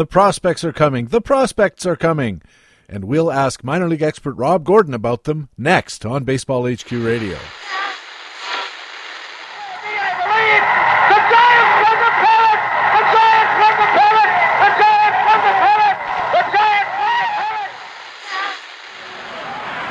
The 0.00 0.06
prospects 0.06 0.64
are 0.64 0.72
coming. 0.72 1.08
The 1.08 1.20
prospects 1.20 1.84
are 1.84 1.94
coming. 1.94 2.40
And 2.88 3.04
we'll 3.04 3.30
ask 3.30 3.62
minor 3.62 3.86
league 3.86 4.00
expert 4.00 4.32
Rob 4.32 4.64
Gordon 4.64 4.94
about 4.94 5.24
them 5.24 5.50
next 5.58 6.06
on 6.06 6.24
Baseball 6.24 6.64
HQ 6.64 6.90
Radio. 6.90 7.36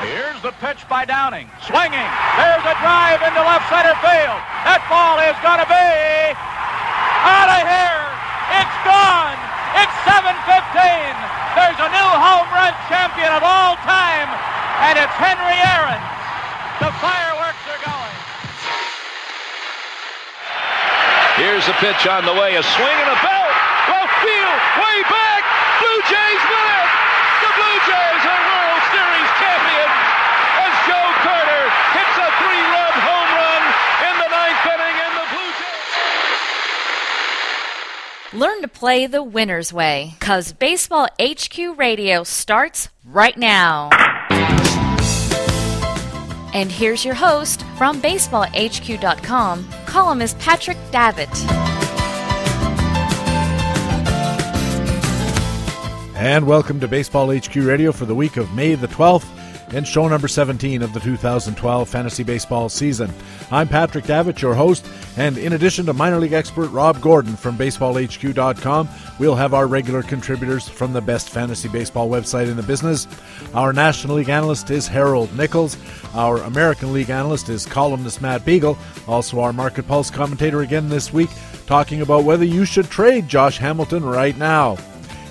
Here's 0.02 0.42
the 0.42 0.54
pitch 0.58 0.90
by 0.90 1.06
Downing. 1.06 1.52
Swinging. 1.62 2.10
There's 2.34 2.66
a 2.66 2.76
drive 2.82 3.22
into 3.22 3.42
left 3.46 3.70
center 3.70 3.94
field. 4.02 4.42
That 4.66 4.82
ball 4.90 5.22
is 5.22 5.38
going 5.46 5.62
to 5.62 5.70
be 5.70 6.34
out 7.30 7.62
of 7.62 7.62
here. 7.62 8.10
It's 8.58 8.78
gone. 8.90 9.49
It's 10.10 10.26
7:15. 10.26 11.14
There's 11.54 11.78
a 11.78 11.90
new 11.94 12.10
home 12.18 12.50
run 12.50 12.74
champion 12.90 13.30
of 13.30 13.44
all 13.46 13.78
time, 13.86 14.26
and 14.90 14.98
it's 14.98 15.14
Henry 15.22 15.54
Aaron. 15.54 16.02
The 16.82 16.90
fireworks 16.98 17.62
are 17.70 17.82
going. 17.86 18.16
Here's 21.38 21.66
the 21.70 21.78
pitch 21.78 22.08
on 22.10 22.26
the 22.26 22.34
way. 22.34 22.58
A 22.58 22.64
swing 22.64 22.98
and 23.06 23.12
a 23.14 23.20
belt. 23.22 23.54
Left 23.86 24.16
field. 24.26 24.60
Way 24.82 24.98
back. 25.14 25.42
Blue 25.78 26.02
Jays 26.10 26.42
win 26.42 26.68
it. 26.74 26.90
The 27.46 27.52
Blue 27.54 27.78
Jays 27.86 28.24
are 28.34 28.42
World 28.50 28.82
Series 28.90 29.30
champions 29.38 29.94
as 30.58 30.74
Joe 30.90 31.10
Carter 31.22 31.64
hits 31.94 32.16
a 32.18 32.30
three-run 32.34 32.96
home 33.06 33.30
run 33.38 33.62
in 34.10 34.16
the 34.26 34.30
ninth 34.34 34.66
inning 34.74 34.98
and 35.06 35.14
the 35.22 35.28
Blue 35.38 35.52
Jays. 35.54 35.94
Learn 38.32 38.62
to 38.62 38.68
play 38.68 39.08
the 39.08 39.24
winner's 39.24 39.74
way, 39.74 40.14
cause 40.20 40.54
Baseball 40.54 41.08
HQ 41.20 41.58
Radio 41.80 42.24
starts 42.24 42.90
right 43.04 43.36
now. 43.36 43.90
And 46.54 46.72
here's 46.72 47.04
your 47.04 47.16
host 47.16 47.64
from 47.76 48.00
BaseballHQ.com, 48.00 49.68
columnist 49.88 50.38
Patrick 50.38 50.78
Davitt. 50.92 51.28
And 56.16 56.46
welcome 56.46 56.80
to 56.82 56.88
Baseball 56.88 57.36
HQ 57.36 57.56
Radio 57.56 57.92
for 57.92 58.06
the 58.06 58.14
week 58.14 58.38
of 58.38 58.54
May 58.54 58.76
the 58.76 58.90
12th 58.90 59.39
and 59.74 59.88
show 59.88 60.08
number 60.08 60.28
17 60.28 60.82
of 60.82 60.94
the 60.94 61.00
2012 61.00 61.90
fantasy 61.90 62.24
baseball 62.24 62.70
season. 62.70 63.14
I'm 63.52 63.68
Patrick 63.68 64.06
Davitt, 64.06 64.42
your 64.42 64.56
host, 64.56 64.86
and 65.18 65.38
in 65.38 65.54
addition 65.54 65.86
to 65.86 65.94
minor 65.94 66.20
league 66.20 66.34
expert 66.34 66.70
Rob 66.70 67.02
Gordon 67.02 67.36
from 67.36 67.58
BaseballHQ.com, 67.58 68.90
we'll 69.20 69.36
have 69.36 69.54
our 69.54 69.68
regular 69.68 70.02
contributors 70.02 70.68
from 70.68 70.94
the 70.94 71.02
best 71.02 71.30
fantasy 71.30 71.70
baseball 71.70 72.10
website 72.10 72.50
in 72.50 72.58
the 72.58 72.64
business. 72.64 73.08
Our 73.54 73.74
National 73.74 74.16
League 74.16 74.30
analyst 74.30 74.70
is 74.70 74.88
Harold 74.88 75.36
Nichols. 75.36 75.78
Our 76.14 76.38
American 76.38 76.94
League 76.94 77.10
analyst 77.10 77.50
is 77.50 77.66
columnist 77.66 78.22
Matt 78.22 78.46
Beagle. 78.46 78.78
Also, 79.08 79.40
our 79.40 79.54
Market 79.54 79.88
Pulse 79.88 80.10
commentator 80.10 80.62
again 80.62 80.90
this 80.90 81.14
week, 81.14 81.30
talking 81.66 82.02
about 82.02 82.24
whether 82.24 82.46
you 82.46 82.66
should 82.66 82.90
trade 82.90 83.28
Josh 83.28 83.58
Hamilton 83.58 84.04
right 84.04 84.38
now. 84.38 84.78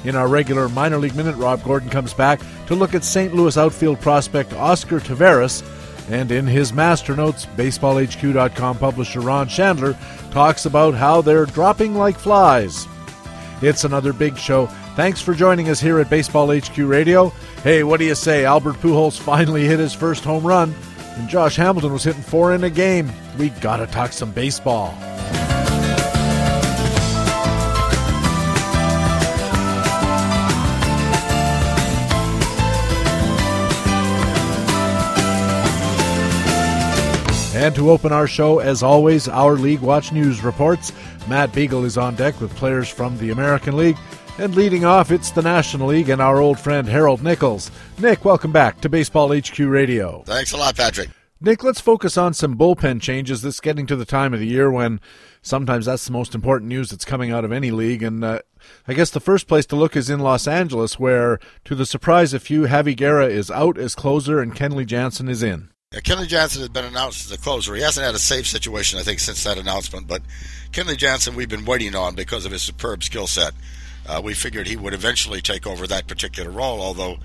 In 0.05 0.15
our 0.15 0.29
regular 0.29 0.69
minor 0.69 0.99
league 0.99 1.17
minute, 1.17 1.37
Rob 1.37 1.63
Gordon 1.65 1.91
comes 1.91 2.15
back 2.15 2.41
to 2.69 2.75
look 2.75 2.95
at 2.95 3.03
St. 3.03 3.35
Louis 3.35 3.57
outfield 3.57 3.99
prospect 4.01 4.53
Oscar 4.53 5.01
Taveras. 5.01 5.65
And 6.11 6.31
in 6.31 6.47
his 6.47 6.73
master 6.73 7.17
notes, 7.17 7.47
BaseballHQ.com 7.57 8.79
publisher 8.79 9.21
Ron 9.21 9.49
Shandler 9.49 9.97
talks 10.31 10.65
about 10.67 10.95
how 10.95 11.21
they're 11.21 11.47
dropping 11.47 11.95
like 11.95 12.19
flies. 12.19 12.87
It's 13.61 13.85
another 13.85 14.13
big 14.13 14.39
show. 14.39 14.67
Thanks 14.97 15.21
for 15.21 15.35
joining 15.35 15.69
us 15.69 15.81
here 15.81 15.99
at 15.99 16.11
Baseball 16.11 16.55
HQ 16.57 16.77
Radio. 16.79 17.31
Hey, 17.63 17.85
what 17.85 18.01
do 18.01 18.07
you 18.07 18.15
say? 18.15 18.45
Albert 18.45 18.77
Pujols 18.77 19.19
finally 19.19 19.65
hit 19.65 19.79
his 19.79 19.95
first 19.95 20.25
home 20.25 20.47
run, 20.47 20.75
and 21.17 21.29
Josh 21.29 21.57
Hamilton 21.57 21.93
was 21.93 22.05
hitting 22.05 22.23
four 22.23 22.55
in 22.55 22.65
a 22.65 22.71
game. 22.71 23.11
We 23.39 23.49
gotta 23.51 23.87
talk 23.87 24.13
some 24.13 24.31
baseball. 24.31 24.95
And 37.59 37.75
to 37.75 37.91
open 37.91 38.13
our 38.13 38.29
show, 38.29 38.61
as 38.61 38.85
always, 38.85 39.27
our 39.27 39.57
League 39.57 39.81
Watch 39.81 40.13
News 40.13 40.45
reports. 40.45 40.93
Matt 41.27 41.53
Beagle 41.53 41.85
is 41.85 41.99
on 41.99 42.15
deck 42.15 42.41
with 42.41 42.55
players 42.55 42.89
from 42.89 43.19
the 43.19 43.31
American 43.31 43.77
League. 43.77 43.97
And 44.39 44.55
leading 44.55 44.85
off, 44.85 45.11
it's 45.11 45.33
the 45.33 45.43
National 45.43 45.89
League 45.89 46.09
and 46.09 46.23
our 46.23 46.39
old 46.39 46.61
friend 46.61 46.87
Harold 46.87 47.21
Nichols. 47.21 47.73
Nick, 47.99 48.25
welcome 48.25 48.53
back 48.53 48.81
to 48.83 48.89
Baseball 48.89 49.37
HQ 49.37 49.59
Radio. 49.59 50.23
Thanks 50.25 50.53
a 50.53 50.57
lot, 50.57 50.77
Patrick. 50.77 51.09
Nick, 51.41 51.65
let's 51.65 51.81
focus 51.81 52.17
on 52.17 52.33
some 52.33 52.57
bullpen 52.57 53.03
changes. 53.03 53.43
This 53.43 53.59
getting 53.59 53.89
to 53.89 53.97
the 53.97 54.05
time 54.05 54.33
of 54.33 54.39
the 54.39 54.47
year 54.47 54.71
when 54.71 55.01
sometimes 55.43 55.87
that's 55.87 56.07
the 56.07 56.13
most 56.13 56.37
important 56.37 56.69
news 56.69 56.91
that's 56.91 57.05
coming 57.05 57.33
out 57.33 57.45
of 57.45 57.51
any 57.51 57.73
league. 57.73 58.05
And 58.05 58.23
uh, 58.23 58.39
I 58.87 58.95
guess 58.95 59.11
the 59.11 59.19
first 59.19 59.49
place 59.49 59.67
to 59.67 59.77
look 59.77 59.97
is 59.97 60.09
in 60.09 60.21
Los 60.21 60.47
Angeles, 60.47 61.01
where, 61.01 61.41
to 61.65 61.75
the 61.75 61.87
surprise 61.87 62.33
of 62.33 62.41
few, 62.41 62.69
Javy 62.69 62.95
Guerra 62.95 63.27
is 63.27 63.51
out 63.51 63.79
as 63.79 63.97
closer 63.97 64.41
and 64.41 64.55
Kenley 64.55 64.87
Jansen 64.87 65.29
is 65.29 65.43
in. 65.43 65.71
Yeah, 65.91 66.01
Kenley 66.01 66.29
Jansen 66.29 66.61
has 66.61 66.69
been 66.69 66.85
announced 66.85 67.25
as 67.25 67.31
the 67.31 67.43
closer. 67.43 67.75
He 67.75 67.81
hasn't 67.81 68.05
had 68.05 68.15
a 68.15 68.19
safe 68.19 68.47
situation, 68.47 68.99
I 68.99 69.03
think, 69.03 69.21
since 69.21 69.43
that 69.45 69.57
announcement. 69.57 70.07
But 70.07 70.21
Kenley 70.71 70.99
Jansen, 70.99 71.35
we've 71.35 71.49
been 71.49 71.65
waiting 71.65 71.95
on 71.95 72.15
because 72.15 72.45
of 72.45 72.53
his 72.53 72.61
superb 72.61 73.03
skill 73.03 73.27
set. 73.27 73.55
Uh, 74.07 74.21
we 74.23 74.35
figured 74.35 74.67
he 74.67 74.77
would 74.77 74.93
eventually 74.93 75.41
take 75.41 75.67
over 75.67 75.87
that 75.87 76.07
particular 76.07 76.51
role, 76.51 76.83
although 76.83 77.17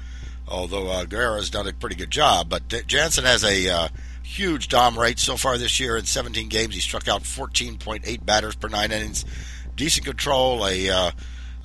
although 0.47 0.87
uh, 0.87 1.03
Guerra 1.03 1.35
has 1.35 1.49
done 1.49 1.67
a 1.67 1.73
pretty 1.73 1.97
good 1.97 2.09
job. 2.09 2.47
But 2.47 2.69
D- 2.69 2.83
Jansen 2.87 3.25
has 3.25 3.43
a 3.43 3.67
uh, 3.67 3.87
huge 4.23 4.69
dom 4.69 4.97
rate 4.97 5.19
so 5.19 5.35
far 5.35 5.57
this 5.57 5.81
year. 5.81 5.97
In 5.97 6.05
17 6.05 6.47
games, 6.47 6.73
he 6.73 6.79
struck 6.79 7.09
out 7.09 7.23
14.8 7.23 8.25
batters 8.25 8.55
per 8.55 8.69
nine 8.69 8.93
innings. 8.93 9.25
Decent 9.75 10.05
control. 10.05 10.65
A 10.65 10.89
uh, 10.89 11.11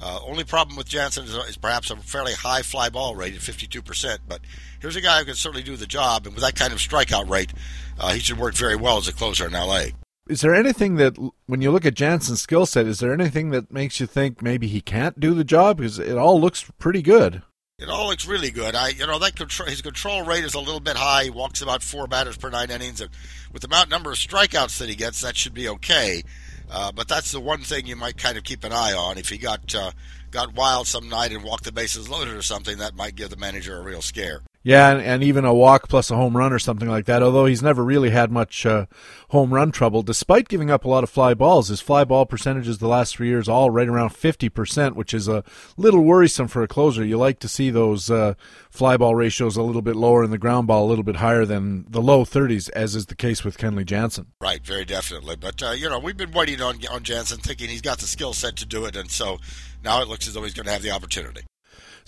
uh, 0.00 0.18
only 0.26 0.42
problem 0.42 0.76
with 0.76 0.88
Jansen 0.88 1.26
is, 1.26 1.34
is 1.34 1.56
perhaps 1.56 1.92
a 1.92 1.96
fairly 1.96 2.32
high 2.32 2.62
fly 2.62 2.88
ball 2.88 3.14
rate 3.14 3.34
at 3.34 3.40
52%. 3.40 4.18
But 4.26 4.40
here's 4.80 4.96
a 4.96 5.00
guy 5.00 5.18
who 5.20 5.24
can 5.26 5.34
certainly 5.34 5.62
do 5.62 5.76
the 5.76 5.86
job, 5.86 6.26
and 6.26 6.34
with 6.34 6.44
that 6.44 6.54
kind 6.54 6.72
of 6.72 6.78
strikeout 6.78 7.28
rate, 7.28 7.52
uh, 7.98 8.12
he 8.12 8.20
should 8.20 8.38
work 8.38 8.54
very 8.54 8.76
well 8.76 8.98
as 8.98 9.08
a 9.08 9.12
closer 9.12 9.46
in 9.46 9.52
LA. 9.52 9.86
Is 10.28 10.42
there 10.42 10.54
anything 10.54 10.96
that, 10.96 11.16
when 11.46 11.62
you 11.62 11.70
look 11.70 11.86
at 11.86 11.94
Jansen's 11.94 12.42
skill 12.42 12.66
set, 12.66 12.86
is 12.86 12.98
there 12.98 13.14
anything 13.14 13.50
that 13.50 13.72
makes 13.72 13.98
you 13.98 14.06
think 14.06 14.42
maybe 14.42 14.66
he 14.66 14.80
can't 14.80 15.18
do 15.18 15.32
the 15.32 15.44
job? 15.44 15.78
Because 15.78 15.98
it 15.98 16.18
all 16.18 16.38
looks 16.38 16.70
pretty 16.78 17.00
good. 17.00 17.42
It 17.78 17.88
all 17.88 18.08
looks 18.08 18.26
really 18.26 18.50
good. 18.50 18.74
I, 18.74 18.88
you 18.88 19.06
know, 19.06 19.18
that 19.20 19.36
control, 19.36 19.68
his 19.68 19.80
control 19.80 20.22
rate 20.24 20.44
is 20.44 20.54
a 20.54 20.58
little 20.58 20.80
bit 20.80 20.96
high. 20.96 21.24
He 21.24 21.30
walks 21.30 21.62
about 21.62 21.82
four 21.82 22.08
batters 22.08 22.36
per 22.36 22.50
nine 22.50 22.70
innings, 22.70 23.00
and 23.00 23.08
with 23.52 23.62
the 23.62 23.68
amount 23.68 23.88
number 23.88 24.10
of 24.10 24.16
strikeouts 24.16 24.78
that 24.78 24.88
he 24.88 24.96
gets, 24.96 25.20
that 25.22 25.36
should 25.36 25.54
be 25.54 25.68
okay. 25.68 26.22
Uh, 26.70 26.92
but 26.92 27.08
that's 27.08 27.32
the 27.32 27.40
one 27.40 27.60
thing 27.60 27.86
you 27.86 27.96
might 27.96 28.18
kind 28.18 28.36
of 28.36 28.44
keep 28.44 28.64
an 28.64 28.72
eye 28.72 28.92
on. 28.92 29.16
If 29.16 29.28
he 29.28 29.38
got 29.38 29.74
uh, 29.74 29.92
got 30.30 30.54
wild 30.54 30.86
some 30.86 31.08
night 31.08 31.32
and 31.32 31.42
walked 31.42 31.64
the 31.64 31.72
bases 31.72 32.08
loaded 32.08 32.34
or 32.34 32.42
something, 32.42 32.78
that 32.78 32.94
might 32.96 33.14
give 33.14 33.30
the 33.30 33.36
manager 33.36 33.78
a 33.78 33.82
real 33.82 34.02
scare. 34.02 34.42
Yeah, 34.64 34.90
and, 34.90 35.00
and 35.00 35.22
even 35.22 35.44
a 35.44 35.54
walk 35.54 35.88
plus 35.88 36.10
a 36.10 36.16
home 36.16 36.36
run 36.36 36.52
or 36.52 36.58
something 36.58 36.88
like 36.88 37.06
that. 37.06 37.22
Although 37.22 37.46
he's 37.46 37.62
never 37.62 37.84
really 37.84 38.10
had 38.10 38.30
much 38.30 38.66
uh, 38.66 38.86
home 39.30 39.54
run 39.54 39.70
trouble, 39.70 40.02
despite 40.02 40.48
giving 40.48 40.70
up 40.70 40.84
a 40.84 40.88
lot 40.88 41.04
of 41.04 41.10
fly 41.10 41.32
balls. 41.32 41.68
His 41.68 41.80
fly 41.80 42.04
ball 42.04 42.26
percentages 42.26 42.78
the 42.78 42.88
last 42.88 43.14
three 43.16 43.28
years 43.28 43.48
all 43.48 43.70
right 43.70 43.88
around 43.88 44.10
fifty 44.10 44.48
percent, 44.48 44.96
which 44.96 45.14
is 45.14 45.28
a 45.28 45.44
little 45.76 46.02
worrisome 46.02 46.48
for 46.48 46.62
a 46.62 46.68
closer. 46.68 47.04
You 47.04 47.18
like 47.18 47.38
to 47.40 47.48
see 47.48 47.70
those 47.70 48.10
uh, 48.10 48.34
fly 48.68 48.96
ball 48.96 49.14
ratios 49.14 49.56
a 49.56 49.62
little 49.62 49.80
bit 49.80 49.96
lower 49.96 50.22
and 50.24 50.32
the 50.32 50.38
ground 50.38 50.66
ball 50.66 50.86
a 50.86 50.90
little 50.90 51.04
bit 51.04 51.16
higher 51.16 51.44
than 51.44 51.86
the 51.88 52.02
low 52.02 52.24
thirties, 52.24 52.68
as 52.70 52.96
is 52.96 53.06
the 53.06 53.14
case 53.14 53.44
with 53.44 53.58
Kenley 53.58 53.86
Jansen. 53.86 54.26
Right, 54.40 54.62
very 54.64 54.84
definitely. 54.84 55.36
But 55.36 55.62
uh, 55.62 55.70
you 55.70 55.88
know, 55.88 56.00
we've 56.00 56.16
been 56.16 56.32
waiting 56.32 56.60
on 56.60 56.78
on 56.90 57.04
Jansen, 57.04 57.38
thinking 57.38 57.68
he's 57.68 57.80
got 57.80 57.98
the 57.98 58.06
skill 58.06 58.34
set 58.34 58.56
to 58.56 58.66
do 58.66 58.84
it, 58.86 58.96
and 58.96 59.10
so 59.10 59.38
now 59.84 60.02
it 60.02 60.08
looks 60.08 60.26
as 60.26 60.34
though 60.34 60.42
he's 60.42 60.54
going 60.54 60.66
to 60.66 60.72
have 60.72 60.82
the 60.82 60.90
opportunity. 60.90 61.42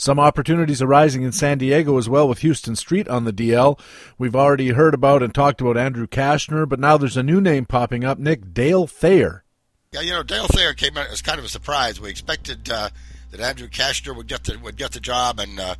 Some 0.01 0.19
opportunities 0.19 0.81
arising 0.81 1.25
in 1.25 1.33
San 1.33 1.59
Diego 1.59 1.99
as 1.99 2.09
well 2.09 2.27
with 2.27 2.41
Huston 2.41 2.75
Street 2.75 3.07
on 3.07 3.25
the 3.25 3.35
DL. 3.35 3.79
We've 4.17 4.35
already 4.35 4.71
heard 4.71 4.95
about 4.95 5.23
and 5.23 5.35
talked 5.35 5.61
about 5.61 5.77
Andrew 5.77 6.07
Cashner, 6.07 6.67
but 6.67 6.81
now 6.81 6.97
there's 6.97 7.19
a 7.19 7.23
new 7.23 7.39
name 7.39 7.67
popping 7.67 8.03
up, 8.03 8.19
Nick 8.19 8.55
Dale 8.55 8.87
Thayer. 8.87 9.45
Yeah, 9.93 10.01
you 10.01 10.13
know, 10.13 10.23
Dale 10.23 10.47
Thayer 10.47 10.73
came 10.73 10.97
out 10.97 11.09
as 11.09 11.21
kind 11.21 11.39
of 11.39 11.45
a 11.45 11.51
surprise. 11.51 12.01
We 12.01 12.09
expected 12.09 12.71
uh, 12.71 12.89
that 13.31 13.41
Andrew 13.41 13.69
Cashner 13.69 14.17
would 14.17 14.27
get 14.27 14.45
the 14.45 14.57
would 14.57 14.79
get 14.79 14.93
the 14.93 15.01
job, 15.01 15.39
and 15.39 15.61
uh, 15.61 15.75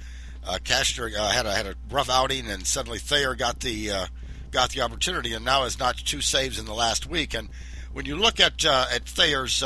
uh, 0.47 0.59
Cashner 0.63 1.17
uh, 1.17 1.31
had 1.31 1.47
a 1.47 1.55
had 1.55 1.67
a 1.67 1.75
rough 1.91 2.11
outing, 2.11 2.47
and 2.47 2.67
suddenly 2.67 2.99
Thayer 2.99 3.35
got 3.35 3.61
the 3.61 3.91
uh, 3.91 4.07
got 4.51 4.69
the 4.69 4.83
opportunity, 4.83 5.33
and 5.33 5.47
now 5.47 5.65
has 5.65 5.79
notched 5.79 6.07
two 6.07 6.21
saves 6.21 6.59
in 6.59 6.67
the 6.67 6.75
last 6.75 7.09
week. 7.09 7.33
And 7.33 7.49
when 7.95 8.05
you 8.05 8.17
look 8.17 8.39
at 8.39 8.67
uh, 8.67 8.85
at 8.93 9.07
Thayer's 9.07 9.63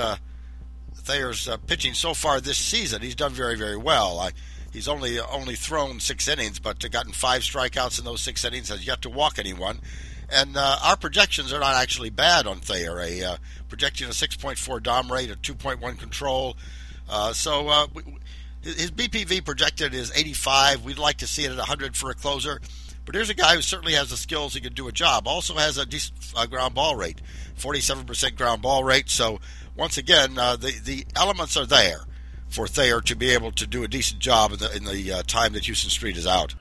Thayer's 1.04 1.48
uh, 1.48 1.56
pitching 1.58 1.94
so 1.94 2.14
far 2.14 2.40
this 2.40 2.58
season, 2.58 3.02
he's 3.02 3.14
done 3.14 3.32
very 3.32 3.56
very 3.56 3.76
well. 3.76 4.18
I, 4.18 4.30
he's 4.72 4.88
only 4.88 5.18
only 5.20 5.54
thrown 5.54 6.00
six 6.00 6.28
innings, 6.28 6.58
but 6.58 6.90
gotten 6.90 7.12
five 7.12 7.42
strikeouts 7.42 7.98
in 7.98 8.04
those 8.04 8.20
six 8.20 8.44
innings. 8.44 8.68
Has 8.68 8.86
yet 8.86 9.02
to 9.02 9.10
walk 9.10 9.38
anyone. 9.38 9.80
And 10.30 10.56
uh, 10.56 10.78
our 10.82 10.96
projections 10.96 11.52
are 11.52 11.60
not 11.60 11.76
actually 11.76 12.10
bad 12.10 12.46
on 12.46 12.58
Thayer. 12.58 12.98
A 12.98 13.22
uh, 13.22 13.36
projection 13.68 14.08
of 14.08 14.14
6.4 14.14 14.82
dom 14.82 15.12
rate, 15.12 15.30
a 15.30 15.36
2.1 15.36 15.98
control. 15.98 16.56
Uh, 17.08 17.32
so 17.32 17.68
uh, 17.68 17.86
we, 17.92 18.02
his 18.62 18.90
BPV 18.90 19.44
projected 19.44 19.94
is 19.94 20.10
85. 20.14 20.84
We'd 20.84 20.98
like 20.98 21.18
to 21.18 21.26
see 21.26 21.44
it 21.44 21.50
at 21.50 21.58
100 21.58 21.96
for 21.96 22.10
a 22.10 22.14
closer. 22.14 22.60
But 23.04 23.14
here's 23.14 23.28
a 23.28 23.34
guy 23.34 23.54
who 23.54 23.60
certainly 23.60 23.92
has 23.92 24.08
the 24.08 24.16
skills. 24.16 24.54
He 24.54 24.60
can 24.60 24.72
do 24.72 24.88
a 24.88 24.92
job. 24.92 25.28
Also 25.28 25.54
has 25.54 25.76
a 25.76 25.84
decent 25.84 26.32
uh, 26.34 26.46
ground 26.46 26.74
ball 26.74 26.96
rate, 26.96 27.20
47% 27.58 28.36
ground 28.36 28.62
ball 28.62 28.82
rate. 28.82 29.10
So 29.10 29.40
once 29.76 29.98
again, 29.98 30.38
uh, 30.38 30.56
the 30.56 30.72
the 30.84 31.04
elements 31.16 31.56
are 31.56 31.66
there 31.66 32.00
for 32.48 32.66
Thayer 32.66 33.00
to 33.02 33.16
be 33.16 33.30
able 33.30 33.52
to 33.52 33.66
do 33.66 33.82
a 33.82 33.88
decent 33.88 34.20
job 34.20 34.52
in 34.52 34.58
the 34.58 34.76
in 34.76 34.84
the 34.84 35.12
uh, 35.12 35.22
time 35.22 35.52
that 35.54 35.66
Huston 35.66 35.90
Street 35.90 36.16
is 36.16 36.26
out. 36.26 36.54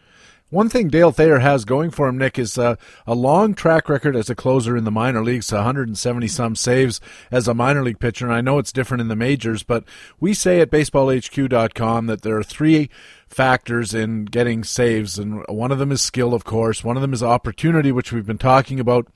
One 0.53 0.69
thing 0.69 0.89
Dale 0.89 1.11
Thayer 1.11 1.39
has 1.39 1.65
going 1.65 1.89
for 1.89 2.07
him, 2.07 2.19
Nick, 2.19 2.37
is 2.37 2.59
uh, 2.59 2.75
a 3.07 3.15
long 3.15 3.55
track 3.55 3.89
record 3.89 4.15
as 4.15 4.29
a 4.29 4.35
closer 4.35 4.77
in 4.77 4.83
the 4.83 4.91
minor 4.91 5.23
leagues, 5.23 5.51
170 5.51 6.27
some 6.27 6.55
saves 6.55 7.01
as 7.31 7.47
a 7.47 7.55
minor 7.55 7.81
league 7.81 7.97
pitcher. 7.97 8.27
And 8.27 8.35
I 8.35 8.41
know 8.41 8.59
it's 8.59 8.71
different 8.71 9.01
in 9.01 9.07
the 9.07 9.15
majors, 9.15 9.63
but 9.63 9.83
we 10.19 10.35
say 10.35 10.61
at 10.61 10.69
baseballhq.com 10.69 12.05
that 12.05 12.21
there 12.21 12.37
are 12.37 12.43
three 12.43 12.91
factors 13.27 13.95
in 13.95 14.25
getting 14.25 14.63
saves, 14.63 15.17
and 15.17 15.43
one 15.47 15.71
of 15.71 15.79
them 15.79 15.91
is 15.91 16.03
skill, 16.03 16.35
of 16.35 16.43
course. 16.43 16.83
One 16.83 16.97
of 16.97 17.01
them 17.01 17.13
is 17.13 17.23
opportunity, 17.23 17.91
which 17.91 18.11
we've 18.11 18.27
been 18.27 18.37
talking 18.37 18.79
about 18.79 19.07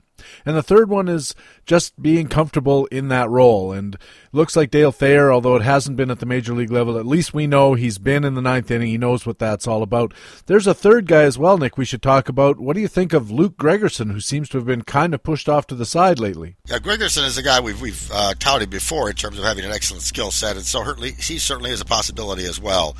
and 0.44 0.56
the 0.56 0.62
third 0.62 0.88
one 0.88 1.08
is 1.08 1.34
just 1.66 2.00
being 2.00 2.28
comfortable 2.28 2.86
in 2.86 3.08
that 3.08 3.28
role. 3.30 3.72
And 3.72 3.96
looks 4.32 4.56
like 4.56 4.70
Dale 4.70 4.92
Thayer, 4.92 5.32
although 5.32 5.56
it 5.56 5.62
hasn't 5.62 5.96
been 5.96 6.10
at 6.10 6.20
the 6.20 6.26
major 6.26 6.54
league 6.54 6.70
level, 6.70 6.98
at 6.98 7.06
least 7.06 7.34
we 7.34 7.46
know 7.46 7.74
he's 7.74 7.98
been 7.98 8.24
in 8.24 8.34
the 8.34 8.42
ninth 8.42 8.70
inning. 8.70 8.88
He 8.88 8.98
knows 8.98 9.26
what 9.26 9.38
that's 9.38 9.66
all 9.66 9.82
about. 9.82 10.12
There's 10.46 10.66
a 10.66 10.74
third 10.74 11.06
guy 11.06 11.22
as 11.22 11.38
well, 11.38 11.58
Nick, 11.58 11.78
we 11.78 11.84
should 11.84 12.02
talk 12.02 12.28
about. 12.28 12.58
What 12.58 12.74
do 12.74 12.80
you 12.80 12.88
think 12.88 13.12
of 13.12 13.30
Luke 13.30 13.56
Gregerson, 13.56 14.12
who 14.12 14.20
seems 14.20 14.48
to 14.50 14.58
have 14.58 14.66
been 14.66 14.82
kind 14.82 15.14
of 15.14 15.22
pushed 15.22 15.48
off 15.48 15.66
to 15.68 15.74
the 15.74 15.86
side 15.86 16.18
lately? 16.18 16.56
Yeah, 16.66 16.78
Gregerson 16.78 17.24
is 17.24 17.38
a 17.38 17.42
guy 17.42 17.60
we've, 17.60 17.80
we've 17.80 18.10
uh, 18.12 18.34
touted 18.38 18.70
before 18.70 19.08
in 19.10 19.16
terms 19.16 19.38
of 19.38 19.44
having 19.44 19.64
an 19.64 19.72
excellent 19.72 20.02
skill 20.02 20.30
set, 20.30 20.56
and 20.56 20.64
so 20.64 20.82
he 20.82 21.38
certainly 21.38 21.70
is 21.70 21.80
a 21.80 21.84
possibility 21.84 22.44
as 22.44 22.60
well. 22.60 22.96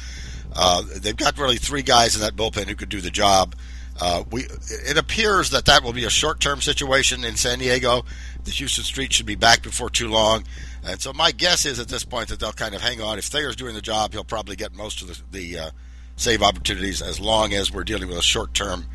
Uh, 0.55 0.83
they've 0.97 1.17
got 1.17 1.39
really 1.39 1.57
three 1.57 1.83
guys 1.83 2.15
in 2.15 2.23
that 2.23 2.35
bullpen 2.37 2.67
who 2.67 2.75
could 2.75 2.89
do 2.89 3.01
the 3.01 3.11
job. 3.11 3.55
Uh, 4.01 4.23
we 4.31 4.43
it 4.43 4.97
appears 4.97 5.51
that 5.51 5.65
that 5.65 5.83
will 5.83 5.93
be 5.93 6.05
a 6.05 6.11
short-term 6.11 6.61
situation 6.61 7.25
in 7.25 7.37
San 7.37 7.59
Diego. 7.59 8.05
The 8.45 8.51
Huston 8.53 8.85
Street 8.85 9.13
should 9.13 9.27
be 9.27 9.35
back 9.35 9.63
before 9.63 9.91
too 9.91 10.09
long, 10.09 10.45
and 10.85 11.01
so 11.01 11.13
my 11.13 11.33
guess 11.33 11.67
is 11.67 11.81
at 11.81 11.89
this 11.89 12.05
point 12.05 12.29
that 12.29 12.39
they'll 12.39 12.53
kind 12.53 12.75
of 12.75 12.81
hang 12.81 13.01
on. 13.01 13.19
If 13.19 13.25
Thayer's 13.25 13.57
doing 13.57 13.75
the 13.75 13.83
job, 13.83 14.13
he'll 14.13 14.25
probably 14.25 14.57
get 14.57 14.73
most 14.73 15.03
of 15.03 15.09
the, 15.09 15.39
the 15.39 15.59
uh, 15.59 15.71
save 16.17 16.43
opportunities 16.43 17.03
as 17.03 17.19
long 17.19 17.53
as 17.53 17.73
we're 17.73 17.85
dealing 17.85 18.09
with 18.09 18.19
a 18.19 18.23
short-term 18.23 18.87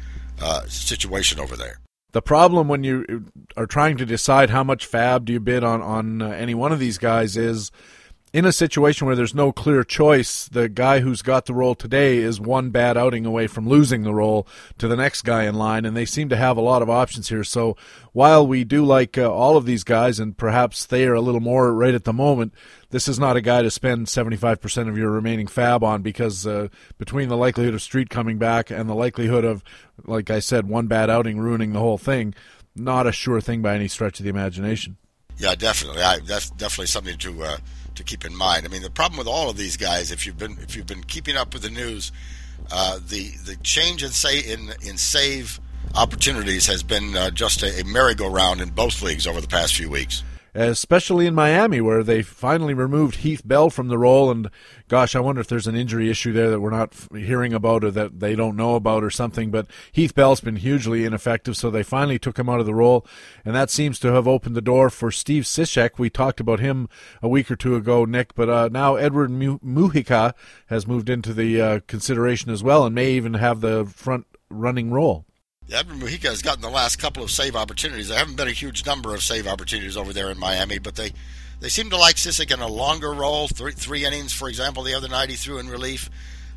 uh, 0.41 0.61
situation 0.67 1.39
over 1.39 1.55
there. 1.55 1.79
The 2.13 2.21
problem 2.21 2.67
when 2.67 2.83
you 2.83 3.25
are 3.57 3.65
trying 3.65 3.97
to 3.97 4.05
decide 4.05 4.51
how 4.51 4.63
much 4.63 4.89
FAAB 4.89 5.25
do 5.25 5.33
you 5.33 5.39
bid 5.39 5.63
on 5.63 5.81
on 5.81 6.21
uh, 6.21 6.29
any 6.29 6.53
one 6.53 6.71
of 6.71 6.79
these 6.79 6.97
guys 6.97 7.35
is 7.35 7.71
in 8.33 8.45
a 8.45 8.51
situation 8.51 9.05
where 9.05 9.15
there's 9.15 9.35
no 9.35 9.51
clear 9.51 9.83
choice, 9.83 10.47
the 10.47 10.67
guy 10.67 11.01
who's 11.01 11.21
got 11.21 11.45
the 11.45 11.53
role 11.53 11.75
today 11.75 12.17
is 12.17 12.41
one 12.41 12.71
bad 12.71 12.97
outing 12.97 13.27
away 13.27 13.45
from 13.45 13.69
losing 13.69 14.01
the 14.01 14.13
role 14.13 14.47
to 14.79 14.87
the 14.87 14.95
next 14.95 15.21
guy 15.21 15.43
in 15.43 15.53
line, 15.53 15.85
and 15.85 15.95
they 15.95 16.05
seem 16.05 16.29
to 16.29 16.35
have 16.35 16.57
a 16.57 16.61
lot 16.61 16.81
of 16.81 16.89
options 16.89 17.29
here. 17.29 17.43
So 17.43 17.77
while 18.11 18.45
we 18.45 18.63
do 18.63 18.83
like 18.83 19.19
uh, 19.19 19.31
all 19.31 19.55
of 19.55 19.67
these 19.67 19.83
guys, 19.83 20.19
and 20.19 20.35
perhaps 20.35 20.83
they 20.83 21.05
are 21.05 21.13
a 21.13 21.21
little 21.21 21.41
more 21.41 21.71
right 21.75 21.93
at 21.93 22.05
the 22.05 22.13
moment, 22.13 22.55
this 22.89 23.07
is 23.07 23.19
not 23.19 23.37
a 23.37 23.41
guy 23.41 23.61
to 23.61 23.69
spend 23.69 24.07
75% 24.07 24.89
of 24.89 24.97
your 24.97 25.11
remaining 25.11 25.45
FAAB 25.45 25.83
on 25.83 26.01
because 26.01 26.47
uh, 26.47 26.69
between 26.97 27.29
the 27.29 27.37
likelihood 27.37 27.75
of 27.75 27.83
Street 27.83 28.09
coming 28.09 28.39
back 28.39 28.71
and 28.71 28.89
the 28.89 28.95
likelihood 28.95 29.45
of, 29.45 29.63
like 30.05 30.31
I 30.31 30.39
said, 30.39 30.67
one 30.67 30.87
bad 30.87 31.11
outing 31.11 31.37
ruining 31.37 31.73
the 31.73 31.79
whole 31.79 31.99
thing, 31.99 32.33
not 32.75 33.05
a 33.05 33.11
sure 33.11 33.41
thing 33.41 33.61
by 33.61 33.75
any 33.75 33.87
stretch 33.87 34.19
of 34.19 34.23
the 34.23 34.31
imagination. 34.31 34.97
Yeah, 35.37 35.53
definitely. 35.53 36.01
I, 36.01 36.19
that's 36.25 36.49
definitely 36.49 36.87
something 36.87 37.17
to. 37.19 37.43
Uh 37.43 37.57
to 37.95 38.03
keep 38.03 38.25
in 38.25 38.35
mind. 38.35 38.65
I 38.65 38.69
mean, 38.69 38.81
the 38.81 38.89
problem 38.89 39.17
with 39.17 39.27
all 39.27 39.49
of 39.49 39.57
these 39.57 39.77
guys, 39.77 40.11
if 40.11 40.25
you've 40.25 40.37
been 40.37 40.57
if 40.61 40.75
you've 40.75 40.87
been 40.87 41.03
keeping 41.03 41.35
up 41.35 41.53
with 41.53 41.63
the 41.63 41.69
news, 41.69 42.11
uh, 42.71 42.99
the 43.05 43.31
the 43.45 43.55
change 43.57 44.03
in 44.03 44.11
say 44.11 44.39
in 44.39 44.73
in 44.81 44.97
save 44.97 45.59
opportunities 45.95 46.67
has 46.67 46.81
been 46.83 47.15
uh, 47.15 47.29
just 47.29 47.61
a, 47.61 47.81
a 47.81 47.83
merry-go-round 47.83 48.61
in 48.61 48.69
both 48.69 49.01
leagues 49.01 49.27
over 49.27 49.41
the 49.41 49.47
past 49.47 49.75
few 49.75 49.89
weeks 49.89 50.23
especially 50.55 51.25
in 51.25 51.33
Miami, 51.35 51.81
where 51.81 52.03
they 52.03 52.21
finally 52.21 52.73
removed 52.73 53.17
Heath 53.17 53.41
Bell 53.45 53.69
from 53.69 53.87
the 53.87 53.97
role. 53.97 54.29
And 54.29 54.49
gosh, 54.87 55.15
I 55.15 55.19
wonder 55.19 55.41
if 55.41 55.47
there's 55.47 55.67
an 55.67 55.75
injury 55.75 56.09
issue 56.09 56.31
there 56.31 56.49
that 56.49 56.59
we're 56.59 56.69
not 56.69 56.93
hearing 57.11 57.53
about 57.53 57.83
or 57.83 57.91
that 57.91 58.19
they 58.19 58.35
don't 58.35 58.55
know 58.55 58.75
about 58.75 59.03
or 59.03 59.09
something. 59.09 59.51
But 59.51 59.67
Heath 59.91 60.13
Bell's 60.13 60.41
been 60.41 60.57
hugely 60.57 61.05
ineffective, 61.05 61.57
so 61.57 61.69
they 61.69 61.83
finally 61.83 62.19
took 62.19 62.37
him 62.37 62.49
out 62.49 62.59
of 62.59 62.65
the 62.65 62.75
role, 62.75 63.05
and 63.43 63.55
that 63.55 63.69
seems 63.69 63.99
to 63.99 64.13
have 64.13 64.27
opened 64.27 64.55
the 64.55 64.61
door 64.61 64.89
for 64.89 65.11
Steve 65.11 65.43
Cishek. 65.43 65.97
We 65.97 66.09
talked 66.09 66.39
about 66.39 66.59
him 66.59 66.89
a 67.21 67.27
week 67.27 67.49
or 67.49 67.55
two 67.55 67.75
ago, 67.75 68.05
Nick, 68.05 68.35
but 68.35 68.49
uh, 68.49 68.69
now 68.71 68.95
Edward 68.95 69.31
Mujica 69.31 70.33
has 70.67 70.87
moved 70.87 71.09
into 71.09 71.33
the 71.33 71.61
uh, 71.61 71.79
consideration 71.87 72.51
as 72.51 72.63
well, 72.63 72.85
and 72.85 72.95
may 72.95 73.11
even 73.11 73.35
have 73.35 73.61
the 73.61 73.85
front 73.85 74.25
running 74.49 74.91
role. 74.91 75.25
Edwin 75.71 75.99
Mujica 75.99 76.29
has 76.29 76.41
gotten 76.41 76.61
the 76.61 76.69
last 76.69 76.97
couple 76.97 77.23
of 77.23 77.31
save 77.31 77.55
opportunities. 77.55 78.09
There 78.09 78.17
haven't 78.17 78.35
been 78.35 78.47
a 78.47 78.51
huge 78.51 78.85
number 78.85 79.13
of 79.13 79.23
save 79.23 79.47
opportunities 79.47 79.97
over 79.97 80.13
there 80.13 80.29
in 80.29 80.37
Miami, 80.37 80.77
but 80.77 80.95
they, 80.95 81.11
they 81.61 81.69
seem 81.69 81.89
to 81.89 81.97
like 81.97 82.15
Cishek 82.15 82.53
in 82.53 82.59
a 82.59 82.67
longer 82.67 83.13
role, 83.13 83.47
three, 83.47 83.71
three 83.71 84.05
innings, 84.05 84.33
for 84.33 84.49
example, 84.49 84.83
the 84.83 84.93
other 84.93 85.07
night 85.07 85.29
he 85.29 85.35
threw 85.35 85.59
in 85.59 85.69
relief, 85.69 86.09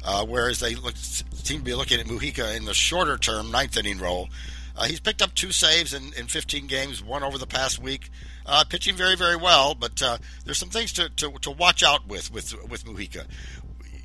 uh, 0.05 0.25
whereas 0.27 0.61
they 0.61 0.75
look, 0.75 0.97
seem 0.97 1.59
to 1.59 1.65
be 1.65 1.75
looking 1.75 2.01
at 2.01 2.07
Mujica 2.07 2.57
in 2.57 2.65
the 2.65 2.75
shorter 2.75 3.17
term, 3.17 3.51
ninth 3.51 3.77
inning 3.77 3.99
role. 3.99 4.29
Uh, 4.77 4.85
he's 4.85 5.01
picked 5.01 5.23
up 5.23 5.35
two 5.35 5.53
saves 5.53 5.95
in, 5.95 6.13
in 6.15 6.27
15 6.27 6.67
games, 6.67 7.03
one 7.03 7.23
over 7.23 7.39
the 7.39 7.47
past 7.47 7.79
week. 7.79 8.11
Uh, 8.45 8.63
pitching 8.69 8.95
very, 8.95 9.17
very 9.17 9.37
well, 9.37 9.75
but 9.75 10.03
uh, 10.03 10.19
there's 10.45 10.59
some 10.59 10.69
things 10.69 10.93
to, 10.93 11.09
to, 11.11 11.33
to 11.41 11.51
watch 11.51 11.83
out 11.83 12.07
with 12.07 12.33
with 12.33 12.55
with 12.69 12.85
Mujica. 12.85 13.27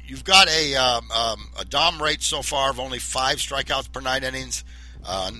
You've 0.03 0.23
got 0.23 0.47
a 0.49 0.75
um, 0.75 1.11
um, 1.11 1.49
a 1.59 1.65
Dom 1.65 2.01
rate 2.01 2.23
so 2.23 2.41
far 2.41 2.71
of 2.71 2.79
only 2.79 2.97
five 2.97 3.37
strikeouts 3.37 3.91
per 3.91 4.01
nine 4.01 4.23
innings. 4.23 4.63
Uh, 5.05 5.31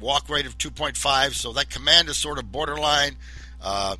walk 0.00 0.28
rate 0.28 0.46
of 0.46 0.58
2.5, 0.58 1.32
so 1.34 1.52
that 1.52 1.70
command 1.70 2.08
is 2.08 2.16
sort 2.16 2.38
of 2.38 2.50
borderline. 2.50 3.16
Uh, 3.60 3.96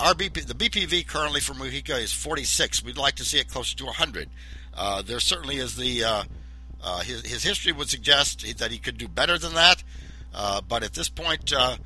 our 0.00 0.14
BP, 0.14 0.46
the 0.46 0.54
BPV 0.54 1.06
currently 1.06 1.40
for 1.40 1.52
Mujica 1.54 2.00
is 2.00 2.12
46. 2.12 2.82
We'd 2.82 2.96
like 2.96 3.16
to 3.16 3.24
see 3.24 3.38
it 3.38 3.48
closer 3.48 3.76
to 3.76 3.84
100. 3.86 4.28
Uh, 4.74 5.02
there 5.02 5.20
certainly 5.20 5.56
is 5.56 5.76
the 5.76 6.04
uh, 6.04 6.24
uh, 6.82 7.00
his, 7.00 7.24
his 7.26 7.42
history 7.42 7.72
would 7.72 7.88
suggest 7.88 8.58
that 8.58 8.70
he 8.70 8.78
could 8.78 8.96
do 8.96 9.06
better 9.06 9.38
than 9.38 9.54
that, 9.54 9.82
uh, 10.34 10.60
but 10.62 10.82
at 10.82 10.94
this 10.94 11.08
point, 11.08 11.52
uh, 11.52 11.76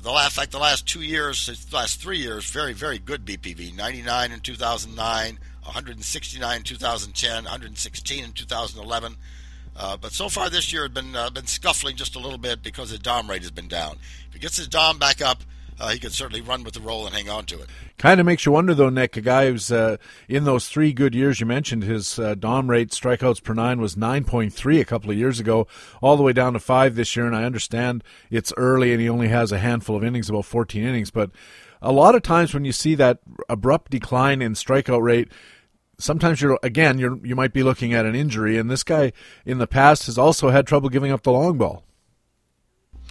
the 0.00 0.10
last 0.10 0.36
like 0.38 0.50
the 0.50 0.58
last 0.58 0.86
two 0.86 1.02
years, 1.02 1.46
the 1.46 1.76
last 1.76 2.00
three 2.00 2.18
years, 2.18 2.48
very 2.50 2.72
very 2.72 2.98
good 2.98 3.24
BPV. 3.24 3.74
99 3.74 4.30
in 4.30 4.40
2009, 4.40 5.38
169 5.64 6.56
in 6.56 6.62
2010, 6.62 7.44
116 7.44 8.24
in 8.24 8.32
2011. 8.32 9.16
Uh, 9.76 9.96
but 9.96 10.12
so 10.12 10.28
far 10.28 10.50
this 10.50 10.72
year, 10.72 10.82
has 10.82 10.92
been 10.92 11.16
uh, 11.16 11.30
been 11.30 11.46
scuffling 11.46 11.96
just 11.96 12.14
a 12.14 12.18
little 12.18 12.38
bit 12.38 12.62
because 12.62 12.90
his 12.90 12.98
dom 12.98 13.28
rate 13.28 13.42
has 13.42 13.50
been 13.50 13.68
down. 13.68 13.96
If 14.28 14.34
he 14.34 14.38
gets 14.38 14.56
his 14.56 14.68
dom 14.68 14.98
back 14.98 15.22
up, 15.22 15.42
uh, 15.80 15.88
he 15.88 15.98
could 15.98 16.12
certainly 16.12 16.40
run 16.40 16.62
with 16.62 16.74
the 16.74 16.80
role 16.80 17.06
and 17.06 17.14
hang 17.14 17.28
on 17.28 17.44
to 17.46 17.60
it. 17.60 17.68
Kind 17.98 18.20
of 18.20 18.26
makes 18.26 18.46
you 18.46 18.52
wonder, 18.52 18.74
though, 18.74 18.90
Nick. 18.90 19.16
A 19.16 19.20
guy 19.20 19.46
who's 19.46 19.72
uh, 19.72 19.96
in 20.28 20.44
those 20.44 20.68
three 20.68 20.92
good 20.92 21.14
years 21.14 21.40
you 21.40 21.46
mentioned, 21.46 21.82
his 21.82 22.18
uh, 22.18 22.34
dom 22.34 22.70
rate, 22.70 22.90
strikeouts 22.90 23.42
per 23.42 23.54
nine, 23.54 23.80
was 23.80 23.96
9.3 23.96 24.80
a 24.80 24.84
couple 24.84 25.10
of 25.10 25.16
years 25.16 25.40
ago, 25.40 25.66
all 26.00 26.16
the 26.16 26.22
way 26.22 26.32
down 26.32 26.52
to 26.52 26.60
five 26.60 26.94
this 26.94 27.16
year. 27.16 27.26
And 27.26 27.34
I 27.34 27.44
understand 27.44 28.04
it's 28.30 28.52
early 28.56 28.92
and 28.92 29.00
he 29.00 29.08
only 29.08 29.28
has 29.28 29.50
a 29.50 29.58
handful 29.58 29.96
of 29.96 30.04
innings, 30.04 30.28
about 30.28 30.44
14 30.44 30.84
innings. 30.84 31.10
But 31.10 31.30
a 31.80 31.92
lot 31.92 32.14
of 32.14 32.22
times 32.22 32.54
when 32.54 32.64
you 32.64 32.72
see 32.72 32.94
that 32.96 33.18
abrupt 33.48 33.90
decline 33.90 34.42
in 34.42 34.52
strikeout 34.52 35.02
rate, 35.02 35.32
sometimes 36.02 36.40
you're 36.40 36.58
again 36.62 36.98
you're 36.98 37.24
you 37.24 37.36
might 37.36 37.52
be 37.52 37.62
looking 37.62 37.94
at 37.94 38.04
an 38.04 38.14
injury, 38.14 38.58
and 38.58 38.70
this 38.70 38.82
guy 38.82 39.12
in 39.46 39.58
the 39.58 39.66
past 39.66 40.06
has 40.06 40.18
also 40.18 40.50
had 40.50 40.66
trouble 40.66 40.88
giving 40.88 41.12
up 41.12 41.22
the 41.22 41.32
long 41.32 41.56
ball. 41.56 41.84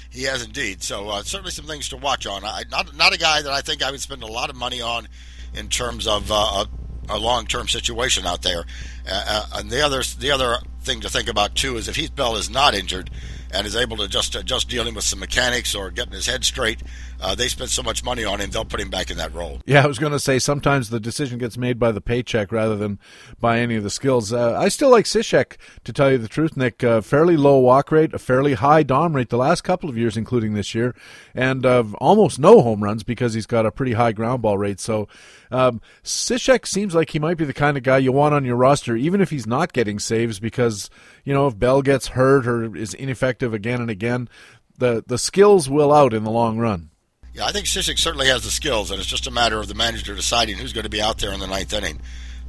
He 0.09 0.23
has 0.23 0.43
indeed. 0.43 0.83
So 0.83 1.09
uh, 1.09 1.23
certainly 1.23 1.51
some 1.51 1.65
things 1.65 1.89
to 1.89 1.97
watch 1.97 2.27
on. 2.27 2.43
I, 2.43 2.63
not 2.69 2.95
not 2.95 3.13
a 3.13 3.17
guy 3.17 3.41
that 3.41 3.51
I 3.51 3.61
think 3.61 3.81
I 3.81 3.91
would 3.91 4.01
spend 4.01 4.23
a 4.23 4.27
lot 4.27 4.49
of 4.49 4.55
money 4.55 4.81
on 4.81 5.07
in 5.53 5.69
terms 5.69 6.05
of 6.05 6.31
uh, 6.31 6.65
a, 7.09 7.15
a 7.15 7.17
long 7.17 7.45
term 7.45 7.67
situation 7.67 8.25
out 8.25 8.41
there. 8.41 8.65
Uh, 9.09 9.23
uh, 9.27 9.45
and 9.55 9.69
the 9.69 9.81
other 9.81 10.03
the 10.19 10.31
other 10.31 10.57
thing 10.81 11.01
to 11.01 11.09
think 11.09 11.29
about 11.29 11.55
too 11.55 11.77
is 11.77 11.87
if 11.87 11.95
Heath 11.95 12.15
Bell 12.15 12.35
is 12.35 12.49
not 12.49 12.73
injured 12.73 13.09
and 13.53 13.67
is 13.67 13.75
able 13.75 13.97
to 13.97 14.07
just 14.07 14.35
uh, 14.35 14.43
just 14.43 14.69
dealing 14.69 14.95
with 14.95 15.03
some 15.03 15.19
mechanics 15.19 15.75
or 15.75 15.91
getting 15.91 16.13
his 16.13 16.27
head 16.27 16.43
straight, 16.43 16.81
uh, 17.21 17.35
they 17.35 17.47
spent 17.47 17.69
so 17.69 17.83
much 17.83 18.03
money 18.03 18.25
on 18.25 18.41
him, 18.41 18.49
they'll 18.49 18.65
put 18.65 18.79
him 18.79 18.89
back 18.89 19.11
in 19.11 19.17
that 19.17 19.33
role. 19.33 19.61
Yeah, 19.65 19.83
I 19.83 19.87
was 19.87 19.99
going 19.99 20.11
to 20.11 20.19
say 20.19 20.39
sometimes 20.39 20.89
the 20.89 20.99
decision 20.99 21.37
gets 21.37 21.57
made 21.57 21.77
by 21.77 21.91
the 21.91 22.01
paycheck 22.01 22.51
rather 22.51 22.75
than 22.75 22.99
by 23.39 23.59
any 23.59 23.75
of 23.75 23.83
the 23.83 23.89
skills. 23.89 24.33
Uh, 24.33 24.57
I 24.57 24.69
still 24.69 24.89
like 24.89 25.05
Cishek, 25.05 25.57
to 25.83 25.93
tell 25.93 26.11
you 26.11 26.17
the 26.17 26.27
truth, 26.27 26.57
Nick. 26.57 26.83
Uh, 26.83 27.01
fairly 27.01 27.37
low 27.37 27.59
walk 27.59 27.91
rate, 27.91 28.13
a 28.13 28.19
fairly 28.19 28.53
high 28.53 28.83
dom 28.83 29.15
rate 29.15 29.29
the 29.29 29.37
last 29.37 29.61
couple 29.61 29.89
of 29.89 29.97
years, 29.97 30.17
including 30.17 30.53
this 30.53 30.73
year, 30.73 30.95
and 31.35 31.65
uh, 31.65 31.83
almost 31.99 32.39
no 32.39 32.61
home 32.61 32.83
runs 32.83 33.03
because 33.03 33.33
he's 33.33 33.45
got 33.45 33.65
a 33.65 33.71
pretty 33.71 33.93
high 33.93 34.11
ground 34.11 34.41
ball 34.41 34.57
rate. 34.57 34.79
So 34.79 35.07
um, 35.51 35.81
Cishek 36.03 36.65
seems 36.65 36.95
like 36.95 37.11
he 37.11 37.19
might 37.19 37.37
be 37.37 37.45
the 37.45 37.53
kind 37.53 37.77
of 37.77 37.83
guy 37.83 37.99
you 37.99 38.11
want 38.11 38.33
on 38.33 38.45
your 38.45 38.55
roster, 38.55 38.95
even 38.95 39.21
if 39.21 39.29
he's 39.29 39.47
not 39.47 39.73
getting 39.73 39.99
saves, 39.99 40.39
because 40.39 40.89
you 41.23 41.33
know 41.33 41.47
if 41.47 41.57
Bell 41.57 41.81
gets 41.81 42.07
hurt 42.07 42.47
or 42.47 42.75
is 42.75 42.93
ineffective 42.93 43.53
again 43.53 43.81
and 43.81 43.89
again, 43.89 44.29
the 44.77 45.03
the 45.05 45.17
skills 45.17 45.69
will 45.69 45.93
out 45.93 46.13
in 46.13 46.23
the 46.23 46.31
long 46.31 46.57
run. 46.57 46.90
Yeah, 47.33 47.45
I 47.45 47.51
think 47.51 47.65
Cishek 47.65 47.97
certainly 47.97 48.27
has 48.27 48.43
the 48.43 48.49
skills, 48.49 48.91
and 48.91 48.99
it's 48.99 49.09
just 49.09 49.27
a 49.27 49.31
matter 49.31 49.59
of 49.59 49.67
the 49.67 49.73
manager 49.73 50.13
deciding 50.15 50.57
who's 50.57 50.73
going 50.73 50.83
to 50.83 50.89
be 50.89 51.01
out 51.01 51.19
there 51.19 51.31
in 51.31 51.39
the 51.39 51.47
ninth 51.47 51.71
inning. 51.71 52.01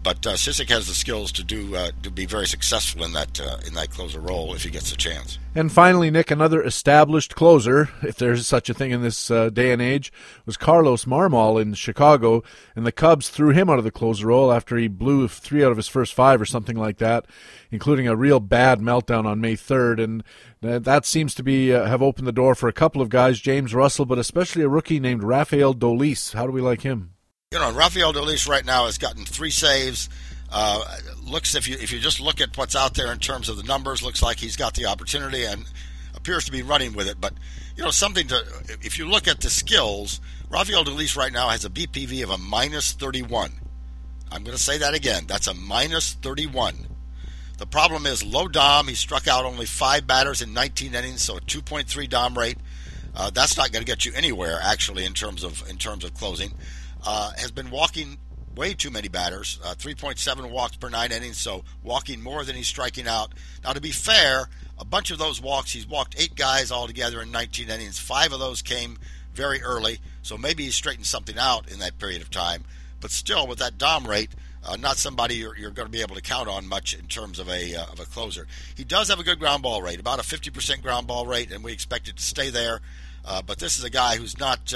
But 0.02 0.26
uh, 0.26 0.30
has 0.30 0.56
the 0.56 0.94
skills 0.94 1.30
to 1.32 1.44
do 1.44 1.76
uh, 1.76 1.92
to 2.02 2.10
be 2.10 2.26
very 2.26 2.46
successful 2.46 3.04
in 3.04 3.12
that 3.12 3.40
uh, 3.40 3.58
in 3.64 3.74
that 3.74 3.90
closer 3.90 4.20
role 4.20 4.52
if 4.52 4.64
he 4.64 4.70
gets 4.70 4.90
a 4.92 4.96
chance. 4.96 5.38
And 5.54 5.70
finally, 5.70 6.10
Nick, 6.10 6.30
another 6.30 6.62
established 6.62 7.36
closer, 7.36 7.90
if 8.02 8.16
there's 8.16 8.46
such 8.46 8.70
a 8.70 8.74
thing 8.74 8.90
in 8.90 9.02
this 9.02 9.30
uh, 9.30 9.50
day 9.50 9.70
and 9.70 9.82
age, 9.82 10.10
was 10.46 10.56
Carlos 10.56 11.04
Marmol 11.04 11.60
in 11.60 11.74
Chicago, 11.74 12.42
and 12.74 12.86
the 12.86 12.90
Cubs 12.90 13.28
threw 13.28 13.50
him 13.50 13.68
out 13.68 13.78
of 13.78 13.84
the 13.84 13.90
closer 13.90 14.28
role 14.28 14.50
after 14.50 14.76
he 14.76 14.88
blew 14.88 15.28
three 15.28 15.62
out 15.62 15.70
of 15.70 15.76
his 15.76 15.88
first 15.88 16.14
five 16.14 16.40
or 16.40 16.46
something 16.46 16.76
like 16.76 16.98
that, 16.98 17.26
including 17.70 18.08
a 18.08 18.16
real 18.16 18.40
bad 18.40 18.80
meltdown 18.80 19.26
on 19.26 19.42
May 19.42 19.54
3rd. 19.54 20.02
And 20.02 20.24
that 20.62 21.04
seems 21.04 21.34
to 21.34 21.42
be 21.42 21.72
uh, 21.72 21.84
have 21.84 22.02
opened 22.02 22.26
the 22.26 22.32
door 22.32 22.54
for 22.54 22.68
a 22.68 22.72
couple 22.72 23.02
of 23.02 23.10
guys, 23.10 23.38
James 23.38 23.74
Russell, 23.74 24.06
but 24.06 24.18
especially 24.18 24.62
a 24.62 24.68
rookie 24.68 25.00
named 25.00 25.22
Rafael 25.22 25.74
Dolis. 25.74 26.32
How 26.32 26.46
do 26.46 26.52
we 26.52 26.62
like 26.62 26.80
him? 26.80 27.11
You 27.52 27.58
know, 27.58 27.70
Rafael 27.70 28.14
Dolis 28.14 28.48
right 28.48 28.64
now 28.64 28.86
has 28.86 28.96
gotten 28.96 29.26
three 29.26 29.50
saves. 29.50 30.08
Uh, 30.50 30.82
looks 31.22 31.54
if 31.54 31.68
you 31.68 31.76
if 31.78 31.92
you 31.92 31.98
just 31.98 32.18
look 32.18 32.40
at 32.40 32.56
what's 32.56 32.74
out 32.74 32.94
there 32.94 33.12
in 33.12 33.18
terms 33.18 33.50
of 33.50 33.58
the 33.58 33.62
numbers, 33.62 34.02
looks 34.02 34.22
like 34.22 34.38
he's 34.38 34.56
got 34.56 34.72
the 34.72 34.86
opportunity 34.86 35.44
and 35.44 35.70
appears 36.14 36.46
to 36.46 36.52
be 36.52 36.62
running 36.62 36.94
with 36.94 37.06
it. 37.06 37.20
But 37.20 37.34
you 37.76 37.84
know, 37.84 37.90
something 37.90 38.26
to 38.28 38.42
if 38.80 38.98
you 38.98 39.06
look 39.06 39.28
at 39.28 39.42
the 39.42 39.50
skills, 39.50 40.18
Rafael 40.48 40.82
Dolis 40.82 41.14
right 41.14 41.30
now 41.30 41.50
has 41.50 41.66
a 41.66 41.68
BPV 41.68 42.22
of 42.22 42.30
a 42.30 42.38
minus 42.38 42.92
31. 42.92 43.52
I'm 44.30 44.44
going 44.44 44.56
to 44.56 44.62
say 44.62 44.78
that 44.78 44.94
again. 44.94 45.24
That's 45.26 45.46
a 45.46 45.52
minus 45.52 46.14
31. 46.14 46.86
The 47.58 47.66
problem 47.66 48.06
is 48.06 48.24
low 48.24 48.48
dom. 48.48 48.88
He 48.88 48.94
struck 48.94 49.28
out 49.28 49.44
only 49.44 49.66
five 49.66 50.06
batters 50.06 50.40
in 50.40 50.54
19 50.54 50.94
innings, 50.94 51.20
so 51.20 51.36
a 51.36 51.40
2.3 51.42 52.08
dom 52.08 52.38
rate. 52.38 52.56
Uh, 53.14 53.28
that's 53.28 53.58
not 53.58 53.72
going 53.72 53.84
to 53.84 53.86
get 53.86 54.06
you 54.06 54.12
anywhere 54.14 54.58
actually 54.62 55.04
in 55.04 55.12
terms 55.12 55.44
of 55.44 55.68
in 55.68 55.76
terms 55.76 56.02
of 56.02 56.14
closing 56.14 56.50
uh, 57.04 57.32
has 57.36 57.50
been 57.50 57.70
walking 57.70 58.18
way 58.54 58.74
too 58.74 58.90
many 58.90 59.08
batters, 59.08 59.58
uh, 59.64 59.74
3.7 59.74 60.50
walks 60.50 60.76
per 60.76 60.88
nine 60.88 61.12
innings, 61.12 61.38
so 61.38 61.64
walking 61.82 62.22
more 62.22 62.44
than 62.44 62.54
he's 62.54 62.68
striking 62.68 63.08
out. 63.08 63.32
Now, 63.64 63.72
to 63.72 63.80
be 63.80 63.92
fair, 63.92 64.48
a 64.78 64.84
bunch 64.84 65.10
of 65.10 65.18
those 65.18 65.40
walks, 65.40 65.72
he's 65.72 65.86
walked 65.86 66.20
eight 66.20 66.34
guys 66.34 66.70
altogether 66.70 67.22
in 67.22 67.30
19 67.30 67.70
innings. 67.70 67.98
Five 67.98 68.32
of 68.32 68.40
those 68.40 68.62
came 68.62 68.98
very 69.32 69.62
early, 69.62 70.00
so 70.22 70.36
maybe 70.36 70.64
he's 70.64 70.74
straightened 70.74 71.06
something 71.06 71.38
out 71.38 71.70
in 71.70 71.78
that 71.78 71.98
period 71.98 72.20
of 72.20 72.30
time. 72.30 72.64
But 73.00 73.10
still, 73.10 73.46
with 73.46 73.58
that 73.58 73.78
dom 73.78 74.06
rate, 74.06 74.30
uh, 74.64 74.76
not 74.76 74.96
somebody 74.96 75.36
you're, 75.36 75.56
you're, 75.56 75.70
going 75.70 75.86
to 75.86 75.92
be 75.92 76.02
able 76.02 76.14
to 76.14 76.22
count 76.22 76.48
on 76.48 76.68
much 76.68 76.94
in 76.94 77.06
terms 77.06 77.40
of 77.40 77.48
a 77.48 77.74
uh, 77.74 77.86
of 77.86 77.98
a 77.98 78.04
closer. 78.04 78.46
He 78.76 78.84
does 78.84 79.08
have 79.08 79.18
a 79.18 79.24
good 79.24 79.40
ground 79.40 79.62
ball 79.62 79.82
rate, 79.82 79.98
about 79.98 80.20
a 80.20 80.22
50% 80.22 80.82
ground 80.82 81.08
ball 81.08 81.26
rate, 81.26 81.50
and 81.50 81.64
we 81.64 81.72
expect 81.72 82.06
it 82.06 82.16
to 82.16 82.22
stay 82.22 82.50
there. 82.50 82.80
Uh, 83.24 83.42
but 83.42 83.58
this 83.58 83.78
is 83.78 83.84
a 83.84 83.90
guy 83.90 84.16
who's 84.16 84.38
not 84.38 84.72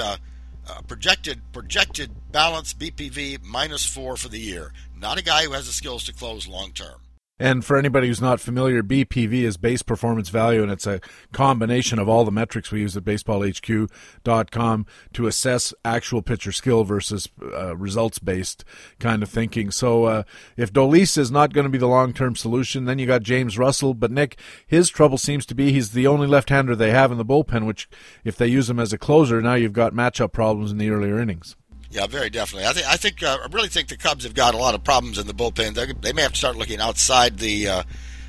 uh, 0.68 0.80
projected 0.82 1.40
projected 1.52 2.10
balance 2.32 2.74
BPV 2.74 3.42
minus 3.42 3.86
four 3.86 4.16
for 4.16 4.28
the 4.28 4.38
year. 4.38 4.72
Not 4.96 5.18
a 5.18 5.22
guy 5.22 5.44
who 5.44 5.52
has 5.52 5.66
the 5.66 5.72
skills 5.72 6.04
to 6.04 6.12
close 6.12 6.46
long 6.46 6.72
term. 6.72 7.00
And 7.38 7.64
for 7.64 7.76
anybody 7.76 8.08
who's 8.08 8.20
not 8.20 8.40
familiar, 8.40 8.82
BPV 8.82 9.42
is 9.42 9.58
base 9.58 9.82
performance 9.82 10.30
value, 10.30 10.62
and 10.62 10.72
it's 10.72 10.86
a 10.86 11.00
combination 11.32 11.98
of 11.98 12.08
all 12.08 12.24
the 12.24 12.30
metrics 12.30 12.72
we 12.72 12.80
use 12.80 12.96
at 12.96 13.04
baseballhq.com 13.04 14.86
to 15.12 15.26
assess 15.26 15.74
actual 15.84 16.22
pitcher 16.22 16.52
skill 16.52 16.84
versus 16.84 17.28
uh, 17.42 17.76
results 17.76 18.18
based 18.18 18.64
kind 18.98 19.22
of 19.22 19.28
thinking. 19.28 19.70
So 19.70 20.04
uh, 20.04 20.22
if 20.56 20.72
Dolis 20.72 21.18
is 21.18 21.30
not 21.30 21.52
going 21.52 21.66
to 21.66 21.70
be 21.70 21.76
the 21.76 21.86
long 21.86 22.14
term 22.14 22.36
solution, 22.36 22.86
then 22.86 22.98
you 22.98 23.06
got 23.06 23.22
James 23.22 23.58
Russell. 23.58 23.92
But 23.92 24.10
Nick, 24.10 24.38
his 24.66 24.88
trouble 24.88 25.18
seems 25.18 25.44
to 25.46 25.54
be 25.54 25.72
he's 25.72 25.92
the 25.92 26.06
only 26.06 26.26
left 26.26 26.48
hander 26.48 26.74
they 26.74 26.90
have 26.90 27.12
in 27.12 27.18
the 27.18 27.24
bullpen, 27.24 27.66
which 27.66 27.86
if 28.24 28.36
they 28.36 28.46
use 28.46 28.70
him 28.70 28.80
as 28.80 28.94
a 28.94 28.98
closer, 28.98 29.42
now 29.42 29.54
you've 29.54 29.74
got 29.74 29.92
matchup 29.92 30.32
problems 30.32 30.72
in 30.72 30.78
the 30.78 30.88
earlier 30.88 31.20
innings. 31.20 31.54
Yeah, 31.90 32.06
very 32.06 32.30
definitely. 32.30 32.68
I 32.68 32.72
think 32.72 32.86
I 32.86 32.96
think 32.96 33.22
uh, 33.22 33.38
I 33.42 33.46
really 33.52 33.68
think 33.68 33.88
the 33.88 33.96
Cubs 33.96 34.24
have 34.24 34.34
got 34.34 34.54
a 34.54 34.58
lot 34.58 34.74
of 34.74 34.84
problems 34.84 35.18
in 35.18 35.26
the 35.26 35.34
bullpen. 35.34 35.74
They, 35.74 35.92
they 35.92 36.12
may 36.12 36.22
have 36.22 36.32
to 36.32 36.38
start 36.38 36.56
looking 36.56 36.80
outside 36.80 37.38
the 37.38 37.68
uh, 37.68 37.82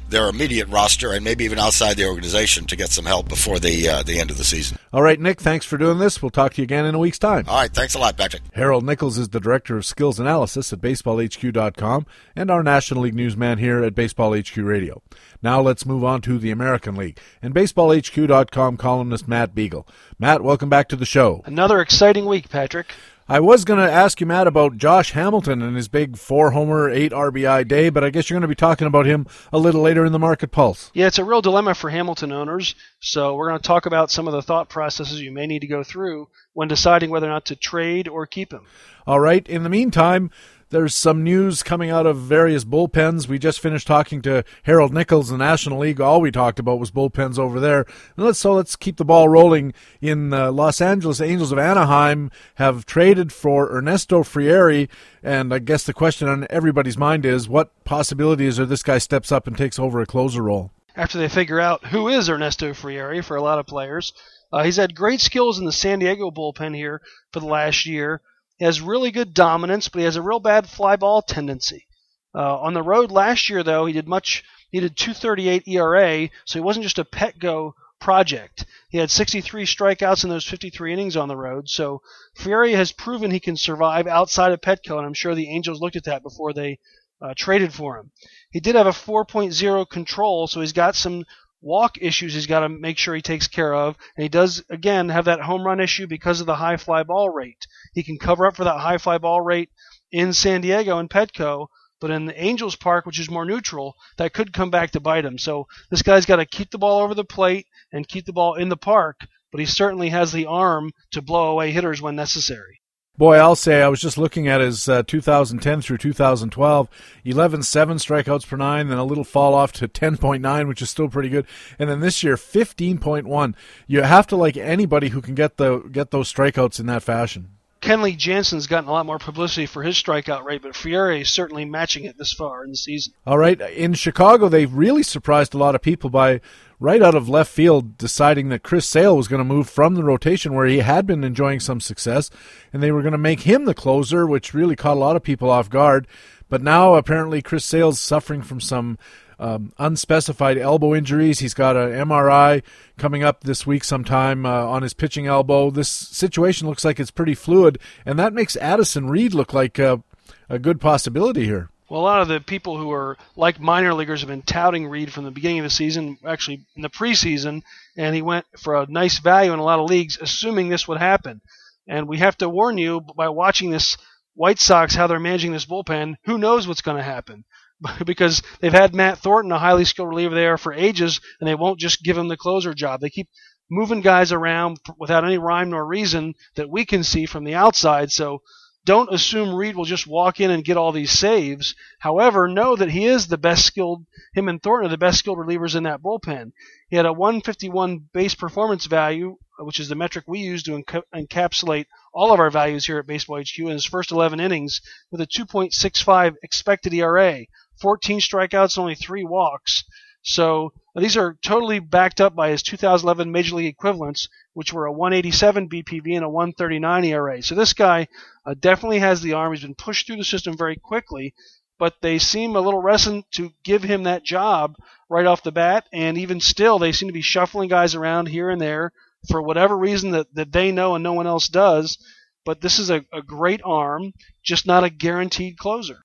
their 0.09 0.29
immediate 0.29 0.67
roster 0.69 1.11
and 1.11 1.23
maybe 1.23 1.43
even 1.43 1.59
outside 1.59 1.97
the 1.97 2.05
organization 2.05 2.65
to 2.65 2.75
get 2.75 2.89
some 2.89 3.05
help 3.05 3.27
before 3.27 3.59
the 3.59 3.89
uh, 3.89 4.03
the 4.03 4.19
end 4.19 4.31
of 4.31 4.37
the 4.37 4.43
season. 4.43 4.77
All 4.93 5.01
right, 5.01 5.19
Nick. 5.19 5.41
Thanks 5.41 5.65
for 5.65 5.77
doing 5.77 5.99
this. 5.99 6.21
We'll 6.21 6.29
talk 6.29 6.53
to 6.53 6.61
you 6.61 6.63
again 6.63 6.85
in 6.85 6.95
a 6.95 6.99
week's 6.99 7.19
time. 7.19 7.45
All 7.47 7.59
right. 7.59 7.73
Thanks 7.73 7.95
a 7.95 7.99
lot, 7.99 8.17
Patrick. 8.17 8.43
Harold 8.53 8.85
Nichols 8.85 9.17
is 9.17 9.29
the 9.29 9.39
director 9.39 9.77
of 9.77 9.85
skills 9.85 10.19
analysis 10.19 10.71
at 10.71 10.79
BaseballHQ.com 10.79 12.05
and 12.35 12.51
our 12.51 12.63
National 12.63 13.01
League 13.01 13.15
newsman 13.15 13.57
here 13.57 13.83
at 13.83 13.95
Baseball 13.95 14.37
HQ 14.37 14.55
Radio. 14.57 15.01
Now 15.41 15.61
let's 15.61 15.85
move 15.85 16.03
on 16.03 16.21
to 16.21 16.37
the 16.37 16.51
American 16.51 16.95
League 16.95 17.19
and 17.41 17.53
BaseballHQ.com 17.53 18.77
columnist 18.77 19.27
Matt 19.27 19.53
Beagle. 19.53 19.87
Matt, 20.17 20.41
welcome 20.41 20.69
back 20.69 20.87
to 20.89 20.95
the 20.95 21.05
show. 21.05 21.41
Another 21.45 21.81
exciting 21.81 22.25
week, 22.25 22.49
Patrick. 22.49 22.93
I 23.29 23.41
was 23.41 23.65
going 23.65 23.85
to 23.85 23.91
ask 23.91 24.21
you, 24.21 24.25
Matt, 24.25 24.47
about 24.47 24.77
Josh 24.77 25.11
Hamilton 25.11 25.61
and 25.61 25.75
his 25.75 25.89
big 25.89 26.17
four 26.17 26.51
homer, 26.51 26.89
eight 26.89 27.11
RBI 27.11 27.67
day, 27.67 27.89
but 27.89 28.01
I 28.01 28.09
guess 28.09 28.29
you're 28.29 28.35
going 28.35 28.41
to 28.43 28.47
be 28.47 28.55
talking 28.55 28.87
about 28.87 29.05
him 29.05 29.27
a 29.51 29.57
little 29.57 29.81
later 29.81 30.05
in 30.05 30.13
the 30.13 30.19
Market 30.19 30.49
Pulse. 30.49 30.91
Yeah, 30.93 31.07
it's 31.07 31.19
a 31.19 31.25
real 31.25 31.41
dilemma 31.41 31.75
for 31.75 31.89
Hamilton 31.89 32.31
owners. 32.31 32.75
So 33.01 33.35
we're 33.35 33.49
going 33.49 33.59
to 33.59 33.67
talk 33.67 33.85
about 33.85 34.11
some 34.11 34.27
of 34.27 34.33
the 34.33 34.41
thought 34.41 34.69
processes 34.69 35.19
you 35.19 35.33
may 35.33 35.45
need 35.45 35.59
to 35.59 35.67
go 35.67 35.83
through 35.83 36.29
when 36.53 36.69
deciding 36.69 37.09
whether 37.09 37.27
or 37.27 37.31
not 37.31 37.45
to 37.47 37.57
trade 37.57 38.07
or 38.07 38.25
keep 38.27 38.53
him. 38.53 38.65
All 39.05 39.19
right. 39.19 39.45
In 39.45 39.63
the 39.63 39.69
meantime, 39.69 40.31
there's 40.69 40.93
some 40.93 41.23
news 41.23 41.63
coming 41.63 41.89
out 41.89 42.05
of 42.05 42.17
various 42.17 42.65
bullpens. 42.65 43.27
We 43.27 43.39
just 43.39 43.59
finished 43.59 43.87
talking 43.87 44.21
to 44.23 44.43
Harold 44.63 44.93
Nichols, 44.93 45.29
the 45.29 45.37
National 45.37 45.79
League. 45.79 46.01
All 46.01 46.19
we 46.19 46.31
talked 46.31 46.59
about 46.59 46.79
was 46.79 46.91
bullpens 46.91 47.39
over 47.39 47.59
there. 47.59 47.85
And 48.15 48.25
let's 48.25 48.39
so 48.39 48.53
let's 48.53 48.75
keep 48.75 48.97
the 48.97 49.05
ball 49.05 49.29
rolling. 49.29 49.73
In 50.01 50.33
uh, 50.33 50.51
Los 50.51 50.81
Angeles, 50.81 51.21
Angels 51.21 51.51
of 51.51 51.59
Anaheim 51.59 52.31
have 52.55 52.85
traded 52.85 53.31
for 53.31 53.71
Ernesto 53.71 54.23
Frieri, 54.23 54.89
and 55.23 55.53
I 55.53 55.59
guess 55.59 55.83
the 55.83 55.93
question 55.93 56.27
on 56.27 56.47
everybody's 56.49 56.97
mind 56.97 57.25
is, 57.25 57.47
what 57.47 57.71
possibilities 57.85 58.59
are 58.59 58.65
this 58.65 58.83
guy 58.83 58.97
steps 58.97 59.31
up 59.31 59.47
and 59.47 59.57
takes 59.57 59.79
over 59.79 60.01
a 60.01 60.05
closer 60.05 60.43
role? 60.43 60.71
After 60.95 61.17
they 61.17 61.29
figure 61.29 61.59
out 61.59 61.85
who 61.85 62.07
is 62.07 62.29
Ernesto 62.29 62.73
Frieri 62.73 63.23
for 63.23 63.37
a 63.37 63.41
lot 63.41 63.59
of 63.59 63.67
players, 63.67 64.13
uh, 64.51 64.63
he's 64.63 64.77
had 64.77 64.95
great 64.95 65.21
skills 65.21 65.59
in 65.59 65.65
the 65.65 65.71
San 65.71 65.99
Diego 65.99 66.31
bullpen 66.31 66.75
here 66.75 67.01
for 67.31 67.39
the 67.39 67.45
last 67.45 67.85
year. 67.85 68.21
He 68.57 68.65
has 68.65 68.81
really 68.81 69.11
good 69.11 69.33
dominance, 69.33 69.87
but 69.87 69.99
he 69.99 70.05
has 70.05 70.15
a 70.15 70.21
real 70.21 70.39
bad 70.39 70.67
fly 70.67 70.95
ball 70.95 71.21
tendency. 71.21 71.87
Uh, 72.33 72.59
on 72.59 72.73
the 72.73 72.83
road 72.83 73.11
last 73.11 73.49
year, 73.49 73.63
though, 73.63 73.85
he 73.85 73.93
did 73.93 74.07
much. 74.07 74.43
He 74.71 74.79
did 74.79 74.97
238 74.97 75.67
ERA, 75.67 76.29
so 76.45 76.59
he 76.59 76.63
wasn't 76.63 76.83
just 76.83 76.99
a 76.99 77.05
Petco 77.05 77.73
project. 77.99 78.65
He 78.89 78.97
had 78.97 79.11
63 79.11 79.65
strikeouts 79.65 80.23
in 80.23 80.29
those 80.29 80.45
53 80.45 80.93
innings 80.93 81.15
on 81.15 81.27
the 81.27 81.37
road. 81.37 81.69
So 81.69 82.01
Frieri 82.37 82.75
has 82.75 82.91
proven 82.91 83.31
he 83.31 83.39
can 83.39 83.57
survive 83.57 84.07
outside 84.07 84.51
of 84.51 84.61
Petco, 84.61 84.97
and 84.97 85.05
I'm 85.05 85.13
sure 85.13 85.35
the 85.35 85.49
Angels 85.49 85.81
looked 85.81 85.95
at 85.95 86.03
that 86.05 86.23
before 86.23 86.53
they 86.53 86.79
uh, 87.21 87.33
traded 87.35 87.73
for 87.73 87.97
him. 87.97 88.11
He 88.51 88.59
did 88.59 88.75
have 88.75 88.87
a 88.87 88.91
4.0 88.91 89.89
control, 89.89 90.47
so 90.47 90.61
he's 90.61 90.73
got 90.73 90.95
some 90.95 91.25
walk 91.61 91.97
issues 91.99 92.33
he's 92.33 92.47
got 92.47 92.61
to 92.61 92.69
make 92.69 92.97
sure 92.97 93.15
he 93.15 93.21
takes 93.21 93.47
care 93.47 93.73
of. 93.73 93.97
And 94.15 94.23
he 94.23 94.29
does, 94.29 94.63
again, 94.69 95.09
have 95.09 95.25
that 95.25 95.41
home 95.41 95.65
run 95.65 95.79
issue 95.79 96.07
because 96.07 96.39
of 96.39 96.45
the 96.45 96.55
high 96.55 96.77
fly 96.77 97.03
ball 97.03 97.29
rate. 97.29 97.67
He 97.93 98.03
can 98.03 98.17
cover 98.17 98.45
up 98.45 98.55
for 98.55 98.63
that 98.63 98.79
high 98.79 98.97
fly 98.97 99.17
ball 99.17 99.41
rate 99.41 99.69
in 100.11 100.33
San 100.33 100.61
Diego 100.61 100.99
and 100.99 101.09
Petco, 101.09 101.67
but 101.99 102.11
in 102.11 102.25
the 102.25 102.41
Angels 102.41 102.75
Park, 102.75 103.05
which 103.05 103.19
is 103.19 103.29
more 103.29 103.45
neutral, 103.45 103.95
that 104.17 104.33
could 104.33 104.53
come 104.53 104.69
back 104.69 104.91
to 104.91 104.99
bite 104.99 105.25
him. 105.25 105.37
So 105.37 105.67
this 105.89 106.03
guy's 106.03 106.25
got 106.25 106.37
to 106.37 106.45
keep 106.45 106.71
the 106.71 106.77
ball 106.77 107.01
over 107.01 107.13
the 107.13 107.25
plate 107.25 107.67
and 107.91 108.07
keep 108.07 108.25
the 108.25 108.33
ball 108.33 108.55
in 108.55 108.69
the 108.69 108.77
park, 108.77 109.21
but 109.51 109.59
he 109.59 109.65
certainly 109.65 110.09
has 110.09 110.31
the 110.31 110.45
arm 110.45 110.91
to 111.11 111.21
blow 111.21 111.49
away 111.49 111.71
hitters 111.71 112.01
when 112.01 112.15
necessary. 112.15 112.81
Boy, 113.17 113.37
I'll 113.37 113.55
say 113.55 113.81
I 113.81 113.87
was 113.87 113.99
just 113.99 114.19
looking 114.19 114.47
at 114.47 114.61
his 114.61 114.87
uh, 114.87 115.01
2010 115.01 115.81
through 115.81 115.97
2012, 115.97 116.89
11 117.25 117.63
7 117.63 117.97
strikeouts 117.97 118.47
per 118.47 118.57
nine, 118.57 118.89
then 118.89 118.99
a 118.99 119.03
little 119.03 119.23
fall 119.23 119.55
off 119.55 119.71
to 119.73 119.87
10.9, 119.87 120.67
which 120.67 120.83
is 120.83 120.91
still 120.91 121.09
pretty 121.09 121.29
good. 121.29 121.47
And 121.79 121.89
then 121.89 121.99
this 121.99 122.21
year, 122.21 122.35
15.1. 122.35 123.55
You 123.87 124.03
have 124.03 124.27
to 124.27 124.35
like 124.35 124.55
anybody 124.55 125.09
who 125.09 125.21
can 125.21 125.33
get 125.33 125.57
the 125.57 125.79
get 125.79 126.11
those 126.11 126.31
strikeouts 126.31 126.79
in 126.79 126.85
that 126.85 127.01
fashion. 127.01 127.56
Kenley 127.81 128.17
Jansen's 128.17 128.67
gotten 128.67 128.89
a 128.89 128.91
lot 128.91 129.05
more 129.05 129.19
publicity 129.19 129.65
for 129.65 129.83
his 129.83 129.95
strikeout 129.95 130.43
rate, 130.43 130.61
but 130.61 130.73
Frieri 130.73 131.21
is 131.21 131.29
certainly 131.29 131.65
matching 131.65 132.05
it 132.05 132.17
this 132.17 132.33
far 132.33 132.63
in 132.63 132.71
the 132.71 132.77
season. 132.77 133.13
All 133.25 133.37
right. 133.37 133.59
In 133.61 133.93
Chicago, 133.93 134.49
they 134.49 134.65
really 134.65 135.03
surprised 135.03 135.53
a 135.53 135.57
lot 135.57 135.75
of 135.75 135.81
people 135.81 136.09
by 136.09 136.41
right 136.79 137.01
out 137.01 137.15
of 137.15 137.29
left 137.29 137.51
field 137.51 137.97
deciding 137.97 138.49
that 138.49 138.63
Chris 138.63 138.85
Sale 138.85 139.15
was 139.15 139.27
going 139.27 139.39
to 139.39 139.43
move 139.43 139.69
from 139.69 139.95
the 139.95 140.03
rotation 140.03 140.53
where 140.53 140.67
he 140.67 140.79
had 140.79 141.05
been 141.05 141.23
enjoying 141.23 141.59
some 141.59 141.79
success, 141.79 142.29
and 142.71 142.83
they 142.83 142.91
were 142.91 143.01
going 143.01 143.13
to 143.13 143.17
make 143.17 143.41
him 143.41 143.65
the 143.65 143.73
closer, 143.73 144.27
which 144.27 144.53
really 144.53 144.75
caught 144.75 144.97
a 144.97 144.99
lot 144.99 145.15
of 145.15 145.23
people 145.23 145.49
off 145.49 145.69
guard. 145.69 146.07
But 146.49 146.61
now 146.61 146.95
apparently 146.95 147.41
Chris 147.41 147.65
Sale's 147.65 147.99
suffering 147.99 148.41
from 148.41 148.61
some 148.61 148.97
um, 149.39 149.73
unspecified 149.77 150.57
elbow 150.57 150.95
injuries. 150.95 151.39
He's 151.39 151.53
got 151.53 151.75
an 151.75 151.91
MRI 151.91 152.63
coming 152.97 153.23
up 153.23 153.43
this 153.43 153.67
week 153.67 153.83
sometime 153.83 154.45
uh, 154.45 154.65
on 154.65 154.81
his 154.81 154.93
pitching 154.93 155.27
elbow. 155.27 155.69
This 155.69 155.89
situation 155.89 156.67
looks 156.67 156.85
like 156.85 156.99
it's 156.99 157.11
pretty 157.11 157.35
fluid, 157.35 157.79
and 158.05 158.17
that 158.19 158.33
makes 158.33 158.55
Addison 158.57 159.09
Reed 159.09 159.33
look 159.33 159.53
like 159.53 159.79
a, 159.79 160.03
a 160.49 160.59
good 160.59 160.81
possibility 160.81 161.45
here. 161.45 161.69
Well, 161.89 162.01
a 162.01 162.03
lot 162.03 162.21
of 162.21 162.27
the 162.27 162.41
people 162.41 162.77
who 162.77 162.91
are 162.91 163.17
like 163.37 163.61
minor 163.61 163.93
leaguers 163.93 164.19
have 164.19 164.27
been 164.27 164.41
touting 164.41 164.87
Reed 164.87 165.13
from 165.13 165.23
the 165.23 165.31
beginning 165.31 165.59
of 165.59 165.63
the 165.63 165.69
season, 165.69 166.17
actually 166.25 166.65
in 166.75 166.81
the 166.81 166.89
preseason, 166.89 167.61
and 167.95 168.13
he 168.13 168.21
went 168.21 168.45
for 168.59 168.75
a 168.75 168.87
nice 168.89 169.19
value 169.19 169.53
in 169.53 169.59
a 169.59 169.63
lot 169.63 169.79
of 169.79 169.89
leagues, 169.89 170.17
assuming 170.19 170.67
this 170.67 170.87
would 170.87 170.97
happen. 170.97 171.39
And 171.87 172.09
we 172.09 172.17
have 172.17 172.37
to 172.39 172.49
warn 172.49 172.77
you 172.77 172.99
by 172.99 173.29
watching 173.29 173.71
this 173.71 173.97
White 174.35 174.59
Sox, 174.59 174.93
how 174.93 175.07
they're 175.07 175.19
managing 175.19 175.53
this 175.53 175.65
bullpen, 175.65 176.15
who 176.25 176.37
knows 176.37 176.67
what's 176.67 176.81
going 176.81 176.97
to 176.97 177.03
happen? 177.03 177.45
because 178.05 178.41
they've 178.59 178.71
had 178.71 178.95
Matt 178.95 179.19
Thornton, 179.19 179.51
a 179.51 179.59
highly 179.59 179.85
skilled 179.85 180.09
reliever 180.09 180.35
there 180.35 180.57
for 180.57 180.73
ages, 180.73 181.19
and 181.39 181.47
they 181.47 181.55
won't 181.55 181.79
just 181.79 182.03
give 182.03 182.17
him 182.17 182.27
the 182.27 182.37
closer 182.37 182.73
job. 182.73 183.01
They 183.01 183.09
keep 183.09 183.29
moving 183.69 184.01
guys 184.01 184.31
around 184.31 184.79
without 184.97 185.25
any 185.25 185.37
rhyme 185.37 185.69
nor 185.69 185.85
reason 185.85 186.33
that 186.55 186.69
we 186.69 186.85
can 186.85 187.03
see 187.03 187.25
from 187.25 187.43
the 187.43 187.55
outside. 187.55 188.11
So 188.11 188.41
don't 188.85 189.13
assume 189.13 189.53
Reed 189.53 189.75
will 189.75 189.83
just 189.83 190.07
walk 190.07 190.39
in 190.39 190.49
and 190.49 190.63
get 190.63 190.77
all 190.77 190.93
these 190.93 191.11
saves. 191.11 191.75
However, 191.99 192.47
know 192.47 192.77
that 192.77 192.91
he 192.91 193.05
is 193.05 193.27
the 193.27 193.37
best 193.37 193.65
skilled, 193.65 194.05
him 194.33 194.47
and 194.47 194.63
Thornton 194.63 194.87
are 194.87 194.89
the 194.89 194.97
best 194.97 195.19
skilled 195.19 195.37
relievers 195.37 195.75
in 195.75 195.83
that 195.83 196.01
bullpen. 196.01 196.53
He 196.89 196.95
had 196.95 197.05
a 197.05 197.11
151 197.11 198.05
base 198.13 198.33
performance 198.33 198.85
value, 198.85 199.35
which 199.59 199.81
is 199.81 199.89
the 199.89 199.95
metric 199.95 200.23
we 200.25 200.39
use 200.39 200.63
to 200.63 200.81
enca- 200.81 201.03
encapsulate 201.13 201.87
all 202.13 202.31
of 202.31 202.39
our 202.39 202.49
values 202.49 202.85
here 202.85 202.99
at 202.99 203.07
Baseball 203.07 203.41
HQ 203.41 203.59
in 203.59 203.67
his 203.67 203.83
first 203.83 204.11
11 204.11 204.39
innings 204.39 204.79
with 205.11 205.19
a 205.19 205.27
2.65 205.27 206.35
expected 206.41 206.93
ERA, 206.93 207.45
14 207.81 208.19
strikeouts, 208.19 208.77
only 208.77 208.95
three 208.95 209.23
walks. 209.23 209.83
So 210.23 210.73
these 210.95 211.15
are 211.15 211.37
totally 211.41 211.79
backed 211.79 212.19
up 212.19 212.35
by 212.35 212.49
his 212.49 212.61
2011 212.63 213.31
Major 213.31 213.55
League 213.55 213.67
equivalents, 213.73 214.27
which 214.53 214.73
were 214.73 214.85
a 214.85 214.91
187 214.91 215.69
BPV 215.69 216.15
and 216.15 216.25
a 216.25 216.29
139 216.29 217.05
ERA. 217.05 217.41
So 217.41 217.55
this 217.55 217.73
guy 217.73 218.07
uh, 218.45 218.55
definitely 218.59 218.99
has 218.99 219.21
the 219.21 219.33
arm. 219.33 219.53
He's 219.53 219.61
been 219.61 219.75
pushed 219.75 220.07
through 220.07 220.17
the 220.17 220.23
system 220.25 220.57
very 220.57 220.75
quickly, 220.75 221.33
but 221.79 222.01
they 222.01 222.17
seem 222.19 222.55
a 222.55 222.61
little 222.61 222.81
reticent 222.81 223.29
to 223.35 223.53
give 223.63 223.83
him 223.83 224.03
that 224.03 224.25
job 224.25 224.75
right 225.09 225.25
off 225.25 225.43
the 225.43 225.51
bat. 225.51 225.85
And 225.93 226.17
even 226.17 226.41
still, 226.41 226.79
they 226.79 226.91
seem 226.91 227.07
to 227.07 227.13
be 227.13 227.21
shuffling 227.21 227.69
guys 227.69 227.95
around 227.95 228.27
here 228.27 228.49
and 228.49 228.59
there 228.59 228.91
for 229.29 229.41
whatever 229.41 229.77
reason 229.77 230.11
that, 230.11 230.33
that 230.33 230.51
they 230.51 230.71
know 230.71 230.95
and 230.95 231.03
no 231.03 231.13
one 231.13 231.27
else 231.27 231.47
does. 231.47 231.97
But 232.43 232.61
this 232.61 232.79
is 232.79 232.89
a, 232.89 233.05
a 233.13 233.21
great 233.21 233.61
arm, 233.63 234.13
just 234.43 234.65
not 234.65 234.83
a 234.83 234.89
guaranteed 234.89 235.57
closer. 235.57 236.03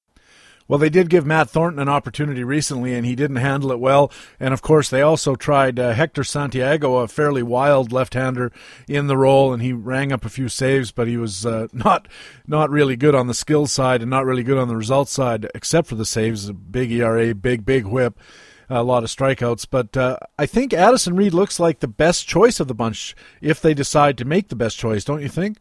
Well, 0.69 0.78
they 0.78 0.90
did 0.90 1.11
give 1.11 1.26
Matt 1.26 1.50
Thornton 1.50 1.81
an 1.81 1.88
opportunity 1.88 2.45
recently, 2.45 2.95
and 2.95 3.04
he 3.04 3.14
didn't 3.14 3.37
handle 3.37 3.73
it 3.73 3.81
well. 3.81 4.11
And 4.38 4.54
of 4.54 4.62
course, 4.62 4.88
they 4.88 5.02
also 5.02 5.35
tried 5.35 5.78
uh, 5.78 5.92
Hector 5.92 6.25
Santiago, 6.25 6.97
a 6.97 7.09
fairly 7.09 7.42
wild 7.42 7.92
left-hander, 7.92 8.52
in 8.88 9.07
the 9.07 9.16
role, 9.16 9.52
and 9.52 9.62
he 9.62 9.73
rang 9.73 10.12
up 10.12 10.25
a 10.25 10.31
few 10.31 10.49
saves, 10.49 10.92
but 10.92 11.09
he 11.09 11.16
was 11.16 11.45
uh, 11.45 11.69
not 11.73 12.09
not 12.47 12.71
really 12.71 12.97
good 12.97 13.14
on 13.14 13.26
the 13.26 13.35
skill 13.35 13.66
side 13.66 14.02
and 14.02 14.11
not 14.11 14.25
really 14.25 14.42
good 14.42 14.59
on 14.59 14.69
the 14.69 14.76
results 14.76 15.12
side, 15.12 15.49
except 15.54 15.88
for 15.88 15.95
the 15.95 16.04
saves. 16.04 16.50
Big 16.52 16.92
ERA, 16.92 17.35
big 17.35 17.64
big 17.64 17.87
WHIP. 17.87 18.19
A 18.71 18.83
lot 18.83 19.02
of 19.02 19.11
strikeouts, 19.11 19.66
but 19.71 19.95
uh, 19.99 20.16
I 20.38 20.47
think 20.47 20.73
Addison 20.73 21.14
Reed 21.14 21.35
looks 21.35 21.61
like 21.61 21.81
the 21.81 21.88
best 21.88 22.26
choice 22.26 22.59
of 22.59 22.69
the 22.69 22.75
bunch 22.75 23.14
if 23.42 23.61
they 23.61 23.75
decide 23.75 24.16
to 24.16 24.25
make 24.25 24.49
the 24.49 24.57
best 24.57 24.78
choice, 24.78 25.04
don't 25.04 25.21
you 25.21 25.28
think? 25.28 25.59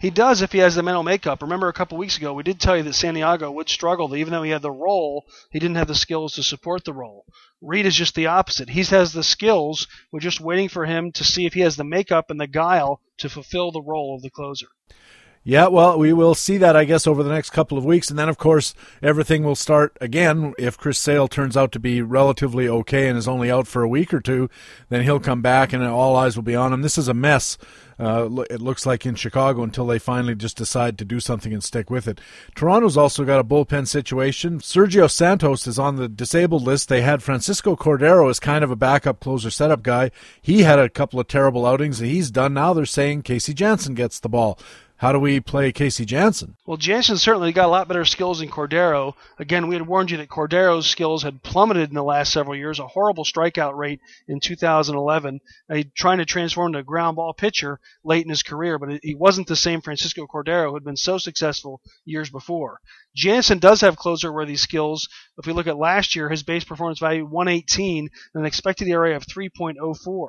He 0.00 0.08
does 0.08 0.40
if 0.40 0.52
he 0.52 0.58
has 0.60 0.76
the 0.76 0.82
mental 0.82 1.02
makeup. 1.02 1.42
Remember 1.42 1.68
a 1.68 1.74
couple 1.74 1.98
weeks 1.98 2.16
ago, 2.16 2.32
we 2.32 2.42
did 2.42 2.58
tell 2.58 2.74
you 2.74 2.82
that 2.84 2.94
Santiago 2.94 3.50
would 3.50 3.68
struggle. 3.68 4.16
Even 4.16 4.32
though 4.32 4.42
he 4.42 4.50
had 4.50 4.62
the 4.62 4.70
role, 4.70 5.26
he 5.50 5.58
didn't 5.58 5.76
have 5.76 5.88
the 5.88 5.94
skills 5.94 6.32
to 6.34 6.42
support 6.42 6.86
the 6.86 6.94
role. 6.94 7.26
Reed 7.60 7.84
is 7.84 7.96
just 7.96 8.14
the 8.14 8.26
opposite. 8.26 8.70
He 8.70 8.82
has 8.82 9.12
the 9.12 9.22
skills. 9.22 9.86
We're 10.10 10.20
just 10.20 10.40
waiting 10.40 10.70
for 10.70 10.86
him 10.86 11.12
to 11.12 11.22
see 11.22 11.44
if 11.44 11.52
he 11.52 11.60
has 11.60 11.76
the 11.76 11.84
makeup 11.84 12.30
and 12.30 12.40
the 12.40 12.46
guile 12.46 13.02
to 13.18 13.28
fulfill 13.28 13.72
the 13.72 13.82
role 13.82 14.16
of 14.16 14.22
the 14.22 14.30
closer. 14.30 14.68
Yeah, 15.42 15.68
well, 15.68 15.98
we 15.98 16.12
will 16.12 16.34
see 16.34 16.58
that, 16.58 16.76
I 16.76 16.84
guess, 16.84 17.06
over 17.06 17.22
the 17.22 17.32
next 17.32 17.50
couple 17.50 17.78
of 17.78 17.84
weeks. 17.84 18.10
And 18.10 18.18
then, 18.18 18.28
of 18.28 18.36
course, 18.36 18.74
everything 19.02 19.42
will 19.42 19.54
start 19.54 19.96
again. 19.98 20.52
If 20.58 20.76
Chris 20.76 20.98
Sale 20.98 21.28
turns 21.28 21.56
out 21.56 21.72
to 21.72 21.80
be 21.80 22.02
relatively 22.02 22.68
okay 22.68 23.08
and 23.08 23.16
is 23.16 23.26
only 23.26 23.50
out 23.50 23.66
for 23.66 23.82
a 23.82 23.88
week 23.88 24.12
or 24.12 24.20
two, 24.20 24.50
then 24.90 25.02
he'll 25.02 25.18
come 25.18 25.40
back 25.40 25.72
and 25.72 25.82
all 25.82 26.14
eyes 26.14 26.36
will 26.36 26.42
be 26.42 26.54
on 26.54 26.74
him. 26.74 26.82
This 26.82 26.98
is 26.98 27.08
a 27.08 27.14
mess. 27.14 27.56
Uh, 27.98 28.44
it 28.50 28.60
looks 28.60 28.84
like 28.84 29.06
in 29.06 29.14
Chicago 29.14 29.62
until 29.62 29.86
they 29.86 29.98
finally 29.98 30.34
just 30.34 30.58
decide 30.58 30.98
to 30.98 31.04
do 31.06 31.20
something 31.20 31.54
and 31.54 31.64
stick 31.64 31.90
with 31.90 32.06
it. 32.06 32.20
Toronto's 32.54 32.96
also 32.96 33.24
got 33.24 33.40
a 33.40 33.44
bullpen 33.44 33.88
situation. 33.88 34.58
Sergio 34.58 35.10
Santos 35.10 35.66
is 35.66 35.78
on 35.78 35.96
the 35.96 36.08
disabled 36.08 36.62
list. 36.62 36.90
They 36.90 37.00
had 37.00 37.22
Francisco 37.22 37.76
Cordero 37.76 38.28
as 38.28 38.40
kind 38.40 38.62
of 38.62 38.70
a 38.70 38.76
backup 38.76 39.20
closer 39.20 39.50
setup 39.50 39.82
guy. 39.82 40.10
He 40.40 40.62
had 40.62 40.78
a 40.78 40.90
couple 40.90 41.18
of 41.18 41.28
terrible 41.28 41.64
outings. 41.64 42.00
And 42.00 42.10
he's 42.10 42.30
done 42.30 42.54
now. 42.54 42.74
They're 42.74 42.86
saying 42.86 43.22
Casey 43.22 43.54
Janssen 43.54 43.94
gets 43.94 44.20
the 44.20 44.28
ball. 44.28 44.58
How 45.00 45.12
do 45.12 45.18
we 45.18 45.40
play 45.40 45.72
Casey 45.72 46.04
Janssen? 46.04 46.56
Well, 46.66 46.76
Janssen 46.76 47.16
certainly 47.16 47.52
got 47.52 47.64
a 47.64 47.68
lot 47.68 47.88
better 47.88 48.04
skills 48.04 48.40
than 48.40 48.50
Cordero. 48.50 49.14
Again, 49.38 49.66
we 49.66 49.74
had 49.74 49.86
warned 49.86 50.10
you 50.10 50.18
that 50.18 50.28
Cordero's 50.28 50.86
skills 50.86 51.22
had 51.22 51.42
plummeted 51.42 51.88
in 51.88 51.94
the 51.94 52.02
last 52.04 52.34
several 52.34 52.54
years, 52.54 52.78
a 52.78 52.86
horrible 52.86 53.24
strikeout 53.24 53.74
rate 53.74 54.00
in 54.28 54.40
2011. 54.40 55.40
Trying 55.96 56.18
to 56.18 56.26
transform 56.26 56.66
into 56.66 56.80
a 56.80 56.82
ground 56.82 57.16
ball 57.16 57.32
pitcher 57.32 57.80
late 58.04 58.24
in 58.24 58.28
his 58.28 58.42
career, 58.42 58.78
but 58.78 59.00
he 59.02 59.14
wasn't 59.14 59.48
the 59.48 59.56
same 59.56 59.80
Francisco 59.80 60.26
Cordero 60.26 60.68
who 60.68 60.74
had 60.74 60.84
been 60.84 60.98
so 60.98 61.16
successful 61.16 61.80
years 62.04 62.28
before. 62.28 62.80
Janssen 63.16 63.58
does 63.58 63.80
have 63.80 63.96
closer 63.96 64.30
worthy 64.30 64.56
skills. 64.56 65.08
If 65.38 65.46
we 65.46 65.54
look 65.54 65.66
at 65.66 65.78
last 65.78 66.14
year, 66.14 66.28
his 66.28 66.42
base 66.42 66.64
performance 66.64 66.98
value 66.98 67.24
118 67.24 68.10
and 68.34 68.40
an 68.42 68.46
expected 68.46 68.86
ERA 68.86 69.16
of 69.16 69.24
3.04. 69.24 70.28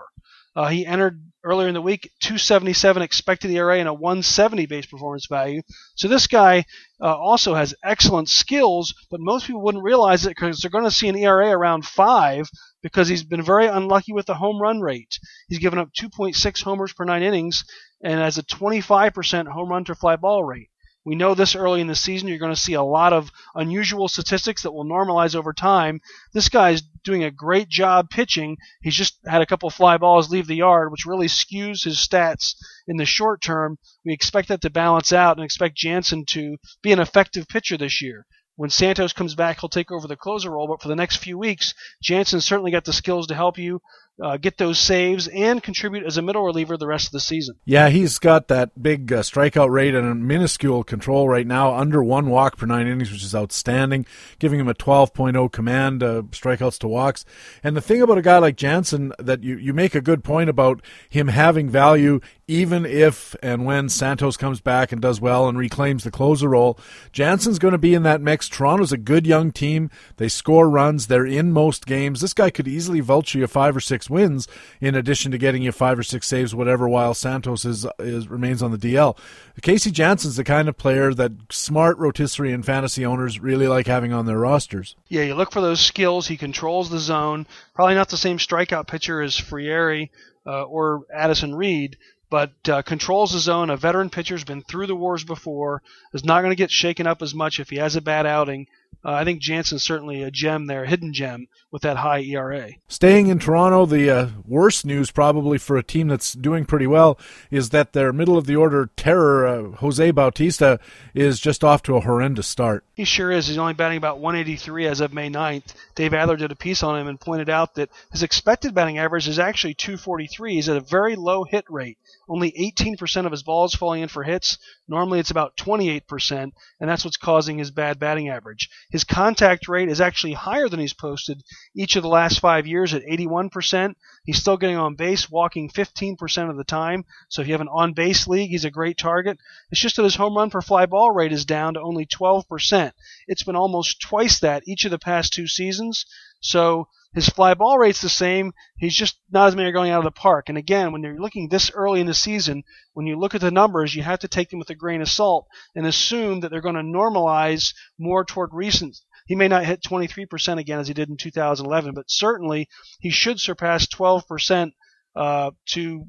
Uh, 0.55 0.67
he 0.67 0.85
entered 0.85 1.21
earlier 1.43 1.67
in 1.67 1.73
the 1.73 1.81
week 1.81 2.11
277 2.21 3.01
expected 3.01 3.51
ERA 3.51 3.79
and 3.79 3.87
a 3.87 3.93
170 3.93 4.65
base 4.65 4.85
performance 4.85 5.27
value. 5.27 5.61
So 5.95 6.07
this 6.07 6.27
guy 6.27 6.65
uh, 7.01 7.15
also 7.15 7.55
has 7.55 7.73
excellent 7.83 8.29
skills, 8.29 8.93
but 9.09 9.19
most 9.21 9.47
people 9.47 9.61
wouldn't 9.61 9.83
realize 9.83 10.25
it 10.25 10.29
because 10.29 10.59
they're 10.59 10.71
going 10.71 10.83
to 10.83 10.91
see 10.91 11.07
an 11.07 11.17
ERA 11.17 11.49
around 11.49 11.85
five 11.85 12.49
because 12.83 13.07
he's 13.07 13.23
been 13.23 13.43
very 13.43 13.67
unlucky 13.67 14.13
with 14.13 14.25
the 14.25 14.33
home 14.33 14.61
run 14.61 14.81
rate. 14.81 15.19
He's 15.47 15.59
given 15.59 15.79
up 15.79 15.89
2.6 15.93 16.63
homers 16.63 16.93
per 16.93 17.05
nine 17.05 17.23
innings 17.23 17.63
and 18.03 18.19
has 18.19 18.37
a 18.37 18.43
25% 18.43 19.47
home 19.47 19.69
run 19.69 19.85
to 19.85 19.95
fly 19.95 20.15
ball 20.15 20.43
rate. 20.43 20.70
We 21.03 21.15
know 21.15 21.33
this 21.33 21.55
early 21.55 21.81
in 21.81 21.87
the 21.87 21.95
season. 21.95 22.27
You're 22.27 22.37
going 22.37 22.53
to 22.53 22.59
see 22.59 22.73
a 22.73 22.83
lot 22.83 23.11
of 23.11 23.31
unusual 23.55 24.07
statistics 24.07 24.61
that 24.61 24.71
will 24.71 24.85
normalize 24.85 25.35
over 25.35 25.51
time. 25.51 25.99
This 26.31 26.47
guy's 26.47 26.83
doing 27.03 27.23
a 27.23 27.31
great 27.31 27.69
job 27.69 28.09
pitching. 28.11 28.57
He's 28.83 28.95
just 28.95 29.17
had 29.25 29.41
a 29.41 29.47
couple 29.47 29.69
fly 29.71 29.97
balls 29.97 30.29
leave 30.29 30.45
the 30.45 30.55
yard, 30.55 30.91
which 30.91 31.07
really 31.07 31.27
skews 31.27 31.85
his 31.85 31.97
stats 31.97 32.53
in 32.87 32.97
the 32.97 33.05
short 33.05 33.41
term. 33.41 33.79
We 34.05 34.13
expect 34.13 34.49
that 34.49 34.61
to 34.61 34.69
balance 34.69 35.11
out 35.11 35.37
and 35.37 35.43
expect 35.43 35.75
Janssen 35.75 36.25
to 36.29 36.57
be 36.83 36.91
an 36.91 36.99
effective 36.99 37.47
pitcher 37.47 37.77
this 37.77 38.01
year. 38.01 38.27
When 38.55 38.69
Santos 38.69 39.13
comes 39.13 39.33
back, 39.33 39.59
he'll 39.59 39.69
take 39.69 39.91
over 39.91 40.07
the 40.07 40.15
closer 40.15 40.51
role. 40.51 40.67
But 40.67 40.83
for 40.83 40.87
the 40.87 40.95
next 40.95 41.17
few 41.17 41.35
weeks, 41.35 41.73
Janssen 42.03 42.41
certainly 42.41 42.69
got 42.69 42.85
the 42.85 42.93
skills 42.93 43.25
to 43.27 43.35
help 43.35 43.57
you 43.57 43.81
uh, 44.21 44.38
get 44.38 44.57
those 44.57 44.79
saves 44.79 45.27
and 45.27 45.62
contribute 45.63 46.05
as 46.05 46.17
a 46.17 46.21
middle 46.21 46.43
reliever 46.43 46.77
the 46.77 46.88
rest 46.88 47.07
of 47.07 47.12
the 47.12 47.19
season. 47.19 47.55
Yeah, 47.65 47.89
he's 47.89 48.19
got 48.19 48.47
that 48.49 48.81
big 48.81 49.12
uh, 49.12 49.21
strikeout 49.21 49.69
rate 49.69 49.95
and 49.95 50.07
a 50.07 50.15
minuscule 50.15 50.84
control 50.84 51.27
right 51.27 51.47
now, 51.47 51.75
under 51.75 52.03
one 52.03 52.29
walk 52.29 52.57
per 52.57 52.65
nine 52.65 52.88
innings, 52.88 53.12
which 53.12 53.23
is 53.23 53.36
outstanding, 53.36 54.05
giving 54.39 54.60
him 54.60 54.67
a 54.67 54.75
12.0 54.75 55.51
command, 55.51 56.03
uh, 56.03 56.21
strikeouts 56.29 56.77
to 56.79 56.88
walks. 56.88 57.25
And 57.63 57.75
the 57.75 57.81
thing 57.81 58.01
about 58.01 58.17
a 58.17 58.21
guy 58.21 58.38
like 58.38 58.57
Janssen 58.57 59.12
that 59.17 59.43
you, 59.43 59.57
you 59.57 59.73
make 59.73 59.95
a 59.95 60.01
good 60.01 60.23
point 60.23 60.49
about 60.49 60.81
him 61.10 61.27
having 61.27 61.69
value 61.69 62.21
even 62.51 62.86
if 62.86 63.34
and 63.41 63.65
when 63.65 63.88
Santos 63.88 64.36
comes 64.36 64.60
back 64.60 64.91
and 64.91 65.01
does 65.01 65.21
well 65.21 65.47
and 65.47 65.57
reclaims 65.57 66.03
the 66.03 66.12
closer 66.12 66.49
role, 66.49 66.77
Janssen's 67.13 67.60
going 67.60 67.71
to 67.71 67.77
be 67.77 67.93
in 67.93 68.03
that 68.03 68.19
mix. 68.19 68.49
Toronto's 68.49 68.91
a 68.91 68.97
good 68.97 69.25
young 69.25 69.53
team. 69.53 69.89
They 70.17 70.27
score 70.27 70.69
runs. 70.69 71.07
They're 71.07 71.25
in 71.25 71.53
most 71.53 71.86
games. 71.86 72.19
This 72.19 72.34
guy 72.34 72.49
could 72.49 72.67
easily 72.67 72.99
vulture 72.99 73.39
you 73.39 73.47
five 73.47 73.73
or 73.73 73.79
six 73.79 74.10
wins 74.12 74.47
in 74.80 74.93
addition 74.93 75.32
to 75.32 75.38
getting 75.39 75.63
you 75.63 75.71
five 75.71 75.97
or 75.97 76.04
six 76.04 76.28
saves, 76.28 76.54
whatever, 76.54 76.88
while 76.88 77.15
Santos 77.15 77.65
is, 77.65 77.88
is 77.97 78.28
remains 78.28 78.62
on 78.62 78.71
the 78.71 78.78
DL. 78.78 79.17
Casey 79.62 79.89
Janssen's 79.89 80.36
the 80.36 80.43
kind 80.43 80.69
of 80.69 80.78
player 80.78 81.13
that 81.13 81.32
smart 81.50 81.97
rotisserie 81.97 82.54
and 82.54 82.65
fantasy 82.65 83.06
owners 83.06 83.39
really 83.39 83.67
like 83.67 83.88
having 83.88 84.13
on 84.13 84.26
their 84.26 84.39
rosters. 84.39 84.95
Yeah, 85.08 85.24
you 85.24 85.34
look 85.34 85.52
for 85.52 85.62
those 85.62 85.80
skills. 85.80 86.28
He 86.28 86.38
controls 86.38 86.89
the 86.89 87.00
zone. 87.00 87.47
Probably 87.74 87.95
not 87.95 88.10
the 88.10 88.17
same 88.17 88.38
strikeout 88.38 88.88
pitcher 88.88 89.21
as 89.21 89.36
Frieri 89.36 90.10
uh, 90.45 90.63
or 90.63 91.06
Addison 91.13 91.56
Reed, 91.56 91.97
but 92.30 92.54
uh, 92.69 92.82
controls 92.82 93.34
the 93.34 93.39
zone. 93.39 93.69
A 93.69 93.78
veteran 93.78 94.10
pitcher's 94.10 94.43
been 94.43 94.63
through 94.63 94.88
the 94.88 94.95
wars 94.95 95.24
before, 95.24 95.82
is 96.13 96.24
not 96.24 96.41
going 96.41 96.52
to 96.52 96.56
get 96.56 96.71
shaken 96.71 97.08
up 97.08 97.21
as 97.21 97.34
much 97.34 97.60
if 97.60 97.69
he 97.69 97.78
has 97.78 97.95
a 97.95 98.02
bad 98.02 98.26
outing. 98.26 98.67
Uh, 99.03 99.13
I 99.13 99.23
think 99.23 99.41
Janssen's 99.41 99.83
certainly 99.83 100.21
a 100.21 100.31
gem 100.31 100.67
there, 100.67 100.83
a 100.83 100.87
hidden 100.87 101.13
gem 101.13 101.47
with 101.71 101.81
that 101.81 101.97
high 101.97 102.21
ERA. 102.21 102.71
Staying 102.87 103.27
in 103.27 103.39
Toronto, 103.39 103.85
the 103.85 104.09
uh, 104.09 104.27
worst 104.45 104.85
news 104.85 105.09
probably 105.09 105.57
for 105.57 105.77
a 105.77 105.83
team 105.83 106.07
that's 106.07 106.33
doing 106.33 106.65
pretty 106.65 106.87
well 106.87 107.17
is 107.49 107.69
that 107.69 107.93
their 107.93 108.13
middle 108.13 108.37
of 108.37 108.45
the 108.45 108.55
order 108.55 108.89
terror, 108.95 109.47
uh, 109.47 109.63
Jose 109.77 110.11
Bautista, 110.11 110.79
is 111.15 111.39
just 111.39 111.63
off 111.63 111.81
to 111.83 111.95
a 111.95 112.01
horrendous 112.01 112.47
start. 112.47 112.83
He 112.93 113.05
sure 113.05 113.31
is. 113.31 113.47
He's 113.47 113.57
only 113.57 113.73
batting 113.73 113.97
about 113.97 114.19
183 114.19 114.85
as 114.85 114.99
of 114.99 115.13
May 115.13 115.29
9th. 115.29 115.73
Dave 115.95 116.13
Adler 116.13 116.37
did 116.37 116.51
a 116.51 116.55
piece 116.55 116.83
on 116.83 116.99
him 116.99 117.07
and 117.07 117.19
pointed 117.19 117.49
out 117.49 117.75
that 117.75 117.89
his 118.11 118.23
expected 118.23 118.75
batting 118.75 118.99
average 118.99 119.27
is 119.27 119.39
actually 119.39 119.73
243. 119.73 120.55
He's 120.55 120.69
at 120.69 120.77
a 120.77 120.81
very 120.81 121.15
low 121.15 121.43
hit 121.43 121.65
rate. 121.69 121.97
Only 122.29 122.51
18% 122.51 123.25
of 123.25 123.31
his 123.31 123.43
balls 123.43 123.73
falling 123.73 124.01
in 124.01 124.07
for 124.07 124.23
hits. 124.23 124.57
Normally 124.88 125.19
it's 125.19 125.31
about 125.31 125.57
28%, 125.57 126.31
and 126.31 126.53
that's 126.79 127.03
what's 127.03 127.17
causing 127.17 127.57
his 127.57 127.71
bad 127.71 127.99
batting 127.99 128.29
average. 128.29 128.69
His 128.89 129.03
contact 129.03 129.67
rate 129.67 129.89
is 129.89 129.99
actually 129.99 130.34
higher 130.34 130.69
than 130.69 130.79
he's 130.79 130.93
posted 130.93 131.43
each 131.75 131.95
of 131.95 132.03
the 132.03 132.10
last 132.10 132.39
five 132.39 132.67
years 132.67 132.93
at 132.93 133.03
81%. 133.03 133.95
He's 134.23 134.39
still 134.39 134.57
getting 134.57 134.77
on 134.77 134.95
base, 134.95 135.29
walking 135.29 135.69
15% 135.69 136.49
of 136.49 136.57
the 136.57 136.63
time. 136.63 137.05
So 137.29 137.41
if 137.41 137.47
you 137.47 137.53
have 137.53 137.62
an 137.62 137.67
on 137.67 137.93
base 137.93 138.27
league, 138.27 138.51
he's 138.51 138.65
a 138.65 138.71
great 138.71 138.97
target. 138.97 139.38
It's 139.71 139.81
just 139.81 139.95
that 139.97 140.03
his 140.03 140.15
home 140.15 140.38
run 140.38 140.49
per 140.49 140.62
fly 140.62 140.86
ball 140.86 141.12
rate 141.12 141.34
is 141.34 141.45
down 141.45 141.73
to 141.73 141.81
only 141.81 142.05
12%. 142.05 142.91
It's 143.27 143.43
been 143.43 143.55
almost 143.55 144.01
twice 144.01 144.39
that 144.39 144.67
each 144.67 144.86
of 144.86 144.91
the 144.91 144.99
past 144.99 145.34
two 145.34 145.47
seasons. 145.47 146.05
So 146.39 146.88
his 147.13 147.28
fly 147.28 147.54
ball 147.54 147.78
rate's 147.78 148.02
the 148.02 148.10
same. 148.10 148.54
He's 148.78 148.95
just 148.95 149.19
not 149.30 149.47
as 149.47 149.56
many 149.56 149.69
are 149.69 149.74
going 149.74 149.91
out 149.91 150.00
of 150.00 150.06
the 150.06 150.12
park. 150.12 150.47
And 150.47 150.58
again, 150.58 150.91
when 150.91 151.04
you're 151.04 151.19
looking 151.19 151.50
this 151.50 151.69
early 151.71 152.00
in 152.00 152.08
the 152.08 152.13
season, 152.13 152.63
when 152.93 153.06
you 153.06 153.17
look 153.19 153.36
at 153.36 153.41
the 153.41 153.52
numbers, 153.52 153.93
you 153.93 154.04
have 154.04 154.19
to 154.19 154.28
take 154.28 154.50
them 154.50 154.60
with 154.60 154.69
a 154.69 154.76
grain 154.76 155.02
of 155.02 155.10
salt 155.10 155.47
and 155.76 155.86
assume 155.86 156.39
that 156.39 156.52
they're 156.52 156.62
going 156.62 156.76
to 156.76 156.82
normalize 156.82 157.74
more 157.97 158.24
toward 158.24 158.54
recent. 158.54 158.97
He 159.26 159.36
may 159.36 159.47
not 159.47 159.65
hit 159.65 159.84
23% 159.84 160.58
again 160.58 160.80
as 160.80 160.88
he 160.88 160.93
did 160.93 161.10
in 161.10 161.17
2011, 161.17 161.93
but 161.93 162.10
certainly 162.10 162.67
he 163.00 163.10
should 163.10 163.39
surpass 163.39 163.88
12% 163.88 164.71
uh, 165.15 165.52
to 165.67 166.06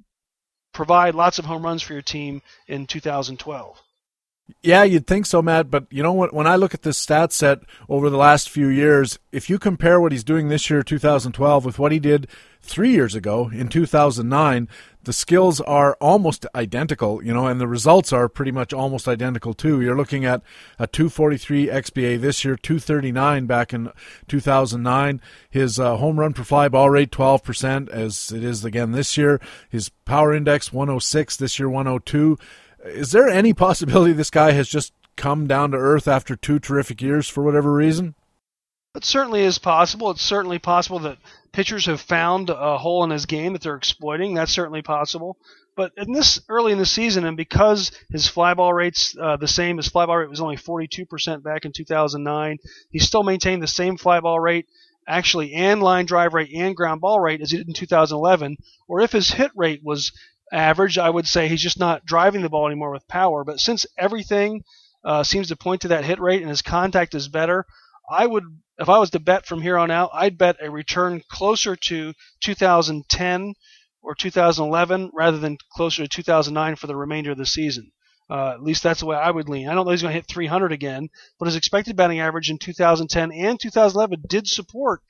provide 0.72 1.14
lots 1.14 1.38
of 1.38 1.44
home 1.44 1.64
runs 1.64 1.82
for 1.82 1.92
your 1.92 2.02
team 2.02 2.42
in 2.66 2.86
2012. 2.86 3.78
Yeah, 4.62 4.84
you'd 4.84 5.06
think 5.06 5.26
so, 5.26 5.42
Matt. 5.42 5.70
But 5.70 5.86
you 5.90 6.02
know 6.02 6.12
what? 6.12 6.32
When 6.32 6.46
I 6.46 6.56
look 6.56 6.74
at 6.74 6.82
this 6.82 6.98
stat 6.98 7.32
set 7.32 7.60
over 7.88 8.10
the 8.10 8.16
last 8.16 8.48
few 8.48 8.68
years, 8.68 9.18
if 9.32 9.50
you 9.50 9.58
compare 9.58 10.00
what 10.00 10.12
he's 10.12 10.24
doing 10.24 10.48
this 10.48 10.68
year, 10.70 10.82
2012, 10.82 11.64
with 11.64 11.78
what 11.78 11.92
he 11.92 11.98
did 11.98 12.28
three 12.60 12.90
years 12.90 13.14
ago 13.14 13.50
in 13.52 13.68
2009, 13.68 14.68
the 15.02 15.12
skills 15.12 15.60
are 15.60 15.96
almost 16.00 16.46
identical, 16.54 17.22
you 17.24 17.34
know, 17.34 17.48
and 17.48 17.60
the 17.60 17.66
results 17.66 18.12
are 18.12 18.28
pretty 18.28 18.52
much 18.52 18.72
almost 18.72 19.08
identical 19.08 19.52
too. 19.52 19.80
You're 19.80 19.96
looking 19.96 20.24
at 20.24 20.42
a 20.78 20.86
243 20.86 21.66
XBA 21.66 22.20
this 22.20 22.44
year, 22.44 22.56
239 22.56 23.46
back 23.46 23.72
in 23.72 23.90
2009. 24.28 25.20
His 25.50 25.80
uh, 25.80 25.96
home 25.96 26.20
run 26.20 26.34
per 26.34 26.44
fly 26.44 26.68
ball 26.68 26.88
rate 26.88 27.10
12% 27.10 27.88
as 27.88 28.30
it 28.30 28.44
is 28.44 28.64
again 28.64 28.92
this 28.92 29.16
year. 29.16 29.40
His 29.68 29.88
power 29.88 30.32
index 30.32 30.72
106 30.72 31.36
this 31.36 31.58
year, 31.58 31.68
102. 31.68 32.38
Is 32.84 33.12
there 33.12 33.28
any 33.28 33.52
possibility 33.52 34.12
this 34.12 34.30
guy 34.30 34.52
has 34.52 34.68
just 34.68 34.92
come 35.16 35.46
down 35.46 35.70
to 35.70 35.76
earth 35.76 36.08
after 36.08 36.36
two 36.36 36.58
terrific 36.58 37.00
years 37.00 37.28
for 37.28 37.42
whatever 37.42 37.72
reason? 37.72 38.14
It 38.94 39.04
certainly 39.04 39.42
is 39.42 39.58
possible. 39.58 40.10
It's 40.10 40.22
certainly 40.22 40.58
possible 40.58 40.98
that 41.00 41.18
pitchers 41.52 41.86
have 41.86 42.00
found 42.00 42.50
a 42.50 42.76
hole 42.76 43.04
in 43.04 43.10
his 43.10 43.24
game 43.24 43.54
that 43.54 43.62
they're 43.62 43.76
exploiting. 43.76 44.34
That's 44.34 44.52
certainly 44.52 44.82
possible. 44.82 45.38
But 45.74 45.92
in 45.96 46.12
this 46.12 46.40
early 46.50 46.72
in 46.72 46.78
the 46.78 46.84
season, 46.84 47.24
and 47.24 47.36
because 47.36 47.92
his 48.10 48.28
fly 48.28 48.52
ball 48.52 48.74
rate's 48.74 49.16
uh, 49.18 49.36
the 49.38 49.48
same, 49.48 49.78
his 49.78 49.88
fly 49.88 50.04
ball 50.04 50.18
rate 50.18 50.28
was 50.28 50.40
only 50.42 50.56
42% 50.56 51.42
back 51.42 51.64
in 51.64 51.72
2009. 51.72 52.58
He 52.90 52.98
still 52.98 53.22
maintained 53.22 53.62
the 53.62 53.68
same 53.68 53.96
fly 53.96 54.20
ball 54.20 54.38
rate, 54.38 54.66
actually, 55.08 55.54
and 55.54 55.82
line 55.82 56.04
drive 56.04 56.34
rate 56.34 56.52
and 56.54 56.76
ground 56.76 57.00
ball 57.00 57.18
rate 57.18 57.40
as 57.40 57.50
he 57.50 57.56
did 57.56 57.68
in 57.68 57.74
2011. 57.74 58.58
Or 58.86 59.00
if 59.00 59.12
his 59.12 59.30
hit 59.30 59.52
rate 59.54 59.80
was 59.82 60.12
average. 60.52 60.98
I 60.98 61.10
would 61.10 61.26
say 61.26 61.48
he's 61.48 61.62
just 61.62 61.78
not 61.78 62.04
driving 62.04 62.42
the 62.42 62.48
ball 62.48 62.66
anymore 62.66 62.92
with 62.92 63.08
power. 63.08 63.42
But 63.42 63.58
since 63.58 63.86
everything 63.98 64.62
uh, 65.04 65.24
seems 65.24 65.48
to 65.48 65.56
point 65.56 65.80
to 65.82 65.88
that 65.88 66.04
hit 66.04 66.20
rate 66.20 66.42
and 66.42 66.50
his 66.50 66.62
contact 66.62 67.14
is 67.14 67.28
better, 67.28 67.64
I 68.10 68.26
would, 68.26 68.44
if 68.78 68.88
I 68.88 68.98
was 68.98 69.10
to 69.10 69.20
bet 69.20 69.46
from 69.46 69.62
here 69.62 69.78
on 69.78 69.90
out, 69.90 70.10
I'd 70.12 70.38
bet 70.38 70.56
a 70.60 70.70
return 70.70 71.22
closer 71.30 71.74
to 71.74 72.12
2010 72.40 73.54
or 74.02 74.14
2011 74.14 75.10
rather 75.14 75.38
than 75.38 75.56
closer 75.72 76.02
to 76.02 76.08
2009 76.08 76.76
for 76.76 76.86
the 76.86 76.96
remainder 76.96 77.30
of 77.30 77.38
the 77.38 77.46
season. 77.46 77.92
Uh, 78.30 78.50
at 78.50 78.62
least 78.62 78.82
that's 78.82 79.00
the 79.00 79.06
way 79.06 79.16
I 79.16 79.30
would 79.30 79.48
lean. 79.48 79.68
I 79.68 79.74
don't 79.74 79.84
know 79.84 79.90
he's 79.90 80.02
going 80.02 80.12
to 80.12 80.18
hit 80.18 80.26
300 80.26 80.72
again, 80.72 81.08
but 81.38 81.46
his 81.46 81.56
expected 81.56 81.96
batting 81.96 82.20
average 82.20 82.50
in 82.50 82.58
2010 82.58 83.32
and 83.32 83.60
2011 83.60 84.24
did 84.26 84.48
support 84.48 85.02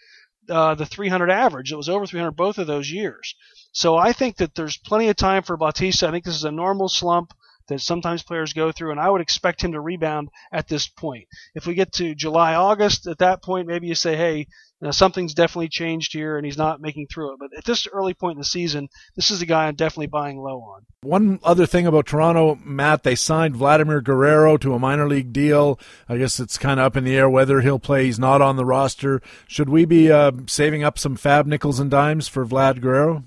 uh, 0.48 0.74
the 0.74 0.86
300 0.86 1.30
average. 1.30 1.72
It 1.72 1.76
was 1.76 1.88
over 1.88 2.06
300 2.06 2.32
both 2.32 2.58
of 2.58 2.66
those 2.66 2.90
years. 2.90 3.34
So 3.72 3.96
I 3.96 4.12
think 4.12 4.36
that 4.36 4.54
there's 4.54 4.76
plenty 4.76 5.08
of 5.08 5.16
time 5.16 5.42
for 5.42 5.56
Bautista. 5.56 6.06
I 6.06 6.10
think 6.10 6.24
this 6.24 6.36
is 6.36 6.44
a 6.44 6.52
normal 6.52 6.88
slump 6.88 7.32
that 7.68 7.80
sometimes 7.80 8.22
players 8.22 8.52
go 8.52 8.72
through, 8.72 8.90
and 8.90 9.00
I 9.00 9.08
would 9.08 9.20
expect 9.20 9.62
him 9.62 9.72
to 9.72 9.80
rebound 9.80 10.28
at 10.52 10.68
this 10.68 10.88
point. 10.88 11.26
If 11.54 11.66
we 11.66 11.74
get 11.74 11.92
to 11.94 12.14
July, 12.14 12.54
August, 12.54 13.06
at 13.06 13.18
that 13.18 13.42
point, 13.42 13.66
maybe 13.66 13.86
you 13.86 13.94
say, 13.94 14.16
hey, 14.16 14.38
you 14.38 14.86
know, 14.88 14.90
something's 14.90 15.32
definitely 15.32 15.68
changed 15.68 16.12
here, 16.12 16.36
and 16.36 16.44
he's 16.44 16.58
not 16.58 16.80
making 16.80 17.06
through 17.06 17.34
it. 17.34 17.38
But 17.38 17.56
at 17.56 17.64
this 17.64 17.86
early 17.86 18.14
point 18.14 18.34
in 18.34 18.40
the 18.40 18.44
season, 18.44 18.88
this 19.14 19.30
is 19.30 19.40
a 19.40 19.46
guy 19.46 19.68
I'm 19.68 19.76
definitely 19.76 20.08
buying 20.08 20.38
low 20.38 20.58
on. 20.60 20.82
One 21.02 21.38
other 21.44 21.66
thing 21.66 21.86
about 21.86 22.06
Toronto, 22.06 22.58
Matt, 22.64 23.04
they 23.04 23.14
signed 23.14 23.56
Vladimir 23.56 24.00
Guerrero 24.00 24.56
to 24.56 24.74
a 24.74 24.80
minor 24.80 25.08
league 25.08 25.32
deal. 25.32 25.78
I 26.08 26.18
guess 26.18 26.40
it's 26.40 26.58
kind 26.58 26.80
of 26.80 26.86
up 26.86 26.96
in 26.96 27.04
the 27.04 27.16
air 27.16 27.30
whether 27.30 27.60
he'll 27.60 27.78
play. 27.78 28.06
He's 28.06 28.18
not 28.18 28.42
on 28.42 28.56
the 28.56 28.64
roster. 28.64 29.22
Should 29.46 29.68
we 29.68 29.84
be 29.84 30.10
uh, 30.10 30.32
saving 30.46 30.82
up 30.82 30.98
some 30.98 31.16
FAAB 31.16 31.46
nickels 31.46 31.78
and 31.78 31.90
dimes 31.90 32.26
for 32.26 32.44
Vlad 32.44 32.80
Guerrero? 32.80 33.22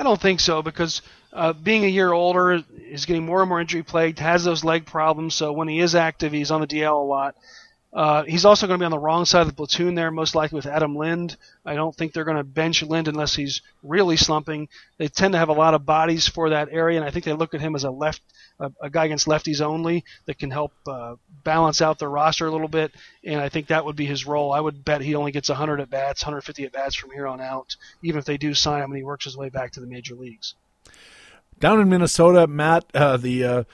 I 0.00 0.02
don't 0.02 0.18
think 0.18 0.40
so 0.40 0.62
because 0.62 1.02
uh, 1.30 1.52
being 1.52 1.84
a 1.84 1.88
year 1.88 2.10
older, 2.10 2.62
is 2.78 3.04
getting 3.04 3.26
more 3.26 3.40
and 3.40 3.50
more 3.50 3.60
injury 3.60 3.82
plagued, 3.82 4.18
has 4.18 4.44
those 4.44 4.64
leg 4.64 4.86
problems. 4.86 5.34
So 5.34 5.52
when 5.52 5.68
he 5.68 5.78
is 5.78 5.94
active, 5.94 6.32
he's 6.32 6.50
on 6.50 6.62
the 6.62 6.66
DL 6.66 7.02
a 7.02 7.04
lot. 7.04 7.36
Uh, 7.92 8.22
he's 8.22 8.44
also 8.44 8.68
going 8.68 8.78
to 8.78 8.82
be 8.82 8.84
on 8.84 8.92
the 8.92 8.98
wrong 8.98 9.24
side 9.24 9.40
of 9.40 9.48
the 9.48 9.52
platoon 9.52 9.96
there, 9.96 10.12
most 10.12 10.36
likely 10.36 10.56
with 10.56 10.66
Adam 10.66 10.94
Lind. 10.94 11.36
I 11.66 11.74
don't 11.74 11.94
think 11.94 12.12
they're 12.12 12.24
going 12.24 12.36
to 12.36 12.44
bench 12.44 12.84
Lind 12.84 13.08
unless 13.08 13.34
he's 13.34 13.62
really 13.82 14.16
slumping. 14.16 14.68
They 14.98 15.08
tend 15.08 15.32
to 15.32 15.38
have 15.38 15.48
a 15.48 15.54
lot 15.54 15.74
of 15.74 15.84
bodies 15.84 16.28
for 16.28 16.50
that 16.50 16.68
area, 16.70 17.00
and 17.00 17.06
I 17.06 17.10
think 17.10 17.24
they 17.24 17.32
look 17.32 17.52
at 17.52 17.60
him 17.60 17.74
as 17.74 17.82
a 17.82 17.90
left, 17.90 18.22
a, 18.60 18.70
a 18.80 18.90
guy 18.90 19.06
against 19.06 19.26
lefties 19.26 19.60
only 19.60 20.04
that 20.26 20.38
can 20.38 20.52
help 20.52 20.72
uh, 20.86 21.16
balance 21.42 21.82
out 21.82 21.98
their 21.98 22.10
roster 22.10 22.46
a 22.46 22.52
little 22.52 22.68
bit. 22.68 22.92
And 23.24 23.40
I 23.40 23.48
think 23.48 23.66
that 23.68 23.84
would 23.84 23.96
be 23.96 24.06
his 24.06 24.24
role. 24.24 24.52
I 24.52 24.60
would 24.60 24.84
bet 24.84 25.00
he 25.00 25.16
only 25.16 25.32
gets 25.32 25.48
100 25.48 25.80
at 25.80 25.90
bats, 25.90 26.22
150 26.22 26.64
at 26.64 26.72
bats 26.72 26.94
from 26.94 27.10
here 27.10 27.26
on 27.26 27.40
out, 27.40 27.74
even 28.02 28.20
if 28.20 28.24
they 28.24 28.36
do 28.36 28.54
sign 28.54 28.82
him 28.82 28.90
and 28.90 28.98
he 28.98 29.02
works 29.02 29.24
his 29.24 29.36
way 29.36 29.48
back 29.48 29.72
to 29.72 29.80
the 29.80 29.86
major 29.86 30.14
leagues. 30.14 30.54
Down 31.58 31.80
in 31.80 31.88
Minnesota, 31.88 32.46
Matt, 32.46 32.84
uh, 32.94 33.16
the 33.16 33.44
uh, 33.44 33.64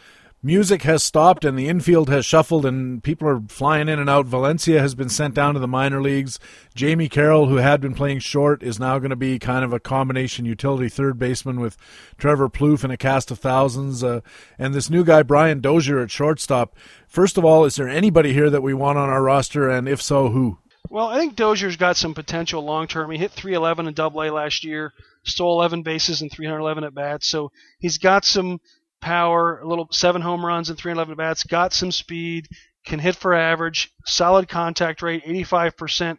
music 0.46 0.82
has 0.82 1.02
stopped 1.02 1.44
and 1.44 1.58
the 1.58 1.66
infield 1.66 2.08
has 2.08 2.24
shuffled 2.24 2.64
and 2.64 3.02
people 3.02 3.26
are 3.26 3.40
flying 3.48 3.88
in 3.88 3.98
and 3.98 4.08
out. 4.08 4.26
Valencia 4.26 4.80
has 4.80 4.94
been 4.94 5.08
sent 5.08 5.34
down 5.34 5.54
to 5.54 5.60
the 5.60 5.66
minor 5.66 6.00
leagues. 6.00 6.38
Jamey 6.74 7.10
Carroll, 7.10 7.48
who 7.48 7.56
had 7.56 7.80
been 7.80 7.94
playing 7.94 8.20
short, 8.20 8.62
is 8.62 8.78
now 8.78 9.00
going 9.00 9.10
to 9.10 9.16
be 9.16 9.40
kind 9.40 9.64
of 9.64 9.72
a 9.72 9.80
combination 9.80 10.44
utility 10.44 10.88
third 10.88 11.18
baseman 11.18 11.58
with 11.58 11.76
Trevor 12.16 12.48
Plouffe 12.48 12.84
and 12.84 12.92
a 12.92 12.96
cast 12.96 13.32
of 13.32 13.40
thousands. 13.40 14.04
Uh, 14.04 14.20
and 14.56 14.72
this 14.72 14.88
new 14.88 15.02
guy, 15.02 15.24
Brian 15.24 15.60
Dozier, 15.60 15.98
at 15.98 16.12
shortstop. 16.12 16.76
First 17.08 17.36
of 17.36 17.44
all, 17.44 17.64
is 17.64 17.74
there 17.74 17.88
anybody 17.88 18.32
here 18.32 18.48
that 18.48 18.62
we 18.62 18.72
want 18.72 18.98
on 18.98 19.08
our 19.08 19.24
roster? 19.24 19.68
And 19.68 19.88
if 19.88 20.00
so, 20.00 20.28
who? 20.28 20.58
Well, 20.88 21.08
I 21.08 21.18
think 21.18 21.34
Dozier's 21.34 21.76
got 21.76 21.96
some 21.96 22.14
potential 22.14 22.62
long 22.62 22.86
term. 22.86 23.10
He 23.10 23.18
hit 23.18 23.32
311 23.32 23.88
in 23.88 23.94
Double 23.94 24.22
A 24.22 24.30
last 24.30 24.64
year, 24.64 24.92
stole 25.24 25.58
11 25.58 25.82
bases 25.82 26.22
and 26.22 26.30
311 26.30 26.84
at 26.84 26.94
bats, 26.94 27.26
so 27.28 27.50
he's 27.80 27.98
got 27.98 28.24
some 28.24 28.60
power, 29.00 29.60
a 29.60 29.66
little 29.66 29.88
seven 29.90 30.22
home 30.22 30.44
runs 30.44 30.68
and 30.68 30.78
311 30.78 31.12
at 31.12 31.18
bats, 31.18 31.44
got 31.44 31.72
some 31.72 31.92
speed, 31.92 32.48
can 32.84 32.98
hit 32.98 33.16
for 33.16 33.34
average, 33.34 33.92
solid 34.04 34.48
contact 34.48 35.02
rate, 35.02 35.24
85% 35.24 36.18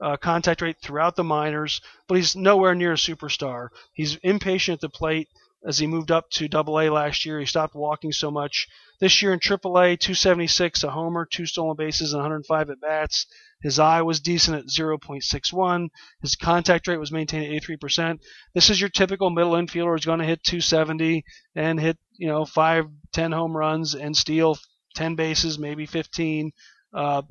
uh, 0.00 0.16
contact 0.16 0.62
rate 0.62 0.76
throughout 0.82 1.16
the 1.16 1.24
minors, 1.24 1.80
but 2.08 2.16
he's 2.16 2.36
nowhere 2.36 2.74
near 2.74 2.92
a 2.92 2.96
superstar. 2.96 3.68
He's 3.92 4.16
impatient 4.16 4.76
at 4.76 4.80
the 4.80 4.88
plate 4.88 5.28
as 5.64 5.78
he 5.78 5.86
moved 5.86 6.10
up 6.10 6.30
to 6.30 6.48
Double 6.48 6.80
A 6.80 6.90
last 6.90 7.24
year. 7.24 7.40
He 7.40 7.46
stopped 7.46 7.74
walking 7.74 8.12
so 8.12 8.30
much. 8.30 8.66
This 9.00 9.20
year 9.20 9.32
in 9.32 9.40
Triple 9.40 9.78
A, 9.78 9.96
276, 9.96 10.84
a 10.84 10.90
homer, 10.90 11.26
two 11.30 11.46
stolen 11.46 11.76
bases, 11.76 12.12
and 12.12 12.20
105 12.20 12.70
at 12.70 12.80
bats. 12.80 13.26
His 13.62 13.78
eye 13.78 14.02
was 14.02 14.20
decent 14.20 14.56
at 14.56 14.66
0.61. 14.66 15.88
His 16.20 16.36
contact 16.36 16.86
rate 16.86 16.98
was 16.98 17.12
maintained 17.12 17.52
at 17.52 17.62
83%. 17.62 18.20
This 18.54 18.70
is 18.70 18.80
your 18.80 18.90
typical 18.90 19.30
middle 19.30 19.52
infielder 19.52 19.92
who's 19.92 20.04
going 20.04 20.20
to 20.20 20.26
hit 20.26 20.44
270 20.44 21.24
and 21.54 21.80
hit, 21.80 21.98
you 22.16 22.28
know, 22.28 22.44
five, 22.44 22.86
10 23.12 23.32
home 23.32 23.56
runs 23.56 23.94
and 23.94 24.16
steal 24.16 24.58
10 24.94 25.14
bases, 25.14 25.58
maybe 25.58 25.86
15. 25.86 26.52
Uh, 26.92 27.22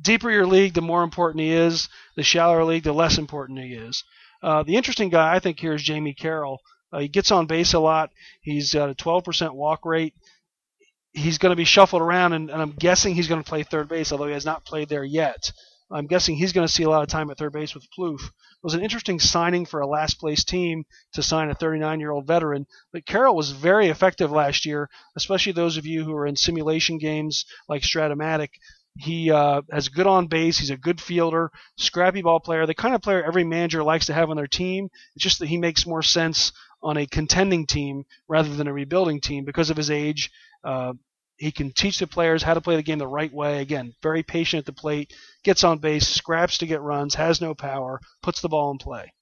deeper 0.00 0.30
your 0.30 0.46
league, 0.46 0.74
the 0.74 0.82
more 0.82 1.02
important 1.02 1.42
he 1.42 1.52
is. 1.52 1.88
The 2.16 2.22
shallower 2.22 2.64
league, 2.64 2.84
the 2.84 2.92
less 2.92 3.18
important 3.18 3.58
he 3.58 3.74
is. 3.74 4.04
Uh, 4.42 4.62
the 4.62 4.76
interesting 4.76 5.08
guy 5.08 5.34
I 5.34 5.38
think 5.38 5.58
here 5.58 5.74
is 5.74 5.82
Jamey 5.82 6.16
Carroll. 6.16 6.60
Uh, 6.94 7.00
he 7.00 7.08
gets 7.08 7.32
on 7.32 7.46
base 7.46 7.74
a 7.74 7.80
lot. 7.80 8.10
He's 8.40 8.72
got 8.72 8.88
a 8.88 8.94
12% 8.94 9.54
walk 9.54 9.84
rate 9.84 10.14
he's 11.14 11.38
going 11.38 11.50
to 11.50 11.56
be 11.56 11.64
shuffled 11.64 12.02
around, 12.02 12.32
and, 12.32 12.50
and, 12.50 12.60
I'm 12.60 12.72
guessing 12.72 13.14
he's 13.14 13.28
going 13.28 13.42
to 13.42 13.48
play 13.48 13.62
third 13.62 13.88
base, 13.88 14.12
although 14.12 14.26
he 14.26 14.32
has 14.32 14.44
not 14.44 14.64
played 14.64 14.88
there 14.88 15.04
yet. 15.04 15.52
I'm 15.90 16.06
guessing 16.06 16.36
he's 16.36 16.52
going 16.52 16.66
to 16.66 16.72
see 16.72 16.82
a 16.82 16.90
lot 16.90 17.02
of 17.02 17.08
time 17.08 17.30
at 17.30 17.38
third 17.38 17.52
base 17.52 17.74
with 17.74 17.86
Plouffe. 17.96 18.24
It 18.24 18.64
was 18.64 18.74
an 18.74 18.82
interesting 18.82 19.20
signing 19.20 19.66
for 19.66 19.80
a 19.80 19.86
last 19.86 20.18
place 20.18 20.42
team 20.42 20.84
to 21.12 21.22
sign 21.22 21.50
a 21.50 21.54
39 21.54 22.00
year 22.00 22.10
old 22.10 22.26
veteran, 22.26 22.66
but 22.92 23.06
Carroll 23.06 23.36
was 23.36 23.52
very 23.52 23.88
effective 23.88 24.30
last 24.30 24.66
year, 24.66 24.88
especially 25.16 25.52
those 25.52 25.76
of 25.76 25.86
you 25.86 26.04
who 26.04 26.14
are 26.14 26.26
in 26.26 26.36
simulation 26.36 26.98
games 26.98 27.44
like 27.68 27.82
Strat-O-Matic. 27.82 28.48
He 28.96 29.30
uh, 29.30 29.62
has 29.70 29.88
good 29.88 30.06
on 30.06 30.28
base. 30.28 30.58
He's 30.58 30.70
a 30.70 30.76
good 30.76 31.00
fielder, 31.00 31.50
scrappy 31.76 32.22
ball 32.22 32.40
player, 32.40 32.64
the 32.64 32.74
kind 32.74 32.94
of 32.94 33.02
player 33.02 33.22
every 33.22 33.44
manager 33.44 33.82
likes 33.82 34.06
to 34.06 34.14
have 34.14 34.30
on 34.30 34.36
their 34.36 34.46
team. 34.46 34.88
It's 35.14 35.24
just 35.24 35.40
that 35.40 35.48
he 35.48 35.58
makes 35.58 35.86
more 35.86 36.02
sense 36.02 36.52
on 36.84 36.96
a 36.96 37.06
contending 37.06 37.66
team 37.66 38.04
rather 38.28 38.54
than 38.54 38.68
a 38.68 38.72
rebuilding 38.72 39.20
team 39.20 39.44
because 39.44 39.70
of 39.70 39.76
his 39.76 39.90
age 39.90 40.30
uh, 40.62 40.92
he 41.36 41.50
can 41.50 41.72
teach 41.72 41.98
the 41.98 42.06
players 42.06 42.42
how 42.42 42.54
to 42.54 42.60
play 42.60 42.76
the 42.76 42.82
game 42.82 42.98
the 42.98 43.06
right 43.06 43.32
way. 43.32 43.60
Again, 43.60 43.94
very 44.02 44.22
patient 44.22 44.60
at 44.60 44.66
the 44.66 44.72
plate, 44.72 45.12
gets 45.42 45.64
on 45.64 45.78
base, 45.78 46.06
scraps 46.06 46.58
to 46.58 46.66
get 46.66 46.80
runs, 46.80 47.14
has 47.14 47.40
no 47.40 47.54
power, 47.54 48.00
puts 48.22 48.40
the 48.40 48.48
ball 48.48 48.70
in 48.70 48.78
play. 48.78 49.12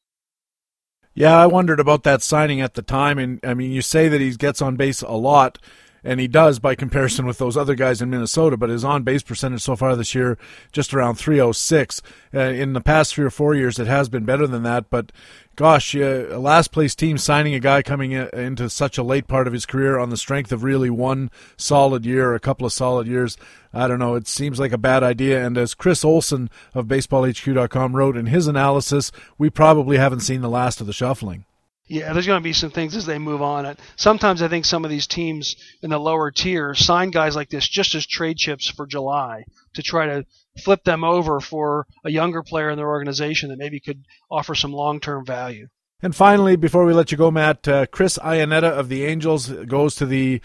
Yeah, 1.15 1.37
I 1.37 1.47
wondered 1.47 1.81
about 1.81 2.05
that 2.05 2.23
signing 2.23 2.61
at 2.61 2.75
the 2.75 2.83
time, 2.83 3.19
and 3.19 3.41
I 3.43 3.55
mean, 3.55 3.71
you 3.71 3.83
say 3.83 4.09
that 4.09 4.21
he 4.21 4.35
gets 4.35 4.63
on 4.63 4.77
base 4.77 5.03
a 5.03 5.13
lot, 5.13 5.59
and 6.05 6.21
he 6.21 6.29
does 6.29 6.59
by 6.59 6.75
comparison 6.75 7.27
with 7.27 7.39
those 7.39 7.57
other 7.57 7.75
guys 7.75 8.03
in 8.03 8.11
Minnesota. 8.11 8.57
But 8.57 8.71
his 8.71 8.85
on 8.85 9.03
base 9.03 9.23
percentage 9.23 9.63
so 9.63 9.77
far 9.77 9.97
this 9.97 10.15
year 10.15 10.39
just 10.73 10.93
around 10.93 11.17
306. 11.17 12.03
Uh, 12.35 12.41
in 12.41 12.73
the 12.73 12.81
past 12.81 13.15
three 13.15 13.25
or 13.25 13.31
four 13.31 13.55
years, 13.55 13.79
it 13.79 13.87
has 13.87 14.09
been 14.09 14.25
better 14.25 14.47
than 14.47 14.63
that. 14.63 14.91
But 14.91 15.13
gosh, 15.57 15.95
uh, 15.95 16.27
a 16.31 16.39
last 16.39 16.73
place 16.73 16.95
team 16.95 17.19
signing 17.19 17.55
a 17.55 17.61
guy 17.61 17.83
coming 17.83 18.13
in, 18.13 18.29
into 18.33 18.69
such 18.69 18.99
a 18.99 19.03
late 19.03 19.29
part 19.29 19.47
of 19.47 19.53
his 19.53 19.67
career 19.67 19.99
on 19.99 20.11
the 20.11 20.17
strength 20.17 20.53
of 20.53 20.65
really 20.65 20.91
one 20.91 21.31
solid 21.57 22.05
year, 22.05 22.35
a 22.35 22.41
couple 22.41 22.67
of 22.67 22.73
solid 22.73 23.07
years. 23.07 23.37
I 23.73 23.89
don't 23.89 23.99
know. 23.99 24.15
It 24.15 24.29
seems 24.29 24.59
like 24.61 24.73
a 24.73 24.79
bad 24.79 25.03
idea. 25.03 25.45
And 25.45 25.57
as 25.57 25.75
Chris 25.75 26.05
Olson 26.05 26.51
of 26.75 26.87
BaseballHQ.com 26.87 27.97
wrote 27.97 28.17
in 28.17 28.27
his 28.27 28.47
analysis, 28.47 29.13
we 29.39 29.51
probably 29.51 29.97
haven't 29.97 30.21
seen 30.21 30.41
the 30.41 30.51
last 30.51 30.81
of 30.81 30.87
the 30.87 30.93
shuffling. 30.93 31.45
Yeah, 31.89 32.13
there's 32.13 32.27
going 32.27 32.41
to 32.41 32.45
be 32.45 32.53
some 32.53 32.71
things 32.71 32.97
as 32.97 33.07
they 33.07 33.19
move 33.19 33.43
on. 33.43 33.77
Sometimes 33.97 34.41
I 34.41 34.49
think 34.49 34.65
some 34.65 34.85
of 34.85 34.91
these 34.91 35.07
teams 35.07 35.57
in 35.83 35.91
the 35.91 35.99
lower 35.99 36.31
tier 36.31 36.75
sign 36.75 37.11
guys 37.11 37.37
like 37.37 37.51
this 37.51 37.69
just 37.69 37.95
as 37.95 38.07
trade 38.07 38.37
chips 38.39 38.71
for 38.71 38.87
July 38.87 39.45
to 39.75 39.83
try 39.83 40.07
to 40.07 40.25
flip 40.65 40.85
them 40.85 41.05
over 41.05 41.41
for 41.41 41.87
a 42.05 42.11
younger 42.11 42.43
player 42.43 42.71
in 42.71 42.77
their 42.77 42.89
organization 42.89 43.51
that 43.51 43.59
maybe 43.59 43.81
could 43.81 44.05
offer 44.31 44.55
some 44.55 44.73
long-term 44.73 45.27
value. 45.27 45.67
And 46.03 46.17
finally, 46.17 46.57
before 46.57 46.85
we 46.85 46.93
let 46.93 47.13
you 47.13 47.19
go, 47.19 47.31
Matt, 47.31 47.69
uh, 47.69 47.87
Chris 47.87 48.19
Iannetta 48.19 48.71
of 48.71 48.89
the 48.89 49.05
Angels 49.05 49.49
goes 49.49 49.95
to 49.97 50.07
the 50.07 50.41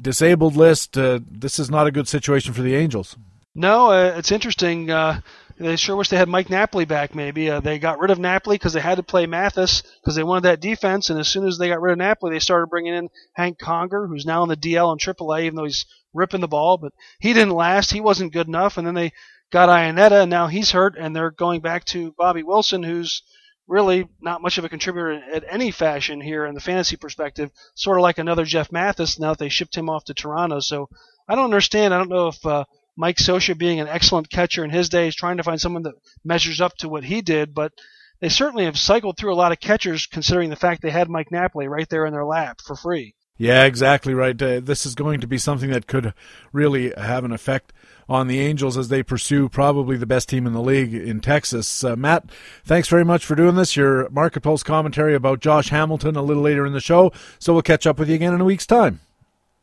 disabled 0.00 0.54
list. 0.54 0.96
Uh, 0.96 1.18
this 1.28 1.58
is 1.58 1.68
not 1.68 1.88
a 1.88 1.90
good 1.90 2.06
situation 2.06 2.52
for 2.52 2.62
the 2.62 2.76
Angels. 2.76 3.16
No, 3.54 3.90
uh, 3.90 4.14
it's 4.16 4.30
interesting. 4.30 4.88
Uh, 4.90 5.20
they 5.60 5.76
sure 5.76 5.94
wish 5.94 6.08
they 6.08 6.16
had 6.16 6.28
Mike 6.28 6.48
Napoli 6.48 6.86
back. 6.86 7.14
Maybe 7.14 7.50
uh, 7.50 7.60
they 7.60 7.78
got 7.78 7.98
rid 7.98 8.10
of 8.10 8.18
Napoli 8.18 8.56
because 8.56 8.72
they 8.72 8.80
had 8.80 8.96
to 8.96 9.02
play 9.02 9.26
Mathis 9.26 9.82
because 10.00 10.14
they 10.14 10.22
wanted 10.22 10.44
that 10.44 10.60
defense. 10.60 11.10
And 11.10 11.20
as 11.20 11.28
soon 11.28 11.46
as 11.46 11.58
they 11.58 11.68
got 11.68 11.82
rid 11.82 11.92
of 11.92 11.98
Napoli, 11.98 12.32
they 12.32 12.38
started 12.38 12.68
bringing 12.68 12.94
in 12.94 13.10
Hank 13.34 13.58
Conger, 13.58 14.06
who's 14.06 14.24
now 14.24 14.42
in 14.42 14.48
the 14.48 14.56
DL 14.56 14.90
and 14.90 15.00
AAA, 15.00 15.44
even 15.44 15.56
though 15.56 15.64
he's 15.64 15.84
ripping 16.14 16.40
the 16.40 16.48
ball. 16.48 16.78
But 16.78 16.92
he 17.18 17.34
didn't 17.34 17.54
last. 17.54 17.92
He 17.92 18.00
wasn't 18.00 18.32
good 18.32 18.48
enough. 18.48 18.78
And 18.78 18.86
then 18.86 18.94
they 18.94 19.12
got 19.52 19.68
Iannetta, 19.68 20.22
and 20.22 20.30
now 20.30 20.46
he's 20.46 20.70
hurt. 20.70 20.96
And 20.98 21.14
they're 21.14 21.30
going 21.30 21.60
back 21.60 21.84
to 21.86 22.14
Bobby 22.16 22.42
Wilson, 22.42 22.82
who's 22.82 23.22
really 23.68 24.08
not 24.20 24.42
much 24.42 24.56
of 24.56 24.64
a 24.64 24.68
contributor 24.68 25.12
at 25.12 25.44
any 25.46 25.70
fashion 25.70 26.22
here 26.22 26.46
in 26.46 26.54
the 26.54 26.60
fantasy 26.60 26.96
perspective. 26.96 27.50
Sort 27.74 27.98
of 27.98 28.02
like 28.02 28.18
another 28.18 28.46
Jeff 28.46 28.72
Mathis 28.72 29.18
now 29.18 29.30
that 29.30 29.38
they 29.38 29.50
shipped 29.50 29.76
him 29.76 29.90
off 29.90 30.04
to 30.04 30.14
Toronto. 30.14 30.60
So 30.60 30.88
I 31.28 31.34
don't 31.34 31.44
understand. 31.44 31.92
I 31.92 31.98
don't 31.98 32.08
know 32.08 32.28
if 32.28 32.46
uh, 32.46 32.64
Mike 32.96 33.16
Scioscia 33.16 33.56
being 33.56 33.80
an 33.80 33.88
excellent 33.88 34.30
catcher 34.30 34.64
in 34.64 34.70
his 34.70 34.88
day 34.88 35.00
days, 35.00 35.14
trying 35.14 35.38
to 35.38 35.42
find 35.42 35.60
someone 35.60 35.82
that 35.84 35.94
measures 36.24 36.60
up 36.60 36.76
to 36.78 36.88
what 36.88 37.04
he 37.04 37.22
did, 37.22 37.54
but 37.54 37.72
they 38.20 38.28
certainly 38.28 38.66
have 38.66 38.78
cycled 38.78 39.16
through 39.16 39.32
a 39.32 39.36
lot 39.36 39.52
of 39.52 39.60
catchers 39.60 40.06
considering 40.06 40.50
the 40.50 40.56
fact 40.56 40.82
they 40.82 40.90
had 40.90 41.08
Mike 41.08 41.30
Napoli 41.30 41.68
right 41.68 41.88
there 41.88 42.06
in 42.06 42.12
their 42.12 42.24
lap 42.24 42.60
for 42.64 42.76
free. 42.76 43.14
Yeah, 43.38 43.64
exactly 43.64 44.12
right. 44.12 44.40
Uh, 44.40 44.60
this 44.60 44.84
is 44.84 44.94
going 44.94 45.20
to 45.20 45.26
be 45.26 45.38
something 45.38 45.70
that 45.70 45.86
could 45.86 46.12
really 46.52 46.92
have 46.98 47.24
an 47.24 47.32
effect 47.32 47.72
on 48.06 48.26
the 48.26 48.38
Angels 48.38 48.76
as 48.76 48.88
they 48.88 49.02
pursue 49.02 49.48
probably 49.48 49.96
the 49.96 50.04
best 50.04 50.28
team 50.28 50.46
in 50.46 50.52
the 50.52 50.60
league 50.60 50.92
in 50.92 51.20
Texas. 51.20 51.82
Uh, 51.82 51.96
Matt, 51.96 52.24
thanks 52.64 52.88
very 52.88 53.04
much 53.04 53.24
for 53.24 53.34
doing 53.34 53.54
this. 53.54 53.76
Your 53.76 54.10
Market 54.10 54.42
Pulse 54.42 54.62
commentary 54.62 55.14
about 55.14 55.40
Josh 55.40 55.70
Hamilton 55.70 56.16
a 56.16 56.22
little 56.22 56.42
later 56.42 56.66
in 56.66 56.74
the 56.74 56.80
show. 56.80 57.12
So 57.38 57.54
we'll 57.54 57.62
catch 57.62 57.86
up 57.86 57.98
with 57.98 58.10
you 58.10 58.16
again 58.16 58.34
in 58.34 58.42
a 58.42 58.44
week's 58.44 58.66
time. 58.66 59.00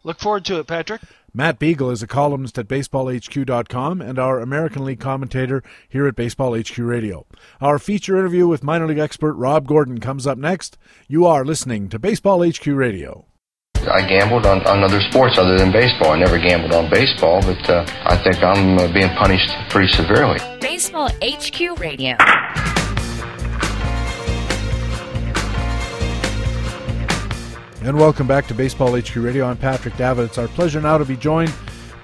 Look 0.07 0.21
forward 0.21 0.45
to 0.45 0.59
it, 0.59 0.67
Patrick. 0.67 1.01
Matt 1.33 1.59
Beagle 1.59 1.91
is 1.91 2.01
a 2.01 2.07
columnist 2.07 2.57
at 2.57 2.69
baseballhq.com 2.69 4.01
and 4.01 4.17
our 4.17 4.39
American 4.39 4.85
League 4.85 5.01
commentator 5.01 5.61
here 5.89 6.07
at 6.07 6.15
Baseball 6.15 6.57
HQ 6.57 6.77
Radio. 6.77 7.25
Our 7.59 7.77
feature 7.77 8.17
interview 8.17 8.47
with 8.47 8.63
minor 8.63 8.87
league 8.87 8.99
expert 8.99 9.33
Rob 9.33 9.67
Gordon 9.67 9.99
comes 9.99 10.25
up 10.25 10.37
next. 10.37 10.77
You 11.09 11.25
are 11.25 11.43
listening 11.43 11.89
to 11.89 11.99
Baseball 11.99 12.41
HQ 12.41 12.65
Radio. 12.67 13.25
I 13.75 14.07
gambled 14.07 14.45
on, 14.45 14.65
on 14.65 14.81
other 14.81 15.01
sports 15.01 15.37
other 15.37 15.57
than 15.57 15.73
baseball. 15.73 16.11
I 16.11 16.19
never 16.19 16.39
gambled 16.39 16.71
on 16.71 16.89
baseball, 16.89 17.41
but 17.41 17.69
uh, 17.69 17.85
I 18.05 18.15
think 18.15 18.41
I'm 18.41 18.77
uh, 18.77 18.87
being 18.93 19.09
punished 19.09 19.51
pretty 19.69 19.91
severely. 19.91 20.39
Baseball 20.61 21.09
HQ 21.21 21.79
Radio. 21.81 22.15
And 27.87 27.97
welcome 27.97 28.27
back 28.27 28.47
to 28.47 28.53
Baseball 28.53 28.99
HQ 28.99 29.15
Radio. 29.15 29.45
I'm 29.45 29.55
Patrick 29.55 29.95
Davitt. 29.95 30.25
It's 30.25 30.37
our 30.37 30.49
pleasure 30.49 30.81
now 30.81 30.97
to 30.97 31.05
be 31.05 31.15
joined 31.15 31.53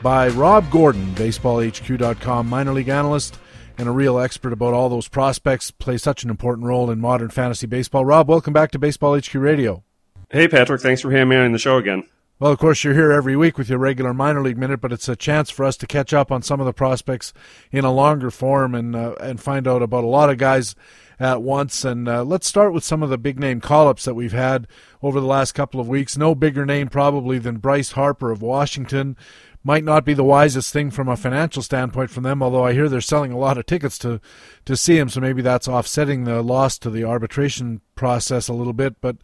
by 0.02 0.30
Rob 0.30 0.72
Gordon, 0.72 1.14
BaseballHQ.com 1.16 2.48
minor 2.48 2.72
league 2.72 2.88
analyst 2.88 3.38
and 3.78 3.90
a 3.90 3.92
real 3.92 4.18
expert 4.18 4.54
about 4.54 4.74
all 4.74 4.88
those 4.88 5.10
prospects, 5.10 5.72
play 5.72 5.98
such 5.98 6.24
an 6.24 6.30
important 6.30 6.68
role 6.68 6.90
in 6.90 7.02
modern 7.02 7.32
fantasy 7.32 7.68
baseball. 7.68 8.06
Rob, 8.06 8.30
welcome 8.30 8.54
back 8.54 8.72
to 8.72 8.80
Baseball 8.80 9.20
HQ 9.20 9.34
Radio. 9.34 9.84
Hey, 10.32 10.48
Patrick. 10.48 10.80
Thanks 10.80 11.02
for 11.02 11.12
having 11.12 11.28
me 11.28 11.36
on 11.36 11.52
the 11.52 11.60
show 11.60 11.76
again. 11.76 12.06
Well, 12.40 12.54
of 12.54 12.60
course, 12.60 12.84
you're 12.84 12.94
here 12.94 13.12
every 13.12 13.36
week 13.36 13.58
with 13.58 13.70
your 13.70 13.80
regular 13.80 14.14
minor 14.14 14.42
league 14.42 14.58
minute, 14.58 14.80
but 14.80 14.94
it's 14.94 15.10
a 15.10 15.18
chance 15.18 15.50
for 15.50 15.66
us 15.66 15.76
to 15.78 15.88
catch 15.88 16.14
up 16.14 16.32
on 16.32 16.42
some 16.42 16.62
of 16.62 16.66
the 16.66 16.74
prospects 16.74 17.34
in 17.72 17.84
a 17.84 17.92
longer 17.92 18.32
form 18.32 18.74
and 18.74 18.96
uh, 18.96 19.16
and 19.20 19.42
find 19.42 19.68
out 19.68 19.82
about 19.82 20.04
a 20.04 20.08
lot 20.08 20.30
of 20.30 20.38
guys 20.38 20.76
at 21.20 21.42
once. 21.42 21.86
And 21.86 22.08
uh, 22.08 22.24
let's 22.24 22.48
start 22.48 22.74
with 22.74 22.84
some 22.84 23.04
of 23.04 23.10
the 23.10 23.18
big 23.18 23.40
name 23.40 23.62
call 23.62 23.88
ups 23.88 24.06
that 24.06 24.14
we've 24.14 24.34
had 24.34 24.68
over 25.04 25.20
the 25.20 25.28
last 25.28 25.52
couple 25.52 25.80
of 25.80 25.88
weeks. 25.88 26.18
No 26.18 26.34
bigger 26.34 26.66
name 26.66 26.88
probably 26.88 27.38
than 27.38 27.58
Bryce 27.58 27.92
Harper 27.92 28.32
of 28.32 28.42
Washington. 28.42 29.18
Might 29.66 29.84
not 29.84 30.06
be 30.06 30.14
the 30.14 30.24
wisest 30.24 30.74
thing 30.74 30.92
from 30.92 31.08
a 31.08 31.16
financial 31.16 31.62
standpoint 31.62 32.10
from 32.10 32.24
them, 32.24 32.42
although 32.42 32.66
I 32.66 32.74
hear 32.74 32.90
they're 32.90 33.02
selling 33.02 33.32
a 33.32 33.38
lot 33.38 33.58
of 33.58 33.66
tickets 33.66 33.98
to, 34.00 34.20
to 34.66 34.76
see 34.76 34.98
him, 34.98 35.10
so 35.10 35.22
maybe 35.22 35.42
that's 35.42 35.68
offsetting 35.68 36.24
the 36.24 36.42
loss 36.42 36.78
to 36.80 36.90
the 36.90 37.04
arbitration 37.04 37.82
process 37.96 38.48
a 38.48 38.54
little 38.54 38.74
bit. 38.74 39.00
But 39.00 39.18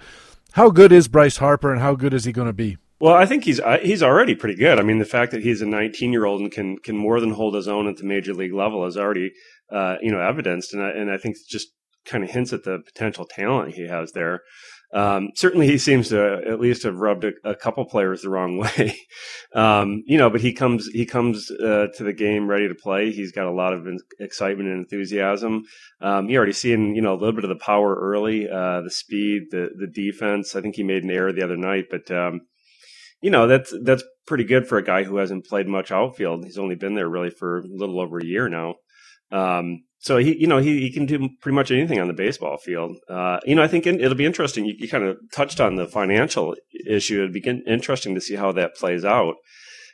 how 0.53 0.69
good 0.69 0.91
is 0.91 1.07
Bryce 1.07 1.37
Harper 1.37 1.71
and 1.71 1.81
how 1.81 1.95
good 1.95 2.13
is 2.13 2.25
he 2.25 2.31
going 2.31 2.47
to 2.47 2.53
be? 2.53 2.77
Well, 3.01 3.13
I 3.13 3.25
think 3.25 3.45
he's 3.45 3.61
uh, 3.61 3.77
he's 3.81 4.03
already 4.03 4.35
pretty 4.35 4.55
good. 4.55 4.77
I 4.77 4.83
mean, 4.83 4.99
the 4.99 5.05
fact 5.05 5.31
that 5.31 5.41
he's 5.41 5.61
a 5.61 5.65
19 5.65 6.11
year 6.11 6.25
old 6.25 6.41
and 6.41 6.51
can 6.51 6.77
can 6.77 6.97
more 6.97 7.21
than 7.21 7.31
hold 7.31 7.55
his 7.55 7.67
own 7.67 7.87
at 7.87 7.97
the 7.97 8.03
major 8.03 8.33
league 8.33 8.53
level 8.53 8.85
is 8.85 8.97
already 8.97 9.31
uh, 9.71 9.95
you 10.01 10.11
know 10.11 10.19
evidenced, 10.19 10.73
and 10.73 10.83
I, 10.83 10.89
and 10.89 11.09
I 11.09 11.17
think 11.17 11.37
just 11.47 11.69
kind 12.05 12.23
of 12.23 12.29
hints 12.31 12.51
at 12.51 12.63
the 12.63 12.79
potential 12.85 13.25
talent 13.25 13.75
he 13.75 13.87
has 13.87 14.11
there. 14.11 14.41
Um, 14.91 15.29
certainly, 15.35 15.67
he 15.67 15.77
seems 15.77 16.09
to 16.09 16.41
at 16.47 16.59
least 16.59 16.83
have 16.83 16.97
rubbed 16.97 17.23
a, 17.23 17.31
a 17.43 17.55
couple 17.55 17.85
players 17.85 18.21
the 18.21 18.29
wrong 18.29 18.57
way, 18.77 18.95
um, 19.53 20.03
you 20.07 20.17
know. 20.17 20.29
But 20.29 20.41
he 20.41 20.53
comes 20.53 20.87
he 20.87 21.05
comes 21.05 21.51
uh, 21.51 21.87
to 21.95 22.03
the 22.03 22.13
game 22.13 22.47
ready 22.47 22.67
to 22.67 22.75
play. 22.75 23.11
He's 23.11 23.31
got 23.31 23.45
a 23.45 23.51
lot 23.51 23.73
of 23.73 23.87
excitement 24.19 24.69
and 24.69 24.79
enthusiasm. 24.79 25.63
Um, 26.01 26.29
you 26.29 26.37
already 26.37 26.53
seeing 26.53 26.95
you 26.95 27.01
know 27.01 27.13
a 27.13 27.19
little 27.19 27.33
bit 27.33 27.43
of 27.43 27.49
the 27.49 27.63
power 27.63 27.95
early, 27.95 28.49
uh, 28.49 28.81
the 28.81 28.91
speed, 28.91 29.43
the 29.51 29.69
the 29.77 29.87
defense. 29.87 30.55
I 30.55 30.61
think 30.61 30.75
he 30.75 30.83
made 30.83 31.03
an 31.03 31.11
error 31.11 31.31
the 31.31 31.43
other 31.43 31.57
night, 31.57 31.85
but 31.91 32.09
um, 32.09 32.41
you 33.21 33.29
know 33.29 33.47
that's 33.47 33.73
that's 33.83 34.03
pretty 34.25 34.43
good 34.43 34.67
for 34.67 34.77
a 34.77 34.83
guy 34.83 35.03
who 35.03 35.17
hasn't 35.17 35.45
played 35.45 35.67
much 35.67 35.91
outfield. 35.91 36.45
He's 36.45 36.57
only 36.57 36.75
been 36.75 36.95
there 36.95 37.09
really 37.09 37.31
for 37.31 37.59
a 37.59 37.63
little 37.67 37.99
over 37.99 38.17
a 38.17 38.25
year 38.25 38.49
now. 38.49 38.75
Um, 39.31 39.83
so 40.01 40.17
he, 40.17 40.37
you 40.39 40.47
know, 40.47 40.59
he, 40.59 40.79
he 40.79 40.91
can 40.91 41.05
do 41.05 41.29
pretty 41.41 41.55
much 41.55 41.71
anything 41.71 41.99
on 41.99 42.07
the 42.07 42.13
baseball 42.13 42.57
field. 42.57 42.95
Uh, 43.09 43.39
you 43.45 43.53
know, 43.53 43.61
I 43.61 43.67
think 43.67 43.85
it'll 43.85 44.15
be 44.15 44.25
interesting. 44.25 44.65
You, 44.65 44.73
you, 44.77 44.87
kind 44.87 45.03
of 45.03 45.17
touched 45.33 45.59
on 45.59 45.75
the 45.75 45.87
financial 45.87 46.55
issue. 46.87 47.19
It'd 47.19 47.33
be 47.33 47.43
interesting 47.67 48.15
to 48.15 48.21
see 48.21 48.35
how 48.35 48.53
that 48.53 48.75
plays 48.75 49.03
out. 49.03 49.35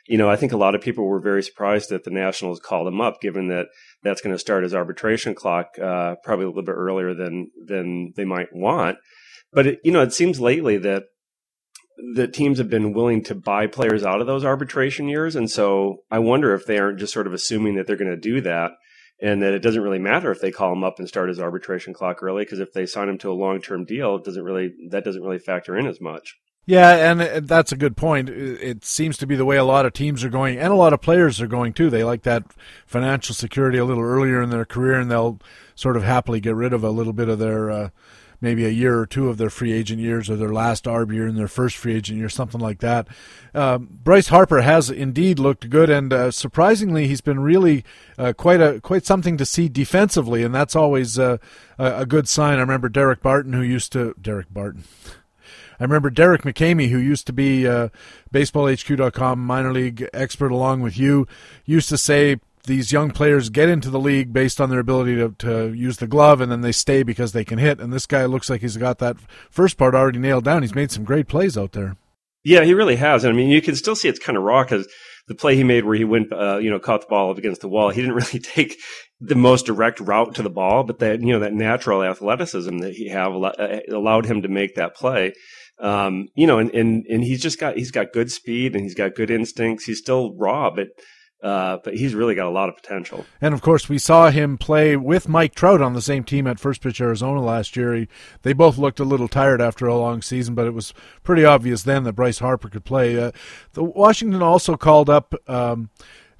You 0.06 0.16
know, 0.16 0.30
I 0.30 0.36
think 0.36 0.52
a 0.52 0.56
lot 0.56 0.76
of 0.76 0.80
people 0.80 1.04
were 1.04 1.20
very 1.20 1.42
surprised 1.42 1.90
that 1.90 2.04
the 2.04 2.12
Nationals 2.12 2.60
called 2.60 2.86
him 2.86 3.00
up, 3.00 3.20
given 3.20 3.48
that 3.48 3.66
that's 4.04 4.20
going 4.20 4.32
to 4.32 4.38
start 4.38 4.62
his 4.62 4.74
arbitration 4.74 5.34
clock 5.34 5.76
uh, 5.82 6.14
probably 6.22 6.44
a 6.44 6.48
little 6.48 6.62
bit 6.62 6.76
earlier 6.76 7.12
than 7.12 7.50
than 7.66 8.12
they 8.14 8.24
might 8.24 8.52
want. 8.52 8.98
But 9.52 9.66
it, 9.66 9.80
you 9.82 9.90
know, 9.90 10.02
it 10.02 10.12
seems 10.12 10.38
lately 10.38 10.78
that 10.78 11.02
the 12.14 12.28
teams 12.28 12.58
have 12.58 12.70
been 12.70 12.92
willing 12.92 13.24
to 13.24 13.34
buy 13.34 13.66
players 13.66 14.04
out 14.04 14.20
of 14.20 14.28
those 14.28 14.44
arbitration 14.44 15.08
years, 15.08 15.34
and 15.34 15.50
so 15.50 16.02
I 16.12 16.20
wonder 16.20 16.54
if 16.54 16.64
they 16.64 16.78
aren't 16.78 17.00
just 17.00 17.12
sort 17.12 17.26
of 17.26 17.32
assuming 17.32 17.74
that 17.74 17.88
they're 17.88 17.96
going 17.96 18.08
to 18.08 18.16
do 18.16 18.40
that 18.42 18.70
and 19.20 19.42
that 19.42 19.54
it 19.54 19.62
doesn't 19.62 19.82
really 19.82 19.98
matter 19.98 20.30
if 20.30 20.40
they 20.40 20.50
call 20.50 20.72
him 20.72 20.84
up 20.84 20.98
and 20.98 21.08
start 21.08 21.28
his 21.28 21.40
arbitration 21.40 21.94
clock 21.94 22.22
early 22.22 22.44
because 22.44 22.60
if 22.60 22.72
they 22.72 22.86
sign 22.86 23.08
him 23.08 23.18
to 23.18 23.30
a 23.30 23.34
long 23.34 23.60
term 23.60 23.84
deal, 23.84 24.16
it 24.16 24.24
doesn't 24.24 24.42
really 24.44 24.72
that 24.90 25.04
doesn't 25.04 25.22
really 25.22 25.38
factor 25.38 25.76
in 25.76 25.86
as 25.86 26.00
much. 26.00 26.36
Yeah, 26.68 27.12
and 27.12 27.46
that's 27.46 27.70
a 27.70 27.76
good 27.76 27.96
point. 27.96 28.28
It 28.28 28.84
seems 28.84 29.16
to 29.18 29.26
be 29.26 29.36
the 29.36 29.44
way 29.44 29.56
a 29.56 29.62
lot 29.62 29.86
of 29.86 29.92
teams 29.92 30.24
are 30.24 30.28
going, 30.28 30.58
and 30.58 30.72
a 30.72 30.76
lot 30.76 30.92
of 30.92 31.00
players 31.00 31.40
are 31.40 31.46
going 31.46 31.72
too. 31.72 31.90
They 31.90 32.02
like 32.02 32.22
that 32.22 32.42
financial 32.86 33.36
security 33.36 33.78
a 33.78 33.84
little 33.84 34.02
earlier 34.02 34.42
in 34.42 34.50
their 34.50 34.64
career, 34.64 34.98
and 34.98 35.08
they'll 35.08 35.38
sort 35.76 35.96
of 35.96 36.02
happily 36.02 36.40
get 36.40 36.56
rid 36.56 36.72
of 36.72 36.82
a 36.82 36.90
little 36.90 37.12
bit 37.12 37.28
of 37.28 37.38
their 37.38 37.70
uh, 37.70 37.90
maybe 38.40 38.64
a 38.64 38.70
year 38.70 38.98
or 38.98 39.06
two 39.06 39.28
of 39.28 39.38
their 39.38 39.50
free 39.50 39.72
agent 39.72 40.00
years 40.00 40.28
or 40.28 40.36
their 40.36 40.52
last 40.52 40.84
ARB 40.84 41.12
year 41.12 41.26
and 41.26 41.38
their 41.38 41.48
first 41.48 41.76
free 41.76 41.94
agent 41.94 42.18
year, 42.18 42.28
something 42.28 42.60
like 42.60 42.80
that. 42.80 43.08
Um, 43.54 43.88
Bryce 44.04 44.28
Harper 44.28 44.62
has 44.62 44.90
indeed 44.90 45.38
looked 45.38 45.68
good, 45.70 45.90
and 45.90 46.12
uh, 46.12 46.30
surprisingly, 46.30 47.06
he's 47.06 47.20
been 47.20 47.40
really 47.40 47.84
uh, 48.18 48.32
quite 48.32 48.60
a 48.60 48.80
quite 48.80 49.06
something 49.06 49.36
to 49.36 49.46
see 49.46 49.68
defensively, 49.68 50.42
and 50.42 50.54
that's 50.54 50.76
always 50.76 51.18
uh, 51.18 51.38
a, 51.78 52.00
a 52.00 52.06
good 52.06 52.28
sign. 52.28 52.58
I 52.58 52.60
remember 52.60 52.88
Derek 52.88 53.22
Barton, 53.22 53.52
who 53.52 53.62
used 53.62 53.92
to 53.92 54.14
Derek 54.20 54.52
Barton. 54.52 54.84
I 55.78 55.84
remember 55.84 56.10
Deric 56.10 56.42
McKamey, 56.42 56.88
who 56.88 56.98
used 56.98 57.26
to 57.26 57.32
be 57.32 57.66
uh, 57.66 57.90
BaseballHQ.com 58.32 59.38
minor 59.44 59.72
league 59.72 60.08
expert 60.14 60.50
along 60.50 60.80
with 60.80 60.96
you, 60.98 61.26
used 61.66 61.88
to 61.90 61.98
say 61.98 62.36
these 62.66 62.92
young 62.92 63.10
players 63.10 63.48
get 63.48 63.68
into 63.68 63.90
the 63.90 63.98
league 63.98 64.32
based 64.32 64.60
on 64.60 64.70
their 64.70 64.80
ability 64.80 65.16
to, 65.16 65.34
to 65.38 65.72
use 65.72 65.96
the 65.96 66.06
glove 66.06 66.40
and 66.40 66.52
then 66.52 66.60
they 66.60 66.72
stay 66.72 67.02
because 67.02 67.32
they 67.32 67.44
can 67.44 67.58
hit. 67.58 67.80
And 67.80 67.92
this 67.92 68.06
guy 68.06 68.24
looks 68.26 68.50
like 68.50 68.60
he's 68.60 68.76
got 68.76 68.98
that 68.98 69.16
first 69.50 69.76
part 69.76 69.94
already 69.94 70.18
nailed 70.18 70.44
down. 70.44 70.62
He's 70.62 70.74
made 70.74 70.90
some 70.90 71.04
great 71.04 71.28
plays 71.28 71.56
out 71.56 71.72
there. 71.72 71.96
Yeah, 72.44 72.62
he 72.62 72.74
really 72.74 72.96
has. 72.96 73.24
And 73.24 73.32
I 73.32 73.36
mean, 73.36 73.48
you 73.48 73.62
can 73.62 73.74
still 73.74 73.96
see 73.96 74.08
it's 74.08 74.20
kind 74.20 74.36
of 74.36 74.44
raw 74.44 74.62
because 74.62 74.86
the 75.26 75.34
play 75.34 75.56
he 75.56 75.64
made 75.64 75.84
where 75.84 75.96
he 75.96 76.04
went, 76.04 76.32
uh, 76.32 76.58
you 76.58 76.70
know, 76.70 76.78
caught 76.78 77.00
the 77.00 77.06
ball 77.08 77.30
up 77.30 77.38
against 77.38 77.60
the 77.60 77.68
wall, 77.68 77.90
he 77.90 78.00
didn't 78.00 78.14
really 78.32 78.38
take 78.38 78.76
the 79.20 79.34
most 79.34 79.66
direct 79.66 79.98
route 80.00 80.34
to 80.34 80.42
the 80.42 80.50
ball, 80.50 80.84
but 80.84 80.98
that, 81.00 81.20
you 81.20 81.32
know, 81.32 81.40
that 81.40 81.54
natural 81.54 82.04
athleticism 82.04 82.78
that 82.78 82.94
he 82.94 83.08
have 83.08 83.32
uh, 83.32 83.80
allowed 83.90 84.26
him 84.26 84.42
to 84.42 84.48
make 84.48 84.74
that 84.74 84.94
play. 84.94 85.32
Um, 85.78 86.28
you 86.34 86.46
know, 86.46 86.58
and, 86.58 86.70
and, 86.74 87.04
and 87.06 87.22
he's 87.22 87.42
just 87.42 87.58
got, 87.58 87.76
he's 87.76 87.90
got 87.90 88.12
good 88.12 88.30
speed 88.30 88.74
and 88.74 88.82
he's 88.82 88.94
got 88.94 89.14
good 89.14 89.30
instincts. 89.30 89.84
He's 89.84 89.98
still 89.98 90.34
raw, 90.36 90.70
but 90.70 90.88
uh, 91.42 91.78
but 91.84 91.94
he's 91.94 92.14
really 92.14 92.34
got 92.34 92.46
a 92.46 92.50
lot 92.50 92.68
of 92.68 92.76
potential. 92.76 93.24
And 93.40 93.54
of 93.54 93.60
course, 93.60 93.88
we 93.88 93.98
saw 93.98 94.30
him 94.30 94.58
play 94.58 94.96
with 94.96 95.28
Mike 95.28 95.54
Trout 95.54 95.82
on 95.82 95.92
the 95.92 96.02
same 96.02 96.24
team 96.24 96.46
at 96.46 96.58
First 96.58 96.82
Pitch 96.82 97.00
Arizona 97.00 97.42
last 97.42 97.76
year. 97.76 97.94
He, 97.94 98.08
they 98.42 98.52
both 98.52 98.78
looked 98.78 99.00
a 99.00 99.04
little 99.04 99.28
tired 99.28 99.60
after 99.60 99.86
a 99.86 99.96
long 99.96 100.22
season, 100.22 100.54
but 100.54 100.66
it 100.66 100.74
was 100.74 100.94
pretty 101.22 101.44
obvious 101.44 101.82
then 101.82 102.04
that 102.04 102.14
Bryce 102.14 102.38
Harper 102.38 102.68
could 102.68 102.84
play. 102.84 103.20
Uh, 103.20 103.32
the 103.72 103.84
Washington 103.84 104.42
also 104.42 104.76
called 104.76 105.10
up. 105.10 105.34
Um, 105.48 105.90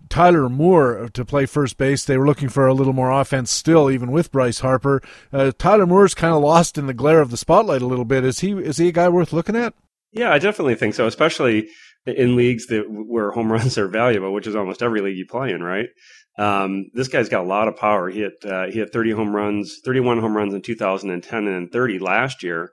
Tyler 0.08 0.48
Moore 0.48 1.08
to 1.14 1.24
play 1.24 1.46
first 1.46 1.78
base. 1.78 2.04
They 2.04 2.16
were 2.16 2.26
looking 2.26 2.48
for 2.48 2.66
a 2.66 2.74
little 2.74 2.92
more 2.92 3.10
offense 3.10 3.50
still, 3.50 3.90
even 3.90 4.12
with 4.12 4.30
Bryce 4.30 4.60
Harper. 4.60 5.02
Uh, 5.32 5.50
Tyler 5.58 5.84
Moore's 5.84 6.14
kind 6.14 6.32
of 6.32 6.42
lost 6.42 6.78
in 6.78 6.86
the 6.86 6.94
glare 6.94 7.20
of 7.20 7.32
the 7.32 7.36
spotlight 7.36 7.82
a 7.82 7.86
little 7.86 8.04
bit. 8.04 8.24
Is 8.24 8.38
he 8.38 8.52
is 8.52 8.76
he 8.76 8.88
a 8.88 8.92
guy 8.92 9.08
worth 9.08 9.32
looking 9.32 9.56
at? 9.56 9.74
Yeah, 10.12 10.32
I 10.32 10.38
definitely 10.38 10.76
think 10.76 10.94
so, 10.94 11.06
especially 11.06 11.68
in 12.06 12.36
leagues 12.36 12.66
that 12.66 12.84
where 12.88 13.30
home 13.30 13.52
runs 13.52 13.78
are 13.78 13.88
valuable, 13.88 14.32
which 14.32 14.46
is 14.46 14.56
almost 14.56 14.82
every 14.82 15.00
league 15.00 15.16
you 15.16 15.26
play 15.26 15.50
in, 15.50 15.62
right? 15.62 15.88
Um, 16.38 16.86
this 16.92 17.08
guy's 17.08 17.28
got 17.28 17.44
a 17.44 17.48
lot 17.48 17.68
of 17.68 17.76
power. 17.76 18.10
He 18.10 18.20
hit 18.20 18.44
uh, 18.44 18.66
he 18.66 18.78
hit 18.78 18.92
30 18.92 19.12
home 19.12 19.34
runs, 19.34 19.80
31 19.84 20.20
home 20.20 20.36
runs 20.36 20.54
in 20.54 20.62
2010, 20.62 21.46
and 21.46 21.72
30 21.72 21.98
last 21.98 22.42
year. 22.42 22.70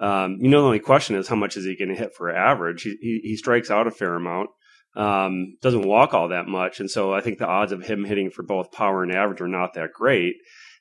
Um, 0.00 0.38
you 0.40 0.48
know, 0.48 0.60
the 0.60 0.66
only 0.66 0.80
question 0.80 1.14
is 1.14 1.28
how 1.28 1.36
much 1.36 1.56
is 1.56 1.64
he 1.64 1.76
going 1.76 1.90
to 1.90 1.94
hit 1.94 2.14
for 2.16 2.34
average? 2.34 2.82
He, 2.82 2.96
he, 3.00 3.20
he 3.22 3.36
strikes 3.36 3.70
out 3.70 3.86
a 3.86 3.92
fair 3.92 4.16
amount, 4.16 4.50
um, 4.96 5.56
doesn't 5.62 5.86
walk 5.86 6.12
all 6.12 6.28
that 6.28 6.48
much, 6.48 6.80
and 6.80 6.90
so 6.90 7.14
I 7.14 7.20
think 7.20 7.38
the 7.38 7.46
odds 7.46 7.70
of 7.70 7.84
him 7.84 8.04
hitting 8.04 8.30
for 8.30 8.42
both 8.42 8.72
power 8.72 9.04
and 9.04 9.12
average 9.12 9.40
are 9.40 9.48
not 9.48 9.74
that 9.74 9.92
great. 9.94 10.34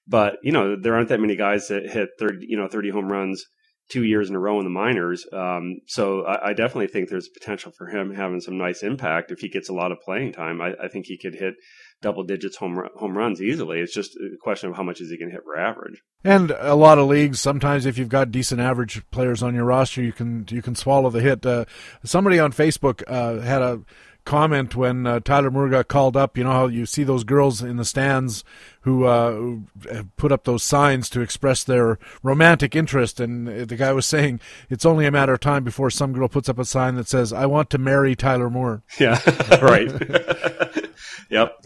But 0.08 0.38
you 0.42 0.52
know, 0.52 0.76
there 0.76 0.96
aren't 0.96 1.10
that 1.10 1.22
many 1.22 1.36
guys 1.36 1.68
that 1.68 1.89
hit 1.89 2.10
30 2.18 2.48
you 2.50 2.58
know 2.58 2.68
30 2.68 2.89
home 2.89 3.12
runs 3.12 3.46
two 3.89 4.04
years 4.04 4.30
in 4.30 4.36
a 4.36 4.39
row 4.39 4.60
in 4.60 4.63
the 4.63 4.69
minors. 4.69 5.26
Um, 5.32 5.80
so 5.88 6.24
I, 6.26 6.50
I, 6.50 6.54
definitely 6.54 6.88
think 6.88 7.10
there's 7.10 7.30
potential 7.30 7.72
for 7.78 7.88
him 7.88 8.13
having 8.13 8.39
some 8.39 8.58
nice 8.58 8.82
impact 8.82 9.32
if 9.32 9.39
he 9.39 9.50
gets 9.50 9.69
a 9.69 9.74
lot 9.74 9.91
of 9.91 10.00
playing 10.00 10.34
time. 10.34 10.62
I, 10.62 10.74
I 10.82 10.88
think 10.88 11.06
he 11.06 11.17
could 11.17 11.36
hit 11.36 11.56
double 12.02 12.24
digits 12.24 12.58
home 12.58 12.82
home 12.96 13.17
runs 13.17 13.41
easily. 13.41 13.80
It's 13.80 13.93
just 13.93 14.15
a 14.15 14.38
question 14.41 14.69
of 14.69 14.76
how 14.76 14.84
much 14.84 15.02
is 15.02 15.10
he 15.10 15.17
going 15.17 15.30
to 15.30 15.36
hit 15.36 15.43
for 15.43 15.58
average. 15.58 16.02
And 16.24 16.52
a 16.52 16.76
lot 16.76 17.00
of 17.00 17.08
leagues, 17.08 17.39
sometimes 17.39 17.86
if 17.86 17.98
you've 17.98 18.10
got 18.10 18.32
decent 18.32 18.62
average 18.62 19.04
players 19.12 19.43
on 19.43 19.54
your 19.54 19.65
roster, 19.65 20.02
you 20.02 20.13
can 20.13 20.46
you 20.50 20.62
can 20.62 20.76
swallow 20.76 21.10
the 21.10 21.22
hit. 21.22 21.46
Uh, 21.46 21.65
somebody 22.04 22.39
on 22.39 22.54
Facebook 22.54 23.04
uh, 23.08 23.41
had 23.41 23.62
a 23.62 23.82
comment 24.26 24.76
when 24.76 25.06
uh, 25.06 25.20
Tyler 25.20 25.52
Moore 25.52 25.70
got 25.70 25.88
called 25.88 26.16
up. 26.16 26.38
You 26.38 26.44
know 26.44 26.52
how 26.52 26.68
you 26.68 26.86
see 26.86 27.04
those 27.04 27.24
girls 27.24 27.62
in 27.62 27.78
the 27.78 27.86
stands 27.86 28.44
who, 28.82 29.06
uh, 29.06 29.32
who 29.32 29.64
put 30.18 30.32
up 30.32 30.44
those 30.44 30.64
signs 30.64 31.10
to 31.10 31.22
express 31.22 31.64
their 31.64 32.00
romantic 32.22 32.76
interest, 32.76 33.20
and 33.20 33.48
the 33.48 33.76
guy 33.76 33.92
was 33.92 34.06
saying 34.06 34.40
it's 34.70 34.86
only 34.86 35.06
a 35.06 35.12
matter 35.12 35.34
of 35.34 35.40
time 35.40 35.64
before 35.64 35.90
some 35.90 36.14
girl 36.14 36.28
puts 36.28 36.50
up 36.50 36.60
a 36.60 36.66
sign 36.66 36.96
that 36.96 37.08
says, 37.08 37.34
"I 37.34 37.46
want 37.46 37.70
to 37.72 37.78
marry 37.78 38.16
Tyler 38.16 38.50
Moore." 38.50 38.84
Yeah, 39.00 39.20
right. 39.62 39.92
yep. 41.30 41.64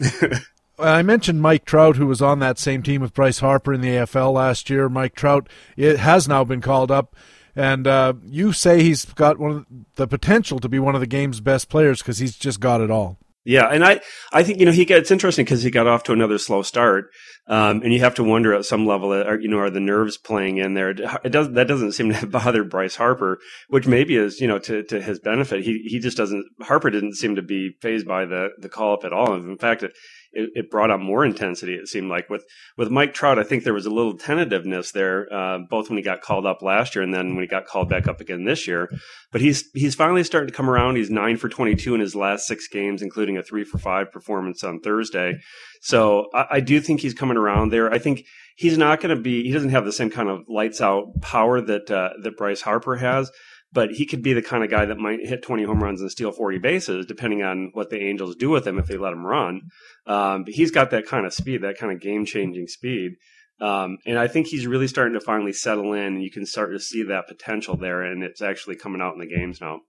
I 0.78 1.02
mentioned 1.02 1.42
Mike 1.42 1.64
Trout, 1.64 1.96
who 1.96 2.06
was 2.06 2.22
on 2.22 2.38
that 2.38 2.58
same 2.58 2.82
team 2.82 3.00
with 3.00 3.14
Bryce 3.14 3.40
Harper 3.40 3.74
in 3.74 3.80
the 3.80 3.88
AFL 3.88 4.32
last 4.32 4.70
year. 4.70 4.88
Mike 4.88 5.14
Trout 5.14 5.48
it 5.76 5.98
has 5.98 6.28
now 6.28 6.44
been 6.44 6.60
called 6.60 6.90
up 6.90 7.16
and 7.58 7.88
uh, 7.88 8.14
you 8.24 8.52
say 8.52 8.82
he's 8.82 9.04
got 9.04 9.38
one 9.38 9.50
of 9.50 9.66
the 9.96 10.06
potential 10.06 10.60
to 10.60 10.68
be 10.68 10.78
one 10.78 10.94
of 10.94 11.00
the 11.00 11.06
game's 11.06 11.40
best 11.40 11.68
players 11.68 12.00
because 12.00 12.18
he's 12.18 12.36
just 12.36 12.60
got 12.60 12.80
it 12.80 12.90
all. 12.90 13.18
Yeah, 13.44 13.66
and 13.66 13.82
I, 13.82 14.00
I 14.32 14.42
think 14.42 14.60
you 14.60 14.66
know 14.66 14.72
he 14.72 14.84
got 14.84 14.98
it's 14.98 15.10
interesting 15.10 15.44
because 15.44 15.62
he 15.62 15.70
got 15.70 15.86
off 15.86 16.02
to 16.04 16.12
another 16.12 16.36
slow 16.36 16.62
start, 16.62 17.06
um, 17.48 17.80
and 17.82 17.92
you 17.94 18.00
have 18.00 18.14
to 18.16 18.24
wonder 18.24 18.52
at 18.52 18.66
some 18.66 18.86
level, 18.86 19.12
are, 19.12 19.30
uh, 19.30 19.38
you 19.38 19.48
know, 19.48 19.58
are 19.58 19.70
the 19.70 19.80
nerves 19.80 20.18
playing 20.18 20.58
in 20.58 20.74
there? 20.74 20.90
It 20.90 21.32
does 21.32 21.50
that 21.52 21.66
doesn't 21.66 21.92
seem 21.92 22.10
to 22.10 22.14
have 22.16 22.30
bothered 22.30 22.70
Bryce 22.70 22.94
Harper, 22.94 23.38
which 23.68 23.86
maybe 23.86 24.16
is 24.16 24.40
you 24.40 24.46
know 24.46 24.58
to, 24.60 24.82
to 24.84 25.00
his 25.00 25.18
benefit. 25.18 25.64
He 25.64 25.78
he 25.86 25.98
just 25.98 26.16
doesn't 26.16 26.44
Harper 26.60 26.90
didn't 26.90 27.14
seem 27.14 27.36
to 27.36 27.42
be 27.42 27.74
fazed 27.80 28.06
by 28.06 28.26
the 28.26 28.50
the 28.58 28.68
call 28.68 28.92
up 28.92 29.04
at 29.04 29.14
all. 29.14 29.34
In 29.34 29.56
fact, 29.56 29.82
it, 29.82 29.94
it, 30.32 30.50
it, 30.54 30.70
brought 30.70 30.90
out 30.90 31.00
more 31.00 31.24
intensity. 31.24 31.74
It 31.74 31.88
seemed 31.88 32.10
like 32.10 32.28
with 32.28 32.44
with 32.76 32.90
Mike 32.90 33.14
Trout, 33.14 33.38
I 33.38 33.42
think 33.42 33.64
there 33.64 33.74
was 33.74 33.86
a 33.86 33.90
little 33.90 34.16
tentativeness 34.16 34.92
there, 34.92 35.32
uh, 35.32 35.58
both 35.70 35.88
when 35.88 35.96
he 35.96 36.02
got 36.02 36.20
called 36.20 36.46
up 36.46 36.62
last 36.62 36.94
year 36.94 37.02
and 37.02 37.12
then 37.12 37.34
when 37.34 37.42
he 37.42 37.48
got 37.48 37.66
called 37.66 37.88
back 37.88 38.06
up 38.06 38.20
again 38.20 38.44
this 38.44 38.66
year. 38.66 38.90
But 39.32 39.40
he's 39.40 39.68
he's 39.74 39.94
finally 39.94 40.24
starting 40.24 40.48
to 40.48 40.54
come 40.54 40.68
around. 40.68 40.96
He's 40.96 41.10
nine 41.10 41.36
for 41.36 41.48
twenty 41.48 41.74
two 41.74 41.94
in 41.94 42.00
his 42.00 42.14
last 42.14 42.46
six 42.46 42.68
games, 42.68 43.02
including 43.02 43.36
a 43.36 43.42
three 43.42 43.64
for 43.64 43.78
five 43.78 44.12
performance 44.12 44.62
on 44.62 44.80
Thursday. 44.80 45.38
So 45.80 46.28
I, 46.34 46.46
I 46.52 46.60
do 46.60 46.80
think 46.80 47.00
he's 47.00 47.14
coming 47.14 47.36
around 47.36 47.70
there. 47.70 47.92
I 47.92 47.98
think 47.98 48.24
he's 48.56 48.76
not 48.76 49.00
going 49.00 49.16
to 49.16 49.20
be. 49.20 49.44
He 49.44 49.52
doesn't 49.52 49.70
have 49.70 49.84
the 49.84 49.92
same 49.92 50.10
kind 50.10 50.28
of 50.28 50.40
lights 50.48 50.80
out 50.80 51.20
power 51.22 51.60
that 51.60 51.90
uh, 51.90 52.10
that 52.22 52.36
Bryce 52.36 52.60
Harper 52.60 52.96
has 52.96 53.30
but 53.72 53.90
he 53.90 54.06
could 54.06 54.22
be 54.22 54.32
the 54.32 54.42
kind 54.42 54.64
of 54.64 54.70
guy 54.70 54.84
that 54.86 54.98
might 54.98 55.26
hit 55.26 55.42
20 55.42 55.64
home 55.64 55.82
runs 55.82 56.00
and 56.00 56.10
steal 56.10 56.32
40 56.32 56.58
bases, 56.58 57.06
depending 57.06 57.42
on 57.42 57.70
what 57.74 57.90
the 57.90 58.00
Angels 58.00 58.36
do 58.36 58.50
with 58.50 58.66
him 58.66 58.78
if 58.78 58.86
they 58.86 58.96
let 58.96 59.12
him 59.12 59.26
run. 59.26 59.62
Um, 60.06 60.44
but 60.44 60.54
he's 60.54 60.70
got 60.70 60.90
that 60.90 61.06
kind 61.06 61.26
of 61.26 61.34
speed, 61.34 61.62
that 61.62 61.78
kind 61.78 61.92
of 61.92 62.00
game 62.00 62.24
changing 62.24 62.68
speed. 62.68 63.12
Um, 63.60 63.98
and 64.06 64.18
I 64.18 64.28
think 64.28 64.46
he's 64.46 64.66
really 64.66 64.88
starting 64.88 65.14
to 65.14 65.24
finally 65.24 65.52
settle 65.52 65.92
in, 65.92 66.14
and 66.14 66.22
you 66.22 66.30
can 66.30 66.46
start 66.46 66.70
to 66.72 66.80
see 66.80 67.02
that 67.04 67.26
potential 67.26 67.76
there, 67.76 68.02
and 68.02 68.22
it's 68.22 68.40
actually 68.40 68.76
coming 68.76 69.02
out 69.02 69.14
in 69.14 69.20
the 69.20 69.26
games 69.26 69.60
now. 69.60 69.80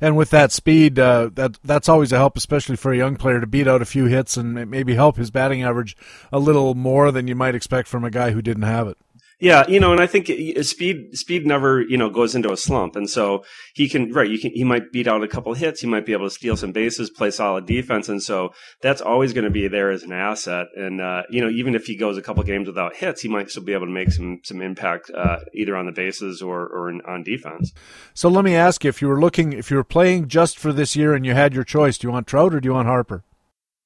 And 0.00 0.16
with 0.16 0.30
that 0.30 0.52
speed, 0.52 0.98
uh, 0.98 1.30
that 1.34 1.58
that's 1.64 1.88
always 1.88 2.12
a 2.12 2.16
help, 2.16 2.36
especially 2.36 2.76
for 2.76 2.92
a 2.92 2.96
young 2.96 3.16
player 3.16 3.40
to 3.40 3.46
beat 3.46 3.68
out 3.68 3.82
a 3.82 3.86
few 3.86 4.06
hits 4.06 4.36
and 4.36 4.70
maybe 4.70 4.94
help 4.94 5.16
his 5.16 5.30
batting 5.30 5.62
average 5.62 5.96
a 6.32 6.38
little 6.38 6.74
more 6.74 7.10
than 7.10 7.28
you 7.28 7.34
might 7.34 7.54
expect 7.54 7.88
from 7.88 8.04
a 8.04 8.10
guy 8.10 8.32
who 8.32 8.42
didn't 8.42 8.64
have 8.64 8.88
it. 8.88 8.98
Yeah, 9.38 9.66
you 9.68 9.80
know, 9.80 9.92
and 9.92 10.00
I 10.00 10.06
think 10.06 10.30
speed 10.64 11.14
speed 11.14 11.46
never 11.46 11.82
you 11.82 11.98
know 11.98 12.08
goes 12.08 12.34
into 12.34 12.52
a 12.52 12.56
slump, 12.56 12.96
and 12.96 13.08
so 13.08 13.44
he 13.74 13.86
can 13.86 14.10
right. 14.10 14.30
You 14.30 14.38
can 14.38 14.50
he 14.52 14.64
might 14.64 14.92
beat 14.92 15.06
out 15.06 15.22
a 15.22 15.28
couple 15.28 15.52
hits. 15.52 15.82
He 15.82 15.86
might 15.86 16.06
be 16.06 16.14
able 16.14 16.24
to 16.24 16.30
steal 16.30 16.56
some 16.56 16.72
bases, 16.72 17.10
play 17.10 17.30
solid 17.30 17.66
defense, 17.66 18.08
and 18.08 18.22
so 18.22 18.54
that's 18.80 19.02
always 19.02 19.34
going 19.34 19.44
to 19.44 19.50
be 19.50 19.68
there 19.68 19.90
as 19.90 20.02
an 20.04 20.12
asset. 20.12 20.68
And 20.74 21.02
uh, 21.02 21.24
you 21.28 21.42
know, 21.42 21.50
even 21.50 21.74
if 21.74 21.84
he 21.84 21.96
goes 21.96 22.16
a 22.16 22.22
couple 22.22 22.42
games 22.44 22.66
without 22.66 22.96
hits, 22.96 23.20
he 23.20 23.28
might 23.28 23.50
still 23.50 23.62
be 23.62 23.74
able 23.74 23.84
to 23.84 23.92
make 23.92 24.10
some 24.10 24.40
some 24.42 24.62
impact 24.62 25.10
uh, 25.14 25.40
either 25.52 25.76
on 25.76 25.84
the 25.84 25.92
bases 25.92 26.40
or 26.40 26.66
or 26.66 26.88
in, 26.88 27.02
on 27.02 27.22
defense. 27.22 27.74
So 28.14 28.30
let 28.30 28.42
me 28.42 28.54
ask 28.54 28.84
you: 28.84 28.88
if 28.88 29.02
you 29.02 29.08
were 29.08 29.20
looking, 29.20 29.52
if 29.52 29.70
you 29.70 29.76
were 29.76 29.84
playing 29.84 30.28
just 30.28 30.58
for 30.58 30.72
this 30.72 30.96
year 30.96 31.12
and 31.12 31.26
you 31.26 31.34
had 31.34 31.52
your 31.52 31.64
choice, 31.64 31.98
do 31.98 32.08
you 32.08 32.12
want 32.12 32.26
Trout 32.26 32.54
or 32.54 32.60
do 32.60 32.68
you 32.68 32.72
want 32.72 32.88
Harper? 32.88 33.22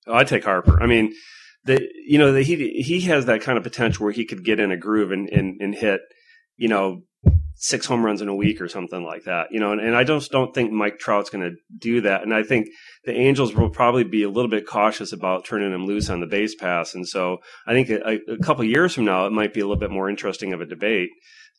Oh, 0.06 0.14
I'd 0.14 0.28
take 0.28 0.44
Harper. 0.44 0.80
I 0.80 0.86
mean 0.86 1.12
that 1.64 1.82
you 2.06 2.18
know 2.18 2.32
that 2.32 2.42
he 2.42 2.82
he 2.82 3.00
has 3.02 3.26
that 3.26 3.42
kind 3.42 3.58
of 3.58 3.64
potential 3.64 4.04
where 4.04 4.12
he 4.12 4.26
could 4.26 4.44
get 4.44 4.60
in 4.60 4.70
a 4.70 4.76
groove 4.76 5.12
and 5.12 5.28
and, 5.28 5.60
and 5.60 5.74
hit 5.74 6.00
you 6.56 6.68
know 6.68 7.02
six 7.54 7.84
home 7.84 8.04
runs 8.04 8.22
in 8.22 8.28
a 8.28 8.34
week 8.34 8.60
or 8.62 8.68
something 8.68 9.04
like 9.04 9.24
that 9.24 9.48
you 9.50 9.60
know 9.60 9.72
and, 9.72 9.80
and 9.80 9.94
I 9.94 10.04
just 10.04 10.30
don't 10.30 10.54
think 10.54 10.72
Mike 10.72 10.98
Trout's 10.98 11.30
going 11.30 11.50
to 11.50 11.56
do 11.76 12.00
that. 12.02 12.22
And 12.22 12.34
I 12.34 12.42
think 12.42 12.68
the 13.04 13.12
Angels 13.12 13.54
will 13.54 13.70
probably 13.70 14.04
be 14.04 14.22
a 14.22 14.30
little 14.30 14.50
bit 14.50 14.66
cautious 14.66 15.12
about 15.12 15.44
turning 15.44 15.72
him 15.72 15.86
loose 15.86 16.10
on 16.10 16.20
the 16.20 16.26
base 16.26 16.54
pass. 16.54 16.94
And 16.94 17.06
so 17.06 17.38
I 17.66 17.72
think 17.72 17.90
a, 17.90 18.18
a 18.32 18.38
couple 18.38 18.64
years 18.64 18.94
from 18.94 19.04
now 19.04 19.26
it 19.26 19.32
might 19.32 19.54
be 19.54 19.60
a 19.60 19.64
little 19.64 19.80
bit 19.80 19.90
more 19.90 20.08
interesting 20.08 20.52
of 20.52 20.60
a 20.60 20.66
debate. 20.66 21.10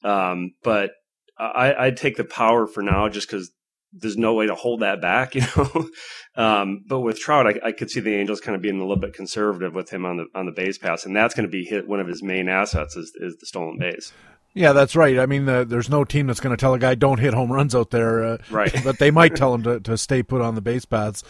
Um, 0.04 0.52
but 0.64 0.92
I, 1.38 1.74
I'd 1.74 1.98
take 1.98 2.18
the 2.18 2.24
power 2.24 2.68
for 2.68 2.84
now 2.84 3.10
just 3.10 3.28
because 3.28 3.52
there's 3.94 4.18
no 4.18 4.34
way 4.34 4.48
to 4.48 4.56
hold 4.56 4.82
that 4.82 5.02
back, 5.02 5.36
you 5.36 5.42
know. 5.56 5.90
um, 6.36 6.84
but 6.88 7.02
with 7.02 7.20
Trout, 7.20 7.48
I, 7.48 7.68
I, 7.68 7.72
could 7.72 7.90
see 7.90 8.00
the 8.00 8.16
Angels 8.16 8.40
kind 8.40 8.56
of 8.56 8.62
being 8.62 8.78
a 8.78 8.82
little 8.82 8.96
bit 8.96 9.14
conservative 9.14 9.74
with 9.74 9.90
him 9.90 10.06
on 10.06 10.18
the 10.18 10.26
on 10.34 10.46
the 10.46 10.52
base 10.52 10.78
pass, 10.78 11.06
and 11.06 11.16
that's 11.16 11.34
going 11.34 11.46
to 11.46 11.52
be 11.52 11.64
hit, 11.64 11.88
one 11.88 12.00
of 12.00 12.08
his 12.08 12.24
main 12.24 12.48
assets 12.48 12.96
is, 12.96 13.12
is 13.16 13.38
the 13.38 13.46
stolen 13.46 13.78
base. 13.78 14.14
Yeah, 14.54 14.74
that's 14.74 14.96
right. 14.96 15.18
I 15.18 15.26
mean, 15.26 15.46
the, 15.46 15.64
there's 15.66 15.90
no 15.90 16.04
team 16.04 16.28
that's 16.28 16.42
going 16.42 16.56
to 16.56 16.60
tell 16.60 16.74
a 16.74 16.80
guy 16.80 16.96
don't 16.96 17.20
hit 17.20 17.34
home 17.34 17.52
runs 17.52 17.74
out 17.74 17.92
there, 17.92 18.24
uh, 18.24 18.38
right? 18.50 18.74
but 18.84 19.00
they 19.00 19.12
might 19.12 19.36
tell 19.36 19.54
him 19.54 19.64
to, 19.64 19.80
to 19.80 19.98
stay 19.98 20.24
put 20.24 20.42
on 20.42 20.56
the 20.56 20.62
base 20.62 20.86
paths. 20.86 21.24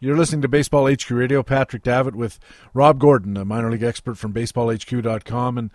You're 0.00 0.16
listening 0.16 0.42
to 0.42 0.48
Baseball 0.48 0.90
HQ 0.90 1.08
Radio. 1.10 1.42
Patrick 1.42 1.84
Davitt 1.84 2.16
with 2.16 2.40
Rob 2.74 2.98
Gordon, 2.98 3.36
a 3.36 3.44
minor 3.44 3.70
league 3.70 3.84
expert 3.84 4.16
from 4.16 4.32
BaseballHQ.com, 4.32 5.58
and 5.58 5.70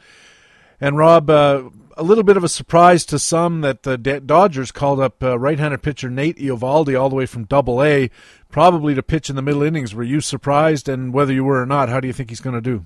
and 0.82 0.98
Rob, 0.98 1.30
uh, 1.30 1.64
a 1.98 2.04
little 2.04 2.24
bit 2.24 2.38
of 2.38 2.44
a 2.44 2.50
surprise 2.50 3.06
to 3.08 3.20
some 3.20 3.62
that 3.62 3.84
the 3.84 3.98
Dodgers 3.98 4.72
called 4.72 5.00
up 5.00 5.24
uh, 5.24 5.38
right-handed 5.38 5.82
pitcher 5.82 6.10
Nate 6.10 6.38
Eovaldi 6.38 7.00
all 7.00 7.10
the 7.10 7.16
way 7.16 7.26
from 7.26 7.46
Double 7.46 7.84
A, 7.84 8.10
probably 8.50 8.96
to 8.96 9.04
pitch 9.04 9.30
in 9.30 9.36
the 9.36 9.42
middle 9.42 9.64
innings. 9.64 9.94
Were 9.94 10.04
you 10.04 10.22
surprised? 10.22 10.88
And 10.88 11.14
whether 11.14 11.34
you 11.34 11.44
were 11.44 11.62
or 11.62 11.66
not, 11.66 11.90
how 11.90 12.00
do 12.00 12.08
you 12.08 12.14
think 12.14 12.30
he's 12.30 12.42
going 12.42 12.56
to 12.56 12.62
do? 12.62 12.86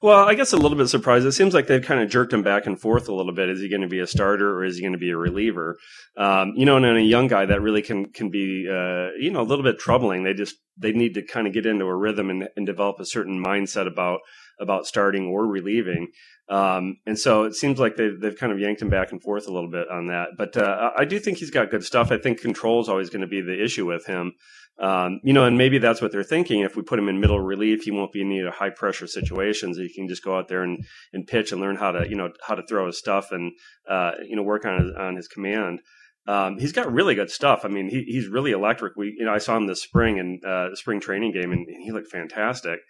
Well, 0.00 0.28
I 0.28 0.34
guess 0.34 0.52
a 0.52 0.56
little 0.56 0.78
bit 0.78 0.86
surprised. 0.86 1.26
It 1.26 1.32
seems 1.32 1.54
like 1.54 1.66
they've 1.66 1.84
kind 1.84 2.00
of 2.00 2.08
jerked 2.08 2.32
him 2.32 2.42
back 2.42 2.66
and 2.66 2.80
forth 2.80 3.08
a 3.08 3.14
little 3.14 3.32
bit. 3.34 3.48
Is 3.48 3.60
he 3.60 3.68
going 3.68 3.82
to 3.82 3.88
be 3.88 3.98
a 3.98 4.06
starter 4.06 4.56
or 4.56 4.64
is 4.64 4.76
he 4.76 4.82
going 4.82 4.92
to 4.92 4.98
be 4.98 5.10
a 5.10 5.16
reliever? 5.16 5.76
Um, 6.16 6.52
you 6.54 6.66
know, 6.66 6.76
and 6.76 6.86
a 6.86 7.02
young 7.02 7.26
guy 7.26 7.46
that 7.46 7.60
really 7.60 7.82
can 7.82 8.12
can 8.12 8.30
be, 8.30 8.68
uh, 8.70 9.08
you 9.18 9.32
know, 9.32 9.40
a 9.40 9.48
little 9.48 9.64
bit 9.64 9.80
troubling. 9.80 10.22
They 10.22 10.34
just 10.34 10.54
they 10.76 10.92
need 10.92 11.14
to 11.14 11.22
kind 11.22 11.48
of 11.48 11.52
get 11.52 11.66
into 11.66 11.84
a 11.86 11.96
rhythm 11.96 12.30
and, 12.30 12.48
and 12.56 12.64
develop 12.64 13.00
a 13.00 13.04
certain 13.04 13.42
mindset 13.44 13.88
about 13.88 14.20
about 14.60 14.86
starting 14.86 15.26
or 15.26 15.46
relieving. 15.48 16.12
Um, 16.48 16.96
and 17.06 17.18
so 17.18 17.44
it 17.44 17.54
seems 17.54 17.78
like 17.78 17.96
they've, 17.96 18.18
they've 18.18 18.36
kind 18.36 18.52
of 18.52 18.58
yanked 18.58 18.80
him 18.80 18.88
back 18.88 19.12
and 19.12 19.22
forth 19.22 19.46
a 19.46 19.52
little 19.52 19.70
bit 19.70 19.88
on 19.90 20.06
that. 20.06 20.28
But 20.36 20.56
uh, 20.56 20.90
I 20.96 21.04
do 21.04 21.18
think 21.18 21.38
he's 21.38 21.50
got 21.50 21.70
good 21.70 21.84
stuff. 21.84 22.10
I 22.10 22.18
think 22.18 22.40
control 22.40 22.80
is 22.80 22.88
always 22.88 23.10
going 23.10 23.20
to 23.20 23.26
be 23.26 23.42
the 23.42 23.62
issue 23.62 23.86
with 23.86 24.06
him. 24.06 24.32
Um, 24.80 25.20
you 25.24 25.32
know, 25.32 25.44
and 25.44 25.58
maybe 25.58 25.78
that's 25.78 26.00
what 26.00 26.12
they're 26.12 26.22
thinking. 26.22 26.60
If 26.60 26.76
we 26.76 26.82
put 26.82 26.98
him 26.98 27.08
in 27.08 27.20
middle 27.20 27.40
relief, 27.40 27.82
he 27.82 27.90
won't 27.90 28.12
be 28.12 28.22
in 28.22 28.30
any 28.30 28.48
high 28.48 28.70
pressure 28.70 29.08
situations. 29.08 29.76
He 29.76 29.92
can 29.92 30.08
just 30.08 30.24
go 30.24 30.38
out 30.38 30.48
there 30.48 30.62
and, 30.62 30.84
and 31.12 31.26
pitch 31.26 31.50
and 31.52 31.60
learn 31.60 31.76
how 31.76 31.90
to, 31.90 32.08
you 32.08 32.14
know, 32.14 32.30
how 32.46 32.54
to 32.54 32.62
throw 32.66 32.86
his 32.86 32.96
stuff 32.96 33.32
and, 33.32 33.52
uh, 33.90 34.12
you 34.26 34.36
know, 34.36 34.42
work 34.42 34.64
on 34.64 34.80
his, 34.80 34.92
on 34.96 35.16
his 35.16 35.28
command. 35.28 35.80
Um, 36.28 36.58
he's 36.58 36.72
got 36.72 36.92
really 36.92 37.14
good 37.14 37.30
stuff. 37.30 37.62
I 37.64 37.68
mean, 37.68 37.88
he, 37.88 38.04
he's 38.04 38.28
really 38.28 38.52
electric. 38.52 38.96
We, 38.96 39.16
you 39.18 39.24
know, 39.24 39.32
I 39.32 39.38
saw 39.38 39.56
him 39.56 39.66
this 39.66 39.82
spring 39.82 40.20
and 40.20 40.44
uh, 40.44 40.74
spring 40.76 41.00
training 41.00 41.32
game, 41.32 41.52
and, 41.52 41.66
and 41.66 41.82
he 41.82 41.90
looked 41.90 42.10
fantastic. 42.12 42.80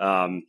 Um, 0.00 0.42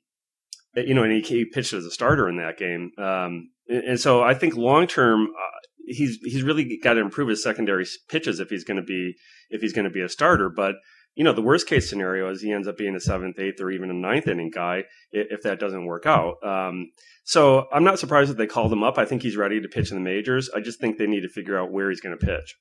you 0.75 0.93
know, 0.93 1.03
and 1.03 1.11
he, 1.11 1.21
he, 1.21 1.45
pitched 1.45 1.73
as 1.73 1.85
a 1.85 1.91
starter 1.91 2.29
in 2.29 2.37
that 2.37 2.57
game. 2.57 2.91
Um, 2.97 3.49
and, 3.67 3.83
and, 3.83 3.99
so 3.99 4.21
I 4.21 4.33
think 4.33 4.55
long 4.55 4.87
term, 4.87 5.27
uh, 5.27 5.59
he's 5.85 6.19
he's 6.23 6.43
really 6.43 6.79
got 6.81 6.93
to 6.93 7.01
improve 7.01 7.29
his 7.29 7.43
secondary 7.43 7.85
pitches 8.07 8.39
if 8.39 8.49
he's 8.49 8.63
going 8.63 8.77
to 8.77 8.83
be 8.83 9.15
if 9.49 9.61
he's 9.61 9.73
going 9.73 9.85
to 9.85 9.91
be 9.91 10.01
a 10.01 10.09
starter. 10.09 10.49
But 10.49 10.75
you 11.15 11.23
know, 11.23 11.33
the 11.33 11.41
worst 11.41 11.67
case 11.67 11.89
scenario 11.89 12.29
is 12.29 12.41
he 12.41 12.51
ends 12.51 12.67
up 12.67 12.77
being 12.77 12.95
a 12.95 12.99
seventh, 12.99 13.39
eighth, 13.39 13.59
or 13.59 13.71
even 13.71 13.89
a 13.89 13.93
ninth 13.93 14.27
inning 14.27 14.51
guy 14.53 14.83
if 15.11 15.41
that 15.41 15.59
doesn't 15.59 15.85
work 15.85 16.05
out. 16.05 16.35
Um, 16.43 16.91
so 17.23 17.67
I'm 17.73 17.83
not 17.83 17.99
surprised 17.99 18.29
that 18.29 18.37
they 18.37 18.47
called 18.47 18.71
him 18.71 18.83
up. 18.83 18.97
I 18.97 19.05
think 19.05 19.23
he's 19.23 19.35
ready 19.35 19.59
to 19.59 19.67
pitch 19.67 19.91
in 19.91 19.97
the 19.97 20.03
majors. 20.03 20.49
I 20.55 20.61
just 20.61 20.79
think 20.79 20.97
they 20.97 21.07
need 21.07 21.21
to 21.21 21.29
figure 21.29 21.59
out 21.59 21.71
where 21.71 21.89
he's 21.89 22.01
going 22.01 22.17
to 22.17 22.25
pitch 22.25 22.55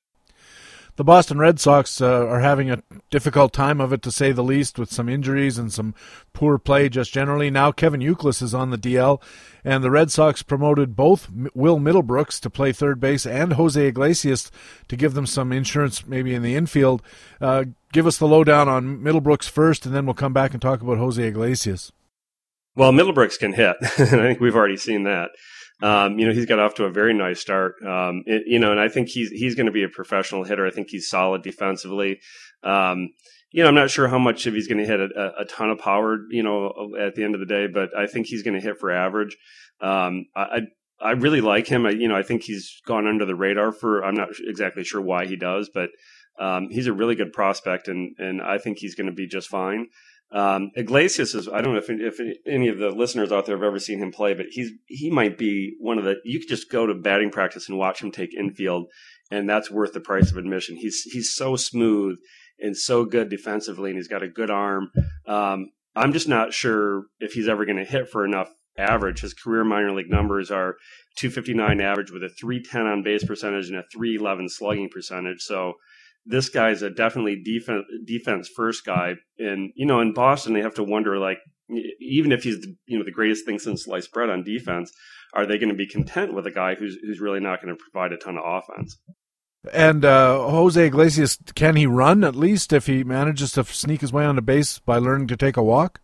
the 0.99 1.05
Boston 1.05 1.39
Red 1.39 1.61
Sox 1.61 2.01
uh, 2.01 2.27
are 2.27 2.41
having 2.41 2.73
a 2.73 2.83
difficult 3.09 3.53
time 3.53 3.81
of 3.81 3.93
it, 3.93 4.03
to 4.03 4.11
say 4.11 4.33
the 4.33 4.43
least, 4.43 4.81
with 4.81 4.93
some 4.93 5.09
injuries 5.09 5.57
and 5.57 5.73
some 5.73 5.95
poor 6.33 6.59
play 6.59 6.89
just 6.89 7.13
generally. 7.13 7.51
Now 7.51 7.71
Kevin 7.71 8.01
Youkilis 8.01 8.43
is 8.43 8.53
on 8.53 8.71
the 8.71 8.77
DL, 8.77 9.23
and 9.65 9.85
the 9.85 9.93
Red 9.93 10.11
Sox 10.11 10.43
promoted 10.43 10.97
both 10.97 11.29
Will 11.55 11.79
Middlebrooks 11.79 12.41
to 12.41 12.51
play 12.51 12.73
third 12.73 12.99
base 12.99 13.27
and 13.27 13.53
Jose 13.53 13.81
Iglesias 13.81 14.51
to 14.89 14.97
give 14.97 15.15
them 15.15 15.25
some 15.25 15.53
insurance 15.53 16.05
maybe 16.05 16.35
in 16.35 16.43
the 16.43 16.57
infield. 16.57 17.01
Uh, 17.41 17.67
give 17.93 18.09
us 18.09 18.19
the 18.19 18.27
lowdown 18.27 18.69
on 18.69 18.99
Middlebrooks 18.99 19.49
first, 19.49 19.87
and 19.87 19.95
then 19.95 20.05
we'll 20.05 20.15
come 20.15 20.33
back 20.33 20.53
and 20.53 20.61
talk 20.61 20.83
about 20.83 20.99
Jose 20.99 21.23
Iglesias. 21.23 21.93
Well, 22.75 22.91
Middlebrooks 22.91 23.39
can 23.39 23.53
hit, 23.53 23.77
I 23.83 23.87
think 23.87 24.41
we've 24.41 24.57
already 24.57 24.77
seen 24.77 25.05
that. 25.05 25.31
Um, 25.81 26.19
you 26.19 26.27
know, 26.27 26.33
he's 26.33 26.47
got 26.47 26.59
off 26.59 26.75
to 26.75 26.85
a 26.85 26.91
very 26.91 27.15
nice 27.15 27.41
start. 27.41 27.75
Um, 27.87 28.25
it, 28.27 28.45
you 28.47 28.59
know, 28.59 28.73
and 28.73 28.81
I 28.81 28.89
think 28.89 29.09
he's 29.09 29.31
he's 29.31 29.55
going 29.55 29.67
to 29.67 29.73
be 29.73 29.85
a 29.85 29.89
professional 29.89 30.45
hitter. 30.45 30.67
I 30.67 30.71
think 30.71 30.89
he's 30.91 31.09
solid 31.09 31.43
defensively. 31.43 32.21
Um, 32.63 33.11
you 33.51 33.63
know, 33.63 33.69
I'm 33.69 33.75
not 33.75 33.91
sure 33.91 34.09
how 34.09 34.19
much 34.19 34.47
if 34.47 34.55
he's 34.55 34.69
going 34.69 34.79
to 34.79 34.87
hit 34.87 35.01
a, 35.01 35.41
a, 35.41 35.45
ton 35.47 35.71
of 35.71 35.79
power, 35.79 36.19
you 36.31 36.43
know, 36.43 36.91
at 37.01 37.15
the 37.15 37.25
end 37.25 37.35
of 37.35 37.41
the 37.41 37.47
day, 37.47 37.67
but 37.67 37.97
I 37.97 38.07
think 38.07 38.27
he's 38.27 38.43
going 38.43 38.55
to 38.55 38.61
hit 38.61 38.79
for 38.79 38.91
average. 38.91 39.39
Um, 39.81 40.27
I, 40.37 40.63
I 41.01 41.13
really 41.13 41.41
like 41.41 41.67
him. 41.67 41.87
I, 41.87 41.91
you 41.91 42.09
know, 42.09 42.17
I 42.17 42.23
think 42.23 42.43
he's 42.43 42.81
gone 42.87 43.07
under 43.07 43.25
the 43.25 43.35
radar 43.35 43.73
for. 43.73 44.05
I'm 44.05 44.15
not 44.15 44.29
exactly 44.41 44.85
sure 44.85 45.01
why 45.01 45.27
he 45.27 45.37
does, 45.37 45.71
but 45.73 45.91
um, 46.39 46.69
he's 46.71 46.87
a 46.87 46.93
really 46.93 47.15
good 47.15 47.33
prospect, 47.33 47.89
and 47.89 48.15
and 48.19 48.43
I 48.43 48.59
think 48.59 48.79
he's 48.79 48.95
going 48.95 49.07
to 49.07 49.13
be 49.13 49.27
just 49.27 49.49
fine. 49.49 49.87
Um, 50.31 50.71
Iglesias 50.77 51.35
is, 51.35 51.49
I 51.49 51.63
don't 51.63 51.73
know 51.73 51.81
if, 51.81 51.89
if 51.89 52.21
any 52.47 52.69
of 52.69 52.79
the 52.79 52.91
listeners 52.91 53.33
out 53.33 53.47
there 53.47 53.57
have 53.57 53.65
ever 53.65 53.79
seen 53.79 53.99
him 53.99 54.13
play, 54.13 54.35
but 54.35 54.47
he's, 54.51 54.71
he 54.87 55.11
might 55.11 55.39
be 55.39 55.75
one 55.81 55.97
of 55.99 56.05
the, 56.05 56.17
you 56.25 56.39
could 56.39 56.49
just 56.49 56.71
go 56.71 56.87
to 56.87 56.95
batting 56.95 57.31
practice 57.31 57.69
and 57.69 57.79
watch 57.79 58.03
him 58.03 58.11
take 58.11 58.35
infield, 58.35 58.89
and 59.31 59.49
that's 59.49 59.71
worth 59.71 59.95
the 59.95 60.01
price 60.01 60.31
of 60.31 60.37
admission. 60.37 60.77
He's, 60.77 61.03
he's 61.03 61.35
so 61.35 61.57
smooth 61.57 62.17
and 62.61 62.77
so 62.77 63.05
good 63.05 63.31
defensively, 63.31 63.91
and 63.91 63.99
he's 63.99 64.09
got 64.09 64.23
a 64.23 64.29
good 64.29 64.51
arm. 64.51 64.91
Um, 65.27 65.71
I'm 65.97 66.13
just 66.13 66.29
not 66.29 66.53
sure 66.53 67.05
if 67.21 67.33
he's 67.33 67.49
ever 67.49 67.65
going 67.65 67.79
to 67.79 67.85
hit 67.85 68.11
for 68.11 68.25
enough 68.25 68.51
average. 68.77 69.21
His 69.21 69.35
career 69.35 69.65
minor 69.65 69.93
league 69.93 70.11
numbers 70.11 70.51
are 70.51 70.77
259 71.17 71.81
average 71.81 72.11
with 72.11 72.23
a 72.23 72.29
310 72.29 72.87
on 72.87 73.03
base 73.03 73.25
percentage 73.25 73.69
and 73.69 73.79
a 73.79 73.85
311 73.93 74.49
slugging 74.49 74.89
percentage. 74.89 75.41
So, 75.41 75.75
this 76.29 76.49
guy's 76.49 76.83
a 76.83 76.91
definitely 76.91 77.43
defense 77.43 77.85
defense 78.05 78.49
first 78.49 78.85
guy, 78.85 79.15
and 79.39 79.73
you 79.75 79.87
know 79.87 80.01
in 80.01 80.13
Boston 80.13 80.53
they 80.53 80.63
have 80.63 80.75
to 80.75 80.85
wonder 80.85 81.19
like 81.19 81.39
even 82.01 82.33
if 82.33 82.45
he's 82.45 82.65
you 82.87 82.99
know 82.99 83.05
the 83.05 83.11
greatest 83.11 83.45
thing 83.45 83.59
since 83.59 83.85
sliced 83.85 84.13
bread 84.13 84.31
on 84.31 84.45
defense, 84.45 84.93
are 85.35 85.47
they 85.47 85.59
going 85.59 85.71
to 85.71 85.75
be 85.75 85.87
content 85.87 86.35
with 86.35 86.47
a 86.47 86.51
guy 86.51 86.75
who's 86.75 86.97
who's 87.03 87.21
really 87.21 87.41
not 87.41 87.63
going 87.63 87.75
to 87.75 87.83
provide 87.83 88.13
a 88.13 88.19
ton 88.19 88.37
of 88.37 88.45
offense? 88.45 88.99
And 89.73 90.05
uh, 90.05 90.49
Jose 90.49 90.87
Iglesias, 90.87 91.39
can 91.55 91.77
he 91.77 91.87
run 91.87 92.23
at 92.23 92.37
least 92.37 92.73
if 92.73 92.87
he 92.87 93.03
manages 93.03 93.53
to 93.53 93.65
sneak 93.65 94.03
his 94.03 94.13
way 94.13 94.23
on 94.23 94.31
onto 94.31 94.43
base 94.43 94.79
by 94.79 94.99
learning 94.99 95.27
to 95.29 95.37
take 95.37 95.57
a 95.57 95.63
walk? 95.63 96.01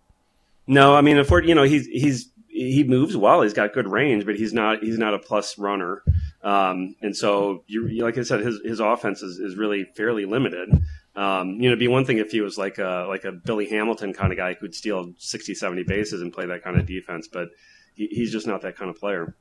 No, 0.66 0.94
I 0.94 1.02
mean, 1.02 1.18
if 1.18 1.30
you 1.30 1.54
know, 1.54 1.62
he's 1.62 1.86
he's 1.86 2.30
he 2.48 2.84
moves 2.84 3.16
well. 3.16 3.42
He's 3.42 3.52
got 3.52 3.72
good 3.72 3.88
range, 3.88 4.24
but 4.24 4.36
he's 4.36 4.52
not 4.52 4.82
he's 4.82 4.98
not 4.98 5.14
a 5.14 5.18
plus 5.18 5.58
runner. 5.58 6.02
Um, 6.44 6.94
and 7.00 7.16
so, 7.16 7.64
you, 7.66 8.04
like 8.04 8.18
I 8.18 8.22
said, 8.22 8.40
his 8.40 8.60
his 8.62 8.78
offense 8.78 9.22
is, 9.22 9.38
is 9.38 9.56
really 9.56 9.86
fairly 9.96 10.26
limited. 10.26 10.70
Um, 11.16 11.52
you 11.52 11.62
know, 11.62 11.68
it'd 11.68 11.78
be 11.78 11.88
one 11.88 12.04
thing 12.04 12.18
if 12.18 12.32
he 12.32 12.42
was 12.42 12.58
like 12.58 12.78
a 12.78 13.06
like 13.08 13.24
a 13.24 13.32
Billy 13.32 13.66
Hamilton 13.68 14.12
kind 14.12 14.30
of 14.30 14.36
guy 14.36 14.52
who 14.52 14.60
could 14.60 14.74
steal 14.74 15.14
60, 15.16 15.54
70 15.54 15.84
bases 15.84 16.20
and 16.20 16.32
play 16.32 16.46
that 16.46 16.62
kind 16.62 16.78
of 16.78 16.86
defense, 16.86 17.28
but 17.32 17.48
he, 17.94 18.08
he's 18.08 18.30
just 18.30 18.46
not 18.46 18.62
that 18.62 18.76
kind 18.76 18.90
of 18.90 18.96
player. 18.96 19.34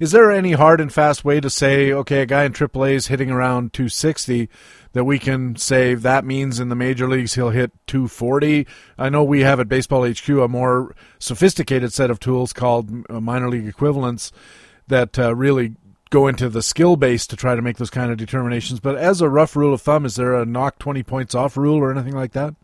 Is 0.00 0.10
there 0.10 0.32
any 0.32 0.52
hard 0.52 0.80
and 0.80 0.92
fast 0.92 1.24
way 1.24 1.38
to 1.38 1.50
say, 1.50 1.92
okay, 1.92 2.22
a 2.22 2.26
guy 2.26 2.44
in 2.44 2.52
AAA 2.52 2.94
is 2.94 3.06
hitting 3.08 3.30
around 3.30 3.72
260, 3.72 4.48
that 4.94 5.04
we 5.04 5.18
can 5.18 5.54
say 5.54 5.94
that 5.94 6.24
means 6.24 6.58
in 6.58 6.70
the 6.70 6.74
major 6.74 7.08
leagues 7.08 7.34
he'll 7.34 7.50
hit 7.50 7.72
240? 7.86 8.66
I 8.98 9.08
know 9.10 9.22
we 9.22 9.42
have 9.42 9.60
at 9.60 9.68
Baseball 9.68 10.08
HQ 10.08 10.28
a 10.28 10.48
more 10.48 10.96
sophisticated 11.18 11.92
set 11.92 12.10
of 12.10 12.18
tools 12.18 12.52
called 12.52 12.90
uh, 13.10 13.20
minor 13.20 13.48
league 13.48 13.68
equivalents 13.68 14.32
that 14.88 15.18
uh, 15.18 15.34
really 15.34 15.76
go 16.12 16.28
into 16.28 16.50
the 16.50 16.62
skill 16.62 16.94
base 16.94 17.26
to 17.26 17.36
try 17.36 17.56
to 17.56 17.62
make 17.62 17.78
those 17.78 17.90
kind 17.90 18.12
of 18.12 18.18
determinations. 18.18 18.78
But 18.78 18.96
as 18.96 19.20
a 19.20 19.28
rough 19.28 19.56
rule 19.56 19.74
of 19.74 19.80
thumb, 19.80 20.04
is 20.04 20.14
there 20.14 20.34
a 20.34 20.44
knock 20.44 20.78
20 20.78 21.02
points 21.02 21.34
off 21.34 21.56
rule 21.56 21.78
or 21.78 21.90
anything 21.90 22.14
like 22.14 22.32
that? 22.32 22.54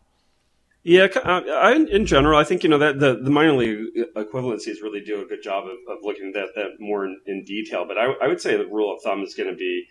Yeah, 0.85 1.09
uh, 1.17 1.41
I, 1.51 1.75
in 1.75 2.07
general, 2.07 2.39
I 2.39 2.45
think 2.45 2.63
you 2.63 2.69
know 2.69 2.79
that 2.79 3.01
the, 3.01 3.19
the 3.21 3.31
minor 3.31 3.55
league 3.55 3.89
equivalencies 4.17 4.81
really 4.83 5.01
do 5.01 5.21
a 5.21 5.27
good 5.27 5.43
job 5.43 5.65
of, 5.65 5.77
of 5.89 5.99
looking 6.03 6.29
at 6.29 6.35
that, 6.35 6.49
that 6.55 6.71
more 6.79 7.05
in, 7.05 7.21
in 7.27 7.45
detail. 7.45 7.85
But 7.87 7.99
I, 7.99 8.13
I, 8.23 8.29
would 8.29 8.41
say 8.41 8.57
the 8.57 8.67
rule 8.67 8.95
of 8.95 9.03
thumb 9.03 9.23
is 9.23 9.35
going 9.35 9.51
to 9.51 9.57
be 9.57 9.87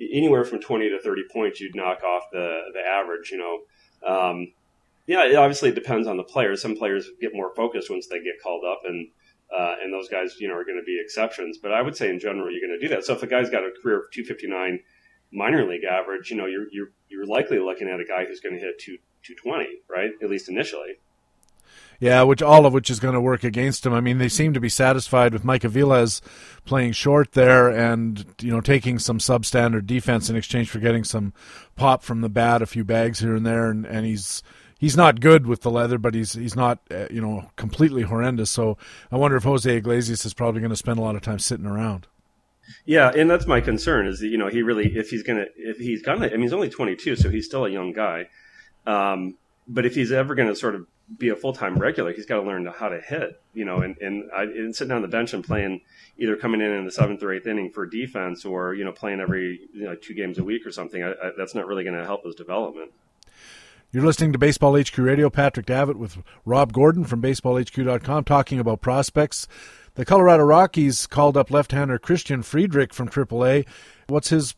anywhere 0.00 0.44
from 0.44 0.60
twenty 0.60 0.88
to 0.90 1.00
thirty 1.00 1.22
points. 1.32 1.60
You'd 1.60 1.74
knock 1.74 2.04
off 2.04 2.24
the 2.32 2.60
the 2.74 2.80
average. 2.80 3.32
You 3.32 3.38
know, 3.38 4.08
um, 4.08 4.52
yeah, 5.06 5.24
it 5.24 5.34
obviously 5.34 5.72
depends 5.72 6.06
on 6.06 6.16
the 6.16 6.22
players. 6.22 6.62
Some 6.62 6.76
players 6.76 7.08
get 7.20 7.34
more 7.34 7.52
focused 7.56 7.90
once 7.90 8.06
they 8.06 8.22
get 8.22 8.40
called 8.40 8.62
up, 8.64 8.82
and 8.84 9.08
uh, 9.54 9.74
and 9.82 9.92
those 9.92 10.08
guys, 10.08 10.36
you 10.38 10.48
know, 10.48 10.54
are 10.54 10.64
going 10.64 10.78
to 10.78 10.84
be 10.84 11.00
exceptions. 11.00 11.58
But 11.58 11.72
I 11.72 11.82
would 11.82 11.96
say 11.96 12.08
in 12.08 12.18
general, 12.18 12.50
you're 12.50 12.66
going 12.66 12.78
to 12.78 12.88
do 12.88 12.94
that. 12.94 13.04
So 13.04 13.14
if 13.14 13.22
a 13.22 13.26
guy's 13.26 13.50
got 13.50 13.62
a 13.64 13.70
career 13.82 13.98
of 13.98 14.10
259 14.12 14.80
minor 15.32 15.68
league 15.68 15.84
average, 15.84 16.30
you 16.30 16.36
know, 16.36 16.46
you're 16.46 16.66
you're 16.72 16.88
you're 17.08 17.26
likely 17.26 17.58
looking 17.58 17.88
at 17.88 18.00
a 18.00 18.04
guy 18.04 18.24
who's 18.24 18.40
going 18.40 18.54
to 18.54 18.60
hit 18.60 18.78
two 18.78 18.98
220, 19.22 19.66
right? 19.88 20.10
At 20.22 20.30
least 20.30 20.48
initially. 20.48 20.98
Yeah, 21.98 22.22
which 22.22 22.42
all 22.42 22.66
of 22.66 22.74
which 22.74 22.90
is 22.90 23.00
going 23.00 23.14
to 23.14 23.20
work 23.20 23.42
against 23.42 23.86
him. 23.86 23.94
I 23.94 24.00
mean, 24.00 24.18
they 24.18 24.28
seem 24.28 24.52
to 24.52 24.60
be 24.60 24.68
satisfied 24.68 25.32
with 25.32 25.44
Mike 25.44 25.62
Aviles 25.62 26.20
playing 26.66 26.92
short 26.92 27.32
there 27.32 27.70
and 27.70 28.24
you 28.40 28.50
know 28.50 28.60
taking 28.60 28.98
some 28.98 29.18
substandard 29.18 29.86
defense 29.86 30.28
in 30.28 30.36
exchange 30.36 30.68
for 30.68 30.78
getting 30.78 31.04
some 31.04 31.32
pop 31.74 32.02
from 32.02 32.20
the 32.20 32.28
bat, 32.28 32.60
a 32.60 32.66
few 32.66 32.84
bags 32.84 33.20
here 33.20 33.34
and 33.34 33.46
there, 33.46 33.70
and, 33.70 33.86
and 33.86 34.04
he's 34.04 34.42
he's 34.78 34.96
not 34.96 35.20
good 35.20 35.46
with 35.46 35.62
the 35.62 35.70
leather, 35.70 35.98
but 35.98 36.14
he's 36.14 36.32
he's 36.32 36.56
not 36.56 36.78
uh, 36.90 37.06
you 37.10 37.20
know 37.20 37.50
completely 37.56 38.02
horrendous. 38.02 38.50
So 38.50 38.76
I 39.10 39.16
wonder 39.16 39.36
if 39.36 39.44
Jose 39.44 39.76
Iglesias 39.76 40.24
is 40.24 40.34
probably 40.34 40.60
going 40.60 40.70
to 40.70 40.76
spend 40.76 40.98
a 40.98 41.02
lot 41.02 41.16
of 41.16 41.22
time 41.22 41.38
sitting 41.38 41.66
around. 41.66 42.06
Yeah, 42.84 43.12
and 43.14 43.30
that's 43.30 43.46
my 43.46 43.60
concern 43.60 44.06
is 44.06 44.20
that, 44.20 44.28
you 44.28 44.38
know 44.38 44.48
he 44.48 44.62
really 44.62 44.96
if 44.96 45.10
he's 45.10 45.22
gonna 45.22 45.46
if 45.56 45.78
he's 45.78 46.02
gonna 46.02 46.26
I 46.26 46.30
mean 46.30 46.42
he's 46.42 46.52
only 46.52 46.70
22, 46.70 47.16
so 47.16 47.30
he's 47.30 47.46
still 47.46 47.64
a 47.64 47.70
young 47.70 47.92
guy. 47.92 48.28
Um, 48.86 49.36
but 49.68 49.84
if 49.84 49.94
he's 49.94 50.12
ever 50.12 50.34
going 50.34 50.48
to 50.48 50.54
sort 50.54 50.74
of 50.74 50.86
be 51.18 51.28
a 51.28 51.36
full 51.36 51.52
time 51.52 51.76
regular, 51.76 52.12
he's 52.12 52.26
got 52.26 52.36
to 52.36 52.42
learn 52.42 52.66
how 52.66 52.88
to 52.88 53.00
hit, 53.00 53.40
you 53.54 53.64
know, 53.64 53.80
and, 53.80 53.96
and, 53.98 54.30
I, 54.34 54.42
and 54.42 54.74
sitting 54.74 54.92
on 54.92 55.02
the 55.02 55.08
bench 55.08 55.34
and 55.34 55.44
playing 55.44 55.82
either 56.18 56.36
coming 56.36 56.60
in 56.60 56.70
in 56.70 56.84
the 56.84 56.90
seventh 56.90 57.22
or 57.22 57.32
eighth 57.32 57.46
inning 57.46 57.70
for 57.70 57.86
defense 57.86 58.44
or, 58.44 58.74
you 58.74 58.84
know, 58.84 58.92
playing 58.92 59.20
every 59.20 59.60
you 59.72 59.84
know, 59.84 59.94
two 59.94 60.14
games 60.14 60.38
a 60.38 60.44
week 60.44 60.66
or 60.66 60.72
something, 60.72 61.02
I, 61.02 61.10
I, 61.10 61.30
that's 61.36 61.54
not 61.54 61.66
really 61.66 61.84
going 61.84 61.96
to 61.96 62.04
help 62.04 62.24
his 62.24 62.34
development. 62.34 62.92
You're 63.92 64.04
listening 64.04 64.32
to 64.32 64.38
Baseball 64.38 64.78
HQ 64.78 64.98
Radio. 64.98 65.30
Patrick 65.30 65.66
Davitt 65.66 65.96
with 65.96 66.18
Rob 66.44 66.72
Gordon 66.72 67.04
from 67.04 67.22
BaseballHQ.com 67.22 68.24
talking 68.24 68.58
about 68.58 68.80
prospects. 68.80 69.46
The 69.94 70.04
Colorado 70.04 70.42
Rockies 70.42 71.06
called 71.06 71.36
up 71.36 71.50
left-hander 71.50 71.98
Christian 71.98 72.42
Friedrich 72.42 72.92
from 72.92 73.08
AAA. 73.08 73.66
What's 74.08 74.28
his 74.28 74.54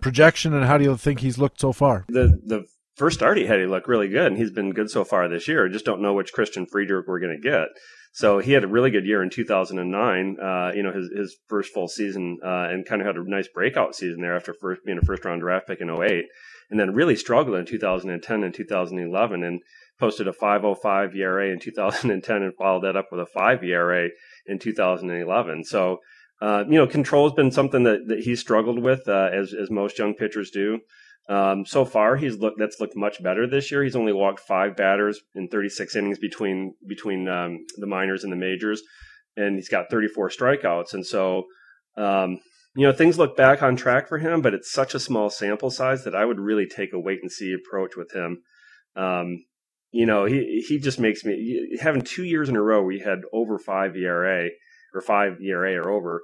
projection, 0.00 0.54
and 0.54 0.64
how 0.64 0.78
do 0.78 0.84
you 0.84 0.96
think 0.96 1.20
he's 1.20 1.38
looked 1.38 1.60
so 1.60 1.72
far? 1.72 2.06
The 2.08 2.40
the 2.44 2.64
first 2.96 3.18
start 3.18 3.36
he 3.36 3.46
had, 3.46 3.60
he 3.60 3.66
looked 3.66 3.86
really 3.86 4.08
good, 4.08 4.26
and 4.26 4.38
he's 4.38 4.50
been 4.50 4.72
good 4.72 4.90
so 4.90 5.04
far 5.04 5.28
this 5.28 5.46
year. 5.46 5.66
I 5.66 5.68
just 5.68 5.84
don't 5.84 6.02
know 6.02 6.14
which 6.14 6.32
Christian 6.32 6.66
Friedrich 6.66 7.06
we're 7.06 7.20
going 7.20 7.38
to 7.40 7.48
get. 7.48 7.68
So 8.12 8.40
he 8.40 8.52
had 8.52 8.64
a 8.64 8.68
really 8.68 8.90
good 8.90 9.06
year 9.06 9.22
in 9.22 9.30
2009. 9.30 10.36
Uh, 10.42 10.72
you 10.74 10.82
know, 10.82 10.92
his 10.92 11.10
his 11.14 11.36
first 11.48 11.72
full 11.72 11.86
season, 11.86 12.38
uh, 12.42 12.68
and 12.70 12.84
kind 12.84 13.00
of 13.00 13.06
had 13.06 13.16
a 13.16 13.30
nice 13.30 13.46
breakout 13.48 13.94
season 13.94 14.22
there 14.22 14.34
after 14.34 14.54
first 14.54 14.80
being 14.84 14.98
a 14.98 15.04
first 15.04 15.24
round 15.24 15.42
draft 15.42 15.68
pick 15.68 15.80
in 15.80 15.90
08, 15.90 16.24
and 16.70 16.78
then 16.78 16.94
really 16.94 17.16
struggled 17.16 17.56
in 17.56 17.66
2010 17.66 18.44
and 18.44 18.54
2011, 18.54 19.44
and 19.44 19.60
posted 19.98 20.26
a 20.26 20.32
5.05 20.32 21.14
ERA 21.14 21.50
in 21.50 21.60
2010 21.60 22.42
and 22.42 22.54
followed 22.56 22.84
that 22.84 22.96
up 22.96 23.08
with 23.12 23.20
a 23.20 23.26
5 23.26 23.62
ERA 23.62 24.08
in 24.46 24.58
2011. 24.58 25.64
So, 25.64 25.98
uh, 26.40 26.64
you 26.66 26.76
know, 26.76 26.86
control 26.86 27.28
has 27.28 27.34
been 27.34 27.50
something 27.50 27.82
that, 27.84 28.08
that 28.08 28.20
he's 28.20 28.40
struggled 28.40 28.78
with, 28.78 29.06
uh, 29.06 29.28
as, 29.32 29.52
as 29.52 29.70
most 29.70 29.98
young 29.98 30.14
pitchers 30.14 30.50
do. 30.50 30.80
Um, 31.28 31.64
so 31.64 31.84
far, 31.84 32.16
he's 32.16 32.38
looked 32.38 32.58
that's 32.58 32.80
looked 32.80 32.96
much 32.96 33.22
better 33.22 33.46
this 33.46 33.70
year. 33.70 33.84
He's 33.84 33.94
only 33.94 34.12
walked 34.12 34.40
five 34.40 34.74
batters 34.74 35.20
in 35.36 35.46
36 35.46 35.94
innings 35.94 36.18
between 36.18 36.74
between 36.88 37.28
um, 37.28 37.64
the 37.76 37.86
minors 37.86 38.24
and 38.24 38.32
the 38.32 38.36
majors, 38.36 38.82
and 39.36 39.54
he's 39.54 39.68
got 39.68 39.90
34 39.90 40.30
strikeouts. 40.30 40.94
And 40.94 41.06
so, 41.06 41.44
um, 41.96 42.40
you 42.76 42.86
know, 42.86 42.92
things 42.92 43.18
look 43.18 43.36
back 43.36 43.62
on 43.62 43.76
track 43.76 44.08
for 44.08 44.18
him, 44.18 44.42
but 44.42 44.54
it's 44.54 44.70
such 44.70 44.94
a 44.94 45.00
small 45.00 45.28
sample 45.28 45.70
size 45.70 46.04
that 46.04 46.14
I 46.14 46.24
would 46.24 46.38
really 46.38 46.66
take 46.66 46.92
a 46.92 47.00
wait 47.00 47.18
and 47.22 47.30
see 47.30 47.52
approach 47.52 47.96
with 47.96 48.12
him. 48.14 48.42
Um, 48.96 49.44
you 49.90 50.06
know, 50.06 50.24
he 50.24 50.64
he 50.68 50.78
just 50.78 51.00
makes 51.00 51.24
me 51.24 51.76
having 51.80 52.02
two 52.02 52.24
years 52.24 52.48
in 52.48 52.56
a 52.56 52.62
row 52.62 52.82
we 52.82 53.00
had 53.00 53.22
over 53.32 53.58
five 53.58 53.96
ERA 53.96 54.48
or 54.94 55.00
five 55.00 55.40
ERA 55.42 55.74
or 55.74 55.90
over. 55.90 56.22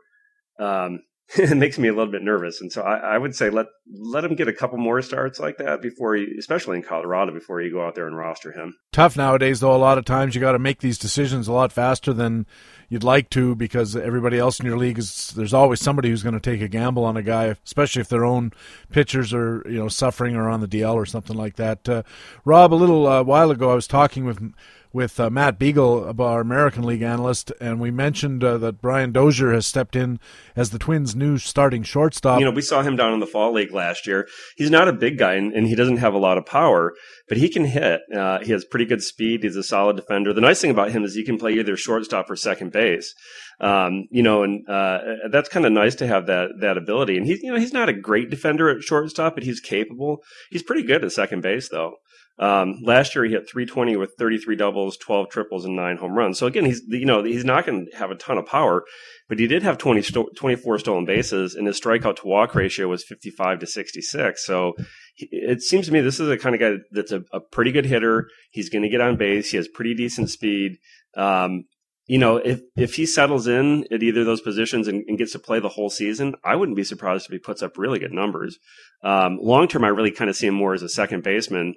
Um, 0.60 1.00
it 1.36 1.56
makes 1.56 1.76
me 1.76 1.88
a 1.88 1.92
little 1.92 2.10
bit 2.10 2.22
nervous, 2.22 2.60
and 2.60 2.70
so 2.70 2.82
I, 2.82 3.14
I, 3.14 3.18
would 3.18 3.34
say 3.34 3.50
let 3.50 3.66
let 3.90 4.24
him 4.24 4.36
get 4.36 4.46
a 4.46 4.52
couple 4.52 4.78
more 4.78 5.02
starts 5.02 5.40
like 5.40 5.56
that 5.58 5.82
before 5.82 6.14
he, 6.14 6.36
especially 6.38 6.76
in 6.76 6.84
Colorado, 6.84 7.32
before 7.32 7.60
you 7.60 7.72
go 7.72 7.84
out 7.84 7.96
there 7.96 8.06
and 8.06 8.16
roster 8.16 8.52
him. 8.52 8.76
Tough 8.92 9.16
nowadays, 9.16 9.58
though. 9.58 9.74
A 9.74 9.76
lot 9.76 9.98
of 9.98 10.04
times 10.04 10.36
you 10.36 10.40
got 10.40 10.52
to 10.52 10.60
make 10.60 10.80
these 10.80 10.98
decisions 10.98 11.48
a 11.48 11.52
lot 11.52 11.72
faster 11.72 12.12
than 12.12 12.46
you'd 12.88 13.02
like 13.02 13.28
to 13.30 13.56
because 13.56 13.96
everybody 13.96 14.38
else 14.38 14.60
in 14.60 14.66
your 14.66 14.78
league 14.78 14.98
is. 14.98 15.32
There's 15.36 15.54
always 15.54 15.80
somebody 15.80 16.10
who's 16.10 16.22
going 16.22 16.38
to 16.38 16.40
take 16.40 16.60
a 16.60 16.68
gamble 16.68 17.04
on 17.04 17.16
a 17.16 17.22
guy, 17.22 17.56
especially 17.64 18.02
if 18.02 18.08
their 18.08 18.24
own 18.24 18.52
pitchers 18.90 19.34
are 19.34 19.64
you 19.68 19.78
know 19.78 19.88
suffering 19.88 20.36
or 20.36 20.48
on 20.48 20.60
the 20.60 20.68
DL 20.68 20.94
or 20.94 21.06
something 21.06 21.36
like 21.36 21.56
that. 21.56 21.88
Uh, 21.88 22.04
Rob, 22.44 22.72
a 22.72 22.76
little 22.76 23.04
uh, 23.04 23.24
while 23.24 23.50
ago, 23.50 23.72
I 23.72 23.74
was 23.74 23.88
talking 23.88 24.24
with 24.24 24.54
with 24.96 25.20
uh, 25.20 25.28
Matt 25.28 25.58
Beagle, 25.58 26.14
our 26.18 26.40
American 26.40 26.82
League 26.82 27.02
analyst, 27.02 27.52
and 27.60 27.78
we 27.78 27.90
mentioned 27.90 28.42
uh, 28.42 28.56
that 28.56 28.80
Brian 28.80 29.12
Dozier 29.12 29.52
has 29.52 29.66
stepped 29.66 29.94
in 29.94 30.18
as 30.56 30.70
the 30.70 30.78
Twins' 30.78 31.14
new 31.14 31.36
starting 31.36 31.82
shortstop. 31.82 32.38
You 32.38 32.46
know, 32.46 32.50
we 32.50 32.62
saw 32.62 32.80
him 32.80 32.96
down 32.96 33.12
in 33.12 33.20
the 33.20 33.26
fall 33.26 33.52
league 33.52 33.72
last 33.72 34.06
year. 34.06 34.26
He's 34.56 34.70
not 34.70 34.88
a 34.88 34.94
big 34.94 35.18
guy, 35.18 35.34
and, 35.34 35.52
and 35.52 35.66
he 35.66 35.74
doesn't 35.74 35.98
have 35.98 36.14
a 36.14 36.18
lot 36.18 36.38
of 36.38 36.46
power, 36.46 36.94
but 37.28 37.36
he 37.36 37.50
can 37.50 37.66
hit. 37.66 38.00
Uh, 38.12 38.38
he 38.38 38.52
has 38.52 38.64
pretty 38.64 38.86
good 38.86 39.02
speed. 39.02 39.42
He's 39.42 39.54
a 39.54 39.62
solid 39.62 39.96
defender. 39.96 40.32
The 40.32 40.40
nice 40.40 40.62
thing 40.62 40.70
about 40.70 40.92
him 40.92 41.04
is 41.04 41.14
he 41.14 41.24
can 41.24 41.36
play 41.36 41.52
either 41.52 41.76
shortstop 41.76 42.30
or 42.30 42.36
second 42.36 42.72
base. 42.72 43.14
Um, 43.60 44.06
you 44.10 44.22
know, 44.22 44.44
and 44.44 44.66
uh, 44.66 44.98
that's 45.30 45.50
kind 45.50 45.66
of 45.66 45.72
nice 45.72 45.94
to 45.96 46.06
have 46.06 46.26
that 46.26 46.50
that 46.60 46.78
ability. 46.78 47.18
And 47.18 47.26
he's 47.26 47.42
you 47.42 47.52
know 47.52 47.58
he's 47.58 47.72
not 47.72 47.88
a 47.90 47.94
great 47.94 48.30
defender 48.30 48.70
at 48.70 48.82
shortstop, 48.82 49.34
but 49.34 49.44
he's 49.44 49.60
capable. 49.60 50.22
He's 50.50 50.62
pretty 50.62 50.82
good 50.82 51.04
at 51.04 51.12
second 51.12 51.42
base, 51.42 51.68
though. 51.68 51.96
Um, 52.38 52.80
last 52.82 53.14
year 53.14 53.24
he 53.24 53.32
hit 53.32 53.48
320 53.48 53.96
with 53.96 54.12
33 54.18 54.56
doubles, 54.56 54.96
12 54.98 55.30
triples, 55.30 55.64
and 55.64 55.74
nine 55.74 55.96
home 55.96 56.12
runs. 56.12 56.38
So 56.38 56.46
again, 56.46 56.66
he's 56.66 56.82
you 56.86 57.06
know 57.06 57.24
he's 57.24 57.44
not 57.44 57.64
going 57.64 57.86
to 57.90 57.96
have 57.96 58.10
a 58.10 58.14
ton 58.14 58.36
of 58.36 58.46
power, 58.46 58.84
but 59.28 59.38
he 59.38 59.46
did 59.46 59.62
have 59.62 59.78
20 59.78 60.02
sto- 60.02 60.28
24 60.36 60.78
stolen 60.80 61.06
bases, 61.06 61.54
and 61.54 61.66
his 61.66 61.80
strikeout 61.80 62.16
to 62.16 62.26
walk 62.26 62.54
ratio 62.54 62.88
was 62.88 63.04
55 63.04 63.60
to 63.60 63.66
66. 63.66 64.44
So 64.44 64.74
he, 65.14 65.28
it 65.32 65.62
seems 65.62 65.86
to 65.86 65.92
me 65.92 66.00
this 66.00 66.20
is 66.20 66.28
the 66.28 66.36
kind 66.36 66.54
of 66.54 66.60
guy 66.60 66.74
that's 66.90 67.12
a, 67.12 67.22
a 67.32 67.40
pretty 67.40 67.72
good 67.72 67.86
hitter. 67.86 68.28
He's 68.50 68.68
going 68.68 68.82
to 68.82 68.90
get 68.90 69.00
on 69.00 69.16
base. 69.16 69.50
He 69.50 69.56
has 69.56 69.68
pretty 69.68 69.94
decent 69.94 70.28
speed. 70.28 70.76
Um, 71.16 71.64
you 72.06 72.18
know, 72.18 72.36
if 72.36 72.60
if 72.76 72.94
he 72.94 73.06
settles 73.06 73.48
in 73.48 73.84
at 73.90 74.02
either 74.02 74.20
of 74.20 74.26
those 74.26 74.40
positions 74.40 74.86
and, 74.86 75.04
and, 75.08 75.18
gets 75.18 75.32
to 75.32 75.38
play 75.40 75.58
the 75.58 75.70
whole 75.70 75.90
season, 75.90 76.34
I 76.44 76.54
wouldn't 76.54 76.76
be 76.76 76.84
surprised 76.84 77.26
if 77.26 77.32
he 77.32 77.38
puts 77.38 77.62
up 77.62 77.78
really 77.78 77.98
good 77.98 78.12
numbers. 78.12 78.58
Um, 79.02 79.38
long 79.42 79.66
term, 79.66 79.84
I 79.84 79.88
really 79.88 80.12
kind 80.12 80.30
of 80.30 80.36
see 80.36 80.46
him 80.46 80.54
more 80.54 80.74
as 80.74 80.82
a 80.82 80.88
second 80.88 81.24
baseman. 81.24 81.74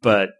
But 0.00 0.30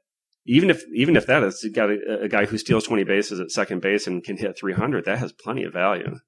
even 0.46 0.70
if 0.70 0.82
even 0.94 1.14
if 1.16 1.26
that 1.26 1.42
is 1.44 1.64
got 1.72 1.90
a, 1.90 2.22
a 2.22 2.28
guy 2.28 2.46
who 2.46 2.58
steals 2.58 2.84
20 2.84 3.04
bases 3.04 3.38
at 3.38 3.50
second 3.50 3.82
base 3.82 4.06
and 4.06 4.24
can 4.24 4.36
hit 4.36 4.58
300, 4.58 5.04
that 5.04 5.18
has 5.18 5.32
plenty 5.32 5.64
of 5.64 5.72
value. 5.72 6.18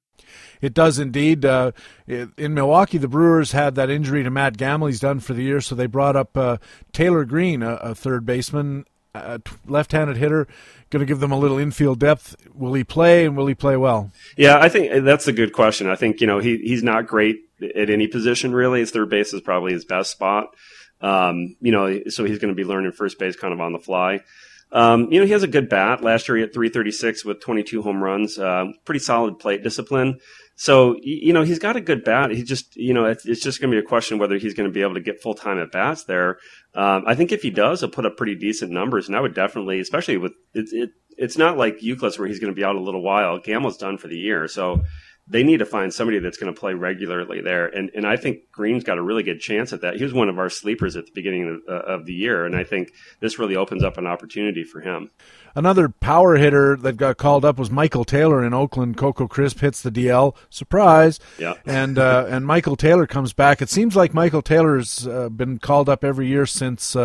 It 0.60 0.74
does 0.74 0.98
indeed. 0.98 1.44
Uh, 1.44 1.72
in 2.06 2.54
Milwaukee, 2.54 2.98
the 2.98 3.08
Brewers 3.08 3.52
had 3.52 3.74
that 3.76 3.88
injury 3.88 4.22
to 4.22 4.30
Matt 4.30 4.58
Gamel. 4.58 4.88
He's 4.88 5.00
done 5.00 5.20
for 5.20 5.32
the 5.32 5.42
year, 5.42 5.60
so 5.60 5.74
they 5.74 5.86
brought 5.86 6.16
up 6.16 6.36
uh, 6.36 6.58
Taylor 6.92 7.24
Green, 7.24 7.62
a, 7.62 7.74
a, 7.76 7.94
third 7.94 8.26
baseman, 8.26 8.84
a 9.14 9.40
left-handed 9.66 10.18
hitter, 10.18 10.46
going 10.90 11.00
to 11.00 11.06
give 11.06 11.20
them 11.20 11.32
a 11.32 11.38
little 11.38 11.58
infield 11.58 11.98
depth. 11.98 12.36
Will 12.54 12.74
he 12.74 12.84
play, 12.84 13.24
and 13.24 13.36
will 13.36 13.46
he 13.46 13.54
play 13.54 13.76
well? 13.76 14.12
Yeah, 14.36 14.58
I 14.58 14.68
think 14.68 15.04
that's 15.04 15.26
a 15.26 15.32
good 15.32 15.54
question. 15.54 15.88
I 15.88 15.96
think 15.96 16.20
you 16.20 16.26
know 16.26 16.38
he 16.38 16.58
he's 16.58 16.82
not 16.82 17.06
great 17.06 17.36
at 17.62 17.90
any 17.90 18.06
position 18.06 18.52
really. 18.52 18.80
His 18.80 18.90
third 18.90 19.08
base 19.08 19.32
is 19.32 19.40
probably 19.40 19.72
his 19.72 19.84
best 19.84 20.10
spot. 20.10 20.54
Um, 21.00 21.56
you 21.60 21.72
know, 21.72 22.00
so 22.08 22.24
he's 22.24 22.38
going 22.38 22.54
to 22.54 22.54
be 22.54 22.64
learning 22.64 22.92
first 22.92 23.18
base 23.18 23.36
kind 23.36 23.52
of 23.52 23.60
on 23.60 23.72
the 23.72 23.78
fly. 23.78 24.20
Um, 24.72 25.10
you 25.10 25.18
know, 25.18 25.26
he 25.26 25.32
has 25.32 25.42
a 25.42 25.48
good 25.48 25.68
bat. 25.68 26.02
Last 26.02 26.28
year 26.28 26.36
he 26.36 26.42
hit 26.42 26.54
336 26.54 27.24
with 27.24 27.40
22 27.40 27.82
home 27.82 28.02
runs. 28.02 28.38
Uh, 28.38 28.66
pretty 28.84 29.00
solid 29.00 29.38
plate 29.38 29.62
discipline. 29.62 30.20
So, 30.54 30.96
you 31.02 31.32
know, 31.32 31.42
he's 31.42 31.58
got 31.58 31.76
a 31.76 31.80
good 31.80 32.04
bat. 32.04 32.30
He 32.30 32.42
just, 32.42 32.76
you 32.76 32.92
know, 32.92 33.06
it's, 33.06 33.24
it's 33.24 33.40
just 33.40 33.60
going 33.60 33.70
to 33.70 33.80
be 33.80 33.84
a 33.84 33.88
question 33.88 34.18
whether 34.18 34.36
he's 34.36 34.54
going 34.54 34.68
to 34.68 34.72
be 34.72 34.82
able 34.82 34.94
to 34.94 35.00
get 35.00 35.22
full 35.22 35.34
time 35.34 35.58
at 35.58 35.72
bats 35.72 36.04
there. 36.04 36.38
Um, 36.74 37.04
I 37.06 37.14
think 37.14 37.32
if 37.32 37.42
he 37.42 37.50
does, 37.50 37.80
he'll 37.80 37.88
put 37.88 38.04
up 38.04 38.16
pretty 38.16 38.34
decent 38.34 38.70
numbers. 38.70 39.08
And 39.08 39.16
I 39.16 39.20
would 39.20 39.34
definitely, 39.34 39.80
especially 39.80 40.18
with 40.18 40.32
it, 40.52 40.68
it 40.72 40.90
it's 41.16 41.38
not 41.38 41.56
like 41.58 41.80
Youkilis 41.80 42.18
where 42.18 42.28
he's 42.28 42.40
going 42.40 42.52
to 42.52 42.56
be 42.56 42.64
out 42.64 42.76
a 42.76 42.80
little 42.80 43.02
while. 43.02 43.38
Gamel's 43.38 43.76
done 43.76 43.98
for 43.98 44.08
the 44.08 44.18
year. 44.18 44.48
So, 44.48 44.82
they 45.30 45.44
need 45.44 45.58
to 45.58 45.64
find 45.64 45.94
somebody 45.94 46.18
that's 46.18 46.36
going 46.36 46.52
to 46.52 46.58
play 46.58 46.74
regularly 46.74 47.40
there. 47.40 47.66
And 47.66 47.90
and 47.94 48.04
I 48.04 48.16
think 48.16 48.50
Green's 48.50 48.82
got 48.82 48.98
a 48.98 49.02
really 49.02 49.22
good 49.22 49.40
chance 49.40 49.72
at 49.72 49.80
that. 49.82 49.96
He 49.96 50.02
was 50.02 50.12
one 50.12 50.28
of 50.28 50.38
our 50.38 50.50
sleepers 50.50 50.96
at 50.96 51.06
the 51.06 51.12
beginning 51.12 51.62
of, 51.68 51.72
uh, 51.72 51.82
of 51.86 52.04
the 52.04 52.12
year, 52.12 52.44
and 52.44 52.56
I 52.56 52.64
think 52.64 52.92
this 53.20 53.38
really 53.38 53.54
opens 53.54 53.84
up 53.84 53.96
an 53.96 54.06
opportunity 54.06 54.64
for 54.64 54.80
him. 54.80 55.10
Another 55.54 55.88
power 55.88 56.36
hitter 56.36 56.76
that 56.76 56.96
got 56.96 57.16
called 57.16 57.44
up 57.44 57.58
was 57.58 57.70
Michael 57.70 58.04
Taylor 58.04 58.44
in 58.44 58.52
Oakland. 58.52 58.96
Coco 58.96 59.26
Crisp 59.28 59.60
hits 59.60 59.82
the 59.82 59.90
DL, 59.90 60.36
surprise. 60.50 61.20
Yeah. 61.38 61.54
And 61.64 61.98
uh, 61.98 62.26
and 62.28 62.44
Michael 62.46 62.74
Taylor 62.76 63.06
comes 63.06 63.32
back. 63.32 63.62
It 63.62 63.70
seems 63.70 63.94
like 63.94 64.12
Michael 64.12 64.42
Taylor's 64.42 65.06
uh, 65.06 65.28
been 65.28 65.58
called 65.58 65.88
up 65.88 66.04
every 66.04 66.26
year 66.26 66.44
since. 66.46 66.96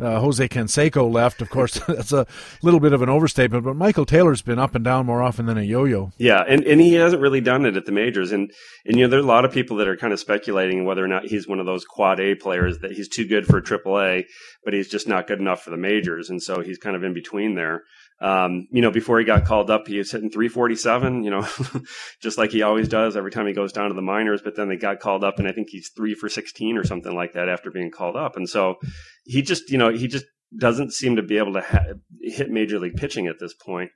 Uh, 0.00 0.20
Jose 0.20 0.48
Canseco 0.48 1.12
left. 1.12 1.42
Of 1.42 1.50
course, 1.50 1.80
that's 1.88 2.12
a 2.12 2.26
little 2.62 2.80
bit 2.80 2.92
of 2.92 3.02
an 3.02 3.08
overstatement, 3.08 3.64
but 3.64 3.76
Michael 3.76 4.06
Taylor's 4.06 4.42
been 4.42 4.58
up 4.58 4.74
and 4.74 4.84
down 4.84 5.06
more 5.06 5.22
often 5.22 5.46
than 5.46 5.58
a 5.58 5.62
yo-yo. 5.62 6.12
Yeah, 6.18 6.42
and, 6.46 6.64
and 6.64 6.80
he 6.80 6.94
hasn't 6.94 7.22
really 7.22 7.40
done 7.40 7.66
it 7.66 7.76
at 7.76 7.86
the 7.86 7.92
majors. 7.92 8.32
And 8.32 8.52
and 8.84 8.96
you 8.96 9.04
know, 9.04 9.10
there 9.10 9.18
are 9.18 9.22
a 9.22 9.26
lot 9.26 9.44
of 9.44 9.52
people 9.52 9.76
that 9.78 9.88
are 9.88 9.96
kind 9.96 10.12
of 10.12 10.20
speculating 10.20 10.84
whether 10.84 11.04
or 11.04 11.08
not 11.08 11.26
he's 11.26 11.48
one 11.48 11.60
of 11.60 11.66
those 11.66 11.84
quad 11.84 12.20
A 12.20 12.34
players 12.34 12.78
that 12.78 12.92
he's 12.92 13.08
too 13.08 13.26
good 13.26 13.46
for 13.46 13.60
Triple 13.60 14.00
A, 14.00 14.26
but 14.64 14.74
he's 14.74 14.88
just 14.88 15.08
not 15.08 15.26
good 15.26 15.40
enough 15.40 15.62
for 15.62 15.70
the 15.70 15.76
majors, 15.76 16.30
and 16.30 16.42
so 16.42 16.60
he's 16.60 16.78
kind 16.78 16.96
of 16.96 17.02
in 17.02 17.14
between 17.14 17.54
there. 17.54 17.82
Um, 18.20 18.66
you 18.72 18.82
know, 18.82 18.90
before 18.90 19.18
he 19.18 19.24
got 19.24 19.44
called 19.44 19.70
up, 19.70 19.86
he 19.86 19.98
was 19.98 20.10
hitting 20.10 20.30
347, 20.30 21.22
you 21.22 21.30
know, 21.30 21.46
just 22.22 22.36
like 22.36 22.50
he 22.50 22.62
always 22.62 22.88
does 22.88 23.16
every 23.16 23.30
time 23.30 23.46
he 23.46 23.52
goes 23.52 23.72
down 23.72 23.88
to 23.88 23.94
the 23.94 24.02
minors. 24.02 24.42
But 24.42 24.56
then 24.56 24.68
they 24.68 24.76
got 24.76 25.00
called 25.00 25.22
up, 25.22 25.38
and 25.38 25.46
I 25.46 25.52
think 25.52 25.68
he's 25.70 25.90
three 25.96 26.14
for 26.14 26.28
16 26.28 26.76
or 26.76 26.84
something 26.84 27.14
like 27.14 27.34
that 27.34 27.48
after 27.48 27.70
being 27.70 27.90
called 27.90 28.16
up. 28.16 28.36
And 28.36 28.48
so 28.48 28.76
he 29.24 29.42
just, 29.42 29.70
you 29.70 29.78
know, 29.78 29.90
he 29.90 30.08
just 30.08 30.24
doesn't 30.56 30.92
seem 30.92 31.16
to 31.16 31.22
be 31.22 31.38
able 31.38 31.52
to 31.52 31.60
ha- 31.60 31.94
hit 32.20 32.50
major 32.50 32.78
league 32.78 32.96
pitching 32.96 33.26
at 33.26 33.38
this 33.38 33.54
point. 33.54 33.90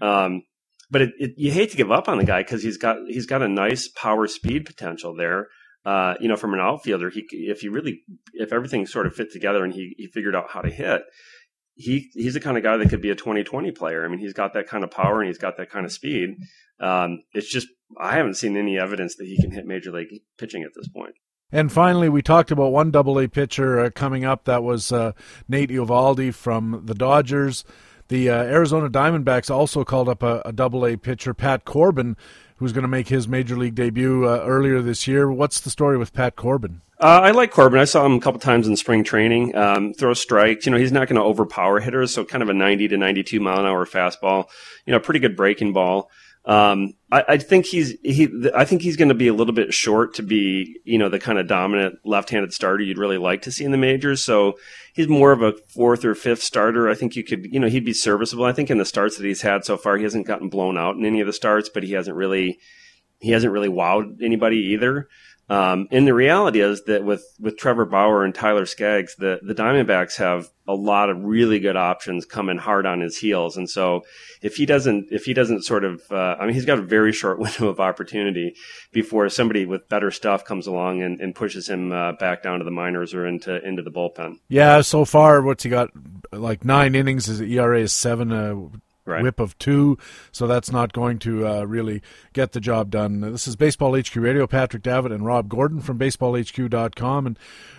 Um, 0.00 0.42
but 0.90 1.02
it, 1.02 1.10
it, 1.18 1.30
you 1.36 1.50
hate 1.50 1.70
to 1.72 1.76
give 1.76 1.90
up 1.90 2.08
on 2.08 2.18
the 2.18 2.24
guy 2.24 2.42
because 2.42 2.62
he's 2.62 2.78
got 2.78 2.96
he's 3.08 3.26
got 3.26 3.42
a 3.42 3.48
nice 3.48 3.88
power 3.88 4.26
speed 4.26 4.64
potential 4.66 5.14
there. 5.16 5.48
Uh, 5.84 6.14
you 6.20 6.28
know, 6.28 6.36
from 6.36 6.54
an 6.54 6.60
outfielder, 6.60 7.10
he 7.10 7.24
if 7.30 7.60
he 7.60 7.68
really 7.68 8.02
if 8.34 8.52
everything 8.52 8.86
sort 8.86 9.06
of 9.06 9.14
fit 9.14 9.32
together 9.32 9.64
and 9.64 9.72
he, 9.72 9.94
he 9.98 10.06
figured 10.06 10.34
out 10.34 10.50
how 10.50 10.60
to 10.60 10.70
hit, 10.70 11.02
he 11.76 12.10
he's 12.14 12.34
the 12.34 12.40
kind 12.40 12.56
of 12.56 12.62
guy 12.62 12.76
that 12.76 12.88
could 12.88 13.02
be 13.02 13.10
a 13.10 13.14
2020 13.14 13.70
player. 13.72 14.04
I 14.04 14.08
mean, 14.08 14.18
he's 14.18 14.32
got 14.32 14.54
that 14.54 14.66
kind 14.66 14.82
of 14.82 14.90
power 14.90 15.20
and 15.20 15.28
he's 15.28 15.38
got 15.38 15.58
that 15.58 15.70
kind 15.70 15.84
of 15.84 15.92
speed. 15.92 16.36
Um, 16.80 17.22
it's 17.32 17.50
just 17.50 17.68
I 17.98 18.16
haven't 18.16 18.34
seen 18.34 18.56
any 18.56 18.78
evidence 18.78 19.16
that 19.16 19.26
he 19.26 19.40
can 19.40 19.52
hit 19.52 19.66
major 19.66 19.92
league 19.92 20.08
pitching 20.38 20.62
at 20.62 20.72
this 20.74 20.88
point. 20.88 21.14
And 21.52 21.70
finally, 21.70 22.08
we 22.08 22.22
talked 22.22 22.50
about 22.50 22.72
one 22.72 22.90
Double 22.90 23.20
A 23.20 23.28
pitcher 23.28 23.78
uh, 23.78 23.90
coming 23.90 24.24
up. 24.24 24.44
That 24.44 24.64
was 24.64 24.90
uh, 24.90 25.12
Nate 25.48 25.70
Eovaldi 25.70 26.34
from 26.34 26.82
the 26.86 26.94
Dodgers. 26.94 27.64
The 28.08 28.30
uh, 28.30 28.42
Arizona 28.42 28.88
Diamondbacks 28.88 29.50
also 29.50 29.84
called 29.84 30.08
up 30.08 30.22
a 30.22 30.52
Double 30.52 30.86
A 30.86 30.96
pitcher, 30.96 31.34
Pat 31.34 31.64
Corbin, 31.64 32.16
who's 32.56 32.72
going 32.72 32.82
to 32.82 32.88
make 32.88 33.08
his 33.08 33.28
major 33.28 33.56
league 33.56 33.74
debut 33.74 34.26
uh, 34.26 34.42
earlier 34.44 34.80
this 34.80 35.06
year. 35.06 35.30
What's 35.30 35.60
the 35.60 35.70
story 35.70 35.98
with 35.98 36.12
Pat 36.12 36.36
Corbin? 36.36 36.82
Uh, 36.98 37.20
I 37.24 37.30
like 37.32 37.50
Corbin. 37.50 37.78
I 37.78 37.84
saw 37.84 38.06
him 38.06 38.14
a 38.14 38.20
couple 38.20 38.40
times 38.40 38.66
in 38.66 38.76
spring 38.76 39.04
training. 39.04 39.54
Um, 39.54 39.92
throw 39.92 40.14
strikes. 40.14 40.64
You 40.64 40.72
know, 40.72 40.78
he's 40.78 40.92
not 40.92 41.08
going 41.08 41.20
to 41.20 41.26
overpower 41.26 41.78
hitters, 41.78 42.14
so 42.14 42.24
kind 42.24 42.42
of 42.42 42.48
a 42.48 42.54
90 42.54 42.88
to 42.88 42.96
92 42.96 43.38
mile 43.38 43.60
an 43.60 43.66
hour 43.66 43.84
fastball. 43.84 44.46
You 44.86 44.92
know, 44.92 45.00
pretty 45.00 45.20
good 45.20 45.36
breaking 45.36 45.74
ball. 45.74 46.10
Um, 46.46 46.94
I, 47.10 47.24
I, 47.28 47.38
think 47.38 47.66
he's 47.66 47.98
he. 48.02 48.28
I 48.54 48.64
think 48.64 48.80
he's 48.80 48.96
going 48.96 49.08
to 49.08 49.16
be 49.16 49.26
a 49.26 49.34
little 49.34 49.52
bit 49.52 49.74
short 49.74 50.14
to 50.14 50.22
be 50.22 50.80
you 50.84 50.96
know 50.96 51.08
the 51.08 51.18
kind 51.18 51.40
of 51.40 51.48
dominant 51.48 51.98
left-handed 52.04 52.52
starter 52.52 52.84
you'd 52.84 52.98
really 52.98 53.18
like 53.18 53.42
to 53.42 53.52
see 53.52 53.64
in 53.64 53.72
the 53.72 53.76
majors. 53.76 54.24
So 54.24 54.54
he's 54.94 55.08
more 55.08 55.32
of 55.32 55.42
a 55.42 55.54
fourth 55.74 56.04
or 56.04 56.14
fifth 56.14 56.44
starter. 56.44 56.88
I 56.88 56.94
think 56.94 57.16
you 57.16 57.24
could 57.24 57.46
you 57.52 57.58
know 57.58 57.66
he'd 57.66 57.84
be 57.84 57.92
serviceable. 57.92 58.44
I 58.44 58.52
think 58.52 58.70
in 58.70 58.78
the 58.78 58.84
starts 58.84 59.16
that 59.16 59.26
he's 59.26 59.42
had 59.42 59.64
so 59.64 59.76
far, 59.76 59.96
he 59.96 60.04
hasn't 60.04 60.28
gotten 60.28 60.48
blown 60.48 60.78
out 60.78 60.94
in 60.94 61.04
any 61.04 61.20
of 61.20 61.26
the 61.26 61.32
starts, 61.32 61.68
but 61.68 61.82
he 61.82 61.94
hasn't 61.94 62.16
really 62.16 62.60
he 63.18 63.32
hasn't 63.32 63.52
really 63.52 63.68
wowed 63.68 64.22
anybody 64.22 64.58
either. 64.58 65.08
Um, 65.48 65.86
and 65.92 66.06
the 66.06 66.14
reality 66.14 66.60
is 66.60 66.82
that 66.84 67.04
with, 67.04 67.24
with 67.38 67.56
Trevor 67.56 67.84
Bauer 67.84 68.24
and 68.24 68.34
Tyler 68.34 68.66
Skaggs, 68.66 69.14
the, 69.16 69.38
the 69.42 69.54
Diamondbacks 69.54 70.16
have 70.16 70.48
a 70.66 70.74
lot 70.74 71.08
of 71.08 71.22
really 71.22 71.60
good 71.60 71.76
options 71.76 72.24
coming 72.24 72.58
hard 72.58 72.84
on 72.84 73.00
his 73.00 73.16
heels. 73.16 73.56
And 73.56 73.70
so 73.70 74.02
if 74.42 74.56
he 74.56 74.66
doesn't, 74.66 75.06
if 75.12 75.24
he 75.24 75.34
doesn't 75.34 75.62
sort 75.62 75.84
of, 75.84 76.02
uh, 76.10 76.36
I 76.40 76.46
mean, 76.46 76.54
he's 76.54 76.64
got 76.64 76.80
a 76.80 76.82
very 76.82 77.12
short 77.12 77.38
window 77.38 77.68
of 77.68 77.78
opportunity 77.78 78.56
before 78.92 79.28
somebody 79.28 79.66
with 79.66 79.88
better 79.88 80.10
stuff 80.10 80.44
comes 80.44 80.66
along 80.66 81.02
and, 81.02 81.20
and 81.20 81.34
pushes 81.34 81.68
him 81.68 81.92
uh, 81.92 82.12
back 82.12 82.42
down 82.42 82.58
to 82.58 82.64
the 82.64 82.72
minors 82.72 83.14
or 83.14 83.24
into, 83.24 83.64
into 83.64 83.82
the 83.82 83.90
bullpen. 83.90 84.38
Yeah. 84.48 84.80
So 84.80 85.04
far, 85.04 85.42
what's 85.42 85.62
he 85.62 85.70
got? 85.70 85.90
Like 86.32 86.64
nine 86.64 86.96
innings. 86.96 87.26
His 87.26 87.40
ERA 87.40 87.80
is 87.80 87.92
seven. 87.92 88.32
Uh, 88.32 88.78
right. 89.06 89.22
WHIP 89.22 89.40
of 89.40 89.58
two, 89.58 89.96
so 90.32 90.46
that's 90.46 90.70
not 90.70 90.92
going 90.92 91.18
to 91.20 91.46
uh, 91.46 91.64
really 91.64 92.02
get 92.32 92.52
the 92.52 92.60
job 92.60 92.90
done. 92.90 93.20
This 93.20 93.48
is 93.48 93.56
Baseball 93.56 93.98
HQ 93.98 94.14
Radio. 94.16 94.46
Patrick 94.46 94.82
Davitt 94.82 95.12
and 95.12 95.24
Rob 95.24 95.48
Gordon 95.48 95.80
from 95.80 95.98
BaseballHQ.com. 95.98 97.26
And 97.26 97.38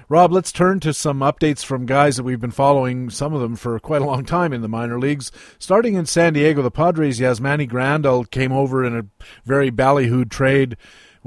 Rob, 0.09 0.31
let's 0.31 0.51
turn 0.51 0.79
to 0.79 0.93
some 0.93 1.19
updates 1.19 1.63
from 1.63 1.85
guys 1.85 2.15
that 2.15 2.23
we've 2.23 2.39
been 2.39 2.51
following, 2.51 3.09
some 3.09 3.33
of 3.33 3.41
them 3.41 3.55
for 3.55 3.79
quite 3.79 4.01
a 4.01 4.05
long 4.05 4.25
time 4.25 4.53
in 4.53 4.61
the 4.61 4.69
minor 4.69 4.99
leagues. 4.99 5.31
Starting 5.59 5.95
in 5.95 6.05
San 6.05 6.33
Diego, 6.33 6.61
the 6.61 6.71
Padres, 6.71 7.19
Yasmani 7.19 7.69
Grandal 7.69 8.29
came 8.29 8.51
over 8.51 8.85
in 8.85 8.95
a 8.95 9.05
very 9.45 9.69
ballyhooed 9.69 10.29
trade 10.29 10.77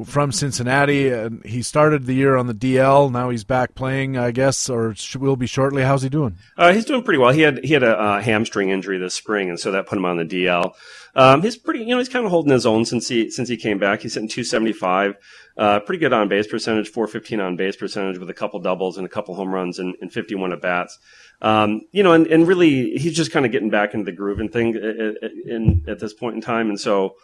from 0.04 0.32
Cincinnati. 0.32 1.08
And 1.08 1.44
he 1.44 1.62
started 1.62 2.06
the 2.06 2.14
year 2.14 2.36
on 2.36 2.46
the 2.46 2.54
DL. 2.54 3.10
Now 3.10 3.30
he's 3.30 3.44
back 3.44 3.74
playing, 3.74 4.16
I 4.16 4.30
guess, 4.30 4.68
or 4.68 4.94
will 5.18 5.36
be 5.36 5.46
shortly. 5.46 5.82
How's 5.82 6.02
he 6.02 6.08
doing? 6.08 6.36
Uh, 6.56 6.72
he's 6.72 6.84
doing 6.84 7.02
pretty 7.02 7.18
well. 7.18 7.32
He 7.32 7.42
had 7.42 7.64
he 7.64 7.72
had 7.72 7.82
a 7.82 7.98
uh, 7.98 8.20
hamstring 8.20 8.70
injury 8.70 8.98
this 8.98 9.14
spring, 9.14 9.48
and 9.48 9.58
so 9.58 9.72
that 9.72 9.86
put 9.86 9.98
him 9.98 10.04
on 10.04 10.16
the 10.16 10.24
DL. 10.24 10.74
Um, 11.14 11.42
he's 11.42 11.56
pretty, 11.56 11.80
you 11.80 11.86
know, 11.86 11.98
he's 11.98 12.08
kind 12.08 12.24
of 12.24 12.30
holding 12.30 12.52
his 12.52 12.66
own 12.66 12.84
since 12.84 13.08
he 13.08 13.30
since 13.30 13.48
he 13.48 13.56
came 13.56 13.78
back. 13.78 14.00
He's 14.02 14.14
hitting 14.14 14.28
275, 14.28 15.16
uh, 15.56 15.80
pretty 15.80 15.98
good 15.98 16.12
on 16.12 16.28
base 16.28 16.46
percentage, 16.46 16.88
415 16.88 17.40
on 17.40 17.56
base 17.56 17.76
percentage 17.76 18.18
with 18.18 18.30
a 18.30 18.34
couple 18.34 18.60
doubles 18.60 18.96
and 18.96 19.06
a 19.06 19.08
couple 19.08 19.34
home 19.34 19.52
runs 19.52 19.78
and, 19.78 19.96
and 20.00 20.12
51 20.12 20.52
at 20.52 20.62
bats. 20.62 20.98
Um, 21.42 21.82
you 21.90 22.02
know, 22.02 22.12
and, 22.12 22.26
and 22.26 22.46
really 22.46 22.96
he's 22.96 23.16
just 23.16 23.32
kind 23.32 23.44
of 23.46 23.52
getting 23.52 23.70
back 23.70 23.94
into 23.94 24.04
the 24.04 24.12
groove 24.12 24.40
and 24.40 24.52
thing 24.52 24.76
at, 24.76 24.82
uh, 24.82 25.26
uh, 25.26 25.28
in, 25.46 25.84
at 25.88 25.98
this 25.98 26.14
point 26.14 26.36
in 26.36 26.40
time, 26.42 26.68
and 26.68 26.80
so. 26.80 27.16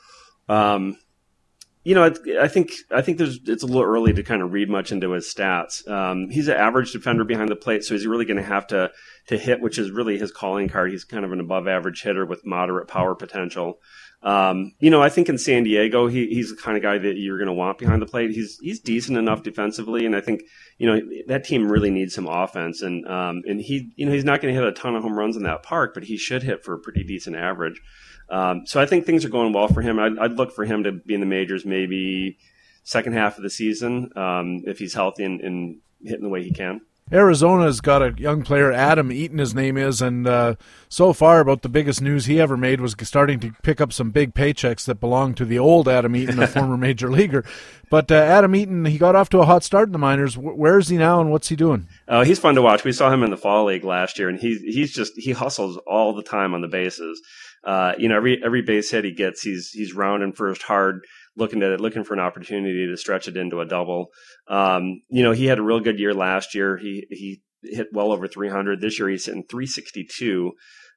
Um, 0.49 0.97
you 1.87 1.95
know, 1.95 2.13
I 2.41 2.49
think 2.49 2.73
I 2.91 3.01
think 3.01 3.19
there's 3.19 3.39
it's 3.47 3.63
a 3.63 3.67
little 3.67 3.85
early 3.85 4.13
to 4.13 4.25
kind 4.25 4.43
of 4.43 4.53
read 4.53 4.69
much 4.69 4.91
into 4.91 5.13
his 5.13 5.33
stats. 5.33 5.89
Um, 5.89 6.29
he's 6.31 6.49
an 6.49 6.57
average 6.57 6.91
defender 6.91 7.23
behind 7.23 7.49
the 7.49 7.55
plate, 7.55 7.85
so 7.85 7.95
he's 7.95 8.09
really 8.09 8.25
going 8.25 8.39
to 8.39 8.43
have 8.43 8.67
to 8.69 8.91
to 9.29 9.39
hit, 9.39 9.61
which 9.61 9.79
is 9.79 9.93
really 9.93 10.19
his 10.19 10.33
calling 10.33 10.69
card. 10.69 10.91
He's 10.91 11.05
kind 11.05 11.25
of 11.25 11.31
an 11.31 11.39
above 11.39 11.69
average 11.69 12.03
hitter 12.03 12.27
with 12.27 12.45
moderate 12.45 12.89
power 12.89 13.15
potential. 13.15 13.79
Um, 14.25 14.73
you 14.81 14.91
know, 14.91 15.01
I 15.01 15.09
think 15.09 15.29
in 15.29 15.39
San 15.39 15.63
Diego, 15.63 16.09
he, 16.09 16.27
he's 16.27 16.51
the 16.51 16.61
kind 16.61 16.77
of 16.77 16.83
guy 16.83 16.99
that 16.99 17.17
you're 17.19 17.39
going 17.39 17.47
to 17.47 17.53
want 17.53 17.79
behind 17.79 18.03
the 18.03 18.07
plate. 18.07 18.33
He's 18.33 18.59
he's 18.61 18.81
decent 18.81 19.17
enough 19.17 19.45
defensively, 19.45 20.07
and 20.07 20.17
I 20.17 20.21
think 20.21 20.43
you 20.79 20.89
know 20.89 21.01
that 21.29 21.45
team 21.45 21.71
really 21.71 21.93
needs 21.93 22.17
some 22.17 22.27
offense. 22.27 22.83
And 22.83 23.07
um, 23.07 23.43
and 23.47 23.61
he 23.61 23.93
you 23.95 24.07
know 24.07 24.13
he's 24.13 24.25
not 24.25 24.41
going 24.43 24.53
to 24.53 24.61
hit 24.61 24.69
a 24.69 24.73
ton 24.73 24.97
of 24.97 25.05
home 25.05 25.17
runs 25.17 25.37
in 25.37 25.45
that 25.45 25.63
park, 25.63 25.95
but 25.95 26.03
he 26.03 26.17
should 26.17 26.43
hit 26.43 26.65
for 26.65 26.75
a 26.75 26.81
pretty 26.81 27.05
decent 27.05 27.37
average. 27.37 27.81
Um, 28.29 28.67
so 28.67 28.81
I 28.81 28.87
think 28.87 29.07
things 29.07 29.25
are 29.25 29.29
going 29.29 29.53
well 29.53 29.69
for 29.69 29.83
him. 29.83 29.99
I'd, 29.99 30.19
I'd, 30.19 30.33
look 30.33 30.53
for 30.53 30.65
him 30.65 30.83
to 30.85 30.93
be 30.93 31.15
in 31.15 31.21
the 31.21 31.27
majors 31.27 31.65
maybe 31.65 32.39
second 32.83 33.13
half 33.13 33.37
of 33.37 33.43
the 33.43 33.51
season 33.51 34.11
um, 34.17 34.63
if 34.67 34.79
he's 34.79 34.95
healthy 34.95 35.25
and, 35.25 35.41
and, 35.41 35.81
hitting 36.03 36.23
the 36.23 36.29
way 36.29 36.43
he 36.43 36.53
can. 36.53 36.81
Arizona's 37.13 37.81
got 37.81 38.03
a 38.03 38.13
young 38.19 38.43
player, 38.43 38.73
Adam 38.73 39.13
Eaton, 39.13 39.39
his 39.39 39.55
name 39.55 39.77
is, 39.77 40.03
and 40.03 40.27
uh, 40.27 40.57
so 40.89 41.13
far 41.13 41.39
about 41.39 41.63
the 41.63 41.69
biggest 41.69 42.03
news 42.03 42.27
he 42.27 42.41
ever 42.41 42.57
made 42.57 42.81
was 42.81 42.97
starting 43.03 43.39
to 43.41 43.53
pick 43.63 43.81
up 43.81 43.93
some 43.93 44.11
big 44.11 44.35
paychecks 44.35 44.85
that 44.87 44.97
belong 44.97 45.33
to 45.35 45.45
the 45.45 45.59
old 45.59 45.89
Adam 45.89 46.17
Eaton, 46.17 46.43
a 46.43 46.47
former 46.49 46.77
major 46.77 47.09
leaguer. 47.09 47.45
But 47.91 48.11
uh, 48.11 48.17
Adam 48.17 48.57
Eaton, 48.57 48.85
he 48.87 48.99
got 48.99 49.15
off 49.15 49.29
to 49.31 49.39
a 49.39 49.47
hot 49.47 49.63
start 49.63 49.89
in 49.89 49.93
the 49.93 49.99
minors. 49.99 50.37
Where 50.37 50.79
is 50.79 50.89
he 50.89 50.97
now, 50.97 51.21
and 51.21 51.31
what's 51.31 51.49
he 51.49 51.55
doing? 51.55 51.87
Uh, 52.09 52.25
he's 52.25 52.41
fun 52.41 52.57
to 52.57 52.63
watch. 52.63 52.83
We 52.83 52.93
saw 52.93 53.13
him 53.13 53.23
in 53.23 53.31
the 53.31 53.37
fall 53.37 53.67
league 53.67 53.85
last 53.85 54.19
year, 54.19 54.29
and 54.29 54.41
he's 54.41 54.61
he's 54.61 54.93
just 54.93 55.13
he 55.17 55.31
hustles 55.31 55.79
all 55.87 56.13
the 56.13 56.25
time 56.25 56.55
on 56.55 56.61
the 56.61 56.69
bases. 56.69 57.23
Uh, 57.67 57.95
you 57.99 58.09
know, 58.09 58.17
every 58.17 58.41
every 58.45 58.63
base 58.63 58.93
hit 58.93 59.05
he 59.05 59.13
gets, 59.13 59.43
he's 59.43 59.71
he's 59.71 59.93
rounding 59.93 60.33
first 60.33 60.63
hard, 60.63 61.01
looking 61.37 61.65
at 61.65 61.73
it, 61.73 61.81
looking 61.81 62.05
for 62.05 62.15
an 62.15 62.21
opportunity 62.21 62.87
to 62.87 62.97
stretch 62.97 63.27
it 63.27 63.37
into 63.37 63.61
a 63.61 63.67
double. 63.67 64.11
Um, 64.47 65.03
you 65.09 65.25
know, 65.25 65.33
he 65.33 65.47
had 65.47 65.59
a 65.59 65.63
real 65.63 65.81
good 65.81 65.99
year 65.99 66.15
last 66.15 66.55
year. 66.55 66.77
He 66.77 67.07
he 67.11 67.43
hit 67.65 67.89
well 67.93 68.13
over 68.13 68.29
300. 68.29 68.81
This 68.81 69.01
year 69.01 69.09
he's 69.09 69.27
hitting 69.27 69.43
362 69.51 70.53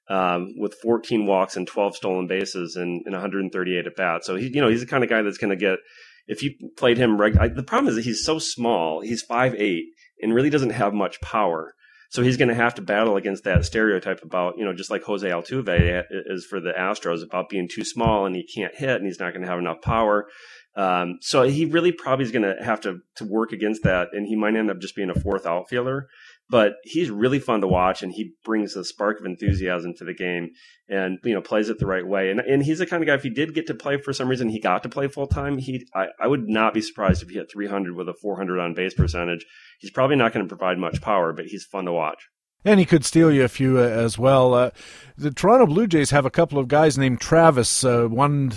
um, 0.09 0.53
with 0.57 0.75
14 0.83 1.25
walks 1.25 1.55
and 1.55 1.67
12 1.67 1.95
stolen 1.95 2.27
bases 2.27 2.75
and, 2.75 3.01
and 3.05 3.13
138 3.13 3.87
at 3.87 3.95
bats. 3.95 4.27
So 4.27 4.35
he, 4.35 4.51
you 4.53 4.61
know, 4.61 4.67
he's 4.67 4.81
the 4.81 4.85
kind 4.85 5.03
of 5.03 5.09
guy 5.09 5.21
that's 5.21 5.37
going 5.37 5.51
to 5.51 5.55
get. 5.55 5.79
If 6.27 6.43
you 6.43 6.53
played 6.77 6.97
him, 6.97 7.17
reg- 7.19 7.37
I, 7.37 7.47
the 7.47 7.63
problem 7.63 7.89
is 7.89 7.95
that 7.95 8.05
he's 8.05 8.23
so 8.23 8.37
small. 8.37 9.01
He's 9.01 9.23
five 9.23 9.55
eight 9.55 9.85
and 10.21 10.33
really 10.33 10.51
doesn't 10.51 10.71
have 10.71 10.93
much 10.93 11.19
power. 11.21 11.73
So 12.09 12.23
he's 12.23 12.37
going 12.37 12.49
to 12.49 12.55
have 12.55 12.75
to 12.75 12.81
battle 12.81 13.17
against 13.17 13.43
that 13.43 13.65
stereotype 13.65 14.23
about, 14.23 14.57
you 14.57 14.65
know, 14.65 14.73
just 14.73 14.89
like 14.89 15.03
Jose 15.03 15.27
Altuve 15.27 16.03
is 16.09 16.45
for 16.45 16.59
the 16.59 16.71
Astros 16.71 17.23
about 17.23 17.49
being 17.49 17.67
too 17.71 17.83
small 17.83 18.25
and 18.25 18.35
he 18.35 18.43
can't 18.43 18.73
hit 18.75 18.95
and 18.97 19.05
he's 19.05 19.19
not 19.19 19.31
going 19.31 19.43
to 19.43 19.49
have 19.49 19.59
enough 19.59 19.81
power. 19.81 20.27
Um, 20.75 21.17
so 21.21 21.43
he 21.43 21.65
really 21.65 21.91
probably 21.91 22.25
is 22.25 22.31
going 22.31 22.43
to 22.43 22.63
have 22.63 22.81
to 22.81 22.99
to 23.17 23.25
work 23.25 23.51
against 23.51 23.83
that, 23.83 24.09
and 24.13 24.25
he 24.25 24.35
might 24.35 24.55
end 24.55 24.69
up 24.69 24.79
just 24.79 24.95
being 24.95 25.09
a 25.09 25.19
fourth 25.19 25.45
outfielder 25.45 26.07
but 26.49 26.73
he's 26.83 27.09
really 27.09 27.39
fun 27.39 27.61
to 27.61 27.67
watch 27.67 28.01
and 28.01 28.11
he 28.11 28.33
brings 28.43 28.75
a 28.75 28.83
spark 28.83 29.19
of 29.19 29.25
enthusiasm 29.25 29.93
to 29.95 30.03
the 30.03 30.13
game 30.13 30.49
and 30.87 31.19
you 31.23 31.33
know 31.33 31.41
plays 31.41 31.69
it 31.69 31.79
the 31.79 31.85
right 31.85 32.05
way 32.05 32.31
and 32.31 32.39
and 32.39 32.63
he's 32.63 32.79
the 32.79 32.85
kind 32.85 33.03
of 33.03 33.07
guy 33.07 33.13
if 33.13 33.23
he 33.23 33.29
did 33.29 33.53
get 33.53 33.67
to 33.67 33.73
play 33.73 33.97
for 33.97 34.13
some 34.13 34.27
reason 34.27 34.49
he 34.49 34.59
got 34.59 34.83
to 34.83 34.89
play 34.89 35.07
full 35.07 35.27
time 35.27 35.57
he 35.57 35.85
I, 35.93 36.07
I 36.19 36.27
would 36.27 36.47
not 36.47 36.73
be 36.73 36.81
surprised 36.81 37.21
if 37.21 37.29
he 37.29 37.35
hit 37.35 37.51
300 37.51 37.95
with 37.95 38.09
a 38.09 38.13
400 38.13 38.59
on 38.59 38.73
base 38.73 38.93
percentage 38.93 39.45
he's 39.79 39.91
probably 39.91 40.15
not 40.15 40.33
going 40.33 40.45
to 40.45 40.55
provide 40.55 40.77
much 40.77 41.01
power 41.01 41.33
but 41.33 41.45
he's 41.45 41.65
fun 41.65 41.85
to 41.85 41.93
watch 41.93 42.27
and 42.65 42.79
he 42.79 42.85
could 42.85 43.05
steal 43.05 43.31
you 43.31 43.45
a 43.45 43.47
few 43.47 43.79
uh, 43.79 43.83
as 43.83 44.17
well. 44.17 44.53
Uh, 44.53 44.71
the 45.17 45.31
Toronto 45.31 45.65
Blue 45.65 45.87
Jays 45.87 46.11
have 46.11 46.25
a 46.25 46.29
couple 46.29 46.59
of 46.59 46.67
guys 46.67 46.97
named 46.97 47.21
Travis. 47.21 47.85
Uh, 47.85 48.05
one 48.07 48.51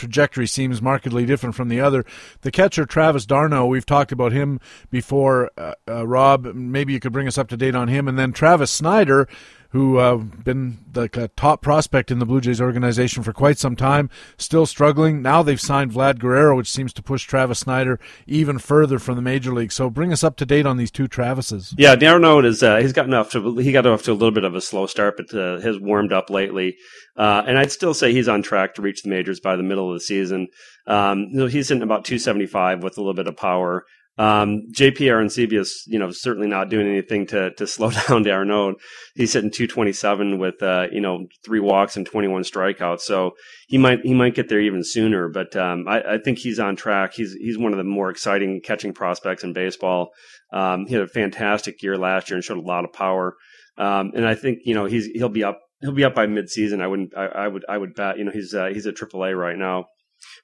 trajectory 0.00 0.46
seems 0.46 0.82
markedly 0.82 1.24
different 1.24 1.54
from 1.54 1.68
the 1.68 1.80
other. 1.80 2.04
The 2.40 2.50
catcher 2.50 2.86
Travis 2.86 3.26
d'Arnaud, 3.26 3.66
we've 3.66 3.86
talked 3.86 4.10
about 4.10 4.32
him 4.32 4.58
before. 4.90 5.50
Uh, 5.56 5.74
uh, 5.88 6.06
Rob, 6.06 6.46
maybe 6.54 6.92
you 6.92 7.00
could 7.00 7.12
bring 7.12 7.28
us 7.28 7.38
up 7.38 7.48
to 7.48 7.56
date 7.56 7.74
on 7.74 7.88
him, 7.88 8.08
and 8.08 8.18
then 8.18 8.32
Travis 8.32 8.70
Snider 8.70 9.28
who 9.70 9.98
uh, 9.98 10.16
been 10.16 10.78
the 10.92 11.08
uh, 11.14 11.28
top 11.36 11.62
prospect 11.62 12.10
in 12.10 12.18
the 12.18 12.26
Blue 12.26 12.40
Jays 12.40 12.60
organization 12.60 13.22
for 13.22 13.32
quite 13.32 13.58
some 13.58 13.76
time, 13.76 14.10
still 14.36 14.66
struggling. 14.66 15.22
Now 15.22 15.42
they've 15.42 15.60
signed 15.60 15.92
Vlad 15.92 16.18
Guerrero, 16.18 16.56
which 16.56 16.70
seems 16.70 16.92
to 16.94 17.02
push 17.02 17.24
Travis 17.24 17.60
Snider 17.60 18.00
even 18.26 18.58
further 18.58 18.98
from 18.98 19.16
the 19.16 19.22
major 19.22 19.52
league. 19.52 19.72
So 19.72 19.88
bring 19.88 20.12
us 20.12 20.24
up 20.24 20.36
to 20.36 20.46
date 20.46 20.66
on 20.66 20.76
these 20.76 20.90
two 20.90 21.08
Travises. 21.08 21.74
Yeah, 21.78 21.94
d'Arnaud 21.94 22.44
is 22.44 22.62
uh, 22.62 22.76
he's 22.78 22.92
gotten 22.92 23.14
off 23.14 23.30
to 23.30 23.56
he 23.58 23.72
got 23.72 23.86
off 23.86 24.02
to 24.04 24.12
a 24.12 24.14
little 24.14 24.32
bit 24.32 24.44
of 24.44 24.54
a 24.54 24.60
slow 24.60 24.86
start, 24.86 25.16
but 25.16 25.34
uh, 25.34 25.60
has 25.60 25.78
warmed 25.78 26.12
up 26.12 26.30
lately. 26.30 26.76
Uh, 27.16 27.42
and 27.46 27.58
I'd 27.58 27.72
still 27.72 27.94
say 27.94 28.12
he's 28.12 28.28
on 28.28 28.42
track 28.42 28.74
to 28.74 28.82
reach 28.82 29.02
the 29.02 29.10
majors 29.10 29.40
by 29.40 29.56
the 29.56 29.62
middle 29.62 29.88
of 29.88 29.94
the 29.94 30.00
season. 30.00 30.48
Um, 30.86 31.28
he's 31.48 31.70
in 31.70 31.82
about 31.82 32.04
275 32.04 32.82
with 32.82 32.96
a 32.96 33.00
little 33.00 33.14
bit 33.14 33.28
of 33.28 33.36
power. 33.36 33.84
Um, 34.18 34.64
JP 34.74 34.98
Arencibia 34.98 35.64
you 35.86 35.98
know, 35.98 36.10
certainly 36.10 36.48
not 36.48 36.68
doing 36.68 36.86
anything 36.86 37.26
to 37.28 37.52
to 37.54 37.66
slow 37.66 37.90
down 38.08 38.22
d'Arnaud. 38.22 38.74
He's 39.14 39.32
hitting 39.32 39.50
227 39.50 40.38
with 40.38 40.62
uh, 40.62 40.86
you 40.92 41.00
know 41.00 41.26
three 41.44 41.60
walks 41.60 41.96
and 41.96 42.04
21 42.04 42.42
strikeouts, 42.42 43.00
so 43.00 43.32
he 43.66 43.78
might 43.78 44.00
he 44.02 44.12
might 44.12 44.34
get 44.34 44.48
there 44.48 44.60
even 44.60 44.84
sooner. 44.84 45.28
But 45.28 45.56
um, 45.56 45.86
I, 45.88 46.14
I, 46.14 46.18
think 46.18 46.38
he's 46.38 46.58
on 46.58 46.76
track. 46.76 47.14
He's 47.14 47.32
he's 47.32 47.58
one 47.58 47.72
of 47.72 47.78
the 47.78 47.84
more 47.84 48.10
exciting 48.10 48.60
catching 48.62 48.92
prospects 48.92 49.44
in 49.44 49.52
baseball. 49.52 50.10
Um, 50.52 50.86
he 50.86 50.94
had 50.94 51.02
a 51.02 51.08
fantastic 51.08 51.82
year 51.82 51.96
last 51.96 52.28
year 52.28 52.36
and 52.36 52.44
showed 52.44 52.58
a 52.58 52.62
lot 52.62 52.84
of 52.84 52.92
power. 52.92 53.36
Um, 53.78 54.12
and 54.14 54.26
I 54.26 54.34
think 54.34 54.60
you 54.64 54.74
know 54.74 54.84
he's 54.84 55.06
he'll 55.06 55.28
be 55.28 55.44
up 55.44 55.60
he'll 55.80 55.92
be 55.92 56.04
up 56.04 56.14
by 56.14 56.26
midseason. 56.26 56.82
I 56.82 56.86
wouldn't 56.86 57.16
I, 57.16 57.26
I 57.26 57.48
would 57.48 57.64
I 57.68 57.78
would 57.78 57.94
bet 57.94 58.18
you 58.18 58.24
know 58.24 58.32
he's 58.32 58.54
uh, 58.54 58.66
he's 58.66 58.86
at 58.86 58.96
AAA 58.96 59.34
right 59.36 59.56
now. 59.56 59.86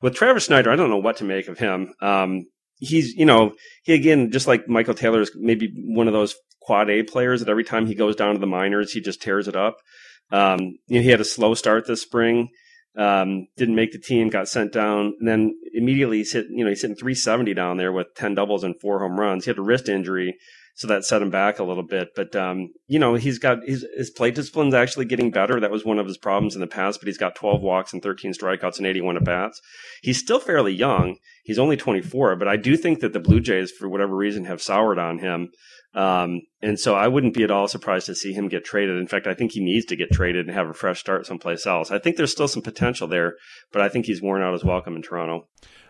With 0.00 0.14
Travis 0.14 0.46
Snider, 0.46 0.70
I 0.70 0.76
don't 0.76 0.88
know 0.88 0.96
what 0.96 1.18
to 1.18 1.24
make 1.24 1.48
of 1.48 1.58
him. 1.58 1.92
Um, 2.00 2.46
he's 2.78 3.14
you 3.14 3.24
know 3.24 3.52
he 3.84 3.94
again 3.94 4.30
just 4.30 4.46
like 4.46 4.68
Michael 4.68 4.94
Taylor 4.94 5.20
is 5.20 5.30
maybe 5.36 5.72
one 5.76 6.06
of 6.06 6.12
those 6.12 6.34
quad 6.60 6.90
A 6.90 7.02
players 7.02 7.40
that 7.40 7.48
every 7.48 7.64
time 7.64 7.86
he 7.86 7.94
goes 7.94 8.16
down 8.16 8.34
to 8.34 8.40
the 8.40 8.46
minors 8.46 8.92
he 8.92 9.00
just 9.00 9.22
tears 9.22 9.48
it 9.48 9.56
up. 9.56 9.76
Um, 10.32 10.76
you 10.88 10.96
know, 10.96 11.02
he 11.02 11.10
had 11.10 11.20
a 11.20 11.24
slow 11.24 11.54
start 11.54 11.86
this 11.86 12.02
spring, 12.02 12.48
um, 12.96 13.46
didn't 13.56 13.76
make 13.76 13.92
the 13.92 13.98
team, 13.98 14.28
got 14.28 14.48
sent 14.48 14.72
down, 14.72 15.14
and 15.20 15.28
then 15.28 15.54
immediately 15.72 16.18
he's 16.18 16.32
hit 16.32 16.46
you 16.50 16.64
know 16.64 16.70
he's 16.70 16.82
hitting 16.82 16.96
370 16.96 17.54
down 17.54 17.76
there 17.76 17.92
with 17.92 18.08
10 18.16 18.34
doubles 18.34 18.64
and 18.64 18.80
four 18.80 19.00
home 19.00 19.18
runs. 19.18 19.44
He 19.44 19.50
had 19.50 19.58
a 19.58 19.62
wrist 19.62 19.88
injury, 19.88 20.36
so 20.76 20.86
that 20.88 21.06
set 21.06 21.22
him 21.22 21.30
back 21.30 21.58
a 21.58 21.64
little 21.64 21.82
bit. 21.82 22.10
But 22.14 22.36
um, 22.36 22.68
you 22.86 22.98
know, 22.98 23.14
he's 23.14 23.38
got 23.38 23.64
his, 23.64 23.84
his 23.96 24.10
plate 24.10 24.34
discipline's 24.34 24.74
actually 24.74 25.06
getting 25.06 25.30
better. 25.30 25.58
That 25.58 25.70
was 25.70 25.86
one 25.86 25.98
of 25.98 26.06
his 26.06 26.18
problems 26.18 26.54
in 26.54 26.60
the 26.60 26.66
past. 26.66 27.00
But 27.00 27.06
he's 27.06 27.16
got 27.16 27.34
12 27.34 27.62
walks 27.62 27.94
and 27.94 28.02
13 28.02 28.32
strikeouts 28.32 28.76
and 28.76 28.86
81 28.86 29.16
at 29.16 29.24
bats. 29.24 29.60
He's 30.02 30.18
still 30.18 30.38
fairly 30.38 30.74
young. 30.74 31.16
He's 31.44 31.58
only 31.58 31.78
24, 31.78 32.36
but 32.36 32.46
I 32.46 32.56
do 32.56 32.76
think 32.76 33.00
that 33.00 33.14
the 33.14 33.20
Blue 33.20 33.40
Jays, 33.40 33.72
for 33.72 33.88
whatever 33.88 34.14
reason, 34.14 34.44
have 34.44 34.60
soured 34.60 34.98
on 34.98 35.18
him. 35.18 35.50
Um, 35.94 36.42
and 36.60 36.78
so 36.78 36.94
I 36.94 37.08
wouldn't 37.08 37.32
be 37.32 37.42
at 37.42 37.50
all 37.50 37.68
surprised 37.68 38.06
to 38.06 38.14
see 38.14 38.34
him 38.34 38.48
get 38.48 38.66
traded. 38.66 38.98
In 38.98 39.06
fact, 39.06 39.26
I 39.26 39.32
think 39.32 39.52
he 39.52 39.64
needs 39.64 39.86
to 39.86 39.96
get 39.96 40.10
traded 40.10 40.46
and 40.46 40.54
have 40.54 40.68
a 40.68 40.74
fresh 40.74 41.00
start 41.00 41.24
someplace 41.24 41.66
else. 41.66 41.90
I 41.90 41.98
think 41.98 42.16
there's 42.16 42.32
still 42.32 42.48
some 42.48 42.62
potential 42.62 43.08
there, 43.08 43.36
but 43.72 43.80
I 43.80 43.88
think 43.88 44.04
he's 44.04 44.20
worn 44.20 44.42
out 44.42 44.52
his 44.52 44.64
welcome 44.64 44.94
in 44.94 45.02
Toronto. 45.02 45.46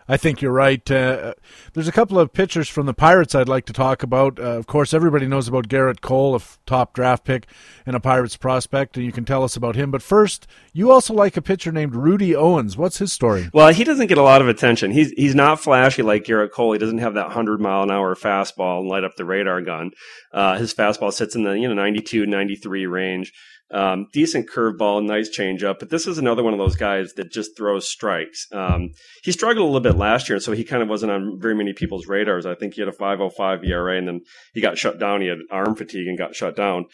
I 0.09 0.15
think 0.15 0.41
you're 0.41 0.53
right. 0.53 0.89
Uh, 0.89 1.33
there's 1.73 1.87
a 1.87 1.91
couple 1.91 2.17
of 2.17 2.31
pitchers 2.31 2.69
from 2.69 2.85
the 2.85 2.93
Pirates 2.93 3.35
I'd 3.35 3.49
like 3.49 3.65
to 3.65 3.73
talk 3.73 4.03
about. 4.03 4.39
Uh, 4.39 4.43
of 4.57 4.65
course, 4.65 4.93
everybody 4.93 5.27
knows 5.27 5.47
about 5.49 5.67
Gerrit 5.67 5.99
Cole, 5.99 6.35
a 6.35 6.41
top 6.65 6.93
draft 6.93 7.25
pick 7.25 7.47
and 7.85 7.95
a 7.95 7.99
Pirates 7.99 8.37
prospect, 8.37 8.95
and 8.95 9.05
you 9.05 9.11
can 9.11 9.25
tell 9.25 9.43
us 9.43 9.57
about 9.57 9.75
him. 9.75 9.91
But 9.91 10.01
first, 10.01 10.47
you 10.71 10.91
also 10.91 11.13
like 11.13 11.35
a 11.35 11.41
pitcher 11.41 11.71
named 11.73 11.93
Rudy 11.93 12.35
Owens. 12.35 12.77
What's 12.77 12.99
his 12.99 13.11
story? 13.11 13.49
Well, 13.53 13.73
he 13.73 13.83
doesn't 13.83 14.07
get 14.07 14.17
a 14.17 14.23
lot 14.23 14.41
of 14.41 14.47
attention. 14.47 14.91
He's 14.91 15.11
he's 15.11 15.35
not 15.35 15.59
flashy 15.59 16.03
like 16.03 16.23
Gerrit 16.23 16.51
Cole. 16.51 16.71
He 16.71 16.79
doesn't 16.79 16.99
have 16.99 17.15
that 17.15 17.31
hundred 17.31 17.59
mile 17.59 17.83
an 17.83 17.91
hour 17.91 18.15
fastball 18.15 18.79
and 18.79 18.89
light 18.89 19.03
up 19.03 19.15
the 19.17 19.25
radar 19.25 19.61
gun. 19.61 19.91
Uh, 20.31 20.57
his 20.57 20.73
fastball 20.73 21.11
sits 21.11 21.35
in 21.35 21.43
the 21.43 21.51
you 21.51 21.67
know 21.67 21.73
92, 21.73 22.25
93 22.25 22.85
range. 22.85 23.33
Um, 23.69 24.07
decent 24.13 24.49
curveball, 24.49 25.03
nice 25.03 25.29
changeup, 25.29 25.79
but 25.79 25.89
this 25.89 26.07
is 26.07 26.17
another 26.17 26.41
one 26.41 26.53
of 26.53 26.59
those 26.59 26.77
guys 26.77 27.13
that 27.13 27.31
just 27.31 27.57
throws 27.57 27.89
strikes. 27.89 28.47
Um, 28.53 28.91
he 29.23 29.33
struggled 29.33 29.63
a 29.63 29.65
little 29.65 29.81
bit 29.81 29.97
last 29.97 30.29
year, 30.29 30.39
so 30.39 30.53
he 30.53 30.63
kind 30.63 30.81
of 30.81 30.87
wasn't 30.87 31.11
on 31.11 31.37
very 31.41 31.53
many 31.53 31.73
people's 31.73 32.07
radars. 32.07 32.45
I 32.45 32.55
think 32.55 32.75
he 32.75 32.81
had 32.81 32.87
a 32.87 32.93
5.05 32.93 33.67
ERA, 33.67 33.97
and 33.97 34.07
then 34.07 34.21
he 34.53 34.61
got 34.61 34.77
shut 34.77 34.99
down. 34.99 35.19
He 35.19 35.27
had 35.27 35.39
arm 35.51 35.75
fatigue 35.75 36.07
and 36.07 36.17
got 36.17 36.33
shut 36.33 36.55
down. 36.55 36.85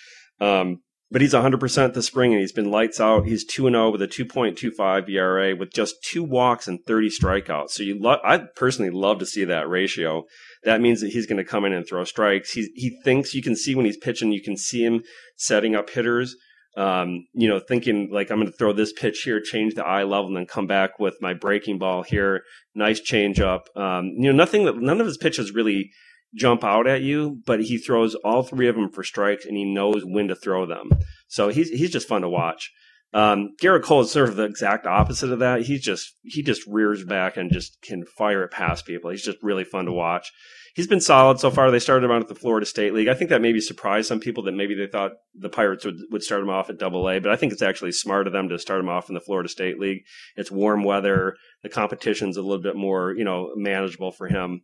Um, 0.41 0.79
but 1.13 1.21
he's 1.21 1.35
100% 1.35 1.93
this 1.93 2.07
spring, 2.07 2.33
and 2.33 2.41
he's 2.41 2.51
been 2.51 2.71
lights 2.71 2.99
out. 2.99 3.27
He's 3.27 3.45
2 3.45 3.69
0 3.69 3.91
with 3.91 4.01
a 4.01 4.07
2.25 4.07 5.07
ERA 5.09 5.55
with 5.55 5.71
just 5.71 6.03
two 6.03 6.23
walks 6.23 6.67
and 6.67 6.79
30 6.87 7.09
strikeouts. 7.09 7.69
So 7.69 7.83
you, 7.83 7.99
lo- 8.01 8.17
I 8.23 8.39
personally 8.55 8.89
love 8.89 9.19
to 9.19 9.27
see 9.27 9.45
that 9.45 9.69
ratio. 9.69 10.23
That 10.63 10.81
means 10.81 11.01
that 11.01 11.11
he's 11.11 11.27
going 11.27 11.37
to 11.37 11.43
come 11.43 11.65
in 11.65 11.73
and 11.73 11.85
throw 11.87 12.03
strikes. 12.03 12.53
He 12.53 12.67
he 12.73 12.99
thinks 13.03 13.35
you 13.35 13.43
can 13.43 13.55
see 13.55 13.75
when 13.75 13.85
he's 13.85 13.97
pitching, 13.97 14.31
you 14.31 14.41
can 14.41 14.57
see 14.57 14.83
him 14.83 15.03
setting 15.37 15.75
up 15.75 15.91
hitters 15.91 16.35
um, 16.75 17.27
you 17.33 17.47
know, 17.47 17.59
thinking 17.59 18.09
like 18.11 18.31
I'm 18.31 18.39
going 18.39 18.51
to 18.51 18.57
throw 18.57 18.73
this 18.73 18.93
pitch 18.93 19.21
here, 19.23 19.39
change 19.39 19.75
the 19.75 19.85
eye 19.85 20.03
level, 20.03 20.27
and 20.27 20.37
then 20.37 20.45
come 20.45 20.67
back 20.67 20.99
with 20.99 21.15
my 21.21 21.33
breaking 21.33 21.77
ball 21.77 22.03
here. 22.03 22.43
Nice 22.73 22.99
change 22.99 23.39
up. 23.39 23.67
Um, 23.75 24.07
you 24.17 24.31
know, 24.31 24.35
nothing 24.35 24.65
that 24.65 24.77
none 24.77 24.99
of 24.99 25.07
his 25.07 25.17
pitches 25.17 25.53
really 25.53 25.91
jump 26.35 26.63
out 26.63 26.87
at 26.87 27.01
you, 27.01 27.41
but 27.45 27.61
he 27.61 27.77
throws 27.77 28.15
all 28.15 28.41
three 28.41 28.67
of 28.67 28.75
them 28.75 28.89
for 28.89 29.03
strikes, 29.03 29.45
and 29.45 29.55
he 29.55 29.65
knows 29.65 30.03
when 30.03 30.27
to 30.29 30.35
throw 30.35 30.65
them. 30.65 30.89
So 31.27 31.49
he's 31.49 31.69
he's 31.69 31.91
just 31.91 32.07
fun 32.07 32.21
to 32.21 32.29
watch. 32.29 32.71
Um, 33.13 33.49
Gerrit 33.61 33.83
Cole 33.83 34.01
is 34.01 34.11
sort 34.11 34.29
of 34.29 34.35
the 34.35 34.45
exact 34.45 34.87
opposite 34.87 35.31
of 35.31 35.39
that. 35.39 35.61
He's 35.61 35.83
just 35.83 36.15
he 36.23 36.41
just 36.41 36.65
rears 36.65 37.05
back 37.05 37.37
and 37.37 37.51
just 37.51 37.77
can 37.83 38.05
fire 38.17 38.43
it 38.43 38.51
past 38.51 38.87
people. 38.87 39.11
He's 39.11 39.23
just 39.23 39.37
really 39.43 39.63
fun 39.63 39.85
to 39.85 39.91
watch 39.91 40.31
he's 40.73 40.87
been 40.87 40.99
solid 40.99 41.39
so 41.39 41.49
far. 41.49 41.71
They 41.71 41.79
started 41.79 42.05
him 42.05 42.11
out 42.11 42.21
at 42.21 42.27
the 42.27 42.35
Florida 42.35 42.65
State 42.65 42.93
League. 42.93 43.07
I 43.07 43.13
think 43.13 43.29
that 43.29 43.41
maybe 43.41 43.61
surprised 43.61 44.07
some 44.07 44.19
people 44.19 44.43
that 44.43 44.53
maybe 44.53 44.75
they 44.75 44.87
thought 44.87 45.11
the 45.35 45.49
Pirates 45.49 45.85
would, 45.85 45.97
would 46.11 46.23
start 46.23 46.41
him 46.41 46.49
off 46.49 46.69
at 46.69 46.77
Double 46.77 47.09
A, 47.09 47.19
but 47.19 47.31
I 47.31 47.35
think 47.35 47.53
it's 47.53 47.61
actually 47.61 47.91
smart 47.91 48.27
of 48.27 48.33
them 48.33 48.49
to 48.49 48.59
start 48.59 48.79
him 48.79 48.89
off 48.89 49.09
in 49.09 49.15
the 49.15 49.21
Florida 49.21 49.49
State 49.49 49.79
League. 49.79 50.03
It's 50.35 50.51
warm 50.51 50.83
weather. 50.83 51.35
The 51.61 51.69
competition's 51.69 52.37
a 52.37 52.41
little 52.41 52.61
bit 52.61 52.75
more, 52.75 53.13
you 53.15 53.23
know, 53.23 53.51
manageable 53.55 54.11
for 54.11 54.27
him. 54.27 54.63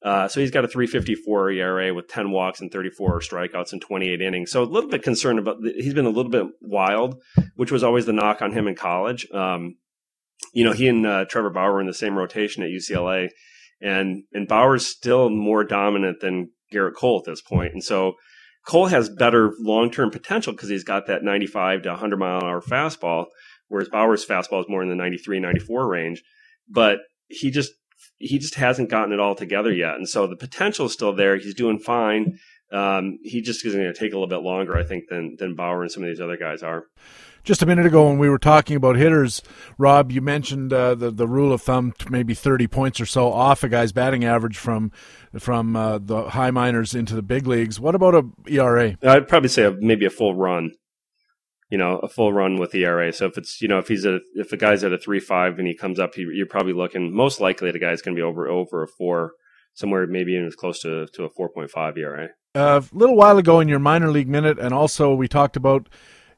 Uh, 0.00 0.28
so 0.28 0.38
he's 0.40 0.52
got 0.52 0.64
a 0.64 0.68
354 0.68 1.50
ERA 1.50 1.92
with 1.92 2.06
10 2.06 2.30
walks 2.30 2.60
and 2.60 2.70
34 2.70 3.20
strikeouts 3.20 3.72
in 3.72 3.80
28 3.80 4.20
innings. 4.20 4.52
So 4.52 4.62
a 4.62 4.64
little 4.64 4.88
bit 4.88 5.02
concerned 5.02 5.40
about, 5.40 5.60
the, 5.60 5.72
he's 5.76 5.94
been 5.94 6.06
a 6.06 6.10
little 6.10 6.30
bit 6.30 6.46
wild, 6.60 7.20
which 7.56 7.72
was 7.72 7.82
always 7.82 8.06
the 8.06 8.12
knock 8.12 8.40
on 8.40 8.52
him 8.52 8.68
in 8.68 8.76
college. 8.76 9.28
Um, 9.32 9.76
you 10.52 10.62
know, 10.62 10.72
he 10.72 10.86
and 10.86 11.04
uh, 11.04 11.24
Trevor 11.24 11.50
Bauer 11.50 11.72
were 11.72 11.80
in 11.80 11.88
the 11.88 11.94
same 11.94 12.16
rotation 12.16 12.62
at 12.62 12.70
UCLA 12.70 13.30
and 13.80 14.24
and 14.32 14.48
Bauer's 14.48 14.86
still 14.86 15.30
more 15.30 15.64
dominant 15.64 16.20
than 16.20 16.50
Gerrit 16.72 16.94
Cole 16.94 17.18
at 17.18 17.30
this 17.30 17.40
point, 17.40 17.72
and 17.72 17.82
so 17.82 18.14
Cole 18.68 18.86
has 18.86 19.08
better 19.08 19.54
long 19.60 19.90
term 19.90 20.10
potential 20.10 20.52
because 20.52 20.68
he's 20.68 20.84
got 20.84 21.06
that 21.06 21.22
95 21.24 21.82
to 21.82 21.88
100 21.90 22.18
mile 22.18 22.38
an 22.38 22.44
hour 22.44 22.60
fastball, 22.60 23.26
whereas 23.68 23.88
Bauer's 23.88 24.26
fastball 24.26 24.60
is 24.60 24.68
more 24.68 24.82
in 24.82 24.90
the 24.90 24.94
93, 24.94 25.40
94 25.40 25.88
range. 25.88 26.22
But 26.68 26.98
he 27.28 27.50
just 27.50 27.72
he 28.18 28.38
just 28.38 28.56
hasn't 28.56 28.90
gotten 28.90 29.12
it 29.12 29.20
all 29.20 29.34
together 29.34 29.72
yet, 29.72 29.94
and 29.94 30.08
so 30.08 30.26
the 30.26 30.36
potential 30.36 30.86
is 30.86 30.92
still 30.92 31.14
there. 31.14 31.36
He's 31.36 31.54
doing 31.54 31.78
fine. 31.78 32.38
Um, 32.70 33.18
he 33.22 33.40
just 33.40 33.64
is 33.64 33.74
going 33.74 33.86
to 33.86 33.98
take 33.98 34.12
a 34.12 34.18
little 34.18 34.28
bit 34.28 34.42
longer, 34.42 34.76
I 34.76 34.84
think, 34.84 35.04
than 35.08 35.36
than 35.38 35.54
Bauer 35.54 35.82
and 35.82 35.90
some 35.90 36.02
of 36.02 36.08
these 36.10 36.20
other 36.20 36.36
guys 36.36 36.62
are. 36.62 36.84
Just 37.48 37.62
a 37.62 37.66
minute 37.66 37.86
ago, 37.86 38.06
when 38.06 38.18
we 38.18 38.28
were 38.28 38.38
talking 38.38 38.76
about 38.76 38.96
hitters, 38.96 39.42
Rob, 39.78 40.12
you 40.12 40.20
mentioned 40.20 40.70
uh, 40.70 40.94
the 40.94 41.10
the 41.10 41.26
rule 41.26 41.50
of 41.50 41.62
thumb, 41.62 41.94
maybe 42.10 42.34
thirty 42.34 42.66
points 42.66 43.00
or 43.00 43.06
so 43.06 43.32
off 43.32 43.64
a 43.64 43.70
guy's 43.70 43.90
batting 43.90 44.22
average 44.22 44.58
from 44.58 44.92
from 45.38 45.74
uh, 45.74 45.96
the 45.96 46.28
high 46.28 46.50
minors 46.50 46.94
into 46.94 47.14
the 47.14 47.22
big 47.22 47.46
leagues. 47.46 47.80
What 47.80 47.94
about 47.94 48.14
a 48.14 48.24
ERA? 48.48 48.98
I'd 49.02 49.28
probably 49.28 49.48
say 49.48 49.64
a, 49.64 49.70
maybe 49.70 50.04
a 50.04 50.10
full 50.10 50.34
run. 50.34 50.72
You 51.70 51.78
know, 51.78 52.00
a 52.00 52.08
full 52.08 52.34
run 52.34 52.58
with 52.58 52.74
ERA. 52.74 53.14
So 53.14 53.24
if 53.24 53.38
it's 53.38 53.62
you 53.62 53.68
know 53.68 53.78
if 53.78 53.88
he's 53.88 54.04
a 54.04 54.20
if 54.34 54.52
a 54.52 54.58
guy's 54.58 54.84
at 54.84 54.92
a 54.92 54.98
three 54.98 55.18
five 55.18 55.58
and 55.58 55.66
he 55.66 55.74
comes 55.74 55.98
up, 55.98 56.16
he, 56.16 56.26
you're 56.30 56.44
probably 56.44 56.74
looking 56.74 57.16
most 57.16 57.40
likely 57.40 57.70
the 57.70 57.78
guy's 57.78 58.02
going 58.02 58.14
to 58.14 58.20
be 58.20 58.22
over 58.22 58.46
over 58.46 58.82
a 58.82 58.86
four 58.86 59.32
somewhere 59.72 60.06
maybe 60.06 60.32
even 60.32 60.44
as 60.44 60.54
close 60.54 60.80
to 60.80 61.06
to 61.14 61.24
a 61.24 61.30
four 61.30 61.48
point 61.48 61.70
five 61.70 61.96
ERA. 61.96 62.28
Uh, 62.54 62.82
a 62.82 62.94
little 62.94 63.16
while 63.16 63.38
ago 63.38 63.58
in 63.58 63.68
your 63.68 63.78
minor 63.78 64.10
league 64.10 64.28
minute, 64.28 64.58
and 64.58 64.74
also 64.74 65.14
we 65.14 65.28
talked 65.28 65.56
about 65.56 65.88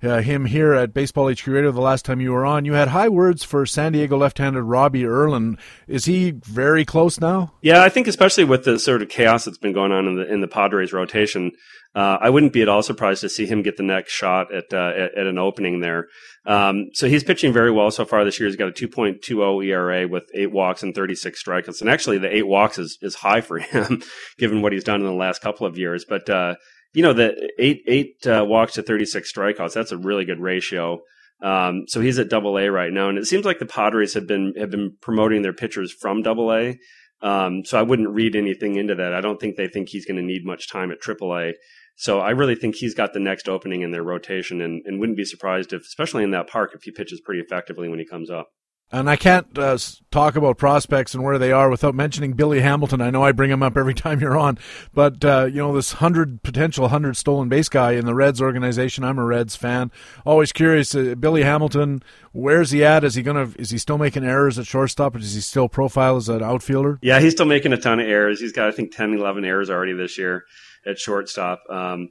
uh, 0.03 0.21
him 0.21 0.47
here 0.47 0.73
at 0.73 0.95
Baseball 0.95 1.31
HQ 1.31 1.47
Radio 1.47 1.73
the 1.73 1.81
last 1.81 2.05
time 2.05 2.21
you 2.21 2.33
were 2.33 2.47
on. 2.47 2.65
You 2.65 2.73
had 2.73 2.89
high 2.89 3.09
words 3.09 3.45
for 3.45 3.67
San 3.67 3.93
Diego 3.93 4.17
left-handed 4.17 4.63
Robbie 4.63 5.05
Erlin. 5.05 5.59
Is 5.87 6.07
he 6.07 6.33
very 6.33 6.85
close 6.85 7.21
now? 7.21 7.53
Yeah, 7.63 7.83
I 7.83 7.89
think 7.89 8.07
especially 8.07 8.45
with 8.45 8.65
the 8.65 8.79
sort 8.79 9.03
of 9.03 9.09
chaos 9.09 9.45
that's 9.45 9.59
been 9.59 9.73
going 9.73 9.93
on 9.93 10.07
in 10.07 10.17
the 10.17 10.33
in 10.33 10.41
the 10.41 10.49
Padres 10.49 10.93
rotation, 10.93 11.53
uh, 11.95 12.19
I 12.21 12.31
wouldn't 12.31 12.53
be 12.53 12.63
at 12.63 12.69
all 12.69 12.83
surprised 12.83 13.21
to 13.23 13.29
see 13.29 13.47
him 13.47 13.63
get 13.63 13.77
the 13.77 13.83
next 13.83 14.13
shot 14.13 14.55
at 14.55 14.73
uh, 14.73 14.93
at, 14.97 15.19
at, 15.19 15.27
an 15.27 15.39
opening 15.39 15.81
there. 15.81 16.07
Um, 16.47 16.91
so 16.95 17.09
he's 17.09 17.25
pitching 17.25 17.53
very 17.53 17.73
well 17.73 17.91
so 17.91 18.05
far 18.05 18.25
this 18.25 18.39
year. 18.39 18.49
He's 18.49 18.57
got 18.57 18.69
a 18.69 18.87
2.20 18.87 19.67
ERA 19.67 20.09
with 20.09 20.25
eight 20.35 20.53
walks 20.53 20.83
and 20.83 20.95
36 20.95 21.43
strikeouts, 21.43 21.81
and 21.81 21.91
actually 21.91 22.19
the 22.19 22.35
eight 22.35 22.47
walks 22.47 22.79
is 22.79 22.97
is 23.03 23.17
high 23.17 23.41
for 23.41 23.59
him 23.59 24.03
given 24.39 24.63
what 24.63 24.73
he's 24.73 24.85
done 24.85 25.01
in 25.01 25.07
the 25.07 25.13
last 25.13 25.43
couple 25.43 25.67
of 25.67 25.77
years. 25.77 26.05
But 26.09 26.31
uh, 26.31 26.55
you 26.93 27.03
know, 27.03 27.13
the 27.13 27.51
eight 27.59 27.83
eight 27.87 28.27
uh, 28.27 28.45
walks 28.47 28.75
to 28.75 28.83
36 28.83 29.33
strikeouts, 29.33 29.73
that's 29.73 29.93
a 29.93 29.99
really 29.99 30.25
good 30.25 30.41
ratio. 30.41 31.01
Um, 31.43 31.85
so 31.87 32.01
he's 32.01 32.19
at 32.19 32.29
double 32.29 32.59
A 32.59 32.71
right 32.71 32.93
now. 32.93 33.09
And 33.09 33.19
it 33.19 33.27
seems 33.27 33.45
like 33.45 33.59
the 33.59 33.67
Padres 33.67 34.15
have 34.15 34.27
been, 34.27 34.55
have 34.59 34.71
been 34.71 34.97
promoting 35.01 35.43
their 35.43 35.53
pitchers 35.53 35.93
from 35.93 36.23
double 36.23 36.53
A. 36.53 36.79
Um, 37.23 37.65
so 37.65 37.79
I 37.79 37.83
wouldn't 37.83 38.11
read 38.11 38.35
anything 38.37 38.77
into 38.77 38.95
that. 38.95 39.15
I 39.15 39.21
don't 39.21 39.41
think 39.41 39.57
they 39.57 39.69
think 39.69 39.89
he's 39.89 40.07
going 40.07 40.17
to 40.17 40.23
need 40.23 40.45
much 40.45 40.71
time 40.71 40.91
at 40.91 41.01
triple 41.01 41.37
A. 41.37 41.55
So 41.97 42.21
I 42.21 42.31
really 42.31 42.55
think 42.55 42.77
he's 42.77 42.95
got 42.95 43.13
the 43.13 43.21
next 43.21 43.49
opening 43.49 43.83
in 43.83 43.91
their 43.91 44.03
rotation 44.03 44.63
and, 44.63 44.83
and 44.87 44.99
wouldn't 44.99 45.19
be 45.19 45.25
surprised 45.25 45.73
if, 45.73 45.83
especially 45.83 46.25
in 46.25 46.31
that 46.31 46.49
park, 46.49 46.73
if 46.75 46.83
he 46.83 46.91
pitches 46.91 47.21
pretty 47.21 47.41
effectively 47.41 47.89
when 47.89 47.99
he 47.99 48.07
comes 48.07 48.31
up. 48.31 48.49
And 48.93 49.09
I 49.09 49.15
can't 49.15 49.57
uh, 49.57 49.79
talk 50.11 50.35
about 50.35 50.59
prospects 50.59 51.15
and 51.15 51.23
where 51.23 51.39
they 51.39 51.53
are 51.53 51.71
without 51.71 51.95
mentioning 51.95 52.33
Billy 52.33 52.61
Hamilton. 52.61 53.01
I 53.01 53.11
know 53.11 53.23
I 53.23 53.31
bring 53.31 53.51
him 53.51 53.63
up 53.63 53.77
every 53.77 53.95
time 53.95 54.21
you're 54.21 54.37
on, 54.37 54.59
but 54.93 55.25
uh, 55.25 55.45
you 55.49 55.59
know 55.59 55.73
this 55.73 55.93
hundred 55.93 56.43
potential 56.43 56.89
hundred 56.89 57.17
stolen 57.17 57.49
base 57.49 57.69
guy 57.69 57.93
in 57.93 58.05
the 58.05 58.15
Reds 58.15 58.43
organization. 58.43 59.05
I'm 59.05 59.19
a 59.19 59.25
Reds 59.25 59.55
fan. 59.55 59.93
Always 60.27 60.51
curious. 60.51 60.95
Uh, 60.95 61.15
Billy 61.19 61.45
Hamilton, 61.45 62.03
where's 62.33 62.73
he 62.73 62.85
at? 62.85 63.05
Is 63.05 63.15
he 63.15 63.23
gonna? 63.23 63.53
Is 63.57 63.71
he 63.71 63.79
still 63.79 63.99
making 63.99 64.25
errors 64.25 64.59
at 64.59 64.67
shortstop? 64.67 65.15
Or 65.15 65.19
does 65.19 65.35
he 65.35 65.41
still 65.41 65.69
profile 65.69 66.17
as 66.17 66.29
an 66.29 66.43
outfielder? 66.43 66.99
Yeah, 67.01 67.21
he's 67.21 67.33
still 67.33 67.47
making 67.47 67.73
a 67.73 67.79
ton 67.79 68.01
of 68.01 68.09
errors. 68.09 68.41
He's 68.41 68.53
got 68.53 68.69
I 68.69 68.73
think 68.73 68.95
10, 68.95 69.15
11 69.15 69.45
errors 69.45 69.71
already 69.71 69.93
this 69.93 70.19
year 70.19 70.45
at 70.85 70.99
shortstop. 70.99 71.63
Um, 71.71 72.11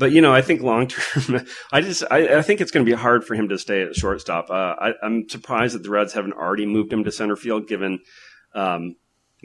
but 0.00 0.12
you 0.12 0.22
know, 0.22 0.32
I 0.32 0.40
think 0.40 0.62
long 0.62 0.88
term, 0.88 1.46
I 1.72 1.82
just 1.82 2.02
I, 2.10 2.38
I, 2.38 2.42
think 2.42 2.62
it's 2.62 2.70
going 2.70 2.84
to 2.84 2.90
be 2.90 2.96
hard 2.96 3.22
for 3.22 3.34
him 3.34 3.50
to 3.50 3.58
stay 3.58 3.82
at 3.82 3.94
shortstop. 3.94 4.50
Uh, 4.50 4.74
I, 4.80 4.92
am 5.02 5.28
surprised 5.28 5.74
that 5.74 5.82
the 5.82 5.90
Reds 5.90 6.14
haven't 6.14 6.32
already 6.32 6.64
moved 6.64 6.90
him 6.90 7.04
to 7.04 7.12
center 7.12 7.36
field, 7.36 7.68
given 7.68 8.00
um, 8.54 8.96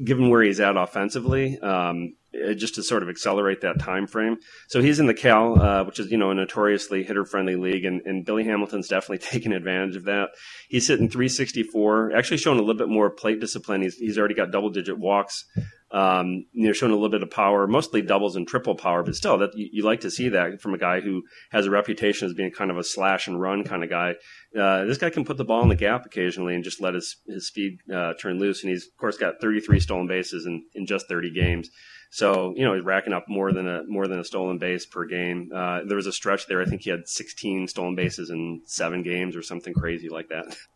given 0.01 0.29
where 0.29 0.41
he's 0.41 0.61
at 0.61 0.77
offensively, 0.77 1.59
um, 1.59 2.15
just 2.55 2.75
to 2.75 2.83
sort 2.83 3.03
of 3.03 3.09
accelerate 3.09 3.61
that 3.61 3.79
time 3.79 4.07
frame. 4.07 4.37
So 4.69 4.81
he's 4.81 4.99
in 4.99 5.07
the 5.07 5.13
Cal, 5.13 5.61
uh, 5.61 5.83
which 5.83 5.99
is 5.99 6.09
you 6.09 6.17
know 6.17 6.31
a 6.31 6.35
notoriously 6.35 7.03
hitter 7.03 7.25
friendly 7.25 7.57
league, 7.57 7.83
and, 7.83 8.01
and 8.05 8.25
Billy 8.25 8.45
Hamilton's 8.45 8.87
definitely 8.87 9.17
taken 9.29 9.51
advantage 9.51 9.97
of 9.97 10.05
that. 10.05 10.29
He's 10.69 10.87
hitting 10.87 11.09
364, 11.09 12.15
actually 12.15 12.37
showing 12.37 12.59
a 12.59 12.61
little 12.61 12.79
bit 12.79 12.87
more 12.87 13.09
plate 13.09 13.41
discipline. 13.41 13.81
He's 13.81 13.97
he's 13.97 14.17
already 14.17 14.35
got 14.35 14.51
double 14.51 14.69
digit 14.69 14.97
walks 14.97 15.43
Um, 15.91 16.45
you 16.51 16.67
know, 16.67 16.73
showing 16.73 16.91
a 16.91 16.95
little 16.95 17.09
bit 17.09 17.21
of 17.21 17.29
power, 17.29 17.67
mostly 17.67 18.01
doubles 18.01 18.35
and 18.35 18.47
triple 18.47 18.75
power, 18.75 19.03
but 19.03 19.15
still, 19.15 19.37
that 19.37 19.55
you, 19.55 19.69
you, 19.71 19.83
like 19.83 20.01
to 20.01 20.09
see 20.09 20.29
that 20.29 20.59
from 20.59 20.73
a 20.73 20.79
guy 20.79 20.99
who 20.99 21.21
has 21.51 21.67
a 21.67 21.71
reputation 21.71 22.27
as 22.27 22.33
being 22.33 22.51
kind 22.51 22.71
of 22.71 22.77
a 22.77 22.83
slash 22.83 23.27
and 23.27 23.39
run 23.39 23.63
kind 23.63 23.83
of 23.83 23.89
guy. 23.89 24.15
Uh, 24.59 24.85
this 24.85 24.97
guy 24.97 25.11
can 25.11 25.23
put 25.23 25.37
the 25.37 25.45
ball 25.45 25.61
in 25.61 25.69
the 25.69 25.75
gap 25.75 26.05
occasionally 26.05 26.55
and 26.55 26.63
just 26.63 26.81
let 26.81 26.95
his 26.95 27.17
his 27.27 27.47
speed 27.47 27.77
uh, 27.93 28.13
turn 28.19 28.39
loose. 28.39 28.63
And 28.63 28.71
he's 28.71 28.87
of 28.87 28.97
course 28.97 29.17
got 29.17 29.39
33 29.39 29.79
stolen 29.79 30.07
bases 30.07 30.47
in, 30.47 30.65
in 30.73 30.87
just 30.87 31.07
30 31.07 31.31
games. 31.31 31.69
So 32.09 32.53
you 32.55 32.63
know 32.63 32.73
he's 32.73 32.83
racking 32.83 33.13
up 33.13 33.25
more 33.27 33.51
than 33.51 33.67
a 33.67 33.83
more 33.87 34.07
than 34.07 34.19
a 34.19 34.23
stolen 34.23 34.57
base 34.57 34.85
per 34.85 35.05
game. 35.05 35.49
Uh, 35.53 35.81
there 35.85 35.97
was 35.97 36.07
a 36.07 36.13
stretch 36.13 36.47
there. 36.47 36.61
I 36.61 36.65
think 36.65 36.81
he 36.81 36.89
had 36.89 37.07
16 37.07 37.67
stolen 37.67 37.95
bases 37.95 38.29
in 38.29 38.61
seven 38.65 39.03
games 39.03 39.35
or 39.35 39.41
something 39.41 39.73
crazy 39.73 40.09
like 40.09 40.29
that. 40.29 40.55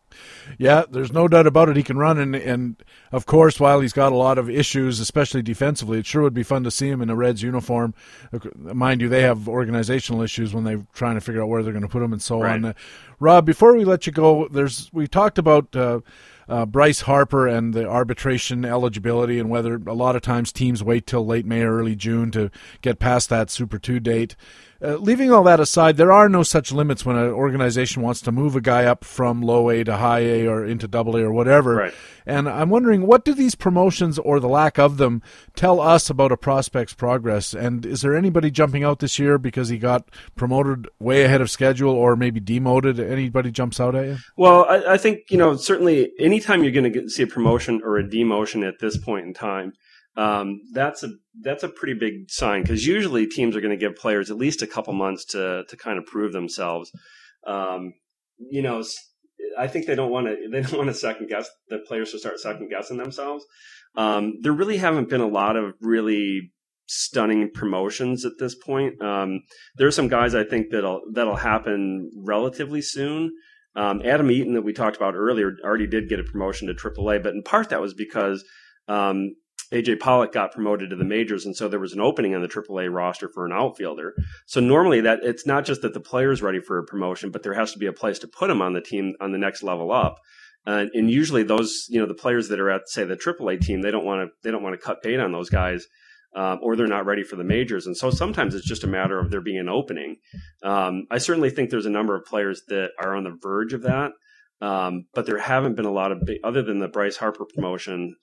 Yeah, 0.58 0.84
there's 0.90 1.12
no 1.12 1.28
doubt 1.28 1.46
about 1.46 1.68
it. 1.68 1.76
He 1.76 1.82
can 1.82 1.98
run, 1.98 2.18
and 2.18 2.34
and 2.34 2.76
of 3.12 3.26
course, 3.26 3.60
while 3.60 3.80
he's 3.80 3.92
got 3.92 4.12
a 4.12 4.16
lot 4.16 4.38
of 4.38 4.50
issues, 4.50 5.00
especially 5.00 5.42
defensively, 5.42 5.98
it 5.98 6.06
sure 6.06 6.22
would 6.22 6.34
be 6.34 6.42
fun 6.42 6.64
to 6.64 6.70
see 6.70 6.88
him 6.88 7.02
in 7.02 7.10
a 7.10 7.16
Reds 7.16 7.42
uniform. 7.42 7.94
Mind 8.56 9.00
you, 9.00 9.08
they 9.08 9.22
have 9.22 9.48
organizational 9.48 10.22
issues 10.22 10.54
when 10.54 10.64
they're 10.64 10.86
trying 10.92 11.14
to 11.14 11.20
figure 11.20 11.42
out 11.42 11.48
where 11.48 11.62
they're 11.62 11.72
going 11.72 11.82
to 11.82 11.88
put 11.88 12.02
him 12.02 12.12
and 12.12 12.22
so 12.22 12.40
right. 12.40 12.54
on. 12.54 12.64
Uh, 12.64 12.72
Rob, 13.18 13.44
before 13.46 13.76
we 13.76 13.84
let 13.84 14.06
you 14.06 14.12
go, 14.12 14.48
there's 14.48 14.90
we 14.92 15.06
talked 15.06 15.38
about. 15.38 15.74
Uh, 15.74 16.00
uh, 16.48 16.66
Bryce 16.66 17.02
Harper 17.02 17.46
and 17.46 17.72
the 17.72 17.88
arbitration 17.88 18.64
eligibility, 18.64 19.38
and 19.38 19.48
whether 19.48 19.76
a 19.86 19.94
lot 19.94 20.16
of 20.16 20.22
times 20.22 20.50
teams 20.50 20.82
wait 20.82 21.06
till 21.06 21.24
late 21.24 21.46
May 21.46 21.62
or 21.62 21.78
early 21.78 21.94
June 21.94 22.32
to 22.32 22.50
get 22.82 22.98
past 22.98 23.28
that 23.28 23.50
Super 23.50 23.78
2 23.78 24.00
date. 24.00 24.34
Uh, 24.82 24.96
leaving 24.96 25.30
all 25.30 25.42
that 25.44 25.60
aside, 25.60 25.98
there 25.98 26.12
are 26.12 26.28
no 26.28 26.42
such 26.42 26.72
limits 26.72 27.04
when 27.04 27.16
an 27.16 27.30
organization 27.30 28.02
wants 28.02 28.22
to 28.22 28.32
move 28.32 28.56
a 28.56 28.60
guy 28.62 28.84
up 28.84 29.04
from 29.04 29.42
low 29.42 29.68
A 29.68 29.84
to 29.84 29.96
high 29.98 30.20
A 30.20 30.46
or 30.46 30.64
into 30.64 30.88
double 30.88 31.16
A 31.16 31.22
or 31.22 31.32
whatever. 31.32 31.74
Right. 31.76 31.94
And 32.24 32.48
I'm 32.48 32.70
wondering, 32.70 33.06
what 33.06 33.24
do 33.24 33.34
these 33.34 33.54
promotions 33.54 34.18
or 34.18 34.40
the 34.40 34.48
lack 34.48 34.78
of 34.78 34.96
them 34.96 35.22
tell 35.54 35.80
us 35.80 36.08
about 36.08 36.32
a 36.32 36.36
prospect's 36.36 36.94
progress? 36.94 37.52
And 37.52 37.84
is 37.84 38.00
there 38.00 38.16
anybody 38.16 38.50
jumping 38.50 38.84
out 38.84 39.00
this 39.00 39.18
year 39.18 39.36
because 39.36 39.68
he 39.68 39.78
got 39.78 40.08
promoted 40.34 40.88
way 40.98 41.24
ahead 41.24 41.40
of 41.40 41.50
schedule 41.50 41.92
or 41.92 42.16
maybe 42.16 42.40
demoted? 42.40 42.98
Anybody 42.98 43.50
jumps 43.50 43.80
out 43.80 43.94
at 43.94 44.06
you? 44.06 44.16
Well, 44.36 44.64
I, 44.64 44.94
I 44.94 44.96
think, 44.96 45.30
you 45.30 45.36
know, 45.36 45.56
certainly 45.56 46.12
anytime 46.18 46.62
you're 46.62 46.72
going 46.72 46.92
to 46.92 47.08
see 47.10 47.24
a 47.24 47.26
promotion 47.26 47.82
or 47.84 47.98
a 47.98 48.04
demotion 48.04 48.66
at 48.66 48.78
this 48.78 48.96
point 48.96 49.26
in 49.26 49.34
time, 49.34 49.74
um, 50.20 50.60
that's 50.72 51.02
a 51.02 51.08
that's 51.40 51.62
a 51.62 51.68
pretty 51.68 51.94
big 51.94 52.30
sign 52.30 52.60
because 52.60 52.86
usually 52.86 53.26
teams 53.26 53.56
are 53.56 53.62
going 53.62 53.76
to 53.76 53.86
give 53.86 53.96
players 53.96 54.30
at 54.30 54.36
least 54.36 54.60
a 54.60 54.66
couple 54.66 54.92
months 54.92 55.24
to 55.26 55.64
to 55.66 55.76
kind 55.78 55.98
of 55.98 56.04
prove 56.04 56.32
themselves. 56.32 56.92
Um, 57.46 57.94
you 58.38 58.60
know, 58.60 58.82
I 59.58 59.66
think 59.66 59.86
they 59.86 59.94
don't 59.94 60.10
want 60.10 60.26
to 60.26 60.36
they 60.52 60.60
don't 60.60 60.76
want 60.76 60.88
to 60.88 60.94
second 60.94 61.28
guess 61.28 61.48
the 61.68 61.78
players 61.78 62.12
to 62.12 62.18
start 62.18 62.38
second 62.38 62.68
guessing 62.68 62.98
themselves. 62.98 63.46
Um, 63.96 64.34
there 64.42 64.52
really 64.52 64.76
haven't 64.76 65.08
been 65.08 65.22
a 65.22 65.26
lot 65.26 65.56
of 65.56 65.72
really 65.80 66.52
stunning 66.86 67.50
promotions 67.54 68.26
at 68.26 68.32
this 68.38 68.54
point. 68.54 69.00
Um, 69.00 69.40
there 69.76 69.86
are 69.86 69.92
some 69.92 70.08
guys 70.08 70.34
I 70.34 70.44
think 70.44 70.66
that'll 70.70 71.00
that'll 71.14 71.36
happen 71.36 72.10
relatively 72.14 72.82
soon. 72.82 73.32
Um, 73.74 74.02
Adam 74.04 74.30
Eaton 74.30 74.52
that 74.52 74.62
we 74.62 74.74
talked 74.74 74.96
about 74.96 75.14
earlier 75.14 75.52
already 75.64 75.86
did 75.86 76.10
get 76.10 76.20
a 76.20 76.24
promotion 76.24 76.68
to 76.68 76.74
AAA, 76.74 77.22
but 77.22 77.32
in 77.32 77.42
part 77.42 77.70
that 77.70 77.80
was 77.80 77.94
because 77.94 78.44
um, 78.86 79.34
AJ 79.72 80.00
Pollock 80.00 80.32
got 80.32 80.52
promoted 80.52 80.90
to 80.90 80.96
the 80.96 81.04
majors, 81.04 81.46
and 81.46 81.56
so 81.56 81.68
there 81.68 81.78
was 81.78 81.92
an 81.92 82.00
opening 82.00 82.34
on 82.34 82.42
the 82.42 82.48
AAA 82.48 82.92
roster 82.92 83.28
for 83.28 83.46
an 83.46 83.52
outfielder. 83.52 84.14
So 84.46 84.60
normally 84.60 85.00
that 85.02 85.20
it's 85.22 85.46
not 85.46 85.64
just 85.64 85.82
that 85.82 85.94
the 85.94 86.00
player's 86.00 86.42
ready 86.42 86.60
for 86.60 86.78
a 86.78 86.84
promotion, 86.84 87.30
but 87.30 87.42
there 87.42 87.54
has 87.54 87.72
to 87.72 87.78
be 87.78 87.86
a 87.86 87.92
place 87.92 88.18
to 88.20 88.28
put 88.28 88.50
him 88.50 88.60
on 88.60 88.72
the 88.72 88.80
team 88.80 89.14
on 89.20 89.32
the 89.32 89.38
next 89.38 89.62
level 89.62 89.92
up. 89.92 90.16
And 90.66 91.10
usually 91.10 91.42
those, 91.42 91.86
you 91.88 92.00
know, 92.00 92.06
the 92.06 92.14
players 92.14 92.48
that 92.48 92.60
are 92.60 92.70
at 92.70 92.88
say 92.88 93.04
the 93.04 93.16
AAA 93.16 93.60
team, 93.60 93.80
they 93.80 93.90
don't 93.90 94.04
want 94.04 94.28
to 94.28 94.34
they 94.42 94.50
don't 94.50 94.62
want 94.62 94.78
to 94.78 94.84
cut 94.84 95.02
bait 95.02 95.18
on 95.18 95.32
those 95.32 95.50
guys, 95.50 95.86
um, 96.36 96.58
or 96.62 96.76
they're 96.76 96.86
not 96.86 97.06
ready 97.06 97.22
for 97.22 97.36
the 97.36 97.44
majors. 97.44 97.86
And 97.86 97.96
so 97.96 98.10
sometimes 98.10 98.54
it's 98.54 98.68
just 98.68 98.84
a 98.84 98.88
matter 98.88 99.18
of 99.18 99.30
there 99.30 99.40
being 99.40 99.58
an 99.58 99.68
opening. 99.68 100.16
Um, 100.62 101.06
I 101.10 101.18
certainly 101.18 101.50
think 101.50 101.70
there's 101.70 101.86
a 101.86 101.90
number 101.90 102.14
of 102.14 102.24
players 102.24 102.62
that 102.68 102.90
are 103.02 103.16
on 103.16 103.24
the 103.24 103.36
verge 103.40 103.72
of 103.72 103.82
that. 103.82 104.12
Um, 104.62 105.06
but 105.14 105.24
there 105.24 105.38
haven't 105.38 105.76
been 105.76 105.86
a 105.86 105.92
lot 105.92 106.12
of 106.12 106.24
big, 106.24 106.38
other 106.44 106.62
than 106.62 106.80
the 106.80 106.88
Bryce 106.88 107.16
Harper 107.16 107.46
promotion. 107.46 108.16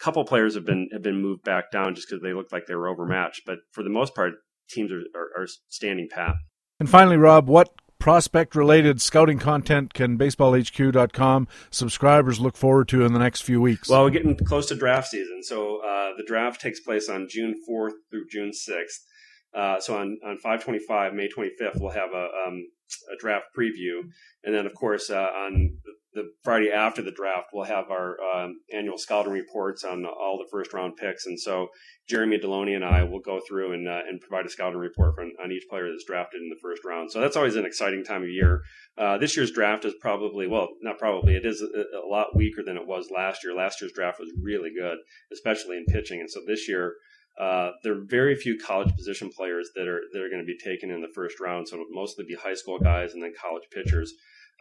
Couple 0.00 0.24
players 0.24 0.54
have 0.54 0.66
been 0.66 0.88
have 0.92 1.02
been 1.02 1.22
moved 1.22 1.44
back 1.44 1.70
down 1.70 1.94
just 1.94 2.08
because 2.08 2.22
they 2.22 2.32
looked 2.32 2.52
like 2.52 2.66
they 2.66 2.74
were 2.74 2.88
overmatched. 2.88 3.42
But 3.46 3.58
for 3.72 3.82
the 3.82 3.90
most 3.90 4.14
part, 4.14 4.34
teams 4.68 4.92
are, 4.92 5.02
are, 5.14 5.42
are 5.42 5.46
standing 5.68 6.08
pat. 6.10 6.34
And 6.80 6.90
finally, 6.90 7.16
Rob, 7.16 7.48
what 7.48 7.74
prospect 8.04 8.54
related 8.54 9.00
scouting 9.00 9.38
content 9.38 9.94
can 9.94 10.18
baseballhq.com 10.18 11.48
subscribers 11.70 12.38
look 12.38 12.56
forward 12.56 12.86
to 12.88 13.02
in 13.02 13.14
the 13.14 13.18
next 13.18 13.40
few 13.40 13.60
weeks? 13.60 13.88
Well, 13.88 14.02
we're 14.02 14.10
getting 14.10 14.36
close 14.36 14.66
to 14.66 14.74
draft 14.74 15.08
season. 15.08 15.42
So 15.42 15.78
uh, 15.78 16.10
the 16.16 16.24
draft 16.26 16.60
takes 16.60 16.80
place 16.80 17.08
on 17.08 17.28
June 17.30 17.54
4th 17.66 17.92
through 18.10 18.26
June 18.30 18.50
6th. 18.50 19.56
Uh, 19.56 19.80
so 19.80 19.96
on, 19.96 20.18
on 20.26 20.36
525, 20.36 21.14
May 21.14 21.28
25th, 21.28 21.80
we'll 21.80 21.92
have 21.92 22.12
a, 22.12 22.28
um, 22.46 22.66
a 23.10 23.16
draft 23.18 23.46
preview. 23.56 24.00
And 24.42 24.54
then, 24.54 24.66
of 24.66 24.74
course, 24.74 25.08
uh, 25.08 25.30
on 25.34 25.78
the 26.14 26.32
Friday 26.42 26.70
after 26.70 27.02
the 27.02 27.10
draft, 27.10 27.48
we'll 27.52 27.64
have 27.64 27.90
our 27.90 28.16
um, 28.22 28.60
annual 28.72 28.96
scouting 28.96 29.32
reports 29.32 29.84
on 29.84 30.06
all 30.06 30.38
the 30.38 30.48
first 30.50 30.72
round 30.72 30.96
picks. 30.96 31.26
And 31.26 31.38
so 31.38 31.68
Jeremy 32.08 32.38
Deloney 32.38 32.76
and 32.76 32.84
I 32.84 33.02
will 33.02 33.20
go 33.20 33.40
through 33.46 33.72
and, 33.72 33.88
uh, 33.88 34.00
and 34.08 34.20
provide 34.20 34.46
a 34.46 34.48
scouting 34.48 34.78
report 34.78 35.16
on, 35.18 35.32
on, 35.42 35.50
each 35.50 35.64
player 35.68 35.90
that's 35.90 36.04
drafted 36.04 36.40
in 36.40 36.48
the 36.48 36.58
first 36.62 36.84
round. 36.84 37.10
So 37.10 37.20
that's 37.20 37.36
always 37.36 37.56
an 37.56 37.66
exciting 37.66 38.04
time 38.04 38.22
of 38.22 38.28
year. 38.28 38.62
Uh, 38.96 39.18
this 39.18 39.36
year's 39.36 39.50
draft 39.50 39.84
is 39.84 39.94
probably, 40.00 40.46
well, 40.46 40.68
not 40.82 40.98
probably, 40.98 41.34
it 41.34 41.44
is 41.44 41.60
a, 41.60 41.98
a, 41.98 42.06
lot 42.06 42.36
weaker 42.36 42.62
than 42.64 42.76
it 42.76 42.86
was 42.86 43.10
last 43.14 43.42
year. 43.42 43.54
Last 43.54 43.80
year's 43.80 43.92
draft 43.92 44.20
was 44.20 44.32
really 44.40 44.70
good, 44.78 44.98
especially 45.32 45.76
in 45.76 45.84
pitching. 45.86 46.20
And 46.20 46.30
so 46.30 46.40
this 46.46 46.68
year, 46.68 46.94
uh, 47.40 47.70
there 47.82 47.94
are 47.94 48.04
very 48.06 48.36
few 48.36 48.56
college 48.56 48.94
position 48.94 49.28
players 49.36 49.70
that 49.74 49.88
are 49.88 50.02
that 50.12 50.22
are 50.22 50.28
going 50.28 50.42
to 50.42 50.46
be 50.46 50.56
taken 50.56 50.90
in 50.90 51.00
the 51.00 51.10
first 51.14 51.40
round. 51.40 51.68
So 51.68 51.74
it'll 51.74 51.86
mostly 51.90 52.24
be 52.24 52.36
high 52.36 52.54
school 52.54 52.78
guys 52.78 53.12
and 53.12 53.22
then 53.22 53.32
college 53.40 53.64
pitchers. 53.72 54.14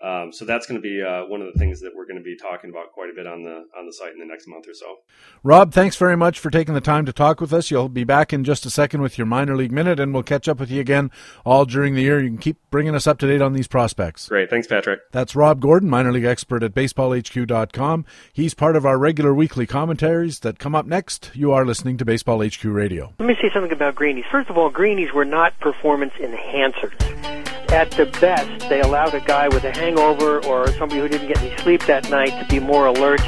Um, 0.03 0.33
so 0.33 0.43
that's 0.43 0.67
going 0.67 0.81
to 0.81 0.81
be 0.81 1.01
uh, 1.01 1.25
one 1.27 1.41
of 1.41 1.51
the 1.51 1.57
things 1.57 1.79
that 1.79 1.95
we're 1.95 2.05
going 2.05 2.17
to 2.17 2.23
be 2.23 2.35
talking 2.35 2.69
about 2.69 2.91
quite 2.91 3.09
a 3.09 3.13
bit 3.13 3.25
on 3.25 3.43
the 3.43 3.65
on 3.77 3.85
the 3.85 3.93
site 3.93 4.11
in 4.11 4.19
the 4.19 4.25
next 4.25 4.47
month 4.49 4.67
or 4.67 4.73
so. 4.73 4.97
Rob, 5.43 5.71
thanks 5.71 5.95
very 5.95 6.17
much 6.17 6.39
for 6.39 6.49
taking 6.49 6.73
the 6.73 6.81
time 6.81 7.05
to 7.05 7.13
talk 7.13 7.39
with 7.39 7.53
us. 7.53 7.71
You'll 7.71 7.87
be 7.87 8.03
back 8.03 8.33
in 8.33 8.43
just 8.43 8.65
a 8.65 8.69
second 8.69 9.01
with 9.01 9.17
your 9.17 9.25
minor 9.25 9.55
league 9.55 9.71
minute, 9.71 10.01
and 10.01 10.13
we'll 10.13 10.23
catch 10.23 10.49
up 10.49 10.59
with 10.59 10.69
you 10.69 10.81
again 10.81 11.09
all 11.45 11.63
during 11.63 11.95
the 11.95 12.01
year. 12.01 12.21
You 12.21 12.27
can 12.27 12.37
keep 12.37 12.57
bringing 12.69 12.95
us 12.95 13.07
up 13.07 13.17
to 13.19 13.27
date 13.27 13.41
on 13.41 13.53
these 13.53 13.67
prospects. 13.67 14.27
Great, 14.27 14.49
thanks, 14.49 14.67
Patrick. 14.67 14.99
That's 15.13 15.37
Rob 15.37 15.61
Gordon, 15.61 15.89
minor 15.89 16.11
league 16.11 16.25
expert 16.25 16.63
at 16.63 16.73
BaseballHQ.com. 16.73 18.05
He's 18.33 18.53
part 18.53 18.75
of 18.75 18.85
our 18.85 18.97
regular 18.97 19.33
weekly 19.33 19.65
commentaries 19.65 20.39
that 20.39 20.59
come 20.59 20.75
up 20.75 20.85
next. 20.85 21.31
You 21.33 21.53
are 21.53 21.65
listening 21.65 21.95
to 21.97 22.05
Baseball 22.05 22.45
HQ 22.45 22.65
Radio. 22.65 23.13
Let 23.19 23.27
me 23.27 23.37
say 23.41 23.49
something 23.53 23.71
about 23.71 23.95
greenies. 23.95 24.25
First 24.29 24.49
of 24.49 24.57
all, 24.57 24.69
greenies 24.69 25.13
were 25.13 25.25
not 25.25 25.57
performance 25.61 26.13
enhancers 26.19 27.52
at 27.71 27.91
the 27.91 28.05
best, 28.19 28.69
they 28.69 28.81
allowed 28.81 29.13
a 29.13 29.21
guy 29.21 29.47
with 29.47 29.63
a 29.63 29.71
hangover 29.71 30.43
or 30.45 30.67
somebody 30.73 31.01
who 31.01 31.07
didn't 31.07 31.27
get 31.27 31.41
any 31.41 31.55
sleep 31.57 31.85
that 31.85 32.09
night 32.09 32.29
to 32.39 32.45
be 32.49 32.59
more 32.59 32.87
alert, 32.87 33.21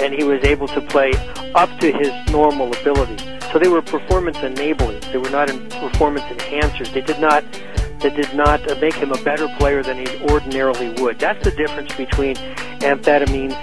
and 0.00 0.14
he 0.14 0.24
was 0.24 0.42
able 0.44 0.68
to 0.68 0.80
play 0.80 1.12
up 1.54 1.70
to 1.80 1.92
his 1.92 2.10
normal 2.30 2.72
ability. 2.80 3.18
So 3.52 3.58
they 3.58 3.68
were 3.68 3.82
performance 3.82 4.38
enablers. 4.38 5.00
They 5.12 5.18
were 5.18 5.30
not 5.30 5.48
performance 5.70 6.24
enhancers. 6.24 6.92
They 6.92 7.02
did 7.02 7.20
not 7.20 7.44
they 8.00 8.10
did 8.10 8.34
not 8.34 8.60
make 8.80 8.92
him 8.92 9.12
a 9.12 9.22
better 9.22 9.48
player 9.56 9.82
than 9.82 9.96
he 9.96 10.06
ordinarily 10.24 10.90
would. 11.00 11.18
That's 11.18 11.42
the 11.42 11.52
difference 11.52 11.94
between 11.94 12.36
amphetamines 12.80 13.54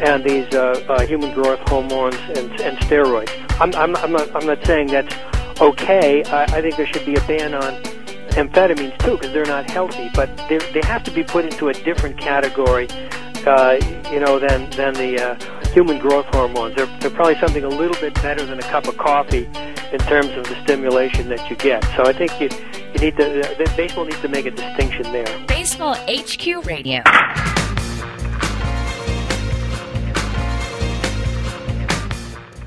and 0.00 0.24
these 0.24 0.46
uh, 0.54 0.82
uh, 0.88 1.06
human 1.06 1.34
growth 1.34 1.60
hormones 1.68 2.16
and, 2.28 2.50
and 2.60 2.78
steroids. 2.78 3.30
I'm, 3.60 3.74
I'm, 3.74 3.94
I'm, 3.96 4.12
not, 4.12 4.34
I'm 4.34 4.46
not 4.46 4.64
saying 4.64 4.86
that's 4.86 5.14
okay. 5.60 6.24
I, 6.24 6.44
I 6.44 6.62
think 6.62 6.76
there 6.76 6.86
should 6.86 7.04
be 7.04 7.16
a 7.16 7.20
ban 7.26 7.52
on 7.52 7.82
amphetamines 8.34 8.96
too 9.04 9.12
because 9.12 9.32
they're 9.32 9.44
not 9.44 9.70
healthy, 9.70 10.10
but 10.14 10.34
they 10.48 10.80
have 10.84 11.02
to 11.04 11.10
be 11.10 11.22
put 11.22 11.44
into 11.44 11.68
a 11.68 11.72
different 11.72 12.18
category, 12.18 12.88
uh, 13.46 13.78
you 14.10 14.20
know, 14.20 14.38
than 14.38 14.70
than 14.70 14.94
the 14.94 15.20
uh, 15.20 15.68
human 15.72 15.98
growth 15.98 16.26
hormones. 16.26 16.76
They're, 16.76 16.86
they're 17.00 17.10
probably 17.10 17.38
something 17.40 17.64
a 17.64 17.68
little 17.68 18.00
bit 18.00 18.14
better 18.14 18.44
than 18.44 18.58
a 18.58 18.62
cup 18.62 18.86
of 18.86 18.96
coffee 18.96 19.46
in 19.92 19.98
terms 20.00 20.30
of 20.30 20.44
the 20.44 20.62
stimulation 20.64 21.28
that 21.28 21.48
you 21.50 21.56
get. 21.56 21.84
So 21.96 22.04
I 22.04 22.12
think 22.12 22.40
you 22.40 22.48
you 22.94 23.00
need 23.00 23.16
to 23.16 23.62
uh, 23.62 23.76
baseball 23.76 24.04
needs 24.04 24.20
to 24.20 24.28
make 24.28 24.46
a 24.46 24.50
distinction 24.50 25.04
there. 25.12 25.46
Baseball 25.46 25.94
HQ 25.94 26.66
Radio. 26.66 27.02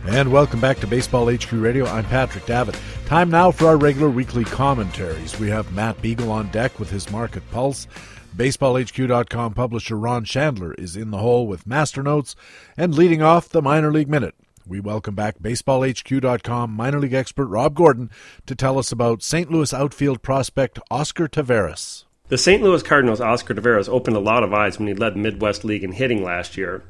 And 0.08 0.32
welcome 0.32 0.62
back 0.62 0.78
to 0.78 0.88
Baseball 0.88 1.34
HQ 1.34 1.52
Radio. 1.54 1.86
I'm 1.88 2.06
Patrick 2.06 2.46
Davitt. 2.46 2.80
Time 3.06 3.30
now 3.30 3.52
for 3.52 3.68
our 3.68 3.78
regular 3.78 4.10
weekly 4.10 4.44
commentaries. 4.44 5.40
We 5.40 5.48
have 5.50 5.72
Matt 5.74 6.02
Beagle 6.02 6.32
on 6.32 6.50
deck 6.50 6.80
with 6.80 6.90
his 6.90 7.12
market 7.12 7.44
pulse. 7.52 7.88
BaseballHQ.com 8.36 9.54
publisher 9.54 9.96
Ron 9.96 10.26
Shandler 10.26 10.74
is 10.74 10.96
in 10.96 11.12
the 11.12 11.20
hole 11.20 11.48
with 11.48 11.68
master 11.68 12.02
notes 12.02 12.36
and 12.76 12.96
leading 12.96 13.22
off 13.22 13.48
the 13.48 13.62
minor 13.62 13.92
league 13.92 14.10
minute. 14.10 14.34
We 14.68 14.80
welcome 14.80 15.14
back 15.14 15.38
BaseballHQ.com 15.38 16.72
minor 16.72 17.00
league 17.00 17.14
expert 17.14 17.46
Rob 17.46 17.76
Gordon 17.76 18.10
to 18.48 18.56
tell 18.56 18.80
us 18.80 18.92
about 18.92 19.22
St. 19.22 19.52
Louis 19.52 19.72
outfield 19.72 20.24
prospect 20.24 20.80
Oscar 20.90 21.28
Taveras. 21.28 22.05
The 22.28 22.40
St. 22.40 22.64
Louis 22.64 22.82
Cardinals' 22.82 23.22
Oscar 23.22 23.54
Taveras 23.54 23.88
opened 23.88 24.18
a 24.18 24.20
lot 24.20 24.42
of 24.42 24.52
eyes 24.52 24.80
when 24.80 24.88
he 24.88 24.96
led 24.96 25.14
the 25.14 25.20
Midwest 25.20 25.64
League 25.64 25.84
in 25.84 25.92
hitting 25.92 26.24
last 26.24 26.58
year. 26.58 26.82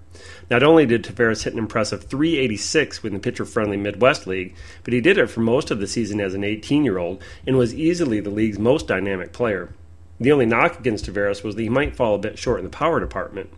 Not 0.50 0.64
only 0.64 0.86
did 0.86 1.04
Taveras 1.04 1.44
hit 1.44 1.52
an 1.52 1.60
impressive 1.60 2.06
386 2.06 3.04
with 3.04 3.12
the 3.12 3.20
pitcher 3.20 3.44
friendly 3.44 3.76
Midwest 3.76 4.28
League, 4.28 4.56
but 4.86 4.94
he 4.94 5.02
did 5.02 5.18
it 5.18 5.30
for 5.30 5.42
most 5.42 5.72
of 5.72 5.80
the 5.82 5.88
season 5.88 6.22
as 6.22 6.36
an 6.36 6.46
18 6.46 6.86
year 6.86 6.98
old 6.98 7.22
and 7.46 7.58
was 7.58 7.76
easily 7.76 8.22
the 8.22 8.30
league's 8.30 8.58
most 8.58 8.88
dynamic 8.88 9.34
player. 9.34 9.74
The 10.22 10.32
only 10.32 10.46
knock 10.46 10.80
against 10.80 11.06
Taveras 11.06 11.44
was 11.44 11.56
that 11.56 11.64
he 11.64 11.68
might 11.68 11.98
fall 11.98 12.16
a 12.16 12.20
bit 12.20 12.40
short 12.40 12.60
in 12.60 12.64
the 12.64 12.70
power 12.70 13.02
department. 13.02 13.50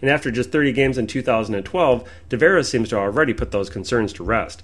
And 0.00 0.08
after 0.08 0.30
just 0.30 0.52
30 0.52 0.70
games 0.70 0.96
in 0.96 1.08
2012, 1.08 2.08
Taveras 2.30 2.70
seems 2.70 2.90
to 2.90 2.98
already 2.98 3.34
put 3.34 3.50
those 3.50 3.68
concerns 3.68 4.12
to 4.12 4.22
rest. 4.22 4.62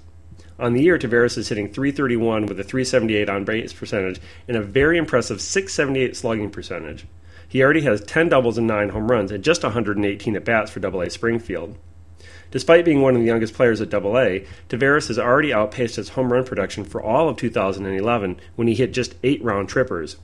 On 0.59 0.73
the 0.73 0.83
year, 0.83 0.99
Taveras 0.99 1.37
is 1.37 1.49
hitting 1.49 1.67
331 1.67 2.45
with 2.45 2.59
a 2.59 2.63
378 2.63 3.29
on 3.29 3.43
base 3.43 3.73
percentage 3.73 4.21
and 4.47 4.55
a 4.55 4.61
very 4.61 4.97
impressive 4.97 5.41
678 5.41 6.15
slugging 6.15 6.51
percentage. 6.51 7.05
He 7.47 7.63
already 7.63 7.81
has 7.81 8.01
10 8.01 8.29
doubles 8.29 8.57
and 8.57 8.67
9 8.67 8.89
home 8.89 9.09
runs 9.09 9.31
and 9.31 9.43
just 9.43 9.63
118 9.63 10.35
at 10.35 10.45
bats 10.45 10.71
for 10.71 10.85
AA 10.85 11.09
Springfield. 11.09 11.77
Despite 12.51 12.85
being 12.85 13.01
one 13.01 13.15
of 13.15 13.21
the 13.21 13.27
youngest 13.27 13.55
players 13.55 13.81
at 13.81 13.91
AA, 13.91 14.45
Taveras 14.69 15.07
has 15.07 15.17
already 15.17 15.51
outpaced 15.51 15.95
his 15.95 16.09
home 16.09 16.31
run 16.31 16.45
production 16.45 16.83
for 16.83 17.01
all 17.01 17.29
of 17.29 17.37
2011 17.37 18.39
when 18.55 18.67
he 18.67 18.75
hit 18.75 18.93
just 18.93 19.15
8 19.23 19.43
round 19.43 19.69
trippers. 19.69 20.17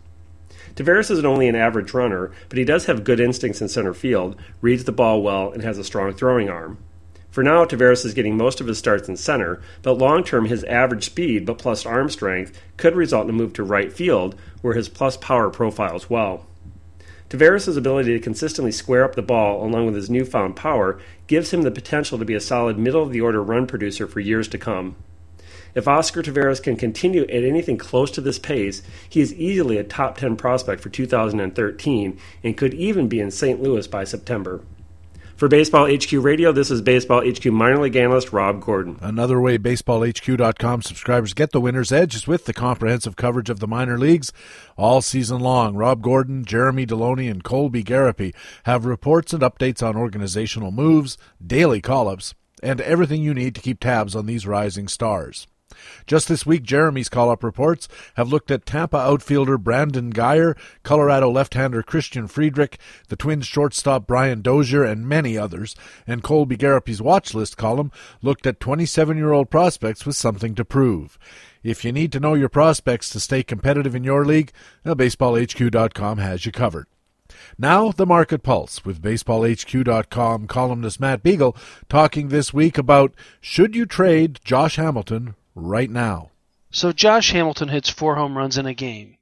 Taveras 0.75 1.09
isn't 1.09 1.25
only 1.25 1.47
an 1.47 1.55
average 1.55 1.93
runner, 1.93 2.31
but 2.47 2.59
he 2.59 2.63
does 2.63 2.85
have 2.85 3.03
good 3.03 3.19
instincts 3.19 3.61
in 3.61 3.67
center 3.67 3.95
field, 3.95 4.35
reads 4.61 4.83
the 4.83 4.91
ball 4.91 5.23
well, 5.23 5.51
and 5.51 5.63
has 5.63 5.79
a 5.79 5.83
strong 5.83 6.13
throwing 6.13 6.49
arm. 6.49 6.77
For 7.31 7.43
now, 7.43 7.63
Taveras 7.63 8.05
is 8.05 8.15
getting 8.15 8.37
most 8.37 8.59
of 8.59 8.67
his 8.67 8.79
starts 8.79 9.07
in 9.07 9.15
center, 9.15 9.61
but 9.83 9.99
long 9.99 10.23
term, 10.23 10.45
his 10.45 10.63
average 10.63 11.05
speed 11.05 11.45
but 11.45 11.59
plus 11.59 11.85
arm 11.85 12.09
strength 12.09 12.59
could 12.77 12.95
result 12.95 13.25
in 13.25 13.29
a 13.29 13.33
move 13.33 13.53
to 13.53 13.63
right 13.63 13.93
field, 13.93 14.35
where 14.61 14.73
his 14.73 14.89
plus 14.89 15.15
power 15.15 15.49
profiles 15.49 16.09
well. 16.09 16.47
Taveras' 17.29 17.77
ability 17.77 18.13
to 18.13 18.19
consistently 18.19 18.71
square 18.71 19.03
up 19.03 19.13
the 19.13 19.21
ball, 19.21 19.63
along 19.63 19.85
with 19.85 19.93
his 19.93 20.09
newfound 20.09 20.55
power, 20.55 20.99
gives 21.27 21.53
him 21.53 21.61
the 21.61 21.69
potential 21.69 22.17
to 22.17 22.25
be 22.25 22.33
a 22.33 22.39
solid 22.39 22.79
middle 22.79 23.03
of 23.03 23.11
the 23.11 23.21
order 23.21 23.43
run 23.43 23.67
producer 23.67 24.07
for 24.07 24.19
years 24.19 24.47
to 24.47 24.57
come. 24.57 24.95
If 25.75 25.87
Oscar 25.87 26.23
Taveras 26.23 26.63
can 26.63 26.75
continue 26.75 27.21
at 27.21 27.43
anything 27.43 27.77
close 27.77 28.09
to 28.11 28.21
this 28.21 28.39
pace, 28.39 28.81
he 29.07 29.21
is 29.21 29.35
easily 29.35 29.77
a 29.77 29.83
top 29.83 30.17
10 30.17 30.35
prospect 30.35 30.81
for 30.81 30.89
2013 30.89 32.19
and 32.43 32.57
could 32.57 32.73
even 32.73 33.07
be 33.07 33.19
in 33.19 33.29
St. 33.29 33.61
Louis 33.61 33.85
by 33.85 34.03
September. 34.03 34.61
For 35.39 35.47
Baseball 35.47 35.89
HQ 35.89 36.11
Radio, 36.11 36.51
this 36.51 36.69
is 36.69 36.81
Baseball 36.81 37.23
HQ 37.25 37.45
minor 37.45 37.77
league 37.77 37.95
analyst 37.95 38.33
Rob 38.33 38.59
Gordon. 38.59 38.99
Another 38.99 39.39
way 39.39 39.57
BaseballHQ.com 39.57 40.81
subscribers 40.81 41.33
get 41.33 41.51
the 41.51 41.61
winner's 41.61 41.93
edge 41.93 42.13
is 42.13 42.27
with 42.27 42.43
the 42.43 42.51
comprehensive 42.51 43.15
coverage 43.15 43.49
of 43.49 43.61
the 43.61 43.67
minor 43.67 43.97
leagues 43.97 44.33
all 44.75 45.01
season 45.01 45.39
long. 45.39 45.77
Rob 45.77 46.01
Gordon, 46.01 46.43
Jeremy 46.43 46.85
Deloney, 46.85 47.31
and 47.31 47.41
Colby 47.41 47.85
Garapi 47.85 48.35
have 48.63 48.83
reports 48.83 49.31
and 49.31 49.41
updates 49.41 49.81
on 49.81 49.95
organizational 49.95 50.71
moves, 50.71 51.17
daily 51.41 51.79
call 51.79 52.09
ups, 52.09 52.33
and 52.61 52.81
everything 52.81 53.23
you 53.23 53.33
need 53.33 53.55
to 53.55 53.61
keep 53.61 53.79
tabs 53.79 54.17
on 54.17 54.25
these 54.25 54.45
rising 54.45 54.89
stars. 54.89 55.47
Just 56.07 56.27
this 56.27 56.45
week, 56.45 56.63
Jeremy's 56.63 57.09
call 57.09 57.29
up 57.29 57.43
reports 57.43 57.87
have 58.15 58.29
looked 58.29 58.51
at 58.51 58.65
Tampa 58.65 58.97
outfielder 58.97 59.57
Brandon 59.57 60.11
Guyer, 60.11 60.57
Colorado 60.83 61.29
left 61.29 61.53
hander 61.53 61.83
Christian 61.83 62.27
Friedrich, 62.27 62.79
the 63.07 63.15
Twins 63.15 63.45
shortstop 63.45 64.07
Brian 64.07 64.41
Dozier, 64.41 64.83
and 64.83 65.07
many 65.07 65.37
others. 65.37 65.75
And 66.07 66.23
Colby 66.23 66.57
Garapi's 66.57 67.01
watch 67.01 67.33
list 67.33 67.57
column 67.57 67.91
looked 68.21 68.47
at 68.47 68.59
27 68.59 69.17
year 69.17 69.31
old 69.31 69.49
prospects 69.49 70.05
with 70.05 70.15
something 70.15 70.55
to 70.55 70.65
prove. 70.65 71.17
If 71.63 71.83
you 71.83 71.91
need 71.91 72.11
to 72.13 72.19
know 72.19 72.35
your 72.35 72.49
prospects 72.49 73.09
to 73.11 73.19
stay 73.19 73.43
competitive 73.43 73.95
in 73.95 74.03
your 74.03 74.25
league, 74.25 74.51
uh, 74.85 74.95
BaseballHQ.com 74.95 76.17
has 76.19 76.45
you 76.45 76.51
covered. 76.51 76.87
Now, 77.57 77.91
the 77.91 78.05
Market 78.05 78.43
Pulse 78.43 78.85
with 78.85 79.01
BaseballHQ.com 79.01 80.47
columnist 80.47 80.99
Matt 80.99 81.23
Beagle 81.23 81.55
talking 81.87 82.29
this 82.29 82.53
week 82.53 82.77
about 82.77 83.13
should 83.41 83.75
you 83.75 83.85
trade 83.85 84.39
Josh 84.43 84.77
Hamilton 84.77 85.35
right 85.59 85.89
now. 85.89 86.31
So 86.71 86.91
Josh 86.91 87.31
Hamilton 87.31 87.69
hits 87.69 87.89
four 87.89 88.15
home 88.15 88.37
runs 88.37 88.57
in 88.57 88.65
a 88.65 88.73
game. 88.73 89.17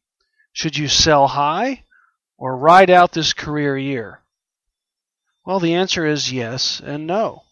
Should 0.52 0.78
you 0.78 0.88
sell 0.88 1.28
high 1.28 1.84
or 2.38 2.58
ride 2.58 2.90
out 2.90 3.12
this 3.12 3.34
career 3.34 3.78
year? 3.78 4.22
Well, 5.46 5.60
the 5.60 5.76
answer 5.76 6.06
is 6.06 6.32
yes 6.32 6.80
and 6.80 7.08
no. 7.08 7.44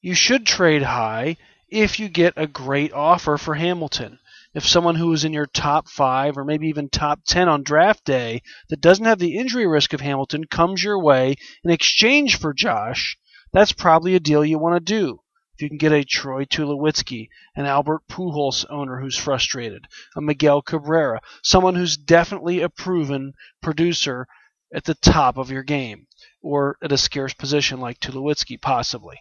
You 0.00 0.14
should 0.14 0.46
trade 0.46 0.82
high 0.82 1.36
if 1.68 2.00
you 2.00 2.08
get 2.08 2.34
a 2.36 2.46
great 2.46 2.92
offer 2.92 3.38
for 3.38 3.54
Hamilton. 3.54 4.18
If 4.54 4.66
someone 4.66 4.94
who 4.94 5.12
is 5.12 5.24
in 5.24 5.32
your 5.32 5.46
top 5.46 5.88
five 5.88 6.38
or 6.38 6.44
maybe 6.44 6.68
even 6.68 6.88
top 6.88 7.20
10 7.26 7.48
on 7.48 7.62
draft 7.62 8.04
day 8.04 8.42
that 8.70 8.80
doesn't 8.80 9.04
have 9.04 9.18
the 9.18 9.36
injury 9.36 9.66
risk 9.66 9.92
of 9.92 10.00
Hamilton 10.00 10.46
comes 10.46 10.82
your 10.82 10.98
way 10.98 11.36
in 11.62 11.70
exchange 11.70 12.38
for 12.38 12.54
Josh, 12.54 13.18
that's 13.52 13.72
probably 13.72 14.14
a 14.14 14.20
deal 14.20 14.44
you 14.44 14.58
want 14.58 14.74
to 14.74 14.92
do. 14.92 15.20
If 15.56 15.62
you 15.62 15.70
can 15.70 15.78
get 15.78 15.92
a 15.92 16.04
Troy 16.04 16.44
Tulowitzki, 16.44 17.30
an 17.54 17.64
Albert 17.64 18.02
Pujols 18.10 18.66
owner 18.68 19.00
who's 19.00 19.16
frustrated, 19.16 19.86
a 20.14 20.20
Miguel 20.20 20.60
Cabrera, 20.60 21.22
someone 21.42 21.74
who's 21.74 21.96
definitely 21.96 22.60
a 22.60 22.68
proven 22.68 23.32
producer 23.62 24.26
at 24.74 24.84
the 24.84 24.94
top 24.96 25.38
of 25.38 25.50
your 25.50 25.62
game, 25.62 26.08
or 26.42 26.76
at 26.82 26.92
a 26.92 26.98
scarce 26.98 27.32
position 27.32 27.80
like 27.80 28.00
Tulowitzki, 28.00 28.60
possibly. 28.60 29.16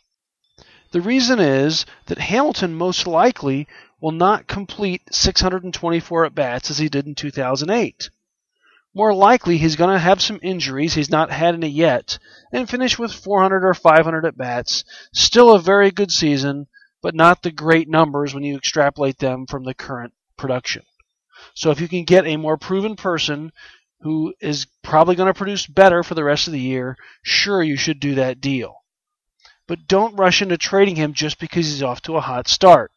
The 0.92 1.00
reason 1.00 1.40
is 1.40 1.86
that 2.08 2.18
Hamilton 2.18 2.76
most 2.76 3.08
likely 3.08 3.66
will 4.02 4.12
not 4.12 4.46
complete 4.46 5.04
624 5.14 6.26
at 6.26 6.36
bats 6.36 6.70
as 6.70 6.80
he 6.80 6.90
did 6.90 7.08
in 7.08 7.16
2008 7.16 8.10
more 8.96 9.14
likely 9.14 9.58
he's 9.58 9.76
going 9.76 9.94
to 9.94 10.00
have 10.00 10.22
some 10.22 10.40
injuries. 10.42 10.94
He's 10.94 11.10
not 11.10 11.30
had 11.30 11.54
any 11.54 11.68
yet, 11.68 12.18
and 12.54 12.68
finish 12.68 12.98
with 12.98 13.14
400 13.14 13.66
or 13.66 13.74
500 13.74 14.26
at 14.26 14.38
bats. 14.38 14.86
Still 15.14 15.54
a 15.54 15.60
very 15.60 15.92
good 15.92 16.12
season, 16.12 16.68
but 17.02 17.14
not 17.14 17.44
the 17.44 17.52
great 17.52 17.90
numbers 17.90 18.34
when 18.34 18.44
you 18.44 18.56
extrapolate 18.56 19.20
them 19.20 19.46
from 19.48 19.66
the 19.66 19.74
current 19.74 20.14
production. 20.38 20.84
So 21.54 21.72
if 21.72 21.82
you 21.82 21.90
can 21.90 22.06
get 22.06 22.26
a 22.26 22.38
more 22.38 22.58
proven 22.58 22.96
person 22.96 23.52
who 24.00 24.34
is 24.40 24.66
probably 24.82 25.16
going 25.16 25.28
to 25.28 25.38
produce 25.38 25.68
better 25.68 26.02
for 26.02 26.16
the 26.16 26.24
rest 26.24 26.48
of 26.48 26.54
the 26.54 26.60
year, 26.60 26.96
sure 27.22 27.62
you 27.62 27.76
should 27.76 28.00
do 28.00 28.16
that 28.16 28.40
deal. 28.40 28.78
But 29.68 29.88
don't 29.88 30.16
rush 30.16 30.42
into 30.42 30.58
trading 30.58 30.96
him 30.96 31.14
just 31.14 31.40
because 31.40 31.66
he's 31.66 31.84
off 31.84 32.02
to 32.04 32.16
a 32.16 32.22
hot 32.22 32.48
start. 32.48 32.92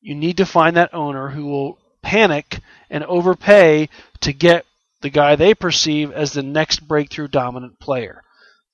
You 0.00 0.14
need 0.14 0.36
to 0.36 0.46
find 0.46 0.76
that 0.76 0.94
owner 0.94 1.30
who 1.30 1.46
will 1.46 1.78
panic 2.02 2.60
and 2.90 3.02
overpay 3.04 3.88
to 4.20 4.32
get 4.32 4.64
the 5.00 5.10
guy 5.10 5.36
they 5.36 5.54
perceive 5.54 6.10
as 6.12 6.32
the 6.32 6.42
next 6.42 6.86
breakthrough 6.86 7.28
dominant 7.28 7.78
player. 7.78 8.22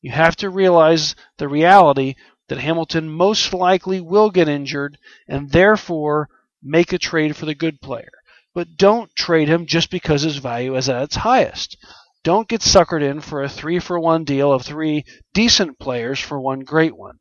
You 0.01 0.12
have 0.12 0.37
to 0.37 0.51
realize 0.51 1.14
the 1.39 1.49
reality 1.49 2.14
that 2.49 2.59
Hamilton 2.59 3.09
most 3.09 3.53
likely 3.53 4.01
will 4.01 4.31
get 4.31 4.49
injured 4.49 4.99
and 5.29 5.51
therefore 5.51 6.29
make 6.62 6.93
a 6.93 6.99
trade 6.99 7.37
for 7.37 7.47
the 7.47 7.55
good 7.55 7.81
player. 7.81 8.12
But 8.55 8.77
don't 8.77 9.14
trade 9.16 9.49
him 9.49 9.66
just 9.66 9.91
because 9.91 10.22
his 10.22 10.37
value 10.37 10.77
is 10.77 10.89
at 10.89 11.03
its 11.03 11.16
highest. 11.16 11.77
Don't 12.22 12.49
get 12.49 12.61
suckered 12.61 13.03
in 13.03 13.20
for 13.20 13.43
a 13.43 13.49
three 13.49 13.79
for 13.79 13.99
one 13.99 14.25
deal 14.25 14.53
of 14.53 14.62
three 14.62 15.05
decent 15.35 15.79
players 15.79 16.20
for 16.20 16.41
one 16.41 16.61
great 16.61 16.97
one. 16.97 17.18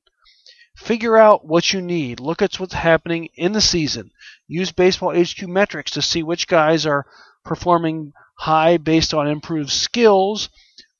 Figure 0.77 1.17
out 1.17 1.45
what 1.45 1.73
you 1.73 1.81
need. 1.81 2.19
Look 2.19 2.41
at 2.41 2.59
what's 2.59 2.73
happening 2.73 3.29
in 3.35 3.53
the 3.53 3.61
season. 3.61 4.11
Use 4.47 4.71
Baseball 4.71 5.13
HQ 5.13 5.41
metrics 5.47 5.91
to 5.91 6.01
see 6.01 6.23
which 6.23 6.47
guys 6.47 6.85
are 6.85 7.05
performing 7.43 8.13
high 8.35 8.77
based 8.77 9.13
on 9.13 9.27
improved 9.27 9.71
skills 9.71 10.49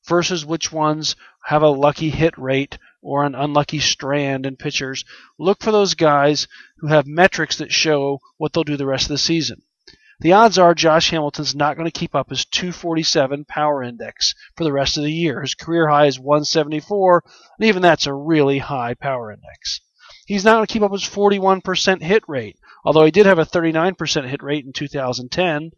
versus 0.07 0.45
which 0.45 0.71
ones 0.71 1.15
have 1.45 1.61
a 1.61 1.69
lucky 1.69 2.09
hit 2.09 2.38
rate 2.38 2.77
or 3.01 3.25
an 3.25 3.36
unlucky 3.36 3.79
strand 3.79 4.45
in 4.45 4.55
pitchers. 4.55 5.03
Look 5.38 5.61
for 5.61 5.71
those 5.71 5.93
guys 5.93 6.47
who 6.77 6.88
have 6.88 7.05
metrics 7.05 7.57
that 7.57 7.71
show 7.71 8.19
what 8.38 8.53
they'll 8.53 8.63
do 8.63 8.77
the 8.77 8.86
rest 8.86 9.05
of 9.05 9.09
the 9.09 9.17
season. 9.17 9.61
The 10.19 10.31
odds 10.31 10.57
are 10.57 10.73
Josh 10.73 11.09
Hamilton's 11.09 11.53
not 11.53 11.75
going 11.75 11.89
to 11.89 11.99
keep 11.99 12.15
up 12.15 12.29
his 12.29 12.45
247 12.45 13.43
power 13.45 13.84
index 13.84 14.34
for 14.55 14.63
the 14.63 14.71
rest 14.71 14.95
of 14.95 15.03
the 15.03 15.11
year. 15.11 15.41
His 15.41 15.53
career 15.53 15.89
high 15.89 16.05
is 16.05 16.19
174, 16.19 17.23
and 17.59 17.67
even 17.67 17.81
that's 17.81 18.07
a 18.07 18.13
really 18.13 18.59
high 18.59 18.93
power 18.93 19.31
index. 19.31 19.81
He's 20.25 20.45
not 20.45 20.53
going 20.53 20.65
to 20.65 20.71
keep 20.71 20.84
up 20.84 20.93
his 20.93 21.03
41% 21.03 22.01
hit 22.01 22.23
rate, 22.27 22.57
although 22.86 23.03
he 23.03 23.11
did 23.11 23.25
have 23.25 23.39
a 23.39 23.45
39% 23.45 24.29
hit 24.29 24.41
rate 24.41 24.63
in 24.65 24.71
2010 24.71 25.71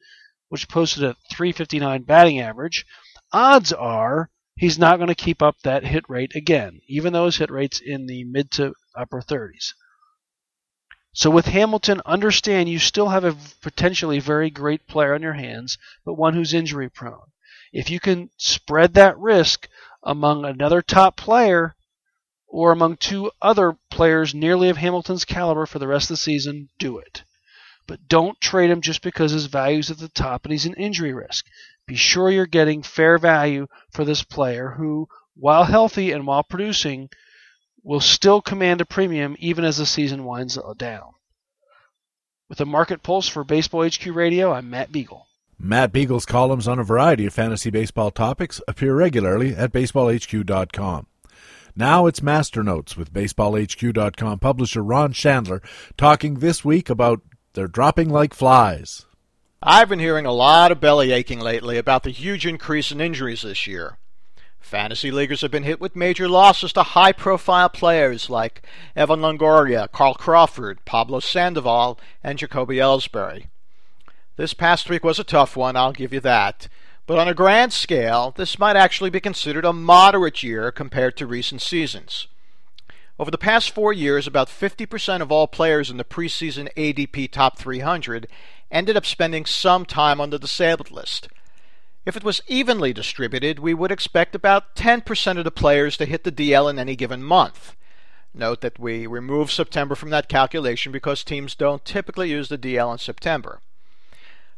which 0.50 0.70
posted 0.70 1.04
a 1.04 1.16
359 1.32 2.04
batting 2.04 2.40
average, 2.40 2.86
odds 3.32 3.74
are 3.74 4.30
he's 4.56 4.80
not 4.80 4.98
going 4.98 5.08
to 5.08 5.16
keep 5.16 5.42
up 5.42 5.56
that 5.62 5.86
hit 5.86 6.10
rate 6.10 6.36
again, 6.36 6.80
even 6.88 7.14
though 7.14 7.26
his 7.26 7.38
hit 7.38 7.52
rate's 7.52 7.82
in 7.82 8.06
the 8.06 8.24
mid 8.24 8.52
to 8.52 8.74
upper 8.96 9.22
30s. 9.22 9.74
So 11.14 11.30
with 11.30 11.46
Hamilton, 11.46 12.02
understand 12.06 12.68
you 12.68 12.80
still 12.80 13.10
have 13.10 13.24
a 13.24 13.38
potentially 13.62 14.20
very 14.20 14.50
great 14.50 14.86
player 14.86 15.14
on 15.14 15.22
your 15.22 15.34
hands, 15.34 15.78
but 16.04 16.16
one 16.16 16.34
who's 16.34 16.54
injury 16.54 16.90
prone. 16.90 17.32
If 17.72 17.90
you 17.90 18.00
can 18.00 18.30
spread 18.38 18.94
that 18.96 19.18
risk 19.18 19.70
among 20.04 20.46
another 20.46 20.82
top 20.82 21.16
player 21.16 21.76
or 22.48 22.72
among 22.72 22.98
two 22.98 23.32
other 23.42 23.78
players 23.90 24.36
nearly 24.36 24.70
of 24.70 24.78
Hamilton's 24.78 25.26
caliber 25.26 25.66
for 25.66 25.80
the 25.80 25.88
rest 25.88 26.06
of 26.06 26.16
the 26.16 26.18
season, 26.18 26.70
do 26.80 26.98
it. 26.98 27.24
But 27.88 28.08
don't 28.08 28.40
trade 28.42 28.70
him 28.70 28.82
just 28.82 29.02
because 29.02 29.32
his 29.32 29.46
value's 29.46 29.92
at 29.92 30.00
the 30.00 30.10
top 30.10 30.46
and 30.46 30.52
he's 30.52 30.66
an 30.66 30.74
injury 30.74 31.14
risk. 31.14 31.46
be 31.86 31.96
sure 31.96 32.32
you're 32.32 32.48
getting 32.48 32.82
fair 32.82 33.18
value 33.18 33.68
for 33.92 34.04
this 34.04 34.24
player 34.24 34.72
who, 34.72 35.08
while 35.36 35.66
healthy 35.66 36.12
and 36.12 36.26
while 36.26 36.44
producing, 36.44 37.10
will 37.84 38.00
still 38.00 38.42
command 38.42 38.82
a 38.82 38.86
premium 38.86 39.36
even 39.40 39.64
as 39.64 39.78
the 39.78 39.86
season 39.86 40.26
winds 40.26 40.58
down. 40.78 41.12
With 42.50 42.60
a 42.60 42.66
market 42.66 43.04
pulse 43.04 43.28
for 43.28 43.44
Baseball 43.44 43.88
HQ 43.88 44.06
Radio, 44.08 44.52
I'm 44.52 44.70
Matt 44.70 44.92
Beagle. 44.92 45.28
Matt 45.58 45.92
Beagle's 45.92 46.26
columns 46.26 46.68
on 46.68 46.80
a 46.80 46.84
variety 46.84 47.26
of 47.26 47.34
fantasy 47.34 47.70
baseball 47.70 48.12
topics 48.12 48.62
appear 48.68 48.96
regularly 48.96 49.56
at 49.56 49.72
baseballhq.com. 49.72 51.08
Now 51.76 52.08
it's 52.08 52.22
Master 52.22 52.64
Notes 52.64 52.96
with 52.96 53.14
baseballhq.com 53.14 54.40
publisher 54.40 54.84
Ron 54.84 55.14
Shandler 55.14 55.62
talking 55.98 56.36
this 56.36 56.64
week 56.64 56.90
about 56.90 57.22
they're 57.56 57.68
dropping 57.68 58.10
like 58.10 58.34
flies. 58.34 59.06
I've 59.64 59.90
been 59.90 60.00
hearing 60.00 60.26
a 60.26 60.32
lot 60.32 60.72
of 60.72 60.80
belly 60.80 61.12
aching 61.12 61.40
lately 61.40 61.78
about 61.78 62.04
the 62.04 62.12
huge 62.12 62.46
increase 62.46 62.92
in 62.92 63.02
injuries 63.02 63.42
this 63.42 63.66
year. 63.66 63.98
Fantasy 64.60 65.10
leaguers 65.10 65.42
have 65.42 65.52
been 65.52 65.64
hit 65.64 65.80
with 65.80 65.96
major 65.96 66.28
losses 66.28 66.74
to 66.74 66.84
high 66.84 67.12
profile 67.12 67.70
players 67.70 68.30
like 68.30 68.62
Evan 68.96 69.22
Longoria, 69.22 69.92
Carl 69.92 70.16
Crawford, 70.16 70.84
Pablo 70.86 71.20
Sandoval, 71.20 72.00
and 72.24 72.38
Jacoby 72.38 72.78
Ellsbury. 72.78 73.48
This 74.38 74.54
past 74.54 74.90
week 74.90 75.04
was 75.04 75.18
a 75.18 75.24
tough 75.24 75.56
one, 75.56 75.76
I'll 75.76 75.94
give 75.94 76.12
you 76.12 76.20
that. 76.20 76.68
But 77.08 77.20
on 77.20 77.28
a 77.28 77.34
grand 77.34 77.74
scale, 77.74 78.34
this 78.36 78.60
might 78.60 78.76
actually 78.76 79.12
be 79.12 79.20
considered 79.20 79.66
a 79.66 79.72
moderate 79.72 80.44
year 80.44 80.72
compared 80.72 81.16
to 81.18 81.28
recent 81.28 81.62
seasons. 81.62 82.28
Over 83.18 83.32
the 83.32 83.38
past 83.38 83.72
four 83.72 83.94
years, 83.94 84.28
about 84.28 84.50
50% 84.50 85.22
of 85.22 85.32
all 85.32 85.48
players 85.48 85.90
in 85.90 85.96
the 85.96 86.04
preseason 86.04 86.74
ADP 86.74 87.32
Top 87.32 87.58
300 87.58 88.28
ended 88.70 88.98
up 88.98 89.06
spending 89.06 89.46
some 89.46 89.86
time 89.86 90.20
on 90.20 90.32
the 90.32 90.40
disabled 90.40 90.92
list. 90.92 91.30
If 92.06 92.18
it 92.18 92.26
was 92.26 92.42
evenly 92.48 92.92
distributed, 92.92 93.60
we 93.60 93.74
would 93.74 93.92
expect 93.92 94.36
about 94.36 94.76
10% 94.76 95.38
of 95.38 95.46
the 95.46 95.52
players 95.52 95.96
to 95.98 96.06
hit 96.06 96.26
the 96.26 96.32
DL 96.32 96.70
in 96.70 96.78
any 96.78 96.98
given 96.98 97.24
month. 97.24 97.76
Note 98.34 98.60
that 98.60 98.78
we 98.78 99.08
remove 99.08 99.50
September 99.50 99.96
from 99.96 100.10
that 100.10 100.28
calculation 100.28 100.92
because 100.92 101.24
teams 101.24 101.56
don't 101.56 101.86
typically 101.86 102.30
use 102.30 102.50
the 102.50 102.58
DL 102.58 102.92
in 102.92 102.98
September. 102.98 103.62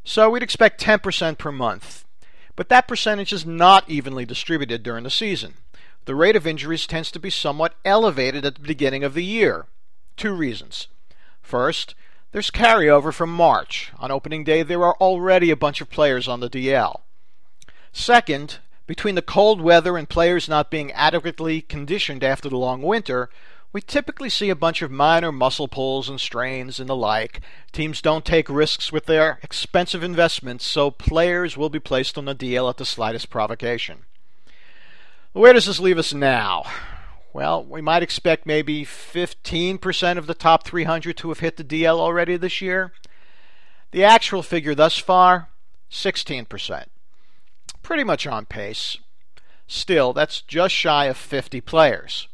So 0.03 0.31
we'd 0.31 0.41
expect 0.41 0.83
10% 0.83 1.37
per 1.37 1.51
month. 1.51 2.05
But 2.55 2.69
that 2.69 2.87
percentage 2.87 3.31
is 3.31 3.45
not 3.45 3.87
evenly 3.87 4.25
distributed 4.25 4.81
during 4.81 5.03
the 5.03 5.11
season. 5.11 5.53
The 6.07 6.15
rate 6.15 6.37
of 6.37 6.47
injuries 6.47 6.87
tends 6.87 7.11
to 7.11 7.19
be 7.19 7.29
somewhat 7.29 7.75
elevated 7.83 8.45
at 8.45 8.55
the 8.55 8.61
beginning 8.61 9.03
of 9.03 9.13
the 9.13 9.25
year. 9.25 9.65
Two 10.15 10.31
reasons. 10.31 10.87
First, 11.41 11.95
there's 12.31 12.49
carryover 12.49 13.13
from 13.13 13.29
March. 13.29 13.91
On 13.99 14.09
opening 14.09 14.45
day, 14.45 14.63
there 14.63 14.85
are 14.85 14.95
already 15.01 15.51
a 15.51 15.57
bunch 15.57 15.81
of 15.81 15.89
players 15.89 16.25
on 16.25 16.39
the 16.39 16.49
DL. 16.49 17.01
Second, 17.91 18.59
between 18.85 19.15
the 19.15 19.21
cold 19.21 19.59
weather 19.59 19.97
and 19.97 20.07
players 20.07 20.47
not 20.47 20.71
being 20.71 20.93
adequately 20.93 21.59
conditioned 21.59 22.23
after 22.23 22.47
the 22.47 22.55
long 22.55 22.81
winter, 22.81 23.29
we 23.73 23.81
typically 23.81 24.29
see 24.29 24.49
a 24.49 24.55
bunch 24.55 24.81
of 24.81 24.89
minor 24.89 25.33
muscle 25.33 25.67
pulls 25.67 26.07
and 26.07 26.21
strains 26.21 26.79
and 26.79 26.87
the 26.87 26.95
like. 26.95 27.41
Teams 27.73 28.01
don't 28.01 28.23
take 28.23 28.47
risks 28.47 28.93
with 28.93 29.07
their 29.07 29.39
expensive 29.43 30.03
investments, 30.03 30.65
so 30.65 30.89
players 30.89 31.57
will 31.57 31.69
be 31.69 31.81
placed 31.81 32.17
on 32.17 32.23
the 32.23 32.33
DL 32.33 32.69
at 32.69 32.77
the 32.77 32.85
slightest 32.85 33.29
provocation. 33.29 34.05
Where 35.37 35.53
does 35.53 35.67
this 35.67 35.79
leave 35.79 35.99
us 35.99 36.15
now? 36.15 36.63
Well, 37.31 37.63
we 37.63 37.79
might 37.79 38.01
expect 38.01 38.47
maybe 38.47 38.83
15% 38.83 40.17
of 40.17 40.25
the 40.25 40.33
top 40.33 40.65
300 40.65 41.15
to 41.17 41.27
have 41.27 41.41
hit 41.41 41.57
the 41.57 41.63
DL 41.63 41.99
already 41.99 42.37
this 42.37 42.59
year. 42.59 42.91
The 43.91 44.03
actual 44.03 44.41
figure 44.41 44.73
thus 44.73 44.97
far, 44.97 45.49
16%. 45.91 46.85
Pretty 47.83 48.03
much 48.03 48.25
on 48.25 48.47
pace. 48.47 48.97
Still, 49.67 50.11
that's 50.11 50.41
just 50.41 50.73
shy 50.73 51.05
of 51.05 51.17
50 51.17 51.61
players. 51.61 52.27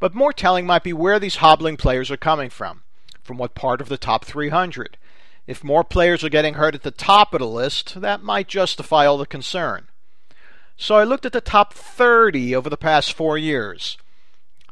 But 0.00 0.12
more 0.16 0.32
telling 0.32 0.66
might 0.66 0.82
be 0.82 0.92
where 0.92 1.20
these 1.20 1.36
hobbling 1.36 1.76
players 1.76 2.10
are 2.10 2.16
coming 2.16 2.50
from. 2.50 2.82
From 3.22 3.38
what 3.38 3.54
part 3.54 3.80
of 3.80 3.88
the 3.88 3.96
top 3.96 4.24
300? 4.24 4.98
If 5.46 5.62
more 5.62 5.84
players 5.84 6.24
are 6.24 6.28
getting 6.28 6.54
hurt 6.54 6.74
at 6.74 6.82
the 6.82 6.90
top 6.90 7.34
of 7.34 7.38
the 7.38 7.46
list, 7.46 8.00
that 8.00 8.24
might 8.24 8.48
justify 8.48 9.06
all 9.06 9.16
the 9.16 9.26
concern. 9.26 9.86
So 10.76 10.96
I 10.96 11.04
looked 11.04 11.26
at 11.26 11.32
the 11.32 11.40
top 11.40 11.72
30 11.72 12.54
over 12.54 12.68
the 12.68 12.76
past 12.76 13.12
four 13.12 13.38
years. 13.38 13.96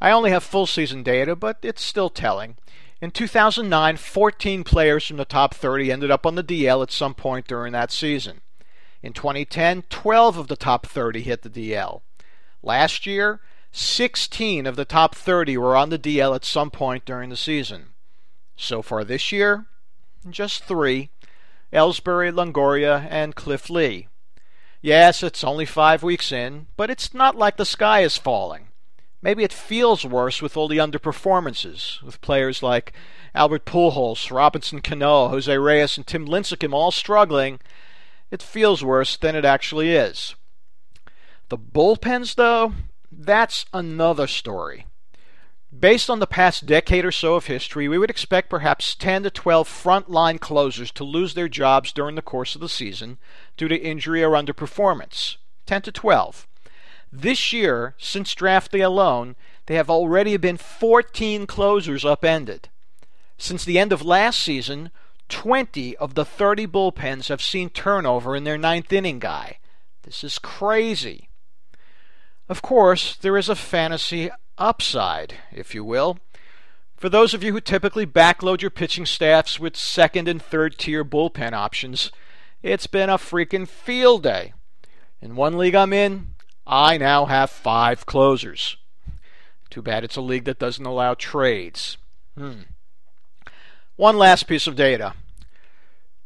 I 0.00 0.10
only 0.10 0.30
have 0.30 0.44
full 0.44 0.66
season 0.66 1.02
data, 1.02 1.34
but 1.34 1.58
it's 1.62 1.82
still 1.82 2.10
telling. 2.10 2.56
In 3.00 3.10
2009, 3.10 3.96
14 3.96 4.64
players 4.64 5.06
from 5.06 5.16
the 5.16 5.24
top 5.24 5.54
30 5.54 5.90
ended 5.90 6.10
up 6.10 6.26
on 6.26 6.34
the 6.34 6.44
DL 6.44 6.82
at 6.82 6.90
some 6.90 7.14
point 7.14 7.46
during 7.46 7.72
that 7.72 7.90
season. 7.90 8.40
In 9.02 9.12
2010, 9.12 9.82
12 9.90 10.38
of 10.38 10.48
the 10.48 10.56
top 10.56 10.86
30 10.86 11.22
hit 11.22 11.42
the 11.42 11.50
DL. 11.50 12.02
Last 12.62 13.06
year, 13.06 13.40
16 13.72 14.66
of 14.66 14.76
the 14.76 14.84
top 14.84 15.14
30 15.14 15.56
were 15.58 15.76
on 15.76 15.90
the 15.90 15.98
DL 15.98 16.34
at 16.34 16.44
some 16.44 16.70
point 16.70 17.04
during 17.04 17.28
the 17.28 17.36
season. 17.36 17.88
So 18.56 18.82
far 18.82 19.04
this 19.04 19.32
year, 19.32 19.66
just 20.30 20.64
three 20.64 21.10
Ellsbury, 21.72 22.32
Longoria, 22.32 23.06
and 23.10 23.34
Cliff 23.34 23.68
Lee. 23.68 24.08
Yes, 24.84 25.22
it's 25.22 25.42
only 25.42 25.64
five 25.64 26.02
weeks 26.02 26.30
in, 26.30 26.66
but 26.76 26.90
it's 26.90 27.14
not 27.14 27.38
like 27.38 27.56
the 27.56 27.64
sky 27.64 28.00
is 28.00 28.18
falling. 28.18 28.68
Maybe 29.22 29.42
it 29.42 29.50
feels 29.50 30.04
worse 30.04 30.42
with 30.42 30.58
all 30.58 30.68
the 30.68 30.76
underperformances, 30.76 32.02
with 32.02 32.20
players 32.20 32.62
like 32.62 32.92
Albert 33.34 33.64
Pujols, 33.64 34.30
Robinson 34.30 34.82
Cano, 34.82 35.28
Jose 35.28 35.56
Reyes, 35.56 35.96
and 35.96 36.06
Tim 36.06 36.26
Lincecum 36.26 36.74
all 36.74 36.90
struggling. 36.90 37.60
It 38.30 38.42
feels 38.42 38.84
worse 38.84 39.16
than 39.16 39.34
it 39.34 39.46
actually 39.46 39.92
is. 39.92 40.34
The 41.48 41.56
bullpens, 41.56 42.34
though, 42.34 42.74
that's 43.10 43.64
another 43.72 44.26
story. 44.26 44.84
Based 45.80 46.08
on 46.08 46.20
the 46.20 46.26
past 46.26 46.66
decade 46.66 47.04
or 47.04 47.10
so 47.10 47.34
of 47.34 47.46
history, 47.46 47.88
we 47.88 47.98
would 47.98 48.10
expect 48.10 48.48
perhaps 48.48 48.94
10 48.94 49.24
to 49.24 49.30
12 49.30 49.68
frontline 49.68 50.38
closers 50.38 50.92
to 50.92 51.02
lose 51.02 51.34
their 51.34 51.48
jobs 51.48 51.90
during 51.90 52.14
the 52.14 52.22
course 52.22 52.54
of 52.54 52.60
the 52.60 52.68
season 52.68 53.18
due 53.56 53.66
to 53.66 53.76
injury 53.76 54.22
or 54.22 54.30
underperformance. 54.32 55.36
10 55.66 55.82
to 55.82 55.92
12. 55.92 56.46
This 57.12 57.52
year, 57.52 57.94
since 57.98 58.34
draft 58.34 58.70
day 58.70 58.82
alone, 58.82 59.34
there 59.66 59.76
have 59.78 59.90
already 59.90 60.36
been 60.36 60.58
14 60.58 61.46
closers 61.46 62.04
upended. 62.04 62.68
Since 63.36 63.64
the 63.64 63.78
end 63.78 63.92
of 63.92 64.02
last 64.02 64.40
season, 64.40 64.90
20 65.28 65.96
of 65.96 66.14
the 66.14 66.24
30 66.24 66.68
bullpens 66.68 67.28
have 67.28 67.42
seen 67.42 67.68
turnover 67.68 68.36
in 68.36 68.44
their 68.44 68.58
ninth 68.58 68.92
inning 68.92 69.18
guy. 69.18 69.58
This 70.02 70.22
is 70.22 70.38
crazy. 70.38 71.28
Of 72.48 72.62
course, 72.62 73.16
there 73.16 73.36
is 73.36 73.48
a 73.48 73.56
fantasy 73.56 74.30
upside, 74.58 75.34
if 75.52 75.74
you 75.74 75.84
will. 75.84 76.18
For 76.96 77.08
those 77.08 77.34
of 77.34 77.42
you 77.42 77.52
who 77.52 77.60
typically 77.60 78.06
backload 78.06 78.62
your 78.62 78.70
pitching 78.70 79.06
staffs 79.06 79.60
with 79.60 79.76
second 79.76 80.28
and 80.28 80.40
third 80.40 80.78
tier 80.78 81.04
bullpen 81.04 81.52
options, 81.52 82.10
it's 82.62 82.86
been 82.86 83.10
a 83.10 83.18
freaking 83.18 83.68
field 83.68 84.22
day. 84.22 84.54
In 85.20 85.36
one 85.36 85.58
league 85.58 85.74
I'm 85.74 85.92
in, 85.92 86.34
I 86.66 86.96
now 86.96 87.26
have 87.26 87.50
five 87.50 88.06
closers. 88.06 88.76
Too 89.70 89.82
bad 89.82 90.04
it's 90.04 90.16
a 90.16 90.20
league 90.20 90.44
that 90.44 90.58
doesn't 90.58 90.86
allow 90.86 91.14
trades. 91.14 91.98
Hmm. 92.38 92.62
One 93.96 94.16
last 94.16 94.44
piece 94.44 94.66
of 94.66 94.76
data. 94.76 95.14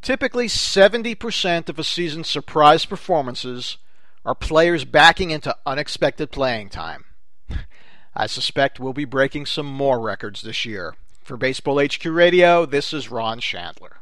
Typically, 0.01 0.47
70% 0.47 1.69
of 1.69 1.79
a 1.79 1.85
season's 1.85 2.29
surprise 2.29 2.87
performances 2.87 3.79
are 4.25 4.35
players 4.35 4.85
backing 4.85 5.31
into 5.31 5.57
unexpected 5.67 6.31
playing 6.31 6.69
time. 6.69 7.05
I 8.21 8.27
suspect 8.27 8.81
we'll 8.81 8.93
be 8.93 9.05
breaking 9.05 9.47
some 9.47 9.67
more 9.67 10.01
records 10.01 10.43
this 10.43 10.67
year. 10.67 10.97
For 11.23 11.37
Baseball 11.37 11.81
HQ 11.81 12.05
Radio, 12.05 12.67
this 12.67 12.93
is 12.93 13.13
Ron 13.13 13.39
Shandler. 13.39 13.99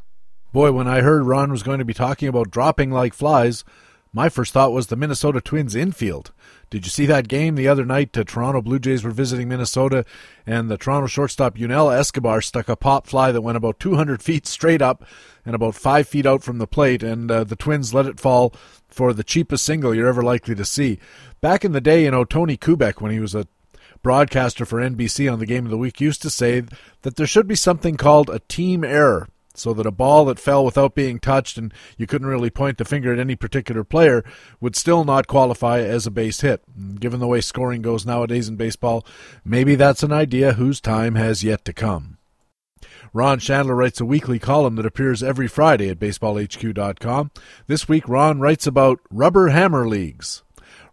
Boy, 0.55 0.73
when 0.73 0.89
I 0.89 1.03
heard 1.03 1.25
Ron 1.25 1.51
was 1.51 1.63
going 1.63 1.81
to 1.81 1.85
be 1.85 1.93
talking 1.93 2.27
about 2.27 2.51
dropping 2.51 2.91
like 2.91 3.13
flies, 3.13 3.63
my 4.15 4.31
first 4.31 4.55
thought 4.55 4.73
was 4.73 4.87
the 4.87 4.97
Minnesota 4.97 5.43
Twins 5.43 5.75
infield. 5.75 6.33
Did 6.71 6.87
you 6.87 6.91
see 6.91 7.05
that 7.05 7.29
game 7.29 7.57
the 7.57 7.69
other 7.69 7.85
night? 7.85 8.15
The 8.15 8.25
Toronto 8.25 8.63
Blue 8.63 8.79
Jays 8.79 9.05
were 9.05 9.11
visiting 9.11 9.49
Minnesota, 9.49 10.07
and 10.47 10.71
the 10.71 10.79
Toronto 10.79 11.09
shortstop 11.09 11.59
Yunel 11.59 11.91
Escobar 11.91 12.41
stuck 12.41 12.71
a 12.71 12.77
pop 12.77 13.07
fly 13.07 13.33
that 13.33 13.43
went 13.43 13.59
about 13.59 13.79
200 13.79 14.23
feet 14.23 14.47
straight 14.47 14.81
up 14.81 15.05
and 15.45 15.55
about 15.55 15.75
five 15.75 16.09
feet 16.09 16.25
out 16.25 16.43
from 16.43 16.57
the 16.57 16.67
plate, 16.67 17.03
and 17.03 17.31
uh, 17.31 17.45
the 17.45 17.55
Twins 17.55 17.93
let 17.93 18.07
it 18.07 18.19
fall 18.19 18.55
for 18.89 19.13
the 19.13 19.23
cheapest 19.23 19.63
single 19.63 19.95
you're 19.95 20.09
ever 20.09 20.23
likely 20.23 20.55
to 20.55 20.65
see. 20.65 20.99
Back 21.43 21.67
in 21.67 21.73
the 21.73 21.83
day, 21.83 22.05
you 22.05 22.11
know, 22.11 22.25
Tony 22.25 22.57
Kubek, 22.57 23.03
when 23.03 23.13
he 23.13 23.21
was 23.21 23.35
a 23.35 23.47
broadcaster 24.07 24.65
for 24.65 24.79
NBC 24.79 25.33
on 25.33 25.41
the 25.41 25.47
Game 25.47 25.65
of 25.65 25.71
the 25.73 25.77
Week, 25.77 26.01
used 26.01 26.23
to 26.23 26.31
say 26.31 26.63
that 27.03 27.17
there 27.17 27.27
should 27.27 27.49
be 27.49 27.57
something 27.57 27.97
called 27.97 28.31
a 28.31 28.39
team 28.39 28.85
error 28.85 29.27
so 29.53 29.75
that 29.75 29.85
a 29.85 29.91
ball 29.91 30.27
that 30.27 30.39
fell 30.39 30.65
without 30.65 30.95
being 30.95 31.19
touched 31.19 31.59
and 31.59 31.75
you 31.99 32.07
couldn't 32.07 32.29
really 32.29 32.49
point 32.49 32.79
the 32.79 32.85
finger 32.85 33.13
at 33.13 33.19
any 33.19 33.35
particular 33.35 33.83
player 33.83 34.23
would 34.61 34.77
still 34.77 35.05
not 35.05 35.27
qualify 35.27 35.81
as 35.81 36.07
a 36.07 36.13
base 36.13 36.43
hit. 36.43 36.63
given 37.01 37.19
the 37.19 37.27
way 37.27 37.41
scoring 37.41 37.83
goes 37.83 38.07
nowadays 38.07 38.49
in 38.49 38.55
baseball, 38.55 39.05
maybe 39.45 39.75
that's 39.75 40.05
an 40.05 40.13
idea 40.13 40.53
whose 40.53 40.81
time 40.81 41.17
has 41.17 41.43
yet 41.43 41.65
to 41.65 41.73
come. 41.73 42.17
Ron 43.13 43.41
Shandler 43.41 43.75
writes 43.75 44.01
a 44.01 44.05
weekly 44.05 44.39
column 44.39 44.77
that 44.77 44.87
appears 44.87 45.21
every 45.21 45.49
Friday 45.49 45.89
at 45.89 45.99
baseballhq.com. 45.99 47.33
This 47.67 47.89
week, 47.89 48.09
Ron 48.09 48.39
writes 48.39 48.69
about 48.69 49.01
rubber 49.11 49.49
hammer 49.49 49.89
leagues. 49.89 50.45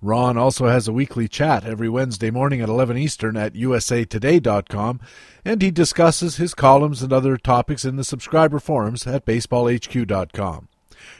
Ron 0.03 0.37
also 0.37 0.67
has 0.67 0.87
a 0.87 0.93
weekly 0.93 1.29
chat 1.29 1.63
every 1.63 1.87
Wednesday 1.87 2.29
morning 2.29 2.59
at 2.59 2.67
11 2.67 2.97
Eastern 2.97 3.37
at 3.37 3.53
usatoday.com, 3.53 4.99
and 5.45 5.61
he 5.61 5.71
discusses 5.71 6.35
his 6.35 6.53
columns 6.53 7.01
and 7.01 7.13
other 7.13 7.37
topics 7.37 7.85
in 7.85 7.95
the 7.95 8.03
subscriber 8.03 8.59
forums 8.59 9.07
at 9.07 9.25
baseballhq.com. 9.25 10.67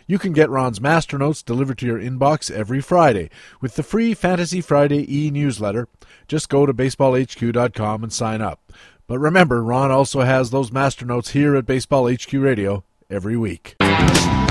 You 0.06 0.20
can 0.20 0.34
get 0.34 0.50
Ron's 0.50 0.82
master 0.82 1.18
notes 1.18 1.42
delivered 1.42 1.78
to 1.78 1.86
your 1.86 2.00
inbox 2.00 2.52
every 2.52 2.82
Friday 2.82 3.30
with 3.62 3.76
the 3.76 3.84
free 3.84 4.14
Fantasy 4.14 4.60
Friday 4.60 5.06
e 5.14 5.32
newsletter. 5.32 5.88
Just 6.28 6.50
go 6.50 6.66
to 6.66 6.74
baseballhq.com 6.74 8.04
and 8.04 8.12
sign 8.12 8.42
up. 8.42 8.70
But 9.08 9.20
remember, 9.20 9.64
Ron 9.64 9.92
also 9.92 10.22
has 10.22 10.52
those 10.52 10.74
master 10.74 11.06
notes 11.06 11.32
here 11.32 11.56
at 11.56 11.66
Baseball 11.66 12.12
HQ 12.12 12.34
Radio 12.34 12.84
every 13.10 13.38
week. 13.38 13.78
And 13.80 14.44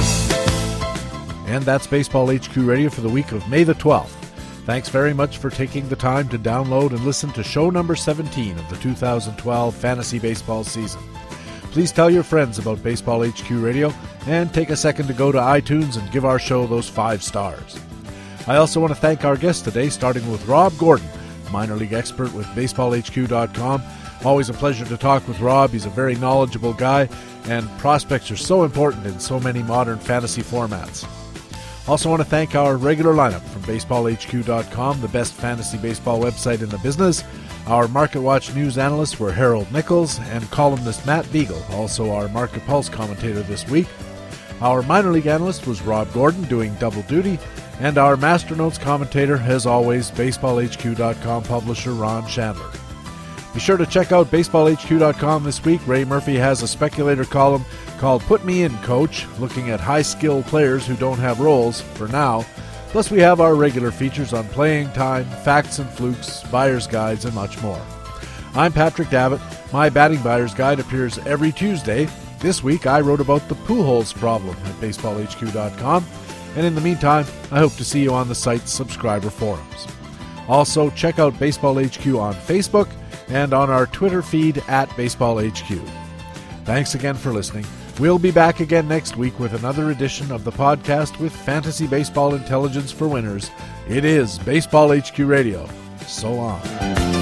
that's 1.65 1.87
Baseball 1.87 2.35
HQ 2.35 2.57
Radio 2.57 2.89
for 2.89 3.03
the 3.03 3.11
week 3.11 3.33
of 3.33 3.47
May 3.49 3.65
the 3.65 3.75
12th. 3.75 4.22
Thanks 4.65 4.89
very 4.89 5.13
much 5.13 5.39
for 5.39 5.51
taking 5.51 5.89
the 5.89 5.97
time 5.97 6.29
to 6.29 6.39
download 6.39 6.91
and 6.91 7.05
listen 7.05 7.33
to 7.33 7.43
show 7.43 7.69
number 7.69 7.97
17 7.97 8.57
of 8.57 8.71
the 8.71 8.77
2012 8.77 9.75
fantasy 9.75 10.21
baseball 10.21 10.63
season. 10.63 11.03
Please 11.73 11.91
tell 11.91 12.09
your 12.09 12.23
friends 12.23 12.61
about 12.61 12.83
Baseball 12.83 13.27
HQ 13.27 13.51
Radio 13.51 13.93
and 14.27 14.55
take 14.55 14.71
a 14.71 14.77
second 14.77 15.09
to 15.09 15.15
go 15.15 15.33
to 15.33 15.39
iTunes 15.39 15.99
and 15.99 16.13
give 16.13 16.25
our 16.25 16.39
show 16.39 16.67
those 16.67 16.89
five 16.89 17.25
stars. 17.25 17.81
I 18.47 18.57
also 18.57 18.79
want 18.79 18.93
to 18.93 19.01
thank 19.01 19.25
our 19.25 19.37
guests 19.37 19.63
today, 19.63 19.89
starting 19.89 20.31
with 20.31 20.47
Rob 20.47 20.77
Gordon, 20.79 21.09
minor 21.51 21.75
league 21.75 21.93
expert 21.93 22.33
with 22.33 22.47
BaseballHQ.com. 22.49 23.83
Always 24.25 24.49
a 24.49 24.55
pleasure 24.55 24.85
to 24.85 24.97
talk 24.97 25.27
with 25.27 25.41
Rob. 25.41 25.71
He's 25.71 25.87
a 25.87 25.91
very 25.91 26.15
knowledgeable 26.15 26.75
guy, 26.75 27.09
and 27.47 27.69
prospects 27.79 28.31
are 28.31 28.37
so 28.37 28.63
important 28.63 29.07
in 29.07 29.19
so 29.19 29.41
many 29.41 29.63
modern 29.65 29.99
fantasy 29.99 30.43
formats. 30.43 31.05
Also, 31.89 32.09
want 32.09 32.23
to 32.23 32.29
thank 32.29 32.55
our 32.55 32.77
regular 32.77 33.13
lineup 33.13 33.41
from 33.41 33.63
BaseballHQ.com, 33.63 35.01
the 35.01 35.09
best 35.09 35.35
fantasy 35.35 35.79
baseball 35.79 36.21
website 36.21 36.63
in 36.63 36.69
the 36.69 36.79
business. 36.79 37.25
Our 37.67 37.89
Market 37.89 38.21
Watch 38.21 38.55
news 38.55 38.79
analysts 38.79 39.19
were 39.19 39.33
Harold 39.33 39.71
Nichols 39.73 40.21
and 40.21 40.49
columnist 40.51 41.05
Matt 41.07 41.31
Beagle, 41.33 41.63
also 41.73 42.13
our 42.13 42.29
Market 42.29 42.65
Pulse 42.67 42.89
commentator 42.89 43.43
this 43.43 43.69
week. 43.69 43.89
Our 44.61 44.83
minor 44.83 45.11
league 45.11 45.27
analyst 45.27 45.67
was 45.67 45.83
Rob 45.83 46.13
Gordon 46.13 46.45
doing 46.45 46.75
double 46.77 47.03
duty, 47.03 47.39
and 47.81 47.99
our 47.99 48.17
Master 48.17 48.55
Notes 48.55 48.79
commentator, 48.79 49.37
as 49.39 49.67
always, 49.67 50.11
BaseballHQ.com 50.13 51.43
publisher 51.43 51.93
Ron 51.93 52.27
Shandler. 52.29 52.82
Be 53.55 53.61
sure 53.61 53.77
to 53.77 53.85
check 53.85 54.13
out 54.13 54.29
BaseballHQ.com 54.29 55.45
this 55.45 55.63
week. 55.63 55.87
Ray 55.87 56.05
Murphy 56.05 56.37
has 56.37 56.63
a 56.63 56.69
speculator 56.69 57.25
column 57.25 57.67
called 57.99 58.23
Put 58.23 58.47
Me 58.47 58.63
In 58.63 58.75
Coach, 58.79 59.27
looking 59.39 59.69
at 59.69 59.79
high 59.79 60.01
skill 60.01 60.43
players 60.45 60.87
who 60.87 60.97
don't 60.97 61.19
have 61.19 61.39
roles 61.39 61.81
for 61.81 62.09
now. 62.09 62.47
Plus, 62.89 63.11
we 63.11 63.21
have 63.21 63.41
our 63.41 63.55
regular 63.55 63.91
features 63.91 64.33
on 64.33 64.49
playing 64.49 64.91
time, 64.93 65.25
facts 65.45 65.79
and 65.79 65.89
flukes, 65.91 66.43
buyer's 66.45 66.87
guides, 66.87 67.27
and 67.27 67.35
much 67.35 67.61
more. 67.63 67.81
I'm 68.55 68.73
Patrick 68.73 69.11
Davitt. 69.11 69.41
My 69.73 69.91
batting 69.91 70.23
buyer's 70.23 70.55
guide 70.55 70.81
appears 70.81 71.19
every 71.19 71.53
Tuesday. 71.53 72.09
This 72.39 72.63
week, 72.63 72.87
I 72.87 73.01
wrote 73.01 73.21
about 73.21 73.49
the 73.49 73.55
Pujols 73.55 74.15
problem 74.15 74.57
at 74.65 74.75
baseballhq.com. 74.77 76.07
And 76.57 76.67
in 76.67 76.75
the 76.75 76.81
meantime, 76.81 77.27
I 77.51 77.59
hope 77.59 77.75
to 77.75 77.85
see 77.85 78.03
you 78.03 78.15
on 78.15 78.29
the 78.29 78.35
site's 78.35 78.73
subscriber 78.73 79.31
forums. 79.31 79.87
Also, 80.49 80.91
check 80.91 81.19
out 81.19 81.39
Baseball 81.39 81.75
HQ 81.75 82.07
on 82.09 82.35
Facebook 82.35 82.89
and 83.33 83.53
on 83.53 83.71
our 83.71 83.87
Twitter 83.87 84.23
feed 84.23 84.63
at 84.69 84.95
Baseball 84.97 85.41
HQ. 85.41 85.79
Thanks 86.65 86.95
again 86.95 87.15
for 87.15 87.33
listening. 87.33 87.67
We'll 87.99 88.19
be 88.19 88.31
back 88.31 88.61
again 88.61 88.89
next 88.89 89.17
week 89.17 89.39
with 89.39 89.55
another 89.55 89.91
edition 89.91 90.31
of 90.31 90.45
the 90.45 90.53
podcast 90.53 91.19
with 91.19 91.35
fantasy 91.35 91.87
baseball 91.87 92.35
intelligence 92.35 92.93
for 92.93 93.09
winners. 93.09 93.51
It 93.89 94.05
is 94.05 94.39
Baseball 94.39 94.97
HQ 94.97 95.19
Radio. 95.19 95.69
So 96.07 96.33
long. 96.33 97.22